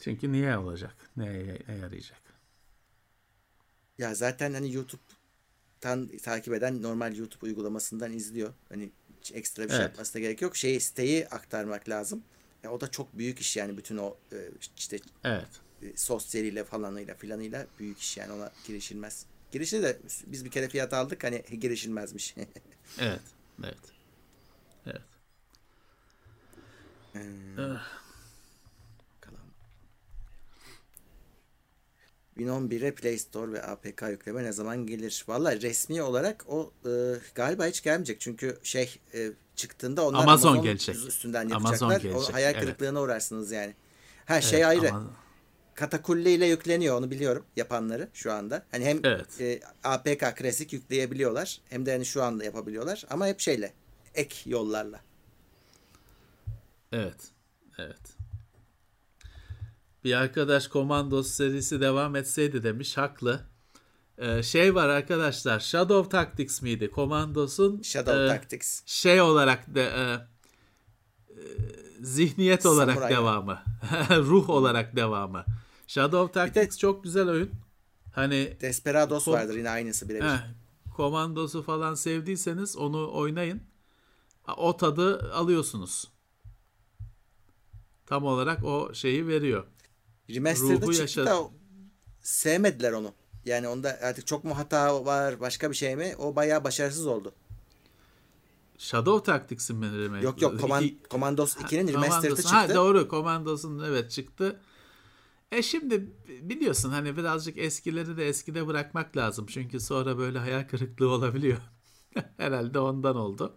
Çünkü 0.00 0.32
niye 0.32 0.58
olacak? 0.58 0.94
Neye 1.16 1.58
yarayacak? 1.68 2.20
Ya 3.98 4.14
zaten 4.14 4.54
hani 4.54 4.74
YouTube'tan 4.74 6.08
takip 6.22 6.54
eden 6.54 6.82
normal 6.82 7.16
YouTube 7.16 7.46
uygulamasından 7.46 8.12
izliyor. 8.12 8.54
Hani 8.68 8.90
ekstra 9.32 9.62
bir 9.62 9.68
şey 9.68 9.78
evet. 9.78 9.88
yapmasına 9.88 10.20
gerek 10.20 10.42
yok. 10.42 10.56
Şeyi 10.56 10.80
siteyi 10.80 11.28
aktarmak 11.28 11.88
lazım. 11.88 12.22
Ya 12.62 12.72
o 12.72 12.80
da 12.80 12.90
çok 12.90 13.18
büyük 13.18 13.38
iş 13.38 13.56
yani 13.56 13.76
bütün 13.76 13.96
o 13.96 14.16
e, 14.32 14.36
işte 14.76 14.98
evet. 15.24 15.48
E, 15.82 15.96
sosyaliyle 15.96 16.64
falanıyla 16.64 17.14
filanıyla 17.14 17.66
büyük 17.78 17.98
iş 17.98 18.16
yani 18.16 18.32
ona 18.32 18.50
girişilmez. 18.66 19.26
Girişte 19.52 19.82
de 19.82 19.98
biz 20.26 20.44
bir 20.44 20.50
kere 20.50 20.68
fiyat 20.68 20.92
aldık 20.92 21.24
hani 21.24 21.42
girişilmezmiş. 21.60 22.34
evet. 22.98 23.20
Evet. 23.64 23.78
Evet. 24.86 25.02
Ee, 27.14 27.20
ah. 27.58 28.00
bakalım. 29.16 29.40
Win 32.34 32.48
11'e 32.48 32.94
Play 32.94 33.18
Store 33.18 33.52
ve 33.52 33.62
APK 33.62 34.02
yükleme 34.10 34.44
ne 34.44 34.52
zaman 34.52 34.86
gelir? 34.86 35.24
Valla 35.28 35.60
resmi 35.60 36.02
olarak 36.02 36.44
o 36.48 36.72
e, 36.86 36.90
galiba 37.34 37.66
hiç 37.66 37.82
gelmeyecek. 37.82 38.20
Çünkü 38.20 38.58
şey 38.62 39.00
e, 39.14 39.32
çıktığında 39.56 40.06
onlar 40.06 40.22
Amazon, 40.22 40.48
Amazon 40.48 40.64
gelecek. 40.64 40.96
üstünden 40.96 41.48
yapacaklar. 41.48 41.86
Amazon 41.86 41.88
gelecek. 41.90 42.16
O 42.16 42.32
hayal 42.32 42.60
kırıklığına 42.60 42.98
evet. 42.98 43.06
uğrarsınız 43.06 43.52
yani. 43.52 43.74
Her 44.24 44.40
şey 44.40 44.58
evet, 44.58 44.68
ayrı. 44.68 44.90
Amazon. 44.90 45.27
Katakulli 45.78 46.30
ile 46.30 46.46
yükleniyor 46.46 46.98
onu 46.98 47.10
biliyorum 47.10 47.44
yapanları 47.56 48.08
şu 48.14 48.32
anda. 48.32 48.62
Hani 48.70 48.84
hem 48.84 49.00
evet. 49.04 49.40
e, 49.40 49.60
APK 49.84 50.36
klasik 50.36 50.72
yükleyebiliyorlar 50.72 51.60
hem 51.68 51.86
de 51.86 51.92
hani 51.92 52.06
şu 52.06 52.22
anda 52.22 52.44
yapabiliyorlar 52.44 53.04
ama 53.10 53.26
hep 53.26 53.40
şeyle 53.40 53.72
ek 54.14 54.50
yollarla. 54.50 55.00
Evet. 56.92 57.28
Evet. 57.78 58.00
Bir 60.04 60.14
arkadaş 60.14 60.68
Commandos 60.68 61.30
serisi 61.30 61.80
devam 61.80 62.16
etseydi 62.16 62.62
demiş. 62.62 62.96
Haklı. 62.96 63.40
Ee, 64.18 64.42
şey 64.42 64.74
var 64.74 64.88
arkadaşlar. 64.88 65.60
Shadow 65.60 66.10
Tactics 66.10 66.62
miydi? 66.62 66.90
Commandos'un 66.94 67.82
Shadow 67.82 68.24
e, 68.24 68.28
Tactics. 68.28 68.82
Şey 68.86 69.20
olarak 69.20 69.74
da 69.74 69.80
e, 69.80 70.14
e, 71.30 71.40
zihniyet 72.00 72.66
olarak 72.66 72.94
Samurai. 72.94 73.14
devamı. 73.14 73.62
Ruh 74.10 74.50
olarak 74.50 74.96
devamı. 74.96 75.44
Shadow 75.88 76.32
Tactics 76.32 76.76
de, 76.76 76.78
çok 76.78 77.04
güzel 77.04 77.28
oyun. 77.28 77.50
Hani 78.12 78.56
Desperados 78.60 79.26
kom- 79.26 79.32
vardır 79.32 79.54
yine 79.54 79.70
aynısı 79.70 80.08
birebir. 80.08 80.30
Komandosu 80.96 81.62
falan 81.62 81.94
sevdiyseniz 81.94 82.76
onu 82.76 83.12
oynayın. 83.14 83.62
O 84.56 84.76
tadı 84.76 85.32
alıyorsunuz. 85.32 86.08
Tam 88.06 88.24
olarak 88.24 88.64
o 88.64 88.94
şeyi 88.94 89.28
veriyor. 89.28 89.66
Remaster'da 90.30 90.86
Ruhu 90.86 90.94
çıktı 90.94 91.26
da 91.26 91.50
sevmediler 92.20 92.92
onu. 92.92 93.12
Yani 93.44 93.68
onda 93.68 93.98
artık 94.02 94.26
çok 94.26 94.44
mu 94.44 94.58
hata 94.58 95.04
var 95.04 95.40
başka 95.40 95.70
bir 95.70 95.76
şey 95.76 95.96
mi? 95.96 96.14
O 96.18 96.36
bayağı 96.36 96.64
başarısız 96.64 97.06
oldu. 97.06 97.32
Shadow 98.78 99.32
Tactics'in 99.32 99.76
mi 99.76 99.98
remake? 99.98 100.24
Yok 100.24 100.42
yok 100.42 100.60
Command, 100.60 100.84
Commandos 101.10 101.56
2'nin 101.56 101.88
remaster'ı 101.88 102.36
çıktı. 102.36 102.48
Ha 102.48 102.74
doğru 102.74 103.08
Commandos'un 103.10 103.84
evet 103.84 104.10
çıktı. 104.10 104.60
E 105.52 105.62
şimdi 105.62 106.06
biliyorsun 106.42 106.90
hani 106.90 107.16
birazcık 107.16 107.58
eskileri 107.58 108.16
de 108.16 108.28
eskide 108.28 108.66
bırakmak 108.66 109.16
lazım. 109.16 109.46
Çünkü 109.46 109.80
sonra 109.80 110.18
böyle 110.18 110.38
hayal 110.38 110.68
kırıklığı 110.68 111.08
olabiliyor. 111.08 111.58
Herhalde 112.36 112.78
ondan 112.78 113.16
oldu. 113.16 113.56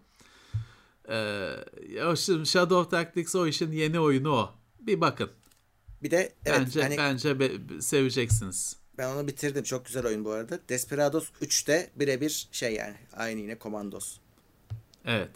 Ee, 1.10 1.56
şimdi 2.16 2.46
Shadow 2.46 2.98
Tactics 2.98 3.36
o 3.36 3.48
işin 3.48 3.72
yeni 3.72 4.00
oyunu 4.00 4.32
o. 4.32 4.54
Bir 4.80 5.02
bakın. 5.02 5.30
Bir 6.04 6.12
de 6.12 6.34
evet, 6.46 6.60
bence 6.60 6.82
hani, 6.82 6.98
bence 6.98 7.40
be, 7.40 7.82
seveceksiniz. 7.82 8.76
Ben 8.98 9.16
onu 9.16 9.28
bitirdim. 9.28 9.64
Çok 9.64 9.86
güzel 9.86 10.06
oyun 10.06 10.26
bu 10.26 10.32
arada. 10.32 10.60
Desperados 10.70 11.30
3'te 11.42 11.92
birebir 11.96 12.50
şey 12.52 12.74
yani. 12.74 12.98
Aynı 13.14 13.42
yine 13.42 13.58
Commandos. 13.60 14.18
Evet. 15.06 15.32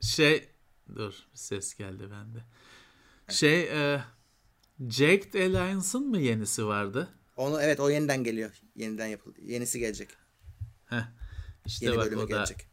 Şey 0.00 0.48
dur 0.96 1.14
ses 1.34 1.74
geldi 1.74 2.10
bende. 2.10 2.44
Şey 3.28 3.62
e, 3.94 4.04
Jacked 4.88 5.34
Alliance'ın 5.34 6.08
mı 6.08 6.18
yenisi 6.18 6.66
vardı? 6.66 7.08
Onu 7.36 7.62
evet 7.62 7.80
o 7.80 7.90
yeniden 7.90 8.24
geliyor. 8.24 8.60
Yeniden 8.76 9.06
yapıldı. 9.06 9.40
Yenisi 9.42 9.78
gelecek. 9.78 10.10
Heh. 10.86 11.02
İşte 11.66 11.86
Yeni 11.86 11.96
bak 11.96 12.12
o 12.12 12.18
da 12.18 12.24
gelecek. 12.24 12.68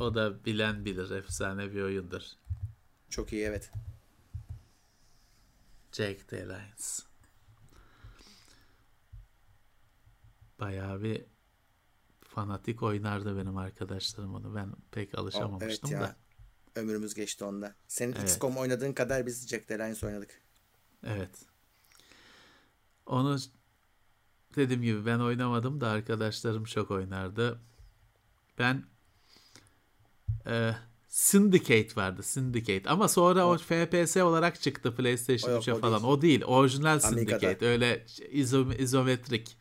o 0.00 0.14
da 0.14 0.44
bilen 0.44 0.84
bilir. 0.84 1.10
Efsane 1.10 1.72
bir 1.72 1.82
oyundur. 1.82 2.22
Çok 3.10 3.32
iyi 3.32 3.44
evet. 3.44 3.70
Jacked 5.92 6.32
Alliance. 6.32 6.84
Bayağı 10.60 11.02
bir 11.02 11.24
fanatik 12.22 12.82
oynardı 12.82 13.36
benim 13.36 13.56
arkadaşlarım 13.56 14.34
onu. 14.34 14.54
Ben 14.54 14.72
pek 14.90 15.18
alışamamıştım 15.18 15.90
oh, 15.90 15.92
evet 15.92 16.02
ya. 16.02 16.08
da 16.08 16.23
ömrümüz 16.74 17.14
geçti 17.14 17.44
onda. 17.44 17.74
Senin 17.88 18.12
evet. 18.12 18.22
XCOM 18.22 18.56
oynadığın 18.56 18.92
kadar 18.92 19.26
biz 19.26 19.48
Jack 19.48 19.68
Deliance 19.68 20.06
oynadık. 20.06 20.40
Evet. 21.06 21.30
Onu 23.06 23.38
dediğim 24.56 24.82
gibi 24.82 25.06
ben 25.06 25.18
oynamadım 25.18 25.80
da 25.80 25.88
arkadaşlarım 25.88 26.64
çok 26.64 26.90
oynardı. 26.90 27.60
Ben 28.58 28.84
e, 30.46 30.72
Syndicate 31.08 31.96
vardı. 31.96 32.22
Syndicate. 32.22 32.90
Ama 32.90 33.08
sonra 33.08 33.46
o, 33.46 33.54
o 33.54 33.58
FPS 33.58 34.16
olarak 34.16 34.60
çıktı 34.60 34.94
PlayStation 34.96 35.60
3'e 35.60 35.80
falan. 35.80 36.02
Değil. 36.02 36.12
O 36.12 36.22
değil. 36.22 36.44
Orijinal 36.44 36.98
Syndicate. 36.98 37.66
Öyle 37.66 38.06
izom 38.30 38.72
izometrik. 38.78 39.56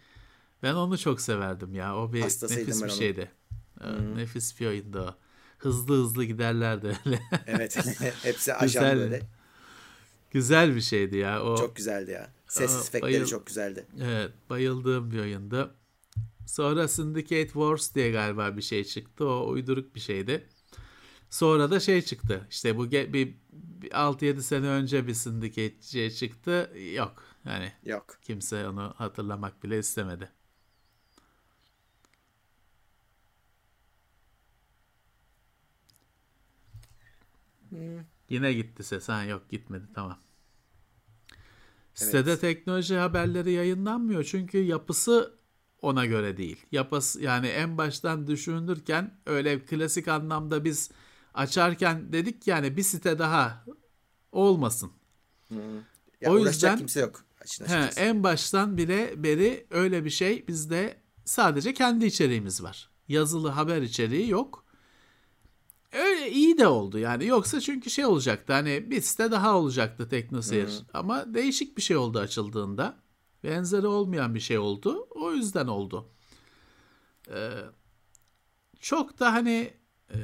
Ben 0.63 0.73
onu 0.73 0.97
çok 0.97 1.21
severdim 1.21 1.75
ya. 1.75 1.97
O 1.97 2.13
bir 2.13 2.21
Hastasıydım 2.21 2.67
nefis 2.67 2.83
bir 2.83 2.89
şeydi. 2.89 3.31
Hmm. 3.79 4.17
Nefis 4.17 4.59
bir 4.59 4.67
oyundu 4.67 4.99
o 4.99 5.23
hızlı 5.65 5.95
hızlı 5.95 6.23
giderlerdi 6.23 6.97
öyle. 7.05 7.19
Evet. 7.47 7.77
Hepsi 8.23 8.53
ajan 8.53 8.67
güzel, 8.67 8.97
böyle. 8.97 9.21
Güzel 10.31 10.75
bir 10.75 10.81
şeydi 10.81 11.17
ya. 11.17 11.43
O, 11.43 11.57
çok 11.57 11.75
güzeldi 11.75 12.11
ya. 12.11 12.33
Ses 12.47 12.87
efektleri 12.87 13.01
bayıl, 13.01 13.25
çok 13.25 13.45
güzeldi. 13.47 13.85
Evet. 14.01 14.31
Bayıldığım 14.49 15.11
bir 15.11 15.19
oyundu. 15.19 15.73
Sonra 16.47 16.87
Syndicate 16.87 17.47
Wars 17.47 17.95
diye 17.95 18.11
galiba 18.11 18.57
bir 18.57 18.61
şey 18.61 18.83
çıktı. 18.83 19.27
O 19.27 19.49
uyduruk 19.49 19.95
bir 19.95 19.99
şeydi. 19.99 20.47
Sonra 21.29 21.71
da 21.71 21.79
şey 21.79 22.01
çıktı. 22.01 22.47
İşte 22.49 22.77
bu 22.77 22.91
bir, 22.91 23.13
bir 23.13 23.35
6-7 23.89 24.41
sene 24.41 24.67
önce 24.67 25.07
bir 25.07 25.13
Syndicate 25.13 25.81
şey 25.81 26.11
çıktı. 26.11 26.71
Yok. 26.93 27.23
Yani 27.45 27.71
Yok. 27.85 28.17
kimse 28.21 28.67
onu 28.67 28.93
hatırlamak 28.97 29.63
bile 29.63 29.79
istemedi. 29.79 30.29
Yine 38.29 38.53
gitti 38.53 38.83
ses. 38.83 39.09
Ha 39.09 39.23
yok 39.23 39.49
gitmedi 39.49 39.85
tamam. 39.95 40.17
Sitede 41.93 42.39
teknoloji 42.39 42.95
haberleri 42.95 43.51
yayınlanmıyor 43.51 44.23
çünkü 44.23 44.57
yapısı 44.57 45.33
ona 45.81 46.05
göre 46.05 46.37
değil. 46.37 46.65
Yapısı 46.71 47.21
yani 47.23 47.47
en 47.47 47.77
baştan 47.77 48.27
düşünürken 48.27 49.17
öyle 49.25 49.59
klasik 49.65 50.07
anlamda 50.07 50.65
biz 50.65 50.91
açarken 51.33 52.13
dedik 52.13 52.47
yani 52.47 52.77
bir 52.77 52.83
site 52.83 53.19
daha 53.19 53.65
olmasın. 54.31 54.91
Ya 56.21 56.31
O 56.31 56.39
yüzden- 56.39 56.77
kimse 56.77 56.99
yok. 56.99 57.23
Açın 57.41 57.65
He, 57.65 57.89
en 57.95 58.23
baştan 58.23 58.77
bile 58.77 59.23
beri 59.23 59.67
öyle 59.69 60.05
bir 60.05 60.09
şey 60.09 60.47
bizde 60.47 60.97
sadece 61.25 61.73
kendi 61.73 62.05
içeriğimiz 62.05 62.63
var. 62.63 62.89
Yazılı 63.07 63.49
haber 63.49 63.81
içeriği 63.81 64.29
yok. 64.29 64.62
Öyle 65.93 66.31
iyi 66.31 66.57
de 66.57 66.67
oldu 66.67 66.99
yani. 66.99 67.25
Yoksa 67.25 67.61
çünkü 67.61 67.89
şey 67.89 68.05
olacaktı 68.05 68.53
hani 68.53 68.91
bir 68.91 69.01
site 69.01 69.31
daha 69.31 69.57
olacaktı 69.57 70.09
Teknoseyir. 70.09 70.69
Ama 70.93 71.33
değişik 71.33 71.77
bir 71.77 71.81
şey 71.81 71.97
oldu 71.97 72.19
açıldığında. 72.19 72.97
Benzeri 73.43 73.87
olmayan 73.87 74.35
bir 74.35 74.39
şey 74.39 74.57
oldu. 74.57 75.07
O 75.09 75.31
yüzden 75.33 75.67
oldu. 75.67 76.09
Ee, 77.29 77.51
çok 78.79 79.19
da 79.19 79.33
hani 79.33 79.73
e, 80.09 80.17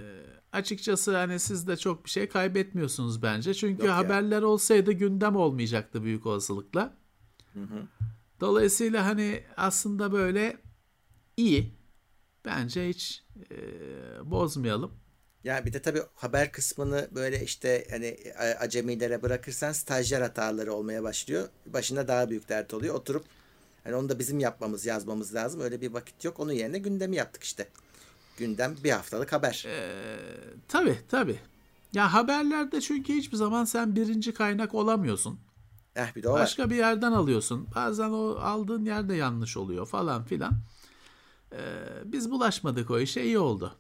açıkçası 0.52 1.18
hani 1.18 1.40
siz 1.40 1.68
de 1.68 1.78
çok 1.78 2.06
bir 2.06 2.10
şey 2.10 2.30
kaybetmiyorsunuz 2.30 3.22
bence. 3.22 3.54
Çünkü 3.54 3.82
Yok 3.82 3.90
ya. 3.90 3.98
haberler 3.98 4.42
olsaydı 4.42 4.92
gündem 4.92 5.36
olmayacaktı 5.36 6.04
büyük 6.04 6.26
olasılıkla. 6.26 6.98
Dolayısıyla 8.40 9.06
hani 9.06 9.44
aslında 9.58 10.12
böyle 10.12 10.58
iyi. 11.38 11.80
Bence 12.46 12.90
hiç 12.90 13.24
e, 13.52 13.56
bozmayalım. 14.32 14.92
Ya 15.44 15.66
bir 15.66 15.74
de 15.74 15.82
tabii 15.82 16.02
haber 16.16 16.52
kısmını 16.52 17.08
böyle 17.16 17.44
işte 17.44 17.88
hani 17.92 18.18
a- 18.40 18.60
acemilere 18.64 19.22
bırakırsan 19.22 19.72
stajyer 19.72 20.22
hataları 20.22 20.74
olmaya 20.74 21.04
başlıyor. 21.04 21.50
Başına 21.66 22.08
daha 22.08 22.30
büyük 22.30 22.50
dert 22.50 22.74
oluyor. 22.74 22.96
Oturup 22.96 23.26
hani 23.84 23.96
onu 23.96 24.10
da 24.10 24.20
bizim 24.20 24.40
yapmamız, 24.40 24.86
yazmamız 24.86 25.36
lazım. 25.36 25.62
Öyle 25.62 25.82
bir 25.82 25.94
vakit 25.94 26.26
yok. 26.26 26.40
Onun 26.40 26.52
yerine 26.52 26.78
gündemi 26.80 27.16
yaptık 27.16 27.44
işte. 27.44 27.68
Gündem 28.38 28.76
bir 28.84 28.92
haftalık 28.92 29.34
haber. 29.34 29.68
Tabii 30.68 30.98
tabii. 31.10 31.40
Ya 31.94 32.14
haberlerde 32.14 32.82
çünkü 32.82 33.14
hiçbir 33.14 33.38
zaman 33.38 33.66
sen 33.66 33.96
birinci 33.96 34.34
kaynak 34.34 34.74
olamıyorsun. 34.76 35.40
Eh 35.96 36.16
bir 36.16 36.24
de 36.24 36.30
o 36.30 36.34
var. 36.34 36.42
Başka 36.42 36.70
bir 36.70 36.76
yerden 36.76 37.12
alıyorsun. 37.12 37.68
Bazen 37.76 38.10
o 38.10 38.38
aldığın 38.42 38.86
yerde 38.86 39.16
yanlış 39.16 39.58
oluyor 39.58 39.86
falan 39.86 40.24
filan. 40.26 40.54
Ee, 41.54 41.58
biz 42.06 42.32
bulaşmadık 42.32 42.92
o 42.92 43.00
işe 43.00 43.24
iyi 43.24 43.40
oldu. 43.40 43.76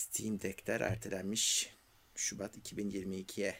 Steam 0.00 0.40
Deck'ler 0.40 0.80
ertelenmiş. 0.80 1.70
Şubat 2.14 2.56
2022'ye. 2.56 3.56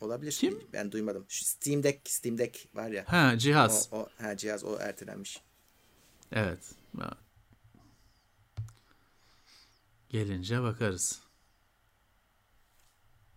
Olabilir. 0.00 0.32
Kim? 0.32 0.60
Ben 0.72 0.92
duymadım. 0.92 1.26
Şu 1.28 1.44
Steam 1.44 1.82
Deck, 1.82 2.10
Steam 2.10 2.38
Deck 2.38 2.68
var 2.74 2.90
ya. 2.90 3.04
Ha 3.08 3.32
O, 3.34 3.38
cihaz. 3.38 3.88
o 3.92 4.08
ha, 4.18 4.36
cihaz 4.36 4.64
o 4.64 4.78
ertelenmiş. 4.78 5.42
Evet. 6.32 6.74
Gelince 10.08 10.62
bakarız. 10.62 11.20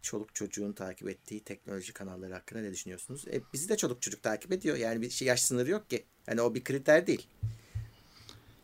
çoluk 0.01 0.35
çocuğun 0.35 0.73
takip 0.73 1.09
ettiği 1.09 1.43
teknoloji 1.43 1.93
kanalları 1.93 2.33
hakkında 2.33 2.61
ne 2.61 2.71
düşünüyorsunuz? 2.71 3.27
E, 3.27 3.41
bizi 3.53 3.69
de 3.69 3.77
çoluk 3.77 4.01
çocuk 4.01 4.23
takip 4.23 4.51
ediyor. 4.51 4.77
Yani 4.77 5.01
bir 5.01 5.09
şey 5.09 5.27
yaş 5.27 5.41
sınırı 5.41 5.69
yok 5.69 5.89
ki. 5.89 6.05
Hani 6.25 6.41
o 6.41 6.55
bir 6.55 6.63
kriter 6.63 7.07
değil. 7.07 7.27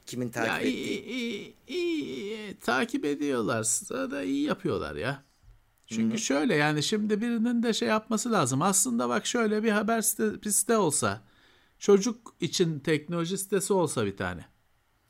Kimin 0.07 0.29
takip 0.29 0.49
Ya 0.49 0.59
iyi, 0.61 0.99
ettiği. 0.99 1.05
iyi, 1.05 1.55
iyi, 1.67 2.05
iyi, 2.05 2.59
takip 2.59 3.05
ediyorlarsa 3.05 4.11
da 4.11 4.23
iyi 4.23 4.43
yapıyorlar 4.43 4.95
ya. 4.95 5.23
Çünkü 5.87 6.17
şöyle 6.19 6.55
yani 6.55 6.83
şimdi 6.83 7.21
birinin 7.21 7.63
de 7.63 7.73
şey 7.73 7.87
yapması 7.87 8.31
lazım. 8.31 8.61
Aslında 8.61 9.09
bak 9.09 9.25
şöyle 9.25 9.63
bir 9.63 9.71
haber 9.71 10.01
site, 10.01 10.51
site 10.51 10.77
olsa, 10.77 11.21
çocuk 11.79 12.35
için 12.39 12.79
teknoloji 12.79 13.37
sitesi 13.37 13.73
olsa 13.73 14.05
bir 14.05 14.17
tane. 14.17 14.45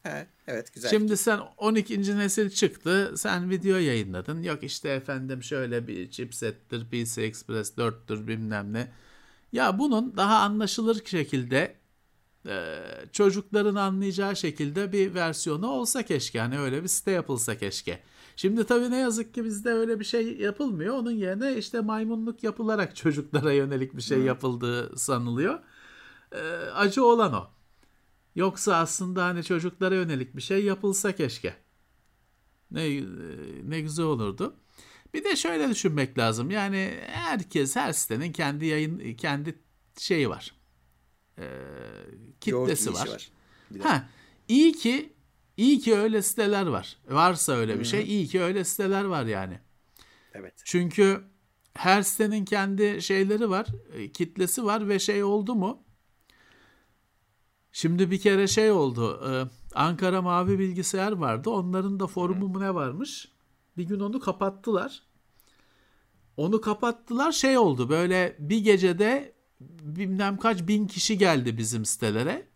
He, 0.04 0.28
evet 0.48 0.74
güzel. 0.74 0.90
Şimdi 0.90 1.18
sen 1.18 1.40
12. 1.58 2.18
nesil 2.18 2.50
çıktı, 2.50 3.14
sen 3.18 3.50
video 3.50 3.78
yayınladın. 3.78 4.44
Yok 4.44 4.64
işte 4.64 4.90
efendim 4.90 5.44
şöyle 5.44 5.88
bir 5.88 6.12
chipsettir, 6.12 6.90
PC 6.90 7.22
Express 7.22 7.78
4'tür 7.78 8.28
bilmem 8.28 8.74
ne. 8.74 8.92
Ya 9.52 9.80
bunun 9.80 10.18
daha 10.18 10.38
anlaşılır 10.38 11.06
şekilde 11.06 11.76
e, 12.48 12.80
çocukların 13.12 13.76
anlayacağı 13.76 14.36
şekilde 14.36 14.92
bir 14.92 15.14
versiyonu 15.14 15.68
olsa 15.68 16.04
keşke. 16.04 16.40
Hani 16.40 16.60
öyle 16.60 16.84
bir 16.84 16.88
site 16.88 17.12
yapılsa 17.12 17.58
keşke. 17.58 18.04
Şimdi 18.36 18.64
tabii 18.64 18.92
ne 18.92 18.98
yazık 18.98 19.34
ki 19.34 19.44
bizde 19.46 19.70
öyle 19.74 20.00
bir 20.00 20.06
şey 20.06 20.38
yapılmıyor. 20.38 20.96
Onun 20.96 21.12
yerine 21.12 21.58
işte 21.58 21.80
maymunluk 21.82 22.44
yapılarak 22.44 22.96
çocuklara 22.96 23.54
yönelik 23.54 23.96
bir 23.96 24.02
şey 24.02 24.20
yapıldığı 24.20 24.98
sanılıyor. 24.98 25.60
E, 26.32 26.42
acı 26.76 27.06
olan 27.06 27.34
o. 27.34 27.48
Yoksa 28.36 28.76
aslında 28.76 29.26
hani 29.26 29.44
çocuklara 29.44 29.96
yönelik 29.96 30.36
bir 30.36 30.42
şey 30.42 30.66
yapılsa 30.66 31.16
keşke. 31.16 31.54
Ne 32.72 33.02
ne 33.70 33.82
güzel 33.82 34.06
olurdu. 34.06 34.56
Bir 35.14 35.24
de 35.24 35.36
şöyle 35.36 35.70
düşünmek 35.70 36.18
lazım. 36.18 36.52
Yani 36.52 37.00
herkes 37.08 37.76
her 37.76 37.94
sitenin 37.94 38.32
kendi 38.32 38.66
yayın 38.66 39.16
kendi 39.16 39.60
şeyi 39.98 40.30
var. 40.30 40.57
Ee, 41.40 41.46
kitlesi 42.42 42.94
var. 42.94 43.30
De. 43.72 43.80
Ha, 43.80 44.10
iyi 44.48 44.74
ki 44.74 45.14
iyi 45.58 45.80
ki 45.80 45.96
öyle 45.96 46.22
siteler 46.22 46.68
var. 46.68 46.98
Varsa 47.10 47.54
öyle 47.54 47.80
bir 47.80 47.86
şey, 47.86 48.04
iyi 48.04 48.28
ki 48.28 48.42
öyle 48.42 48.64
siteler 48.64 49.04
var 49.04 49.26
yani. 49.26 49.60
Evet. 50.34 50.54
Çünkü 50.66 51.24
her 51.74 52.02
sitenin 52.02 52.46
kendi 52.46 53.02
şeyleri 53.02 53.50
var, 53.50 53.68
e, 53.94 54.12
kitlesi 54.12 54.66
var 54.66 54.90
ve 54.90 55.00
şey 55.00 55.24
oldu 55.24 55.56
mu? 55.56 55.84
Şimdi 57.72 58.12
bir 58.12 58.20
kere 58.20 58.48
şey 58.48 58.72
oldu. 58.72 59.22
e, 59.30 59.32
Ankara 59.76 60.22
Mavi 60.22 60.60
Bilgisayar 60.60 61.12
vardı. 61.12 61.50
Onların 61.50 62.00
da 62.00 62.08
forumu 62.08 62.48
mu 62.48 62.60
ne 62.60 62.76
varmış? 62.76 63.32
Bir 63.78 63.84
gün 63.84 64.00
onu 64.00 64.20
kapattılar. 64.20 65.04
Onu 66.38 66.62
kapattılar 66.62 67.32
şey 67.32 67.58
oldu. 67.58 67.90
Böyle 67.90 68.36
bir 68.40 68.58
gecede 68.64 69.37
bilmem 69.60 70.38
kaç 70.38 70.68
bin 70.68 70.88
kişi 70.88 71.18
geldi 71.18 71.58
bizim 71.58 71.86
sitelere. 71.86 72.48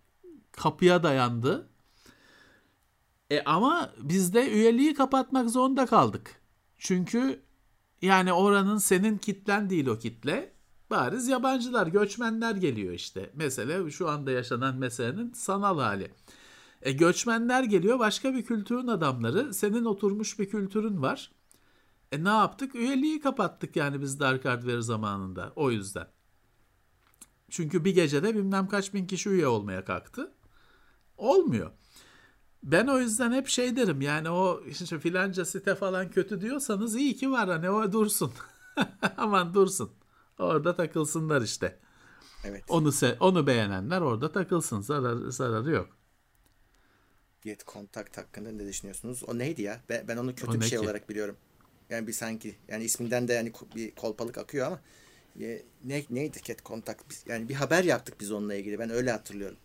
Kapıya 0.52 1.04
dayandı. 1.04 1.70
E 3.30 3.42
ama 3.44 3.90
biz 4.02 4.34
de 4.34 4.52
üyeliği 4.52 4.94
kapatmak 4.94 5.50
zorunda 5.50 5.86
kaldık. 5.86 6.42
Çünkü 6.78 7.40
yani 8.02 8.34
oranın 8.34 8.78
senin 8.78 9.18
kitlen 9.18 9.70
değil 9.70 9.88
o 9.88 10.00
kitle. 10.00 10.54
Bariz 10.90 11.28
yabancılar, 11.28 11.88
göçmenler 11.88 12.56
geliyor 12.56 12.94
işte. 12.94 13.32
Mesele 13.36 13.92
şu 13.92 14.10
anda 14.10 14.32
yaşanan 14.32 14.78
meselenin 14.78 15.34
sanal 15.34 15.80
hali. 15.80 16.12
E 16.82 16.92
göçmenler 16.92 17.64
geliyor, 17.64 18.00
başka 18.00 18.34
bir 18.34 18.46
kültürün 18.46 18.88
adamları. 18.88 19.54
Senin 19.54 19.86
oturmuş 19.86 20.40
bir 20.40 20.50
kültürün 20.50 21.02
var. 21.02 21.32
E 22.12 22.24
ne 22.24 22.30
yaptık? 22.30 22.76
Üyeliği 22.76 23.20
kapattık 23.20 23.76
yani 23.76 24.02
biz 24.02 24.20
Dark 24.20 24.46
Hardware 24.46 24.82
zamanında. 24.82 25.54
O 25.56 25.72
yüzden. 25.72 26.08
Çünkü 27.52 27.86
bir 27.86 27.96
gecede 27.96 28.36
bilmem 28.36 28.68
kaç 28.68 28.94
bin 28.94 29.08
kişi 29.08 29.30
üye 29.30 29.48
olmaya 29.48 29.86
kalktı. 29.86 30.32
Olmuyor. 31.18 31.72
Ben 32.64 32.88
o 32.88 33.00
yüzden 33.00 33.32
hep 33.34 33.48
şey 33.48 33.76
derim 33.76 34.02
yani 34.02 34.30
o 34.30 34.64
işte 34.68 35.00
filanca 35.00 35.46
site 35.46 35.76
falan 35.76 36.12
kötü 36.12 36.42
diyorsanız 36.42 36.96
iyi 36.96 37.16
ki 37.16 37.32
var 37.32 37.50
hani 37.50 37.70
o 37.70 37.92
dursun. 37.92 38.34
Aman 39.18 39.54
dursun. 39.54 39.92
Orada 40.40 40.76
takılsınlar 40.76 41.42
işte. 41.42 41.80
Evet. 42.44 42.64
Onu 42.70 42.90
se- 42.90 43.18
onu 43.20 43.48
beğenenler 43.48 44.02
orada 44.02 44.32
takılsın. 44.32 44.82
Zarar, 44.82 45.18
zararı 45.30 45.72
yok. 45.72 45.90
Get 47.42 47.66
Contact 47.68 48.18
hakkında 48.18 48.52
ne 48.52 48.68
düşünüyorsunuz? 48.68 49.24
O 49.24 49.38
neydi 49.38 49.62
ya? 49.62 49.82
Ben, 49.90 50.08
ben 50.08 50.18
onu 50.18 50.36
kötü 50.36 50.58
O 50.58 50.62
bir 50.62 50.66
şey 50.66 50.80
ki? 50.80 50.86
olarak 50.86 51.10
biliyorum. 51.10 51.38
Yani 51.90 52.08
bir 52.08 52.14
sanki 52.14 52.56
yani 52.68 52.84
isminden 52.84 53.28
de 53.28 53.34
yani 53.34 53.54
bir 53.76 53.96
kolpalık 53.96 54.38
akıyor 54.38 54.68
ama 54.68 54.82
ne 55.36 56.04
neydi 56.10 56.40
Get 56.44 56.66
Contact? 56.66 57.02
Biz, 57.10 57.24
yani 57.28 57.50
bir 57.50 57.54
haber 57.54 57.84
yaptık 57.84 58.16
biz 58.20 58.32
onunla 58.32 58.56
ilgili. 58.56 58.80
Ben 58.80 58.90
öyle 58.90 59.12
hatırlıyorum. 59.12 59.58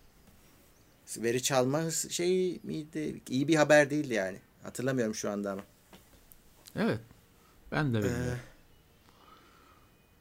Veri 1.18 1.43
çalma 1.43 1.90
şey 1.90 2.60
miydi? 2.62 3.20
İyi 3.28 3.48
bir 3.48 3.55
haber 3.55 3.90
değildi 3.90 4.14
yani. 4.14 4.38
Hatırlamıyorum 4.62 5.14
şu 5.14 5.30
anda 5.30 5.52
ama. 5.52 5.62
Evet. 6.76 7.01
Ben 7.72 7.94
de 7.94 7.98
bilmiyorum. 7.98 8.38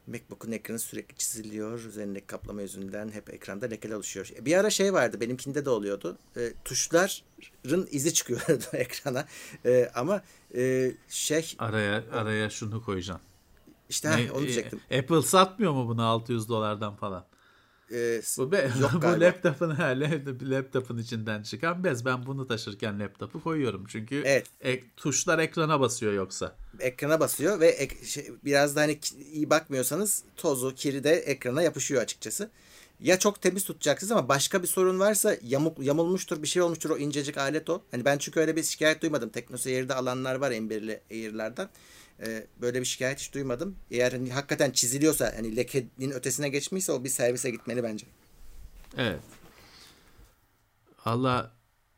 Ee, 0.08 0.12
MacBook'un 0.12 0.52
ekranı 0.52 0.80
sürekli 0.80 1.18
çiziliyor. 1.18 1.80
Üzerindeki 1.80 2.28
kaplama 2.28 2.62
yüzünden 2.62 3.10
hep 3.10 3.34
ekranda 3.34 3.66
lekeler 3.66 3.96
oluşuyor. 3.96 4.32
Bir 4.42 4.58
ara 4.58 4.70
şey 4.70 4.94
vardı. 4.94 5.22
Benimkinde 5.22 5.66
de 5.66 5.70
oluyordu. 5.70 6.18
E, 6.38 6.54
tuşların 6.66 7.88
izi 7.92 8.14
çıkıyordu 8.14 8.64
ekrana. 8.74 9.26
E, 9.66 9.92
ama 9.96 10.22
e, 10.56 10.92
şey 11.10 11.56
Araya 11.60 12.04
araya 12.12 12.50
şunu 12.50 12.84
koyacaksın. 12.84 13.35
İşte 13.90 14.18
Ne- 14.18 14.32
onu 14.32 14.42
diyecektim. 14.42 14.80
e, 14.90 15.00
Apple 15.00 15.22
satmıyor 15.22 15.72
mu 15.74 15.88
bunu 15.88 16.04
600 16.06 16.50
dolardan 16.50 16.96
falan? 16.96 17.26
e, 17.92 18.22
Bu, 18.38 18.52
be, 18.52 18.70
bu 18.94 19.00
galiba. 19.00 19.26
laptopun 19.26 19.70
laptopun 20.52 20.98
içinden 20.98 21.44
çıkan 21.44 21.84
bez. 21.84 22.06
Ben 22.06 22.26
bunu 22.26 22.48
taşırken 22.48 23.00
laptopu 23.00 23.44
koyuyorum. 23.44 23.86
Çünkü 23.88 24.16
Evet. 24.26 24.48
ek- 24.62 24.86
tuşlar 24.98 25.40
ekrana 25.40 25.80
basıyor 25.80 26.14
yoksa. 26.14 26.56
ekrana 26.80 27.20
basıyor 27.20 27.60
ve 27.60 27.68
ek- 27.68 28.06
şey, 28.06 28.32
biraz 28.46 28.76
da 28.76 28.82
hani 28.82 29.00
iyi 29.34 29.50
bakmıyorsanız 29.50 30.24
tozu, 30.38 30.76
kiri 30.76 31.04
de 31.04 31.12
ekrana 31.12 31.62
yapışıyor 31.62 32.02
açıkçası. 32.02 32.50
Ya 33.00 33.20
çok 33.20 33.42
temiz 33.42 33.64
tutacaksınız 33.64 34.12
ama 34.12 34.30
başka 34.30 34.62
bir 34.64 34.68
sorun 34.68 35.00
varsa 35.00 35.38
yamuk 35.44 35.80
yamulmuştur, 35.80 36.42
bir 36.44 36.48
şey 36.48 36.62
olmuştur 36.62 36.90
o 36.90 36.98
incecik 36.98 37.38
alet 37.38 37.70
o. 37.70 37.82
Hani 37.92 38.06
ben 38.06 38.18
çünkü 38.18 38.40
öyle 38.40 38.56
bir 38.56 38.64
şikayet 38.64 39.02
duymadım. 39.02 39.30
Teknoseyir'de 39.30 39.94
alanlar 39.96 40.36
var 40.36 40.52
Ember'li 40.52 41.02
Air'lardan. 41.12 41.70
Ee, 42.20 42.48
böyle 42.62 42.80
bir 42.80 42.86
şikayet 42.86 43.20
hiç 43.20 43.34
duymadım. 43.34 43.76
Eğer 43.92 44.12
hani 44.12 44.34
hakikaten 44.34 44.72
çiziliyorsa 44.72 45.34
hani 45.38 45.56
lekenin 45.56 46.12
ötesine 46.12 46.50
geçmişse 46.50 46.92
o 46.92 47.04
bir 47.04 47.10
servise 47.10 47.50
gitmeli 47.50 47.84
bence. 47.84 48.06
Evet. 48.98 49.20
Valla 51.06 51.52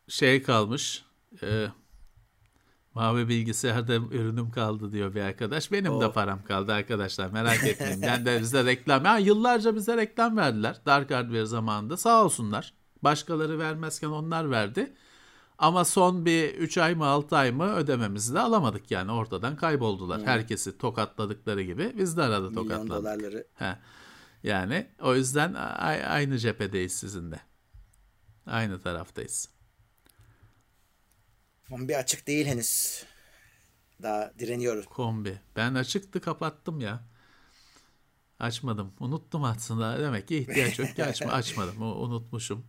şey 0.08 0.44
kalmış. 0.44 1.06
E, 1.44 1.68
mavi 2.94 3.28
bilgisayarda 3.28 3.94
ürünüm 3.96 4.52
kaldı 4.52 4.92
diyor 4.92 5.16
bir 5.16 5.22
arkadaş. 5.22 5.72
Benim 5.72 5.86
de 6.02 6.06
Oo. 6.06 6.14
param 6.14 6.44
kaldı 6.44 6.74
arkadaşlar 6.74 7.30
merak 7.30 7.64
etmeyin. 7.68 8.02
Ben 8.02 8.26
de 8.26 8.42
bize 8.42 8.66
reklam. 8.66 9.06
Ya 9.06 9.18
yıllarca 9.18 9.76
bize 9.76 9.98
reklam 9.98 10.38
verdiler. 10.38 10.78
Dark 10.86 11.12
Hardware 11.12 11.46
zamanında 11.46 11.98
sağ 11.98 12.24
olsunlar. 12.26 12.74
Başkaları 13.04 13.60
vermezken 13.60 14.08
onlar 14.08 14.52
verdi. 14.52 14.94
Ama 15.58 15.86
son 15.86 16.26
bir 16.26 16.54
3 16.54 16.78
ay 16.78 16.96
mı 16.96 17.06
6 17.06 17.36
ay 17.38 17.52
mı 17.52 17.76
ödememizi 17.76 18.34
de 18.34 18.40
alamadık 18.40 18.92
yani 18.92 19.12
ortadan 19.12 19.56
kayboldular. 19.56 20.26
Herkesi 20.26 20.78
tokatladıkları 20.78 21.62
gibi 21.62 21.94
biz 21.98 22.18
de 22.18 22.24
arada 22.24 22.50
Milyon 22.50 22.64
tokatladık. 22.64 22.90
dolarları. 22.90 23.48
He. 23.56 23.78
Yani 24.44 24.88
o 25.02 25.16
yüzden 25.16 25.54
aynı 26.08 26.38
cephedeyiz 26.38 26.94
sizinle. 26.94 27.40
Aynı 28.46 28.82
taraftayız. 28.82 29.50
Kombi 31.70 31.98
açık 31.98 32.28
değil 32.28 32.46
henüz. 32.46 33.04
Daha 34.02 34.34
direniyoruz. 34.40 34.86
Kombi. 34.86 35.40
Ben 35.56 35.74
açıktı 35.76 36.22
kapattım 36.22 36.80
ya. 36.82 37.04
Açmadım. 38.40 38.94
Unuttum 39.00 39.44
aslında. 39.44 40.00
Demek 40.00 40.28
ki 40.28 40.38
ihtiyaç 40.38 40.80
yok 40.80 40.96
ki 40.96 41.06
açma, 41.06 41.32
açmadım. 41.32 41.82
Unutmuşum. 41.82 42.66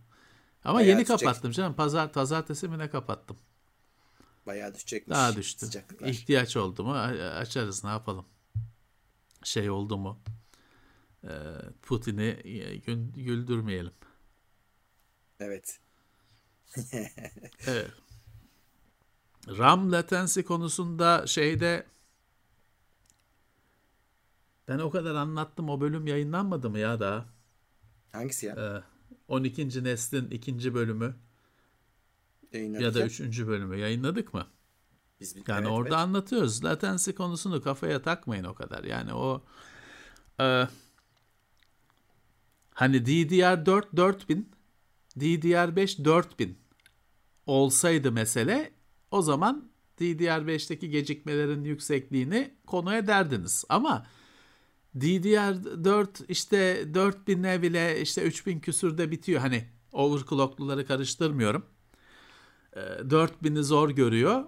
Ama 0.69 0.79
Bayağı 0.79 0.89
yeni 0.89 1.05
düşecek. 1.05 1.19
kapattım 1.19 1.51
canım. 1.51 1.73
Pazar, 1.73 2.13
pazartesi 2.13 2.67
mi 2.67 2.77
ne 2.79 2.89
kapattım? 2.89 3.37
Bayağı 4.45 4.73
düşecekmiş. 4.75 5.15
Daha 5.15 5.35
düştü. 5.35 5.65
Sıcaklıklar. 5.65 6.07
İhtiyaç 6.07 6.57
oldu 6.57 6.83
mu 6.83 6.93
açarız 6.93 7.83
ne 7.83 7.89
yapalım. 7.89 8.25
Şey 9.43 9.69
oldu 9.69 9.97
mu? 9.97 10.19
Ee, 11.23 11.29
Putin'i 11.81 12.39
e, 12.43 12.75
güldürmeyelim. 13.15 13.93
Evet. 15.39 15.79
Evet. 17.67 17.91
RAM 19.47 19.91
latency 19.91 20.41
konusunda 20.41 21.27
şeyde 21.27 21.85
ben 24.67 24.79
o 24.79 24.89
kadar 24.89 25.15
anlattım 25.15 25.69
o 25.69 25.81
bölüm 25.81 26.07
yayınlanmadı 26.07 26.69
mı 26.69 26.79
ya 26.79 26.99
daha? 26.99 27.25
Hangisi 28.11 28.45
ya? 28.45 28.55
Ee, 28.55 28.98
12. 29.29 29.83
neslin 29.83 30.29
ikinci 30.31 30.73
bölümü 30.73 31.15
ya 32.53 32.93
da 32.93 33.05
üçüncü 33.05 33.47
bölümü 33.47 33.77
yayınladık 33.77 34.33
mı? 34.33 34.47
Biz, 35.19 35.35
Yani 35.47 35.61
evet, 35.61 35.71
orada 35.71 35.89
evet. 35.89 35.97
anlatıyoruz. 35.97 36.63
Latency 36.63 37.11
konusunu 37.11 37.61
kafaya 37.61 38.01
takmayın 38.01 38.43
o 38.43 38.53
kadar. 38.53 38.83
Yani 38.83 39.13
o 39.13 39.43
e, 40.39 40.67
hani 42.73 42.97
DDR4 42.97 43.83
4000 43.97 44.51
DDR5 45.17 46.05
4000 46.05 46.59
olsaydı 47.45 48.11
mesele 48.11 48.71
o 49.11 49.21
zaman 49.21 49.69
DDR5'teki 49.99 50.89
gecikmelerin 50.89 51.63
yüksekliğini 51.63 52.53
konu 52.65 52.95
ederdiniz. 52.95 53.65
Ama 53.69 54.07
DDR4 54.97 56.25
işte 56.27 56.81
4000'e 56.93 57.61
bile 57.61 58.01
işte 58.01 58.23
3000 58.23 58.59
küsürde 58.59 59.11
bitiyor. 59.11 59.41
Hani 59.41 59.67
overclockluları 59.91 60.87
karıştırmıyorum. 60.87 61.65
E, 62.73 62.79
4000'i 62.79 63.63
zor 63.63 63.89
görüyor 63.89 64.45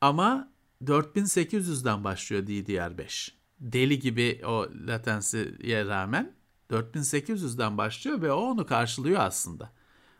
ama 0.00 0.52
4800'den 0.84 2.04
başlıyor 2.04 2.42
DDR5. 2.42 3.30
Deli 3.60 3.98
gibi 3.98 4.42
o 4.46 4.66
latency'ye 4.86 5.84
rağmen 5.84 6.34
4800'den 6.70 7.78
başlıyor 7.78 8.22
ve 8.22 8.32
o 8.32 8.40
onu 8.40 8.66
karşılıyor 8.66 9.20
aslında. 9.20 9.72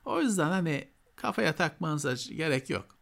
O 0.05 0.21
yüzden 0.21 0.49
hani 0.51 0.89
kafaya 1.17 1.57
takmanıza 1.57 2.15
gerek 2.15 2.71
yok. 2.71 2.99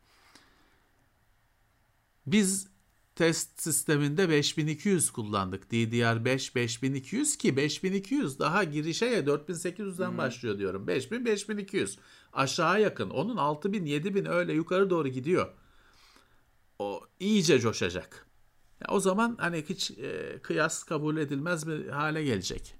Biz 2.26 2.68
test 3.16 3.62
sisteminde 3.62 4.28
5200 4.28 5.10
kullandık. 5.10 5.72
DDR5 5.72 6.54
5200 6.54 7.36
ki 7.36 7.56
5200 7.56 8.38
daha 8.38 8.64
girişe 8.64 9.06
ya 9.06 9.20
4800'den 9.20 10.18
başlıyor 10.18 10.58
diyorum. 10.58 10.86
5000 10.86 11.24
5200 11.24 11.98
aşağı 12.32 12.80
yakın. 12.80 13.10
Onun 13.10 13.36
6000 13.36 13.86
7000 13.86 14.24
öyle 14.24 14.52
yukarı 14.52 14.90
doğru 14.90 15.08
gidiyor. 15.08 15.52
O 16.78 17.00
iyice 17.20 17.60
coşacak. 17.60 18.26
Ya 18.80 18.94
o 18.94 19.00
zaman 19.00 19.36
hani 19.40 19.64
hiç 19.68 19.90
e, 19.90 20.38
kıyas 20.42 20.84
kabul 20.84 21.16
edilmez 21.16 21.68
bir 21.68 21.88
hale 21.88 22.24
gelecek. 22.24 22.74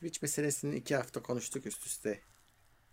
Twitch 0.00 0.22
meselesini 0.22 0.76
iki 0.76 0.96
hafta 0.96 1.22
konuştuk 1.22 1.66
üst 1.66 1.86
üste. 1.86 2.20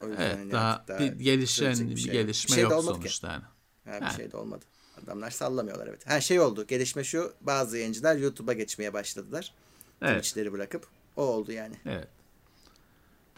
O 0.01 0.07
yüzden 0.07 0.21
Evet 0.21 0.37
hani 0.37 0.51
daha, 0.51 0.73
artık 0.73 0.99
bir 0.99 1.23
gelişen 1.23 1.89
bir, 1.89 1.95
bir 1.95 2.01
şey 2.01 2.11
gelişme 2.11 2.47
Bir 2.47 2.53
şey 2.53 2.63
yok 2.63 2.71
olmadı 2.71 2.93
ki. 2.95 2.99
sonuçta 2.99 3.31
yani. 3.31 3.43
Ha, 3.85 4.01
bir 4.01 4.05
Ha. 4.05 4.11
şey 4.11 4.31
de 4.31 4.37
olmadı. 4.37 4.65
Adamlar 5.03 5.31
sallamıyorlar 5.31 5.87
evet. 5.87 6.09
Ha 6.09 6.21
şey 6.21 6.39
oldu. 6.39 6.67
Gelişme 6.67 7.03
şu. 7.03 7.33
Bazı 7.41 7.77
yayıncılar 7.77 8.15
YouTube'a 8.15 8.53
geçmeye 8.53 8.93
başladılar. 8.93 9.53
Evet. 10.01 10.23
Twitch'leri 10.23 10.51
bırakıp. 10.51 10.87
O 11.15 11.21
oldu 11.21 11.51
yani. 11.51 11.75
Evet. 11.85 12.07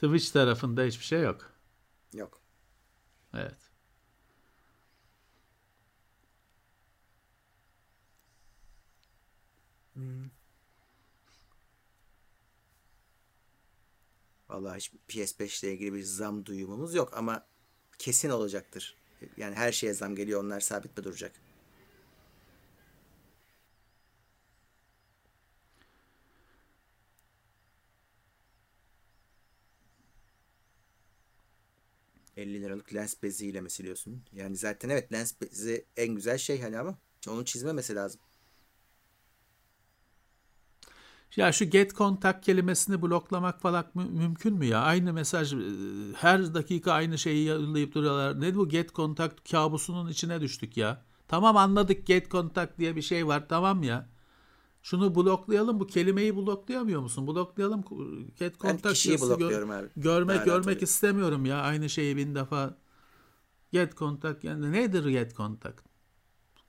Twitch 0.02 0.34
tarafında 0.34 0.84
hiçbir 0.84 1.06
şey 1.06 1.22
yok. 1.22 1.52
Yok. 2.14 2.42
Evet. 3.34 3.58
Vallahi 14.50 14.78
hiç 14.78 14.92
PS5 15.08 15.64
ile 15.64 15.74
ilgili 15.74 15.94
bir 15.94 16.04
zam 16.04 16.46
duyumumuz 16.46 16.96
yok 16.96 17.18
ama 17.18 17.48
kesin 18.00 18.30
olacaktır. 18.30 18.96
Yani 19.38 19.56
her 19.56 19.72
şeye 19.72 19.94
zam 19.94 20.16
geliyor. 20.16 20.44
Onlar 20.44 20.60
sabit 20.60 20.98
mi 20.98 21.04
duracak? 21.04 21.32
...50 32.38 32.62
liralık 32.62 32.94
lens 32.96 33.16
beziyle 33.24 33.62
mi 33.62 33.70
siliyorsun? 33.70 34.24
Yani 34.34 34.56
zaten 34.56 34.90
evet 34.90 35.14
lens 35.14 35.34
bezi 35.42 35.86
en 35.98 36.16
güzel 36.16 36.38
şey 36.38 36.62
hani 36.62 36.80
ama... 36.80 36.98
...onu 37.30 37.46
çizmemesi 37.46 37.96
lazım. 37.96 38.22
Ya 41.36 41.52
şu 41.52 41.66
get 41.66 41.96
contact 41.96 42.46
kelimesini 42.46 43.02
bloklamak 43.02 43.62
falan 43.62 43.86
mü- 43.96 44.10
mümkün 44.10 44.54
mü 44.54 44.66
ya? 44.66 44.80
Aynı 44.82 45.14
mesaj 45.14 45.54
e, 45.54 45.58
her 46.16 46.54
dakika 46.54 46.92
aynı 46.94 47.18
şeyi 47.18 47.48
yollayıp 47.48 47.94
duruyorlar. 47.96 48.42
Ne 48.42 48.56
bu 48.56 48.70
get 48.70 48.96
contact 48.96 49.52
kabusunun 49.52 50.10
içine 50.10 50.42
düştük 50.42 50.78
ya. 50.78 51.06
Tamam 51.28 51.58
anladık 51.58 52.08
get 52.08 52.32
contact 52.32 52.80
diye 52.80 52.96
bir 52.96 53.02
şey 53.02 53.28
var 53.28 53.46
tamam 53.50 53.84
ya. 53.84 54.10
Şunu 54.84 55.16
bloklayalım 55.16 55.80
bu 55.80 55.88
kelimeyi 55.88 56.36
bloklayamıyor 56.36 57.02
musun? 57.02 57.28
Bloklayalım 57.28 57.84
get 58.40 58.60
contact 58.60 59.06
yazısı 59.06 59.36
gör- 59.36 59.62
abi. 59.70 59.90
görmek 59.98 60.36
Daha 60.38 60.46
görmek 60.46 60.66
oluyor. 60.66 60.82
istemiyorum 60.82 61.46
ya 61.46 61.62
aynı 61.62 61.90
şeyi 61.90 62.18
bin 62.18 62.36
defa. 62.36 62.78
Get 63.72 63.98
contact 63.98 64.44
yani 64.44 64.72
nedir 64.72 65.06
get 65.10 65.36
contact? 65.36 65.82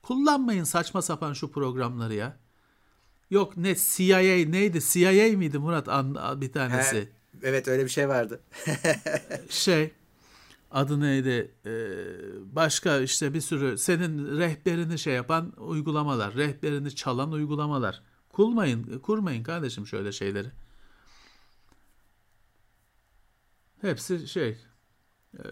Kullanmayın 0.03 0.65
saçma 0.65 1.03
sapan 1.03 1.32
şu 1.32 1.51
programları 1.51 2.15
ya. 2.15 2.39
Yok 3.31 3.57
ne 3.57 3.74
CIA 3.74 4.51
neydi? 4.51 4.81
CIA 4.81 5.36
miydi 5.36 5.59
Murat 5.59 5.89
bir 6.40 6.52
tanesi? 6.52 6.97
He, 6.97 7.09
evet 7.43 7.69
öyle 7.69 7.85
bir 7.85 7.89
şey 7.89 8.09
vardı. 8.09 8.40
Şey 9.48 9.93
adı 10.70 11.01
neydi? 11.01 11.55
Ee, 11.66 11.70
başka 12.57 13.01
işte 13.01 13.35
bir 13.35 13.40
sürü 13.40 13.78
senin 13.78 14.39
rehberini 14.39 14.98
şey 14.98 15.15
yapan 15.15 15.52
uygulamalar, 15.57 16.35
rehberini 16.35 16.94
çalan 16.94 17.32
uygulamalar. 17.32 18.02
Kurmayın, 18.32 18.98
kurmayın 18.98 19.43
kardeşim 19.43 19.86
şöyle 19.86 20.12
şeyleri. 20.12 20.48
Hepsi 23.81 24.28
şey 24.28 24.57
ee, 25.39 25.43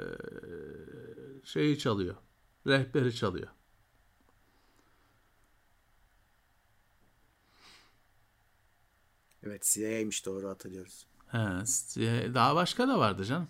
şeyi 1.45 1.79
çalıyor. 1.79 2.15
Rehberi 2.67 3.15
çalıyor. 3.15 3.49
Evet 9.43 9.62
CIA'ymış 9.62 10.27
doğru 10.27 10.48
hatırlıyoruz. 10.48 11.06
He, 11.28 12.35
daha 12.35 12.56
başka 12.56 12.89
da 12.89 12.98
vardı 12.98 13.24
canım. 13.24 13.48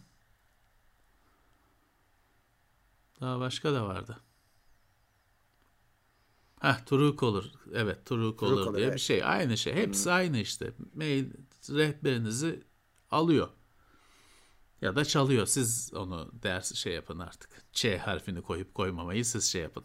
Daha 3.20 3.40
başka 3.40 3.73
da 3.73 3.86
vardı. 3.86 4.20
Heh, 6.60 6.85
Truecaller. 6.86 7.52
Evet 7.74 8.06
Truecaller 8.06 8.36
Truecaller, 8.36 8.74
diye 8.74 8.86
evet. 8.86 8.94
bir 8.94 9.01
şey. 9.01 9.24
Aynı 9.24 9.56
şey. 9.56 9.74
Hepsi 9.74 10.10
aynı 10.10 10.39
işte. 10.39 10.73
Mail 10.94 11.31
rehberinizi 11.70 12.65
alıyor. 13.10 13.48
Ya 14.81 14.97
da 14.97 15.05
çalıyor. 15.05 15.47
Siz 15.47 15.94
onu 15.94 16.31
ders 16.43 16.74
şey 16.74 16.93
yapın 16.93 17.19
artık. 17.19 17.51
Ç 17.73 17.85
harfini 17.85 18.43
koyup 18.43 18.74
koymamayı 18.74 19.24
siz 19.24 19.44
şey 19.44 19.62
yapın. 19.62 19.85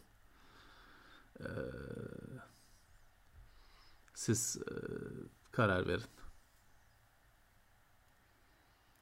Ee, 1.39 1.45
siz 4.13 4.57
e, 4.57 4.73
karar 5.53 5.88
verin. 5.88 6.03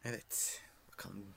Evet. 0.03 0.61
Bakalım. 0.91 1.35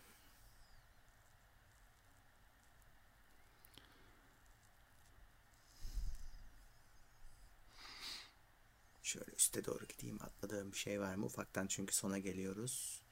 Şöyle 9.03 9.33
üste 9.33 9.65
doğru 9.65 9.87
gideyim. 9.87 10.23
Atladığım 10.23 10.73
bir 10.73 10.77
şey 10.77 11.01
var 11.01 11.15
mı? 11.15 11.27
Ufaktan 11.27 11.67
çünkü 11.67 11.95
sona 11.95 12.19
geliyoruz. 12.19 13.03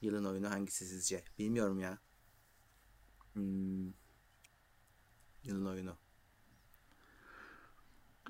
Yılın 0.00 0.24
oyunu 0.24 0.50
hangisi 0.50 0.86
sizce? 0.86 1.24
Bilmiyorum 1.38 1.80
ya. 1.80 1.98
Hmm. 3.32 3.92
Yılın 5.44 5.66
oyunu. 5.66 6.05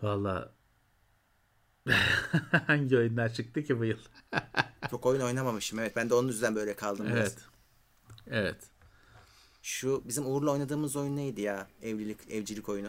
Valla 0.03 0.53
hangi 2.67 2.99
oyunlar 2.99 3.33
çıktı 3.35 3.63
ki 3.63 3.79
bu 3.79 3.85
yıl? 3.85 3.99
Çok 4.91 5.07
oyun 5.07 5.21
oynamamışım. 5.21 5.79
Evet 5.79 5.97
ben 5.97 6.11
de 6.11 6.15
onun 6.15 6.29
yüzden 6.29 6.55
böyle 6.55 6.77
kaldım 6.77 7.07
biraz. 7.07 7.19
Evet. 7.19 7.39
Evet. 8.27 8.71
Şu 9.63 10.03
bizim 10.05 10.27
Uğur'la 10.27 10.51
oynadığımız 10.51 10.97
oyun 10.97 11.17
neydi 11.17 11.41
ya? 11.41 11.69
Evlilik, 11.83 12.19
evcilik 12.31 12.69
oyunu. 12.69 12.89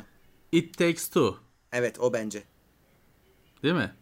It 0.52 0.78
Takes 0.78 1.08
Two. 1.08 1.40
Evet 1.72 2.00
o 2.00 2.14
bence. 2.14 2.44
Değil 3.64 3.74
mi? 3.74 3.96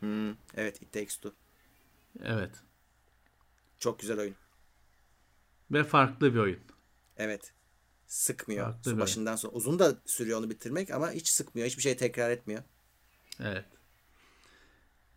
Hmm, 0.00 0.30
evet 0.54 0.82
It 0.82 0.92
Takes 0.92 1.16
Two. 1.16 1.34
Evet. 2.22 2.50
Çok 3.78 4.00
güzel 4.00 4.20
oyun. 4.20 4.34
Ve 5.70 5.84
farklı 5.84 6.34
bir 6.34 6.38
oyun. 6.38 6.60
Evet. 7.16 7.54
Sıkmıyor. 8.06 8.66
Farklı 8.66 8.90
Su 8.90 8.96
bir 8.96 9.00
başından 9.00 9.36
sonra. 9.36 9.52
Uzun 9.52 9.78
da 9.78 9.96
sürüyor 10.06 10.38
onu 10.38 10.50
bitirmek 10.50 10.90
ama 10.90 11.10
hiç 11.10 11.28
sıkmıyor. 11.28 11.68
Hiçbir 11.68 11.82
şey 11.82 11.96
tekrar 11.96 12.30
etmiyor. 12.30 12.62
Evet. 13.40 13.64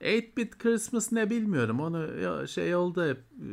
8-bit 0.01 0.57
Christmas 0.57 1.11
ne 1.11 1.29
bilmiyorum. 1.29 1.79
Onu 1.79 2.47
şey 2.47 2.75
oldu 2.75 3.09
hep 3.09 3.17
e, 3.17 3.49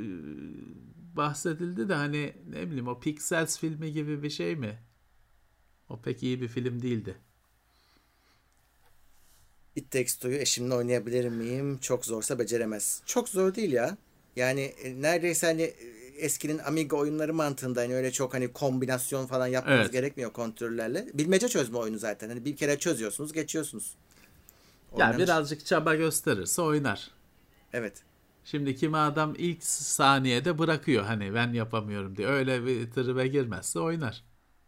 bahsedildi 1.16 1.88
de 1.88 1.94
hani 1.94 2.32
ne 2.50 2.66
bileyim 2.66 2.88
o 2.88 3.00
Pixels 3.00 3.58
filmi 3.58 3.92
gibi 3.92 4.22
bir 4.22 4.30
şey 4.30 4.56
mi? 4.56 4.78
O 5.88 6.02
pek 6.02 6.22
iyi 6.22 6.40
bir 6.40 6.48
film 6.48 6.82
değildi. 6.82 7.16
It 9.76 9.90
Takes 9.90 10.14
Two'yu 10.14 10.36
eşimle 10.36 10.74
oynayabilir 10.74 11.28
miyim? 11.28 11.78
Çok 11.78 12.04
zorsa 12.04 12.38
beceremez. 12.38 13.02
Çok 13.06 13.28
zor 13.28 13.54
değil 13.54 13.72
ya. 13.72 13.96
Yani 14.36 14.60
e, 14.60 15.02
neredeyse 15.02 15.46
hani 15.46 15.62
e, 15.62 15.95
eskinin 16.18 16.59
Amiga 16.59 16.97
oyunları 16.97 17.34
mantığında 17.34 17.80
hani 17.80 17.94
öyle 17.94 18.12
çok 18.12 18.34
hani 18.34 18.52
kombinasyon 18.52 19.26
falan 19.26 19.47
yapmanız 19.47 19.80
Evet. 19.80 19.93
gerekmiyor 19.93 20.32
kontrollerle. 20.32 21.06
Bilmece 21.14 21.48
çözme 21.48 21.78
oyunu 21.78 21.98
zaten. 21.98 22.28
Hani 22.28 22.44
bir 22.44 22.56
kere 22.56 22.78
çözüyorsunuz, 22.78 23.32
geçiyorsunuz. 23.32 23.97
Ya 24.97 25.12
Oynanır. 25.12 25.18
birazcık 25.18 25.66
çaba 25.66 25.94
gösterirse 25.94 26.62
oynar. 26.62 27.10
Evet. 27.72 28.02
Şimdi 28.44 28.76
kimi 28.76 28.97
adam 28.97 29.34
ilk 29.38 29.64
saniyede 29.64 30.59
bırakıyor 30.59 31.05
hani 31.05 31.34
ben 31.34 31.52
yapamıyorum 31.52 32.16
diye. 32.16 32.28
Öyle 32.28 32.66
bir 32.66 32.90
tribe 32.90 33.26
girmezse 33.28 33.80
oynar. 33.80 34.24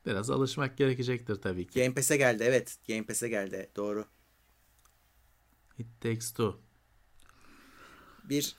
Biraz 0.07 0.31
alışmak 0.31 0.79
gerekecektir 0.79 1.35
tabii 1.37 1.66
ki. 1.66 1.81
Game 1.81 1.95
Pass'e 1.95 2.16
geldi. 2.16 2.43
Evet. 2.47 2.77
Game 2.89 3.03
Pass'e 3.07 3.29
geldi. 3.29 3.70
Doğru. 3.77 4.05
It 5.79 5.87
Takes 6.01 6.33
Two. 6.33 6.61
bir 8.25 8.57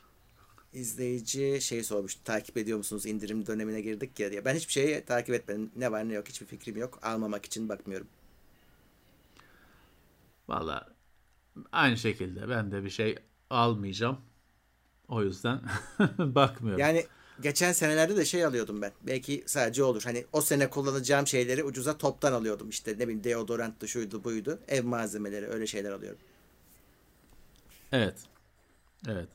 izleyici 0.74 1.62
şey 1.62 1.84
sormuştu. 1.84 2.24
Takip 2.24 2.58
ediyor 2.58 2.78
musunuz? 2.78 3.06
İndirim 3.06 3.46
dönemine 3.46 3.82
girdik 3.82 4.20
ya 4.20 4.32
diye. 4.32 4.46
Ben 4.46 4.56
hiçbir 4.56 4.74
şeyi 4.74 5.06
takip 5.06 5.36
etmedim. 5.36 5.72
Ne 5.76 5.92
var 5.92 6.10
ne 6.10 6.14
yok 6.14 6.28
hiçbir 6.28 6.46
fikrim 6.46 6.78
yok. 6.78 7.00
Almamak 7.02 7.46
için 7.46 7.70
bakmıyorum. 7.70 8.08
Valla 10.48 10.90
aynı 11.72 11.98
şekilde 11.98 12.50
ben 12.50 12.72
de 12.72 12.84
bir 12.84 12.90
şey 12.90 13.16
almayacağım. 13.50 14.18
O 15.08 15.24
yüzden 15.24 15.62
bakmıyorum. 16.18 16.80
Yani 16.80 17.06
geçen 17.42 17.72
senelerde 17.72 18.18
de 18.18 18.26
şey 18.26 18.46
alıyordum 18.46 18.82
ben. 18.82 18.92
Belki 19.02 19.44
sadece 19.46 19.84
olur. 19.84 20.04
Hani 20.04 20.26
o 20.34 20.42
sene 20.42 20.70
kullanacağım 20.70 21.28
şeyleri 21.28 21.64
ucuza 21.64 21.98
toptan 21.98 22.34
alıyordum. 22.34 22.70
İşte 22.70 22.92
ne 22.94 23.00
bileyim 23.00 23.24
deodoranttı 23.24 23.88
şuydu 23.88 24.24
buydu. 24.24 24.60
Ev 24.68 24.84
malzemeleri 24.84 25.48
öyle 25.48 25.68
şeyler 25.68 25.92
alıyorum. 25.92 26.20
Evet. 27.92 28.16
Evet. 29.08 29.30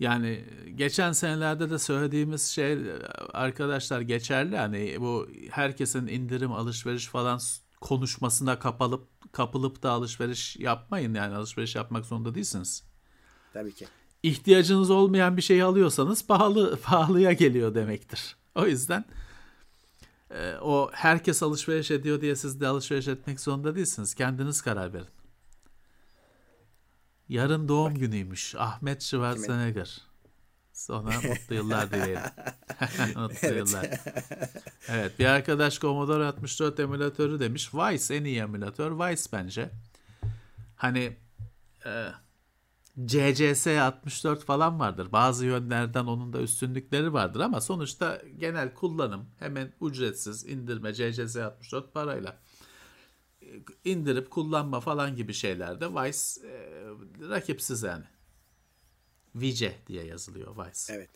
Yani 0.00 0.44
geçen 0.74 1.12
senelerde 1.12 1.70
de 1.70 1.78
söylediğimiz 1.78 2.46
şey 2.46 2.78
arkadaşlar 3.32 4.00
geçerli. 4.00 4.56
Hani 4.56 4.96
bu 5.00 5.28
herkesin 5.50 6.06
indirim 6.06 6.52
alışveriş 6.52 7.06
falan 7.06 7.40
konuşmasına 7.80 8.58
kapalıp 8.58 9.32
kapılıp 9.32 9.82
da 9.82 9.90
alışveriş 9.90 10.56
yapmayın. 10.56 11.14
Yani 11.14 11.34
alışveriş 11.34 11.74
yapmak 11.74 12.04
zorunda 12.04 12.34
değilsiniz. 12.34 12.84
Tabii 13.52 13.72
ki. 13.72 13.86
İhtiyacınız 14.22 14.90
olmayan 14.90 15.36
bir 15.36 15.42
şeyi 15.42 15.64
alıyorsanız 15.64 16.26
pahalı 16.26 16.76
pahalıya 16.82 17.32
geliyor 17.32 17.74
demektir. 17.74 18.36
O 18.54 18.66
yüzden 18.66 19.04
e, 20.30 20.54
o 20.54 20.90
herkes 20.92 21.42
alışveriş 21.42 21.90
ediyor 21.90 22.20
diye 22.20 22.36
siz 22.36 22.60
de 22.60 22.66
alışveriş 22.66 23.08
etmek 23.08 23.40
zorunda 23.40 23.74
değilsiniz. 23.74 24.14
Kendiniz 24.14 24.62
karar 24.62 24.92
verin. 24.92 25.19
Yarın 27.30 27.68
doğum 27.68 27.94
günüymüş. 27.94 28.54
Ahmet 28.54 29.02
Schwarzenegger. 29.02 30.00
Ona 30.88 31.10
mutlu 31.28 31.54
yıllar 31.54 31.90
dileyelim. 31.90 32.22
mutlu 33.16 33.48
yıllar. 33.48 34.00
Evet 34.88 35.18
bir 35.18 35.24
arkadaş 35.24 35.80
Commodore 35.80 36.24
64 36.24 36.80
emülatörü 36.80 37.40
demiş. 37.40 37.74
Vice 37.74 38.14
en 38.14 38.24
iyi 38.24 38.38
emülatör. 38.38 38.92
Vice 38.92 39.22
bence. 39.32 39.70
Hani 40.76 41.16
e, 41.86 42.06
CCS 43.04 43.66
64 43.66 44.44
falan 44.44 44.80
vardır. 44.80 45.12
Bazı 45.12 45.46
yönlerden 45.46 46.04
onun 46.04 46.32
da 46.32 46.40
üstünlükleri 46.40 47.12
vardır 47.12 47.40
ama 47.40 47.60
sonuçta 47.60 48.22
genel 48.38 48.74
kullanım 48.74 49.26
hemen 49.38 49.72
ücretsiz 49.80 50.46
indirme 50.46 50.94
CCS 50.94 51.36
64 51.36 51.94
parayla 51.94 52.38
indirip 53.84 54.30
kullanma 54.30 54.80
falan 54.80 55.16
gibi 55.16 55.34
şeylerde 55.34 55.88
Vice 55.88 56.48
e, 56.48 57.28
rakipsiz 57.28 57.82
yani. 57.82 58.04
Vice 59.34 59.74
diye 59.86 60.04
yazılıyor 60.04 60.56
Vice. 60.56 60.92
Evet. 60.94 61.10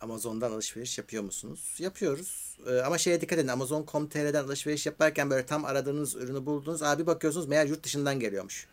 Amazon'dan 0.00 0.52
alışveriş 0.52 0.98
yapıyor 0.98 1.22
musunuz? 1.22 1.76
Yapıyoruz. 1.78 2.58
Ee, 2.66 2.80
ama 2.80 2.98
şeye 2.98 3.20
dikkat 3.20 3.38
edin. 3.38 3.48
Amazon.com.tr'den 3.48 4.44
alışveriş 4.44 4.86
yaparken 4.86 5.30
böyle 5.30 5.46
tam 5.46 5.64
aradığınız 5.64 6.16
ürünü 6.16 6.46
buldunuz. 6.46 6.82
Abi 6.82 7.06
bakıyorsunuz 7.06 7.46
meğer 7.46 7.66
yurt 7.66 7.84
dışından 7.84 8.20
geliyormuş. 8.20 8.66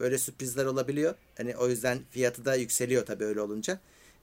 Böyle 0.00 0.18
sürprizler 0.18 0.64
olabiliyor. 0.66 1.14
Hani 1.36 1.56
o 1.56 1.68
yüzden 1.68 2.00
fiyatı 2.10 2.44
da 2.44 2.54
yükseliyor 2.54 3.06
tabii 3.06 3.24
öyle 3.24 3.40
olunca. 3.40 3.80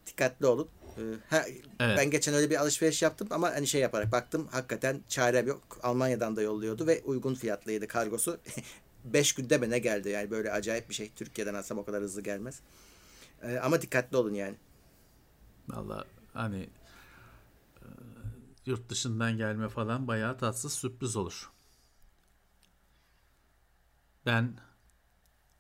Dikkatli 0.08 0.46
olun. 0.46 0.68
Ee, 1.00 1.04
ha, 1.30 1.46
Evet. 1.80 1.98
Ben 1.98 2.12
geçen 2.12 2.34
öyle 2.34 2.50
bir 2.50 2.62
alışveriş 2.62 3.02
yaptım 3.02 3.28
ama 3.32 3.52
hani 3.52 3.68
şey 3.68 3.82
yaparak 3.82 4.12
baktım 4.12 4.48
hakikaten 4.52 5.02
çare 5.08 5.40
yok. 5.40 5.80
Almanya'dan 5.84 6.36
da 6.36 6.42
yolluyordu 6.42 6.88
ve 6.88 7.02
uygun 7.06 7.36
fiyatlıydı 7.36 7.88
kargosu. 7.88 8.40
5 9.06 9.34
günde 9.34 9.58
mi 9.58 9.70
ne 9.70 9.80
geldi 9.80 10.10
yani 10.10 10.32
böyle 10.32 10.52
acayip 10.52 10.90
bir 10.90 10.94
şey. 10.94 11.12
Türkiye'den 11.16 11.54
alsam 11.54 11.78
o 11.78 11.86
kadar 11.86 12.04
hızlı 12.04 12.22
gelmez. 12.22 12.62
Ee, 13.42 13.58
ama 13.58 13.82
dikkatli 13.82 14.18
olun 14.18 14.34
yani. 14.34 14.56
Valla 15.70 16.06
hani 16.34 16.70
e, 17.82 17.86
yurt 18.66 18.90
dışından 18.90 19.38
gelme 19.38 19.70
falan 19.70 20.08
bayağı 20.08 20.38
tatsız 20.38 20.74
sürpriz 20.74 21.16
olur. 21.16 21.52
Ben 24.26 24.58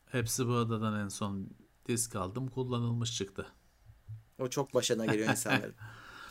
hepsi 0.05 0.47
bu 0.47 0.51
odadan 0.51 0.99
en 0.99 1.07
son 1.07 1.49
disk 1.87 2.15
aldım 2.15 2.47
kullanılmış 2.47 3.17
çıktı. 3.17 3.47
O 4.39 4.47
çok 4.49 4.73
başına 4.73 5.05
geliyor 5.05 5.29
insanların. 5.29 5.75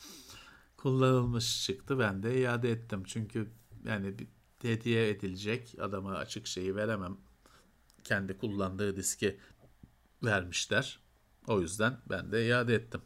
Kullanılmış 0.76 1.66
çıktı 1.66 1.98
ben 1.98 2.22
de 2.22 2.40
iade 2.40 2.70
ettim. 2.70 3.02
Çünkü 3.06 3.50
yani 3.84 4.18
bir 4.18 4.28
hediye 4.62 5.08
edilecek 5.08 5.76
adama 5.80 6.14
açık 6.14 6.46
şeyi 6.46 6.76
veremem. 6.76 7.16
Kendi 8.04 8.38
kullandığı 8.38 8.96
diski 8.96 9.40
vermişler. 10.24 11.00
O 11.46 11.60
yüzden 11.60 11.98
ben 12.10 12.32
de 12.32 12.46
iade 12.46 12.74
ettim. 12.74 13.00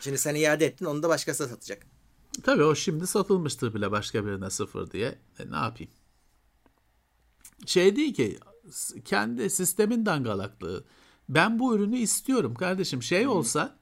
Şimdi 0.00 0.18
sen 0.18 0.34
iade 0.34 0.66
ettin 0.66 0.84
onu 0.84 1.02
da 1.02 1.08
başkası 1.08 1.48
satacak. 1.48 1.86
Tabii 2.42 2.64
o 2.64 2.74
şimdi 2.74 3.06
satılmıştır 3.06 3.74
bile 3.74 3.90
başka 3.90 4.26
birine 4.26 4.50
sıfır 4.50 4.90
diye. 4.90 5.18
E, 5.38 5.50
ne 5.50 5.56
yapayım? 5.56 5.92
Şey 7.66 7.96
değil 7.96 8.14
ki 8.14 8.38
kendi 9.04 9.50
sistemin 9.50 10.06
dangalaklığı. 10.06 10.84
Ben 11.28 11.58
bu 11.58 11.76
ürünü 11.76 11.98
istiyorum 11.98 12.54
kardeşim. 12.54 13.02
Şey 13.02 13.26
olsa 13.26 13.78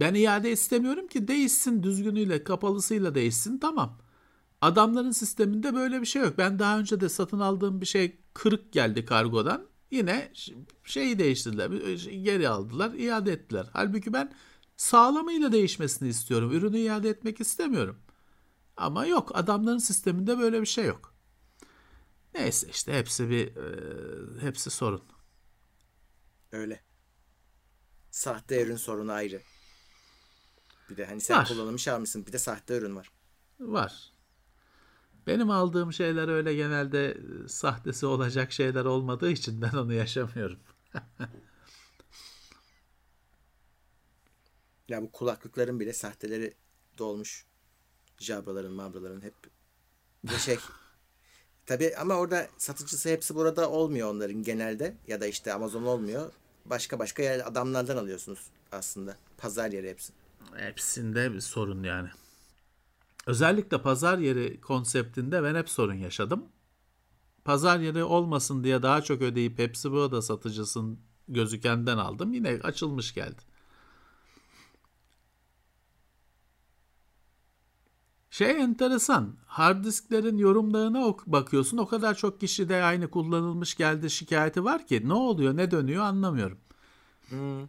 ben 0.00 0.14
iade 0.14 0.52
istemiyorum 0.52 1.06
ki 1.06 1.28
değişsin 1.28 1.82
düzgünüyle 1.82 2.44
kapalısıyla 2.44 3.14
değişsin 3.14 3.58
tamam. 3.58 3.98
Adamların 4.60 5.10
sisteminde 5.10 5.74
böyle 5.74 6.00
bir 6.00 6.06
şey 6.06 6.22
yok. 6.22 6.38
Ben 6.38 6.58
daha 6.58 6.78
önce 6.78 7.00
de 7.00 7.08
satın 7.08 7.40
aldığım 7.40 7.80
bir 7.80 7.86
şey 7.86 8.16
kırık 8.34 8.72
geldi 8.72 9.04
kargodan. 9.04 9.66
Yine 9.90 10.32
şeyi 10.84 11.18
değiştirdiler. 11.18 11.70
Geri 12.22 12.48
aldılar, 12.48 12.94
iade 12.94 13.32
ettiler. 13.32 13.66
Halbuki 13.72 14.12
ben 14.12 14.32
sağlamıyla 14.76 15.52
değişmesini 15.52 16.08
istiyorum. 16.08 16.52
Ürünü 16.52 16.78
iade 16.78 17.08
etmek 17.08 17.40
istemiyorum. 17.40 17.96
Ama 18.76 19.06
yok 19.06 19.30
adamların 19.34 19.78
sisteminde 19.78 20.38
böyle 20.38 20.60
bir 20.60 20.66
şey 20.66 20.84
yok. 20.84 21.14
Neyse 22.34 22.68
işte 22.70 22.92
hepsi 22.92 23.30
bir 23.30 23.46
e, 23.56 24.40
hepsi 24.40 24.70
sorun. 24.70 25.02
Öyle. 26.52 26.89
Sahte 28.10 28.62
ürün 28.62 28.76
sorunu 28.76 29.12
ayrı. 29.12 29.40
Bir 30.90 30.96
de 30.96 31.06
hani 31.06 31.20
sen 31.20 31.38
var. 31.38 31.48
kullanılmış 31.48 31.88
almışsın 31.88 32.26
bir 32.26 32.32
de 32.32 32.38
sahte 32.38 32.76
ürün 32.76 32.96
var. 32.96 33.10
Var. 33.60 34.12
Benim 35.26 35.50
aldığım 35.50 35.92
şeyler 35.92 36.28
öyle 36.28 36.54
genelde 36.54 37.18
sahtesi 37.48 38.06
olacak 38.06 38.52
şeyler 38.52 38.84
olmadığı 38.84 39.30
için 39.30 39.62
ben 39.62 39.70
onu 39.70 39.92
yaşamıyorum. 39.92 40.58
ya 44.88 45.02
bu 45.02 45.12
kulaklıkların 45.12 45.80
bile 45.80 45.92
sahteleri 45.92 46.54
dolmuş. 46.98 47.46
Jabraların, 48.18 48.72
mabraların 48.72 49.20
hep 49.20 49.34
bir 50.24 50.38
şey. 50.38 50.58
Tabi 51.66 51.96
ama 51.96 52.14
orada 52.14 52.48
satıcısı 52.58 53.08
hepsi 53.08 53.34
burada 53.34 53.70
olmuyor 53.70 54.10
onların 54.10 54.42
genelde 54.42 54.96
ya 55.06 55.20
da 55.20 55.26
işte 55.26 55.52
Amazon 55.52 55.82
olmuyor. 55.82 56.32
Başka 56.64 56.98
başka 56.98 57.22
yer 57.22 57.48
adamlardan 57.48 57.96
alıyorsunuz 57.96 58.38
aslında. 58.72 59.16
Pazar 59.38 59.72
yeri 59.72 59.90
hepsi. 59.90 60.12
Hepsinde 60.56 61.32
bir 61.32 61.40
sorun 61.40 61.82
yani. 61.82 62.08
Özellikle 63.26 63.82
pazar 63.82 64.18
yeri 64.18 64.60
konseptinde 64.60 65.42
ben 65.42 65.54
hep 65.54 65.68
sorun 65.68 65.94
yaşadım. 65.94 66.44
Pazar 67.44 67.80
yeri 67.80 68.04
olmasın 68.04 68.64
diye 68.64 68.82
daha 68.82 69.02
çok 69.02 69.22
ödeyip 69.22 69.58
hepsi 69.58 69.90
burada 69.90 70.22
satıcısın 70.22 71.00
gözükenden 71.28 71.98
aldım. 71.98 72.32
Yine 72.32 72.48
açılmış 72.62 73.14
geldi. 73.14 73.42
Şey 78.30 78.50
enteresan. 78.50 79.36
Hard 79.46 79.84
disklerin 79.84 80.38
yorumlarına 80.38 81.14
bakıyorsun. 81.26 81.78
O 81.78 81.86
kadar 81.86 82.14
çok 82.14 82.40
kişi 82.40 82.68
de 82.68 82.82
aynı 82.82 83.10
kullanılmış 83.10 83.74
geldi 83.74 84.10
şikayeti 84.10 84.64
var 84.64 84.86
ki 84.86 85.08
ne 85.08 85.12
oluyor 85.12 85.56
ne 85.56 85.70
dönüyor 85.70 86.04
anlamıyorum. 86.04 86.58
Hmm. 87.28 87.68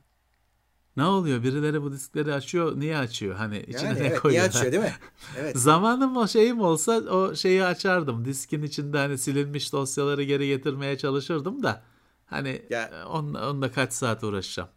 Ne 0.98 1.04
oluyor? 1.04 1.44
Birileri 1.44 1.82
bu 1.82 1.92
diskleri 1.92 2.34
açıyor. 2.34 2.80
Niye 2.80 2.98
açıyor? 2.98 3.36
Hani 3.36 3.60
içine 3.60 3.90
yani, 3.90 4.00
ne 4.00 4.08
evet, 4.08 4.20
koyuyor? 4.20 4.42
Niye 4.42 4.50
açıyor 4.50 4.72
değil 4.72 4.84
mi? 4.84 4.96
Evet. 5.40 5.58
Zamanım 5.58 6.18
o 6.18 6.28
şeyim 6.28 6.62
olsa 6.62 6.92
o 6.92 7.36
şeyi 7.36 7.64
açardım. 7.64 8.26
Diskin 8.26 8.64
içinde 8.64 8.98
hani 8.98 9.18
silinmiş 9.18 9.74
dosyaları 9.74 10.24
geri 10.24 10.48
getirmeye 10.48 10.98
çalışırdım 10.98 11.64
da 11.64 11.84
hani 12.26 12.62
ya, 12.70 13.06
onunla, 13.10 13.50
onunla 13.50 13.72
kaç 13.72 13.94
saat 13.94 14.24
uğraşacağım. 14.24 14.70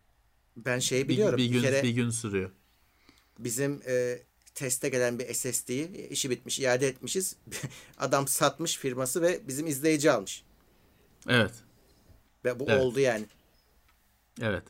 Ben 0.57 0.79
şeyi 0.79 1.09
biliyorum. 1.09 1.39
Bir, 1.39 1.43
bir 1.43 1.49
gün 1.49 1.63
bir, 1.63 1.67
kere 1.67 1.83
bir 1.83 1.91
gün 1.91 2.11
sürüyor. 2.11 2.51
Bizim 3.39 3.81
e, 3.87 4.19
teste 4.55 4.89
gelen 4.89 5.19
bir 5.19 5.35
SSD'yi 5.35 6.09
işi 6.09 6.31
bitmiş 6.31 6.61
iade 6.61 6.89
etmişiz. 6.89 7.37
Adam 7.99 8.29
satmış 8.29 8.77
firması 8.77 9.23
ve 9.23 9.41
bizim 9.49 9.67
izleyici 9.67 10.11
almış. 10.11 10.45
Evet. 11.29 11.53
Ve 12.45 12.61
bu 12.61 12.65
evet. 12.69 12.83
oldu 12.83 13.01
yani. 13.01 13.27
Evet. 14.41 14.63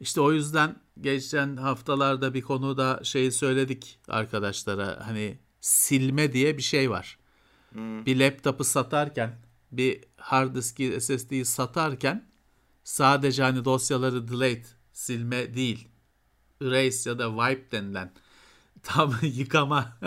İşte 0.00 0.20
o 0.20 0.32
yüzden 0.32 0.76
geçen 1.00 1.56
haftalarda 1.56 2.34
bir 2.34 2.42
konuda 2.42 3.00
şeyi 3.02 3.32
söyledik 3.32 3.98
arkadaşlara. 4.08 5.06
Hani 5.06 5.38
silme 5.60 6.32
diye 6.32 6.56
bir 6.56 6.62
şey 6.62 6.90
var. 6.90 7.18
Hmm. 7.72 8.06
Bir 8.06 8.20
laptopu 8.20 8.64
satarken, 8.64 9.38
bir 9.72 10.04
hard 10.16 10.54
diski 10.54 11.00
SSD'yi 11.00 11.44
satarken 11.44 12.28
sadece 12.84 13.42
hani 13.42 13.64
dosyaları 13.64 14.28
delete, 14.28 14.68
silme 14.92 15.54
değil. 15.54 15.88
Erase 16.62 17.10
ya 17.10 17.18
da 17.18 17.28
wipe 17.28 17.70
denilen 17.70 18.12
tam 18.82 19.14
yıkama 19.22 19.98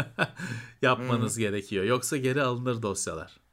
yapmanız 0.82 1.36
hmm. 1.36 1.44
gerekiyor. 1.44 1.84
Yoksa 1.84 2.18
geri 2.18 2.42
alınır 2.42 2.82
dosyalar. 2.82 3.46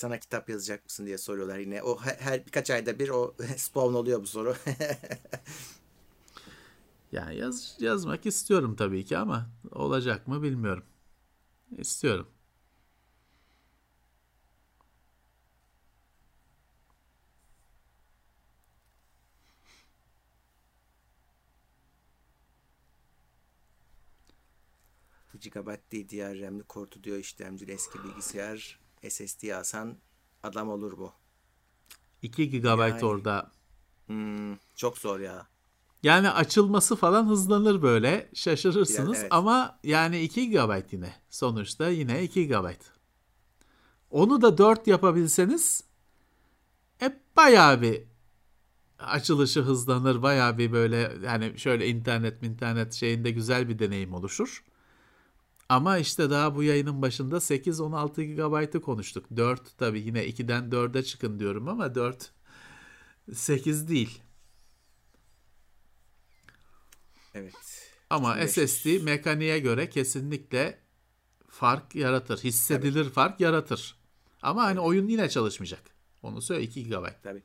sana 0.00 0.20
kitap 0.20 0.48
yazacak 0.48 0.84
mısın 0.84 1.06
diye 1.06 1.18
soruyorlar 1.18 1.58
yine. 1.58 1.82
O 1.82 1.98
her 2.00 2.46
birkaç 2.46 2.70
ayda 2.70 2.98
bir 2.98 3.08
o 3.08 3.34
spawn 3.56 3.94
oluyor 3.94 4.22
bu 4.22 4.26
soru. 4.26 4.56
yani 7.12 7.36
yaz, 7.36 7.76
yazmak 7.80 8.26
istiyorum 8.26 8.76
tabii 8.76 9.04
ki 9.04 9.18
ama 9.18 9.50
olacak 9.72 10.28
mı 10.28 10.42
bilmiyorum. 10.42 10.84
İstiyorum. 11.78 12.26
GB 25.40 25.68
DDR 25.92 26.40
RAM'li 26.40 26.62
kortu 26.62 27.04
diyor 27.04 27.18
işlemcili 27.18 27.72
eski 27.72 28.04
bilgisayar 28.04 28.80
SSD 29.08 29.48
alsan 29.48 29.96
adam 30.42 30.68
olur 30.68 30.98
bu. 30.98 31.12
2 32.22 32.50
GB 32.50 32.64
yani, 32.64 33.04
orada. 33.04 33.50
Hmm, 34.06 34.56
çok 34.76 34.98
zor 34.98 35.20
ya. 35.20 35.46
Yani 36.02 36.30
açılması 36.30 36.96
falan 36.96 37.26
hızlanır 37.26 37.82
böyle. 37.82 38.30
Şaşırırsınız 38.34 39.08
Biraz, 39.08 39.20
evet. 39.20 39.32
ama 39.32 39.78
yani 39.84 40.20
2 40.20 40.50
GB 40.50 40.92
yine. 40.92 41.14
Sonuçta 41.30 41.88
yine 41.88 42.22
2 42.22 42.48
GB. 42.48 42.70
Onu 44.10 44.42
da 44.42 44.58
4 44.58 44.86
yapabilseniz 44.86 45.84
hep 46.98 47.36
bayağı 47.36 47.82
bir 47.82 48.02
açılışı 48.98 49.60
hızlanır. 49.60 50.22
Bayağı 50.22 50.58
bir 50.58 50.72
böyle 50.72 51.12
yani 51.24 51.58
şöyle 51.58 51.88
internet 51.88 52.42
internet 52.42 52.92
şeyinde 52.92 53.30
güzel 53.30 53.68
bir 53.68 53.78
deneyim 53.78 54.14
oluşur. 54.14 54.64
Ama 55.70 55.98
işte 55.98 56.30
daha 56.30 56.54
bu 56.54 56.62
yayının 56.62 57.02
başında 57.02 57.36
8-16 57.36 58.22
GB'ı 58.22 58.80
konuştuk. 58.80 59.26
4 59.36 59.78
tabii 59.78 60.00
yine 60.00 60.26
2'den 60.26 60.64
4'e 60.64 61.02
çıkın 61.02 61.38
diyorum 61.38 61.68
ama 61.68 61.94
4 61.94 62.32
8 63.32 63.88
değil. 63.88 64.22
Evet. 67.34 67.54
Ama 68.10 68.36
2500. 68.36 68.70
SSD 68.70 69.04
mekaniğe 69.04 69.58
göre 69.58 69.90
kesinlikle 69.90 70.78
fark 71.48 71.94
yaratır. 71.94 72.38
Hissedilir 72.38 73.04
tabii. 73.04 73.12
fark 73.12 73.40
yaratır. 73.40 73.96
Ama 74.42 74.64
hani 74.64 74.80
oyun 74.80 75.08
yine 75.08 75.28
çalışmayacak. 75.28 75.82
Onu 76.22 76.42
söyle 76.42 76.62
2 76.62 76.88
GB. 76.88 77.06
Tabii. 77.22 77.42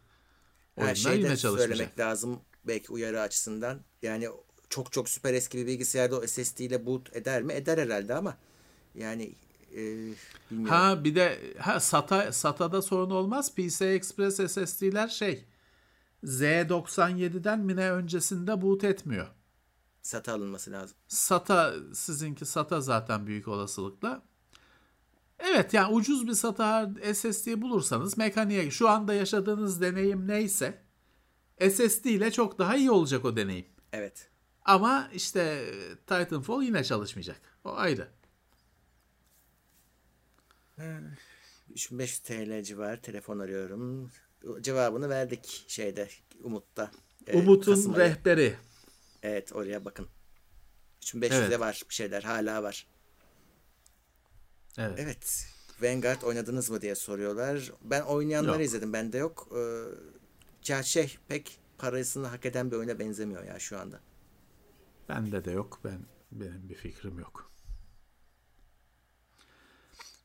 Her 0.76 0.96
şeyi 0.96 1.20
yine 1.20 1.38
söylemek 1.38 2.00
lazım 2.00 2.42
belki 2.64 2.92
uyarı 2.92 3.22
açısından. 3.22 3.86
Yani 4.02 4.30
çok 4.70 4.92
çok 4.92 5.10
süper 5.10 5.34
eski 5.34 5.58
bir 5.58 5.68
bilgisayarda 5.68 6.20
o 6.20 6.28
SSD 6.28 6.60
ile 6.60 6.86
boot 6.86 7.16
eder 7.16 7.44
mi? 7.44 7.54
Eder 7.54 7.78
herhalde 7.78 8.16
ama 8.16 8.38
yani 8.96 9.34
e, 9.72 9.82
bilmiyorum. 10.52 10.76
Ha 10.76 11.04
bir 11.04 11.16
de 11.16 11.40
ha 11.60 11.80
SATA 11.80 12.32
SATA'da 12.32 12.82
sorun 12.82 13.10
olmaz. 13.10 13.56
PCI 13.56 13.86
Express 13.86 14.36
SSD'ler 14.36 15.08
şey 15.08 15.46
Z97'den 16.24 17.60
mi 17.60 17.76
ne 17.76 17.92
öncesinde 17.92 18.62
boot 18.62 18.84
etmiyor. 18.84 19.28
SATA 20.02 20.34
alınması 20.34 20.72
lazım. 20.72 20.98
SATA 21.08 21.74
sizinki 21.94 22.46
SATA 22.46 22.82
zaten 22.82 23.28
büyük 23.28 23.48
olasılıkla. 23.48 24.22
Evet 25.40 25.74
yani 25.74 25.94
ucuz 25.94 26.28
bir 26.28 26.34
SATA 26.34 26.92
SSD 27.14 27.62
bulursanız 27.62 28.18
mekaniğe 28.18 28.72
şu 28.72 28.90
anda 28.90 29.14
yaşadığınız 29.14 29.82
deneyim 29.82 30.28
neyse 30.28 30.82
SSD 31.60 32.06
ile 32.06 32.32
çok 32.32 32.60
daha 32.60 32.76
iyi 32.76 32.92
olacak 32.92 33.26
o 33.26 33.36
deneyim. 33.36 33.66
Evet. 33.94 34.30
Ama 34.66 35.10
işte 35.14 35.72
Titanfall 36.08 36.64
yine 36.64 36.84
çalışmayacak. 36.84 37.42
O 37.64 37.76
ayrı. 37.76 38.08
3500 41.72 42.20
TL 42.20 42.64
civar 42.64 43.02
telefon 43.02 43.40
arıyorum. 43.40 44.12
Cevabını 44.62 45.10
verdik 45.10 45.66
şeyde 45.68 46.10
Umut'ta. 46.44 46.92
Ee, 47.28 47.38
Umut'un 47.38 47.96
rehberi. 47.96 48.56
Evet 49.24 49.54
oraya 49.54 49.86
bakın. 49.86 50.08
3500'de 51.02 51.36
evet. 51.36 51.60
var 51.60 51.84
bir 51.90 51.94
şeyler 51.94 52.24
hala 52.24 52.64
var. 52.64 52.88
Evet. 54.78 55.00
Evet. 55.00 55.48
Vanguard 55.82 56.22
oynadınız 56.22 56.70
mı 56.70 56.82
diye 56.82 56.96
soruyorlar. 56.96 57.72
Ben 57.82 58.02
oynayanları 58.02 58.58
yok. 58.58 58.66
izledim. 58.66 58.94
Bende 58.94 59.18
yok. 59.18 59.48
Ee, 60.72 60.84
şey 60.84 61.18
pek 61.28 61.60
parasını 61.78 62.28
hak 62.28 62.46
eden 62.46 62.72
bir 62.72 62.76
oyuna 62.76 63.00
benzemiyor 63.00 63.44
ya 63.44 63.60
şu 63.60 63.80
anda. 63.80 64.00
Bende 65.10 65.46
de 65.46 65.52
yok. 65.52 65.80
Ben 65.84 66.06
benim 66.32 66.70
bir 66.70 66.76
fikrim 66.76 67.20
yok. 67.20 67.52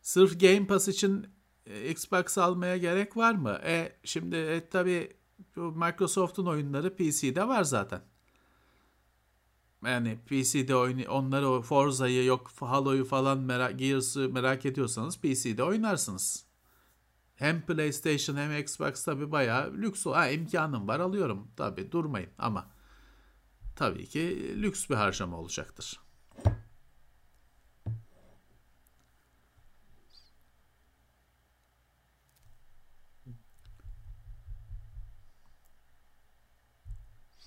Sırf 0.03 0.41
Game 0.41 0.67
Pass 0.67 0.89
için 0.89 1.27
e, 1.67 1.91
Xbox 1.91 2.39
almaya 2.39 2.77
gerek 2.77 3.17
var 3.17 3.35
mı? 3.35 3.61
E 3.65 3.97
şimdi 4.05 4.37
e, 4.37 4.69
tabii 4.69 5.17
Microsoft'un 5.57 6.47
oyunları 6.47 6.97
PC'de 6.97 7.49
var 7.49 7.65
zaten. 7.65 8.03
Yani 9.85 10.19
PC'de 10.27 10.77
oyun 10.77 11.05
onları 11.05 11.49
o 11.49 11.63
Forza'yı 11.63 12.25
yok 12.25 12.51
Halo'yu 12.61 13.05
falan 13.05 13.39
merak 13.39 13.79
Gears'ı 13.79 14.29
merak 14.29 14.67
ediyorsanız 14.67 15.21
PC'de 15.21 15.63
oynarsınız. 15.65 16.47
Hem 17.35 17.63
PlayStation 17.63 18.37
hem 18.37 18.59
Xbox 18.59 19.05
tabi 19.05 19.33
bayağı 19.33 19.73
lüks. 19.73 20.07
Ha 20.07 20.29
imkanım 20.29 20.89
var 20.89 21.01
alıyorum 21.01 21.51
tabi 21.57 21.93
durmayın 21.93 22.31
ama 22.39 22.71
tabii 23.77 24.07
ki 24.07 24.21
lüks 24.63 24.91
bir 24.91 24.95
harcama 24.95 25.39
olacaktır. 25.39 26.01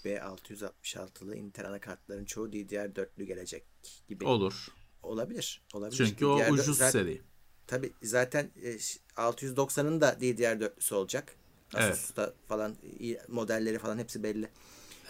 B666'lı 0.05 1.35
Intel 1.35 1.67
anakartların 1.67 2.25
çoğu 2.25 2.47
DDR4'lü 2.47 3.23
gelecek 3.23 3.63
gibi. 4.07 4.25
Olur. 4.25 4.67
Olabilir. 5.03 5.61
Olabilir. 5.73 5.97
Çünkü 5.97 6.25
o 6.25 6.39
DDR4 6.39 6.51
ucuz 6.51 6.77
zaten, 6.77 6.91
seri. 6.91 7.21
Tabii 7.67 7.93
zaten 8.03 8.51
e, 8.63 8.69
690'ın 9.15 10.01
da 10.01 10.09
DDR4'lüsü 10.13 10.93
olacak. 10.93 11.35
Evet. 11.75 11.93
Asus'ta 11.93 12.33
falan 12.47 12.75
iyi- 12.99 13.21
modelleri 13.27 13.79
falan 13.79 13.97
hepsi 13.97 14.23
belli. 14.23 14.49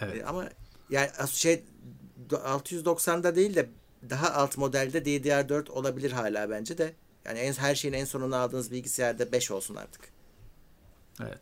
Evet. 0.01 0.15
E, 0.21 0.25
ama 0.25 0.49
yani 0.89 1.09
şey 1.31 1.63
do- 2.29 2.41
690'da 2.43 3.35
değil 3.35 3.55
de 3.55 3.69
daha 4.09 4.31
alt 4.33 4.57
modelde 4.57 4.97
DDR4 4.97 5.69
olabilir 5.69 6.11
hala 6.11 6.49
bence 6.49 6.77
de. 6.77 6.93
Yani 7.25 7.39
en, 7.39 7.53
her 7.53 7.75
şeyin 7.75 7.93
en 7.93 8.05
sonunu 8.05 8.35
aldığınız 8.35 8.71
bilgisayarda 8.71 9.31
5 9.31 9.51
olsun 9.51 9.75
artık. 9.75 10.01
Evet. 11.21 11.39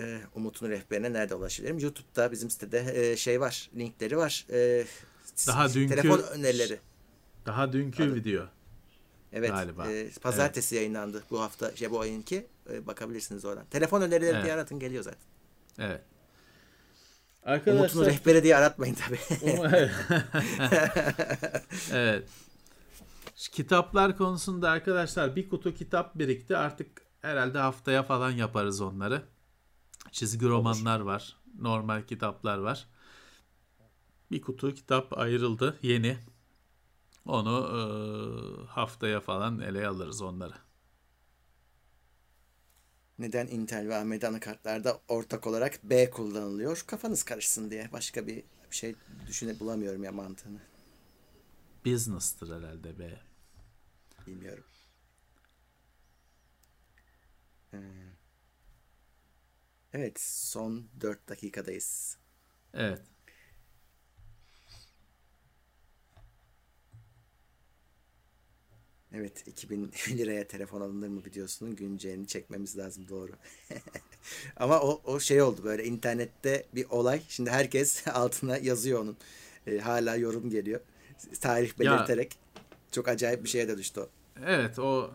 Ee, 0.00 0.20
Umut'un 0.34 0.68
rehberine 0.70 1.12
nerede 1.12 1.34
ulaşabilirim? 1.34 1.78
YouTube'da 1.78 2.32
bizim 2.32 2.50
sitede 2.50 3.10
e, 3.12 3.16
şey 3.16 3.40
var, 3.40 3.70
linkleri 3.76 4.16
var. 4.16 4.46
Ee, 4.50 4.84
Daha 5.46 5.66
dünkü- 5.66 5.88
telefon 5.88 6.18
önerileri. 6.18 6.78
Daha 7.46 7.72
dünkü 7.72 8.02
Adı- 8.02 8.14
video. 8.14 8.44
Evet. 9.32 9.50
galiba. 9.50 9.90
e, 9.92 10.10
pazartesi 10.10 10.74
yayınlandı 10.74 11.24
bu 11.30 11.40
hafta 11.40 11.76
şey 11.76 11.90
bu 11.90 12.00
ayınki. 12.00 12.46
E, 12.72 12.86
bakabilirsiniz 12.86 13.44
oradan. 13.44 13.64
Telefon 13.70 14.02
önerileri 14.02 14.34
Evet. 14.34 14.44
diye 14.44 14.54
aratın 14.54 14.78
geliyor 14.78 15.02
zaten. 15.04 15.20
Evet. 15.78 16.00
Umut'un 17.46 17.52
Arkadaşlar 17.52 18.06
rehberi 18.06 18.42
diye 18.42 18.56
aratmayın 18.56 18.94
tabii. 18.94 19.18
evet. 21.92 22.28
Kitaplar 23.36 24.16
konusunda 24.16 24.70
arkadaşlar 24.70 25.36
bir 25.36 25.48
kutu 25.48 25.74
kitap 25.74 26.18
birikti. 26.18 26.56
Artık 26.56 27.02
herhalde 27.20 27.58
haftaya 27.58 28.02
falan 28.02 28.30
yaparız 28.30 28.80
onları. 28.80 29.22
Çizgi 30.12 30.48
romanlar 30.48 31.00
var. 31.00 31.36
Normal 31.58 32.02
kitaplar 32.02 32.58
var. 32.58 32.86
Bir 34.30 34.40
kutu 34.40 34.74
kitap 34.74 35.18
ayrıldı 35.18 35.78
yeni. 35.82 36.18
Onu 37.26 37.50
e, 37.50 37.80
haftaya 38.66 39.20
falan 39.20 39.60
ele 39.60 39.88
alırız 39.88 40.22
onları. 40.22 40.54
Neden 43.20 43.46
Intel 43.46 43.88
ve 43.88 43.96
AMD 43.96 44.22
anakartlarda 44.22 45.00
ortak 45.08 45.46
olarak 45.46 45.80
B 45.84 46.10
kullanılıyor? 46.10 46.84
Kafanız 46.86 47.22
karışsın 47.22 47.70
diye. 47.70 47.92
Başka 47.92 48.26
bir 48.26 48.44
şey 48.70 48.94
düşüne 49.26 49.60
bulamıyorum 49.60 50.04
ya 50.04 50.12
mantığını. 50.12 50.58
Business'tır 51.84 52.56
herhalde 52.56 52.98
be. 52.98 53.20
Bilmiyorum. 54.26 54.64
Ee, 57.74 57.78
Evet, 59.92 60.20
son 60.20 60.88
4 61.00 61.28
dakikadayız. 61.28 62.16
Evet. 62.74 63.02
Evet, 69.12 69.48
2000 69.48 69.92
liraya 70.18 70.46
telefon 70.46 70.80
alınır 70.80 71.08
mı 71.08 71.24
videosunun 71.24 71.76
güncelini 71.76 72.26
çekmemiz 72.26 72.78
lazım 72.78 73.08
doğru. 73.08 73.32
Ama 74.56 74.80
o, 74.80 75.00
o 75.04 75.20
şey 75.20 75.42
oldu 75.42 75.64
böyle 75.64 75.84
internette 75.84 76.66
bir 76.74 76.86
olay. 76.90 77.22
Şimdi 77.28 77.50
herkes 77.50 78.08
altına 78.14 78.56
yazıyor 78.56 79.00
onun. 79.00 79.16
Ee, 79.66 79.78
hala 79.78 80.16
yorum 80.16 80.50
geliyor. 80.50 80.80
Tarih 81.40 81.78
belirterek. 81.78 82.36
Çok 82.92 83.08
acayip 83.08 83.44
bir 83.44 83.48
şeye 83.48 83.68
de 83.68 83.78
düştü 83.78 84.00
o. 84.00 84.08
Evet 84.44 84.78
o 84.78 85.10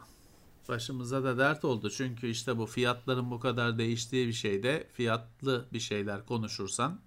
başımıza 0.70 1.24
da 1.24 1.38
dert 1.38 1.66
oldu. 1.66 1.90
Çünkü 1.90 2.28
işte 2.28 2.58
bu 2.58 2.66
fiyatların 2.66 3.32
bu 3.32 3.40
kadar 3.40 3.78
değiştiği 3.78 4.28
bir 4.28 4.34
şeyde 4.34 4.88
fiyatlı 4.94 5.66
bir 5.74 5.80
şeyler 5.80 6.26
konuşursan 6.26 7.02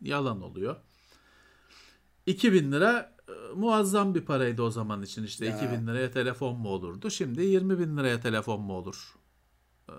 yalan 0.00 0.42
oluyor. 0.42 0.76
2000 2.26 2.72
lira 2.72 3.13
e, 3.13 3.13
muazzam 3.54 4.14
bir 4.14 4.20
paraydı 4.24 4.62
o 4.62 4.70
zaman 4.70 5.02
için 5.02 5.24
işte 5.24 5.46
Ya. 5.46 5.56
2000 5.56 5.86
liraya 5.86 6.10
telefon 6.10 6.58
mu 6.58 6.68
olurdu? 6.68 7.10
Şimdi 7.10 7.42
20 7.42 7.78
bin 7.78 7.96
liraya 7.96 8.20
telefon 8.20 8.60
mu 8.60 8.72
olur? 8.72 9.14
E, 9.88 9.92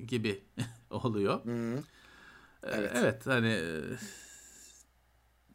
gibi 0.00 0.44
oluyor. 0.90 1.44
Hı. 1.44 1.82
Evet. 2.62 2.92
Evet 2.94 3.26
hani 3.26 3.60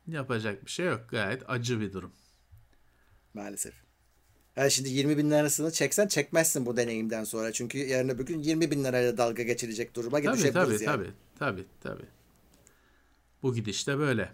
yapacak 0.08 0.66
bir 0.66 0.72
şey 0.72 0.86
yok. 0.86 1.02
Gayet 1.10 1.50
acı 1.50 1.80
bir 1.80 1.94
durum. 1.94 2.12
Maalesef. 3.34 3.74
Yani 4.56 4.72
şimdi 4.72 4.90
20 4.90 5.18
bin 5.18 5.32
lirasını 5.32 5.72
çeksen 5.72 6.08
çekmezsin 6.08 6.66
bu 6.66 6.78
deneyimden 6.78 7.24
sonra. 7.24 7.52
Çünkü 7.52 7.78
yarın 7.78 8.10
öbür 8.10 8.26
gün 8.26 8.40
20 8.40 8.72
bin 8.72 8.84
lirayla 8.84 9.18
dalga 9.18 9.44
geçilecek 9.44 9.96
duruma 9.96 10.22
Tabii 10.22 10.38
düşebiliriz 10.38 10.54
tabii 10.54 10.84
yani. 10.84 10.96
tabii 10.96 11.14
tabii 11.40 11.66
tabii. 11.82 12.06
Bu 13.44 13.54
gidişte 13.56 13.98
böyle. 13.98 14.34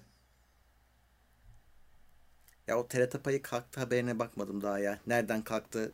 Ya 2.68 2.78
o 2.80 2.88
TRT 2.88 3.24
payı 3.24 3.42
kalktı 3.42 3.80
haberine 3.80 4.20
bakmadım 4.20 4.62
daha 4.62 4.80
ya. 4.80 5.00
Nereden 5.08 5.42
kalktı? 5.42 5.92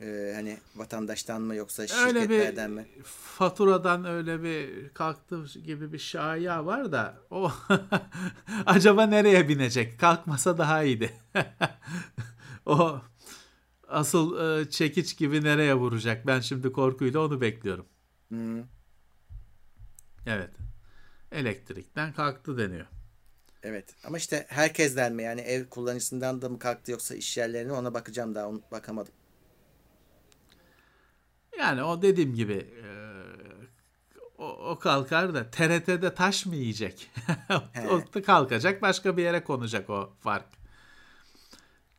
Ee, 0.00 0.32
hani 0.34 0.58
vatandaştan 0.76 1.42
mı 1.42 1.54
yoksa 1.54 1.82
Öyle 1.82 2.20
şirketlerden 2.20 2.70
bir 2.70 2.74
mi? 2.76 2.86
faturadan 3.04 4.04
öyle 4.04 4.42
bir 4.42 4.88
kalktı 4.94 5.44
gibi 5.64 5.92
bir 5.92 5.98
şaya 5.98 6.66
var 6.66 6.92
da 6.92 7.14
o 7.30 7.52
acaba 8.66 9.06
nereye 9.06 9.48
binecek? 9.48 10.00
Kalkmasa 10.00 10.58
daha 10.58 10.82
iyiydi. 10.82 11.12
o 12.66 13.00
asıl 13.88 14.58
e, 14.60 14.70
çekiç 14.70 15.16
gibi 15.18 15.44
nereye 15.44 15.74
vuracak? 15.74 16.26
Ben 16.26 16.40
şimdi 16.40 16.72
korkuyla 16.72 17.20
onu 17.20 17.40
bekliyorum. 17.40 17.86
Hı. 18.32 18.64
Evet. 20.26 20.50
Elektrikten 21.32 22.12
kalktı 22.12 22.58
deniyor. 22.58 22.86
Evet. 23.62 23.84
Ama 24.04 24.18
işte 24.18 24.46
herkesten 24.48 25.12
mi 25.12 25.22
yani 25.22 25.40
ev 25.40 25.64
kullanıcısından 25.66 26.42
da 26.42 26.48
mı 26.48 26.58
kalktı 26.58 26.90
yoksa 26.90 27.14
iş 27.14 27.36
yerlerine 27.36 27.72
ona 27.72 27.94
bakacağım 27.94 28.34
daha 28.34 28.48
onu 28.48 28.62
bakamadım. 28.72 29.12
Yani 31.58 31.82
o 31.82 32.02
dediğim 32.02 32.34
gibi 32.34 32.52
e, 32.52 32.86
o, 34.38 34.70
o 34.70 34.78
kalkar 34.78 35.34
da 35.34 35.50
TRT'de 35.50 36.14
taş 36.14 36.46
mı 36.46 36.56
yiyecek? 36.56 37.10
O 37.90 38.14
da 38.14 38.22
kalkacak 38.22 38.82
başka 38.82 39.16
bir 39.16 39.22
yere 39.22 39.44
konacak 39.44 39.90
o 39.90 40.12
fark. 40.20 40.46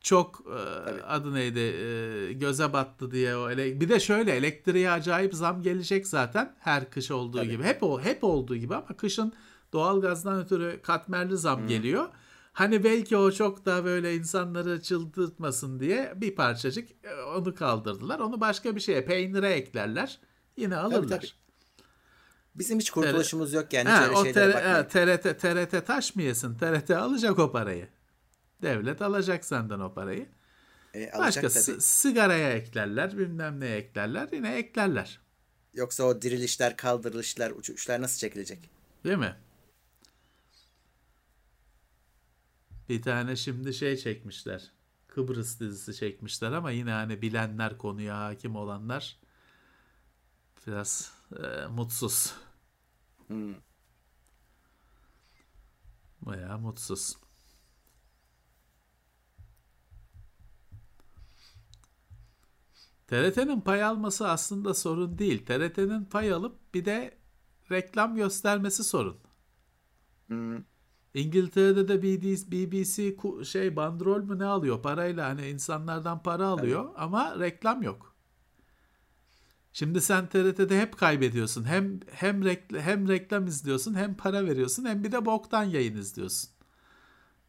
Çok 0.02 0.44
e, 0.48 1.04
adı 1.04 1.34
neydi 1.34 1.60
e, 1.60 2.34
göze 2.34 2.74
battı 2.74 3.12
diye 3.12 3.36
o 3.36 3.50
ele 3.50 3.82
bir 3.82 3.90
de 3.90 4.00
şöyle 4.00 4.36
elektriğe 4.36 4.92
acayip 4.92 5.34
zam 5.34 5.62
gelecek 5.62 6.08
zaten 6.08 6.56
her 6.60 6.90
kış 6.90 7.12
olduğu 7.12 7.38
Tabii. 7.38 7.50
gibi 7.50 7.64
hep 7.64 7.84
o 7.84 8.02
hep 8.02 8.24
olduğu 8.24 8.56
gibi 8.56 8.76
ama 8.76 8.98
kışın 8.98 9.34
doğalgazdan 9.74 10.40
ötürü 10.40 10.82
katmerli 10.82 11.38
zam 11.38 11.68
geliyor. 11.68 12.10
Hani 12.54 12.84
belki 12.84 13.18
o 13.18 13.32
çok 13.32 13.66
da 13.66 13.86
böyle 13.86 14.16
insanları 14.16 14.82
çıldırtmasın 14.82 15.80
diye 15.80 16.14
bir 16.16 16.36
parçacık 16.36 16.92
e, 16.92 17.16
onu 17.38 17.56
kaldırdılar. 17.56 18.20
Onu 18.20 18.42
başka 18.42 18.76
bir 18.76 18.82
şeye 18.82 19.06
peynire 19.06 19.50
eklerler. 19.50 20.20
Yine 20.58 20.76
alırlar. 20.76 21.18
tabii. 21.20 21.28
Bizim 22.56 22.80
hiç 22.80 22.92
kurtuluşumuz 22.92 23.54
yok 23.54 23.74
yani. 23.74 23.90
Ha, 23.90 24.08
o 24.12 24.26
bakmayın. 24.26 24.52
ha, 24.52 24.88
TRT, 24.88 25.40
TRT 25.40 25.86
taş 25.86 26.16
mı 26.16 26.22
yesin? 26.22 26.56
TRT 26.58 26.92
alacak 26.92 27.40
o 27.40 27.52
parayı. 27.52 27.88
Devlet 28.62 29.02
alacak 29.02 29.46
senden 29.46 29.80
o 29.80 29.94
parayı. 29.94 30.28
E, 30.96 31.12
Başka 31.20 31.42
tabii. 31.42 31.52
si- 31.52 31.82
sigaraya 31.82 32.54
eklerler, 32.54 33.18
bilmem 33.18 33.60
neye 33.60 33.78
eklerler. 33.78 34.30
Yine 34.32 34.56
eklerler. 34.56 35.20
Yoksa 35.74 36.04
o 36.04 36.22
dirilişler, 36.22 36.78
kaldırılışlar, 36.78 37.52
uçuşlar 37.52 38.02
nasıl 38.02 38.18
çekilecek? 38.18 38.70
Değil 39.04 39.18
mi? 39.18 39.36
Bir 42.90 43.02
tane 43.02 43.36
şimdi 43.36 43.74
şey 43.74 43.98
çekmişler. 43.98 44.72
Kıbrıs 45.08 45.60
dizisi 45.60 45.96
çekmişler 45.96 46.52
ama 46.52 46.72
yine 46.72 46.92
hani 46.92 47.22
bilenler 47.22 47.78
konuya 47.78 48.20
hakim 48.20 48.56
olanlar 48.56 49.20
biraz 50.68 51.12
e, 51.44 51.68
mutsuz. 51.68 52.34
Hmm. 53.28 53.56
Bayağı 56.22 56.60
mutsuz. 56.60 57.18
TRT'nin 63.08 63.62
pay 63.62 63.84
alması 63.84 64.30
aslında 64.30 64.74
sorun 64.74 65.18
değil. 65.18 65.46
TRT'nin 65.46 66.06
pay 66.06 66.32
alıp 66.34 66.74
bir 66.74 66.86
de 66.86 67.18
reklam 67.72 68.16
göstermesi 68.16 68.84
sorun. 68.84 69.18
Hmm. 70.28 70.73
İngiltere'de 71.14 71.88
de 71.88 72.04
BBC, 72.04 72.52
BBC 72.52 73.16
şey 73.46 73.76
bandrol 73.76 74.24
mü 74.24 74.40
ne 74.40 74.46
alıyor 74.46 74.82
parayla 74.82 75.30
hani 75.30 75.48
insanlardan 75.48 76.24
para 76.24 76.48
alıyor 76.48 76.86
evet. 76.86 76.96
ama 76.98 77.40
reklam 77.40 77.84
yok. 77.84 78.14
Şimdi 79.74 80.02
sen 80.02 80.28
TRT'de 80.28 80.82
hep 80.82 80.98
kaybediyorsun. 80.98 81.64
Hem 81.64 82.00
hem 82.12 82.46
rekl 82.46 82.76
hem 82.76 83.08
reklam 83.08 83.48
izliyorsun, 83.48 83.94
hem 83.94 84.16
para 84.16 84.46
veriyorsun, 84.46 84.86
hem 84.86 85.04
bir 85.04 85.12
de 85.12 85.26
boktan 85.26 85.64
yayın 85.64 85.98
izliyorsun. 85.98 86.50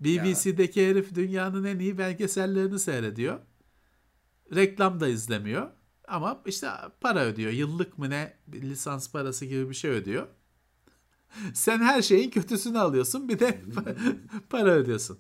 BBC'deki 0.01 0.81
ya. 0.81 0.89
herif 0.89 1.15
dünyanın 1.15 1.65
en 1.65 1.79
iyi 1.79 1.99
belgesellerini 1.99 2.79
seyrediyor. 2.79 3.39
Reklam 4.55 5.01
da 5.01 5.09
izlemiyor. 5.09 5.71
Ama 6.09 6.43
işte 6.47 6.69
para 7.01 7.25
ödüyor. 7.25 7.53
Yıllık 7.53 7.99
mı 7.99 8.11
ne 8.11 8.37
lisans 8.53 9.13
parası 9.13 9.45
gibi 9.45 9.71
bir 9.71 9.75
şey 9.75 9.91
ödüyor. 9.91 10.27
Sen 11.55 11.79
her 11.79 12.03
şeyin 12.03 12.31
kötüsünü 12.31 12.79
alıyorsun 12.79 13.29
bir 13.29 13.39
de 13.39 13.61
para 14.51 14.71
ödüyorsun. 14.71 15.19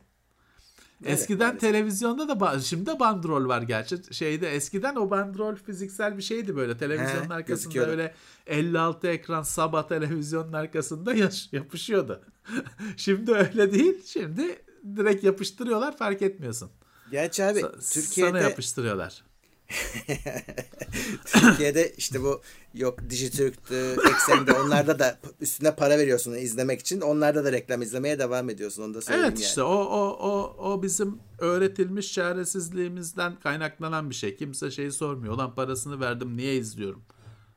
Evet, 1.04 1.18
eskiden 1.18 1.46
maalesef. 1.46 1.60
televizyonda 1.60 2.40
da 2.40 2.60
şimdi 2.60 2.86
de 2.86 3.00
bandrol 3.00 3.48
var 3.48 3.62
gerçi. 3.62 4.14
Şeyde 4.14 4.54
eskiden 4.54 4.96
o 4.96 5.10
bandrol 5.10 5.56
fiziksel 5.56 6.16
bir 6.16 6.22
şeydi 6.22 6.56
böyle 6.56 6.76
televizyonun 6.76 7.30
He, 7.30 7.34
arkasında 7.34 7.86
öyle 7.86 8.14
56 8.46 9.08
ekran 9.08 9.42
sabah 9.42 9.88
televizyonun 9.88 10.52
arkasında 10.52 11.14
yapışıyordu. 11.52 12.20
şimdi 12.96 13.32
öyle 13.32 13.72
değil. 13.72 14.02
Şimdi 14.06 14.62
direkt 14.96 15.24
yapıştırıyorlar 15.24 15.96
fark 15.96 16.22
etmiyorsun. 16.22 16.70
Gerçi 17.10 17.44
abi 17.44 17.58
Sa- 17.60 17.94
Türkiye'de 17.94 18.30
sana 18.30 18.40
yapıştırıyorlar. 18.40 19.24
Türkiye'de 21.24 21.92
işte 21.96 22.22
bu 22.22 22.42
yok 22.74 22.98
Dijitürk'tü, 23.10 23.96
Eksen'de 24.10 24.52
onlarda 24.52 24.98
da 24.98 25.18
üstüne 25.40 25.76
para 25.76 25.98
veriyorsun 25.98 26.34
izlemek 26.34 26.80
için. 26.80 27.00
Onlarda 27.00 27.44
da 27.44 27.52
reklam 27.52 27.82
izlemeye 27.82 28.18
devam 28.18 28.50
ediyorsun. 28.50 28.82
Onu 28.82 28.94
da 28.94 29.02
söyleyeyim 29.02 29.26
Evet 29.28 29.38
yani. 29.38 29.46
işte 29.46 29.62
o, 29.62 29.74
o, 29.74 30.18
o, 30.28 30.56
o 30.72 30.82
bizim 30.82 31.18
öğretilmiş 31.38 32.12
çaresizliğimizden 32.12 33.40
kaynaklanan 33.40 34.10
bir 34.10 34.14
şey. 34.14 34.36
Kimse 34.36 34.70
şeyi 34.70 34.92
sormuyor. 34.92 35.34
Olan 35.34 35.54
parasını 35.54 36.00
verdim 36.00 36.36
niye 36.36 36.56
izliyorum 36.56 37.04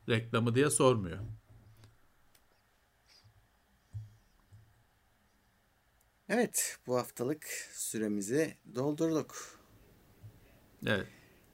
reklamı 0.08 0.54
diye 0.54 0.70
sormuyor. 0.70 1.18
Evet 6.28 6.78
bu 6.86 6.96
haftalık 6.96 7.46
süremizi 7.72 8.56
doldurduk. 8.74 9.58
Evet. 10.86 11.06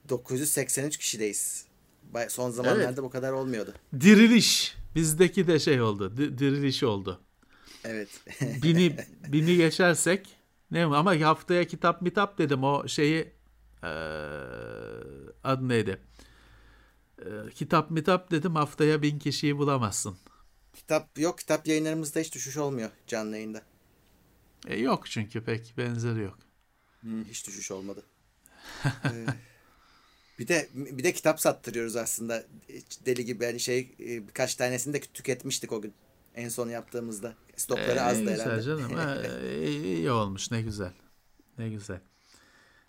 983 0.09 0.97
kişideyiz. 0.97 1.65
Son 2.29 2.49
zamanlarda 2.49 2.83
evet. 2.83 2.97
bu 2.97 3.09
kadar 3.09 3.31
olmuyordu. 3.31 3.73
Diriliş. 3.93 4.75
Bizdeki 4.95 5.47
de 5.47 5.59
şey 5.59 5.81
oldu. 5.81 6.17
diriliş 6.17 6.83
oldu. 6.83 7.21
Evet. 7.83 8.09
bini 8.63 8.97
bini 9.27 9.57
geçersek 9.57 10.27
ne 10.71 10.85
ama 10.85 11.19
haftaya 11.21 11.67
kitap 11.67 12.01
mitap 12.01 12.37
dedim 12.37 12.63
o 12.63 12.87
şeyi 12.87 13.35
ee, 13.83 13.87
adı 15.43 15.69
neydi? 15.69 16.01
Ee, 17.19 17.25
kitap 17.55 17.91
mitap 17.91 18.31
dedim 18.31 18.55
haftaya 18.55 19.01
bin 19.01 19.19
kişiyi 19.19 19.57
bulamazsın. 19.57 20.17
Kitap 20.73 21.19
yok 21.19 21.37
kitap 21.37 21.67
yayınlarımızda 21.67 22.19
hiç 22.19 22.35
düşüş 22.35 22.57
olmuyor 22.57 22.89
canlı 23.07 23.35
yayında. 23.35 23.61
E, 24.67 24.79
yok 24.79 25.09
çünkü 25.09 25.43
pek 25.43 25.73
benzeri 25.77 26.21
yok. 26.21 26.39
Hmm, 27.01 27.23
hiç 27.23 27.47
düşüş 27.47 27.71
olmadı. 27.71 28.03
ee, 28.85 29.25
bir 30.39 30.47
de 30.47 30.69
bir 30.73 31.03
de 31.03 31.13
kitap 31.13 31.39
sattırıyoruz 31.39 31.95
aslında 31.95 32.43
deli 33.05 33.25
gibi 33.25 33.43
yani 33.43 33.59
şey 33.59 33.95
e, 33.99 34.27
birkaç 34.27 34.55
tanesini 34.55 34.93
de 34.93 34.99
tüketmiştik 34.99 35.71
o 35.71 35.81
gün 35.81 35.93
en 36.35 36.49
son 36.49 36.69
yaptığımızda. 36.69 37.33
Stokları 37.55 37.99
ee, 37.99 38.01
azdı 38.01 38.29
herhalde. 38.29 38.61
canım. 38.61 38.93
ha, 38.93 39.17
iyi 39.65 40.11
olmuş 40.11 40.51
ne 40.51 40.61
güzel. 40.61 40.91
Ne 41.57 41.69
güzel. 41.69 41.99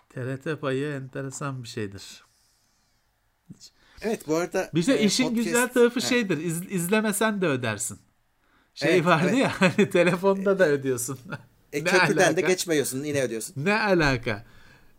TRT 0.09 0.61
payı 0.61 0.93
enteresan 0.93 1.63
bir 1.63 1.69
şeydir. 1.69 2.25
Evet 4.03 4.29
bu 4.29 4.37
arada 4.37 4.71
bir 4.75 4.87
de 4.87 5.01
e, 5.01 5.05
işin 5.05 5.29
podcast... 5.29 5.45
güzel 5.45 5.69
tarafı 5.69 6.01
evet. 6.01 6.09
şeydir. 6.09 6.39
İz, 6.39 6.63
izlemesen 6.71 7.41
de 7.41 7.47
ödersin. 7.47 7.99
Şey 8.75 8.95
evet, 8.95 9.07
vardı 9.07 9.29
evet. 9.31 9.39
ya 9.39 9.61
hani 9.61 9.91
telefonda 9.91 10.59
da 10.59 10.69
ödüyorsun. 10.69 11.19
E, 11.73 11.85
köprüden 11.85 12.23
alaka? 12.23 12.37
de 12.37 12.41
geçmiyorsun 12.41 13.05
yine 13.05 13.23
ödüyorsun. 13.23 13.65
Ne 13.65 13.81
alaka? 13.81 14.45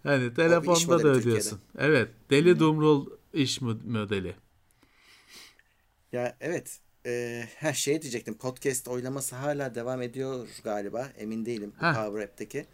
Hani 0.07 0.33
telefonda 0.33 1.03
da 1.03 1.07
ödüyorsun. 1.07 1.59
Türkiye'de. 1.71 1.97
Evet. 1.97 2.09
Deli 2.29 2.51
hmm. 2.51 2.59
Dumrul 2.59 3.07
iş 3.33 3.61
modeli. 3.61 4.35
Ya 6.11 6.37
evet. 6.41 6.79
Ee, 7.05 7.43
her 7.55 7.73
şey 7.73 8.01
diyecektim. 8.01 8.37
Podcast 8.37 8.87
oylaması 8.87 9.35
hala 9.35 9.75
devam 9.75 10.01
ediyor 10.01 10.47
galiba. 10.63 11.07
Emin 11.17 11.45
değilim. 11.45 11.73
Heh. 11.79 11.93
Power 11.93 12.23
App'teki. 12.23 12.65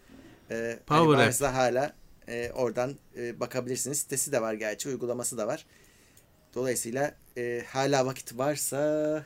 Ee, 0.52 0.80
Power 0.88 1.16
hani 1.16 1.30
App. 1.30 1.56
hala 1.56 1.94
e, 2.28 2.52
oradan 2.52 2.96
e, 3.18 3.40
bakabilirsiniz. 3.40 4.00
Sitesi 4.00 4.32
de 4.32 4.42
var 4.42 4.54
gerçi. 4.54 4.90
Uygulaması 4.90 5.38
da 5.38 5.48
var. 5.48 5.66
Dolayısıyla 6.56 7.16
e, 7.38 7.64
hala 7.68 8.06
vakit 8.06 8.38
varsa 8.38 9.26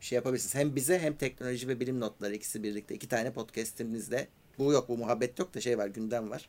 şey 0.00 0.16
yapabilirsiniz. 0.16 0.54
Hem 0.54 0.76
bize 0.76 0.98
hem 0.98 1.16
teknoloji 1.16 1.68
ve 1.68 1.80
bilim 1.80 2.00
notları 2.00 2.34
ikisi 2.34 2.62
birlikte. 2.62 2.94
iki 2.94 3.08
tane 3.08 3.32
podcastimizde. 3.32 4.28
Bu 4.58 4.72
yok 4.72 4.88
bu 4.88 4.98
muhabbet 4.98 5.38
yok 5.38 5.54
da 5.54 5.60
şey 5.60 5.78
var 5.78 5.86
gündem 5.86 6.30
var. 6.30 6.48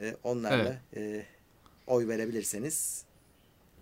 E, 0.00 0.16
onlarla 0.22 0.80
evet. 0.92 1.24
e, 1.24 1.26
oy 1.86 2.08
verebilirseniz. 2.08 3.04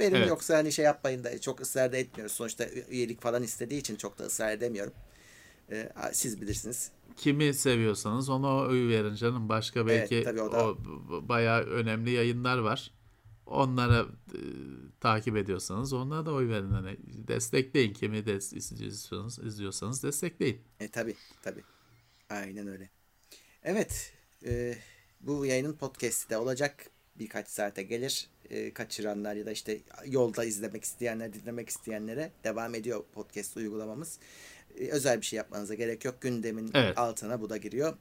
Benim 0.01 0.17
evet. 0.17 0.29
yoksa 0.29 0.57
hani 0.57 0.73
şey 0.73 0.85
yapmayın 0.85 1.25
da 1.25 1.41
çok 1.41 1.61
ısrar 1.61 1.93
da 1.93 1.97
etmiyoruz. 1.97 2.33
Sonuçta 2.33 2.69
üyelik 2.69 3.21
falan 3.21 3.43
istediği 3.43 3.81
için 3.81 3.97
çok 3.97 4.19
da 4.19 4.25
ısrar 4.25 4.53
edemiyorum. 4.53 4.93
E, 5.71 5.93
siz 6.13 6.41
bilirsiniz. 6.41 6.91
Kimi 7.17 7.55
seviyorsanız 7.55 8.29
ona 8.29 8.57
oy 8.57 8.89
verin 8.89 9.15
canım. 9.15 9.49
Başka 9.49 9.87
belki 9.87 10.17
evet, 10.17 10.41
o, 10.41 10.53
da... 10.53 10.67
o 10.67 10.79
bayağı 11.29 11.63
önemli 11.63 12.11
yayınlar 12.11 12.59
var. 12.59 12.91
Onlara 13.47 14.07
e, 14.35 14.41
takip 15.01 15.37
ediyorsanız 15.37 15.93
onlara 15.93 16.27
da 16.27 16.33
oy 16.33 16.49
verin. 16.49 16.71
Hani 16.71 16.97
destekleyin. 17.29 17.93
Kimi 17.93 18.27
de 18.27 18.37
izliyorsanız, 18.37 19.39
izliyorsanız 19.39 20.03
destekleyin. 20.03 20.61
E 20.81 20.89
tabi 20.89 21.17
tabi. 21.43 21.61
Aynen 22.31 22.67
öyle. 22.67 22.91
Evet. 23.63 24.13
E, 24.47 24.75
bu 25.23 25.47
yayının 25.47 25.73
podcast'i 25.73 26.31
de 26.31 26.37
olacak. 26.37 26.91
Birkaç 27.19 27.49
saate 27.49 27.83
gelir. 27.83 28.29
E, 28.51 28.73
kaçıranlar 28.75 29.35
ya 29.35 29.47
da 29.47 29.51
işte 29.51 29.79
yolda 30.07 30.45
izlemek 30.45 30.85
isteyenler, 30.85 31.33
dinlemek 31.33 31.69
isteyenlere 31.69 32.31
devam 32.45 32.75
ediyor 32.75 33.05
podcast 33.13 33.57
uygulamamız. 33.57 34.19
E, 34.79 34.89
özel 34.89 35.21
bir 35.21 35.27
şey 35.27 35.37
yapmanıza 35.37 35.75
gerek 35.75 36.05
yok. 36.05 36.21
Gündemin 36.21 36.71
evet. 36.75 36.99
altına 36.99 37.41
bu 37.41 37.51
da 37.51 37.57
giriyor. 37.57 37.97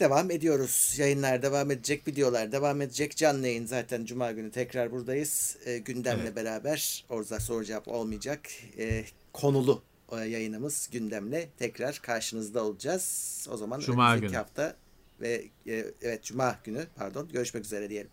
Devam 0.00 0.30
ediyoruz. 0.30 0.94
Yayınlar 0.98 1.42
devam 1.42 1.70
edecek, 1.70 2.08
videolar 2.08 2.52
devam 2.52 2.82
edecek. 2.82 3.16
Canlı 3.16 3.46
yayın 3.46 3.66
zaten 3.66 4.04
Cuma 4.04 4.32
günü 4.32 4.50
tekrar 4.50 4.92
buradayız. 4.92 5.56
E, 5.64 5.78
gündemle 5.78 6.22
evet. 6.22 6.36
beraber 6.36 7.04
orada 7.08 7.40
soru 7.40 7.64
cevap 7.64 7.88
olmayacak. 7.88 8.40
E, 8.78 9.04
konulu 9.32 9.82
e, 10.12 10.16
yayınımız 10.16 10.88
gündemle 10.92 11.48
tekrar 11.58 11.98
karşınızda 11.98 12.64
olacağız. 12.64 13.46
O 13.50 13.56
zaman 13.56 13.80
Cuma 13.80 14.16
günü. 14.16 14.36
hafta 14.36 14.76
ve 15.20 15.50
e, 15.66 15.94
evet 16.02 16.24
Cuma 16.24 16.58
günü 16.64 16.86
pardon 16.96 17.28
görüşmek 17.28 17.64
üzere 17.64 17.90
diyelim. 17.90 18.10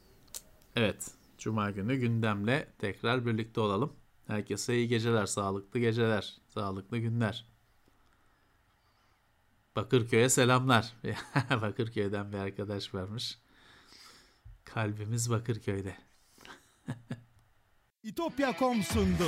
Evet 0.75 1.11
Cuma 1.37 1.71
günü 1.71 1.95
gündemle 1.95 2.67
tekrar 2.79 3.25
birlikte 3.25 3.59
olalım. 3.61 3.93
Herkese 4.27 4.75
iyi 4.75 4.87
geceler, 4.87 5.25
sağlıklı 5.25 5.79
geceler, 5.79 6.37
sağlıklı 6.47 6.97
günler. 6.97 7.45
Bakırköy'e 9.75 10.29
selamlar. 10.29 10.93
Bakırköy'den 11.61 12.31
bir 12.31 12.37
arkadaş 12.37 12.93
varmış. 12.93 13.39
Kalbimiz 14.63 15.29
Bakırköy'de. 15.29 15.95
İtopya.com 18.03 18.83
sundu. 18.83 19.27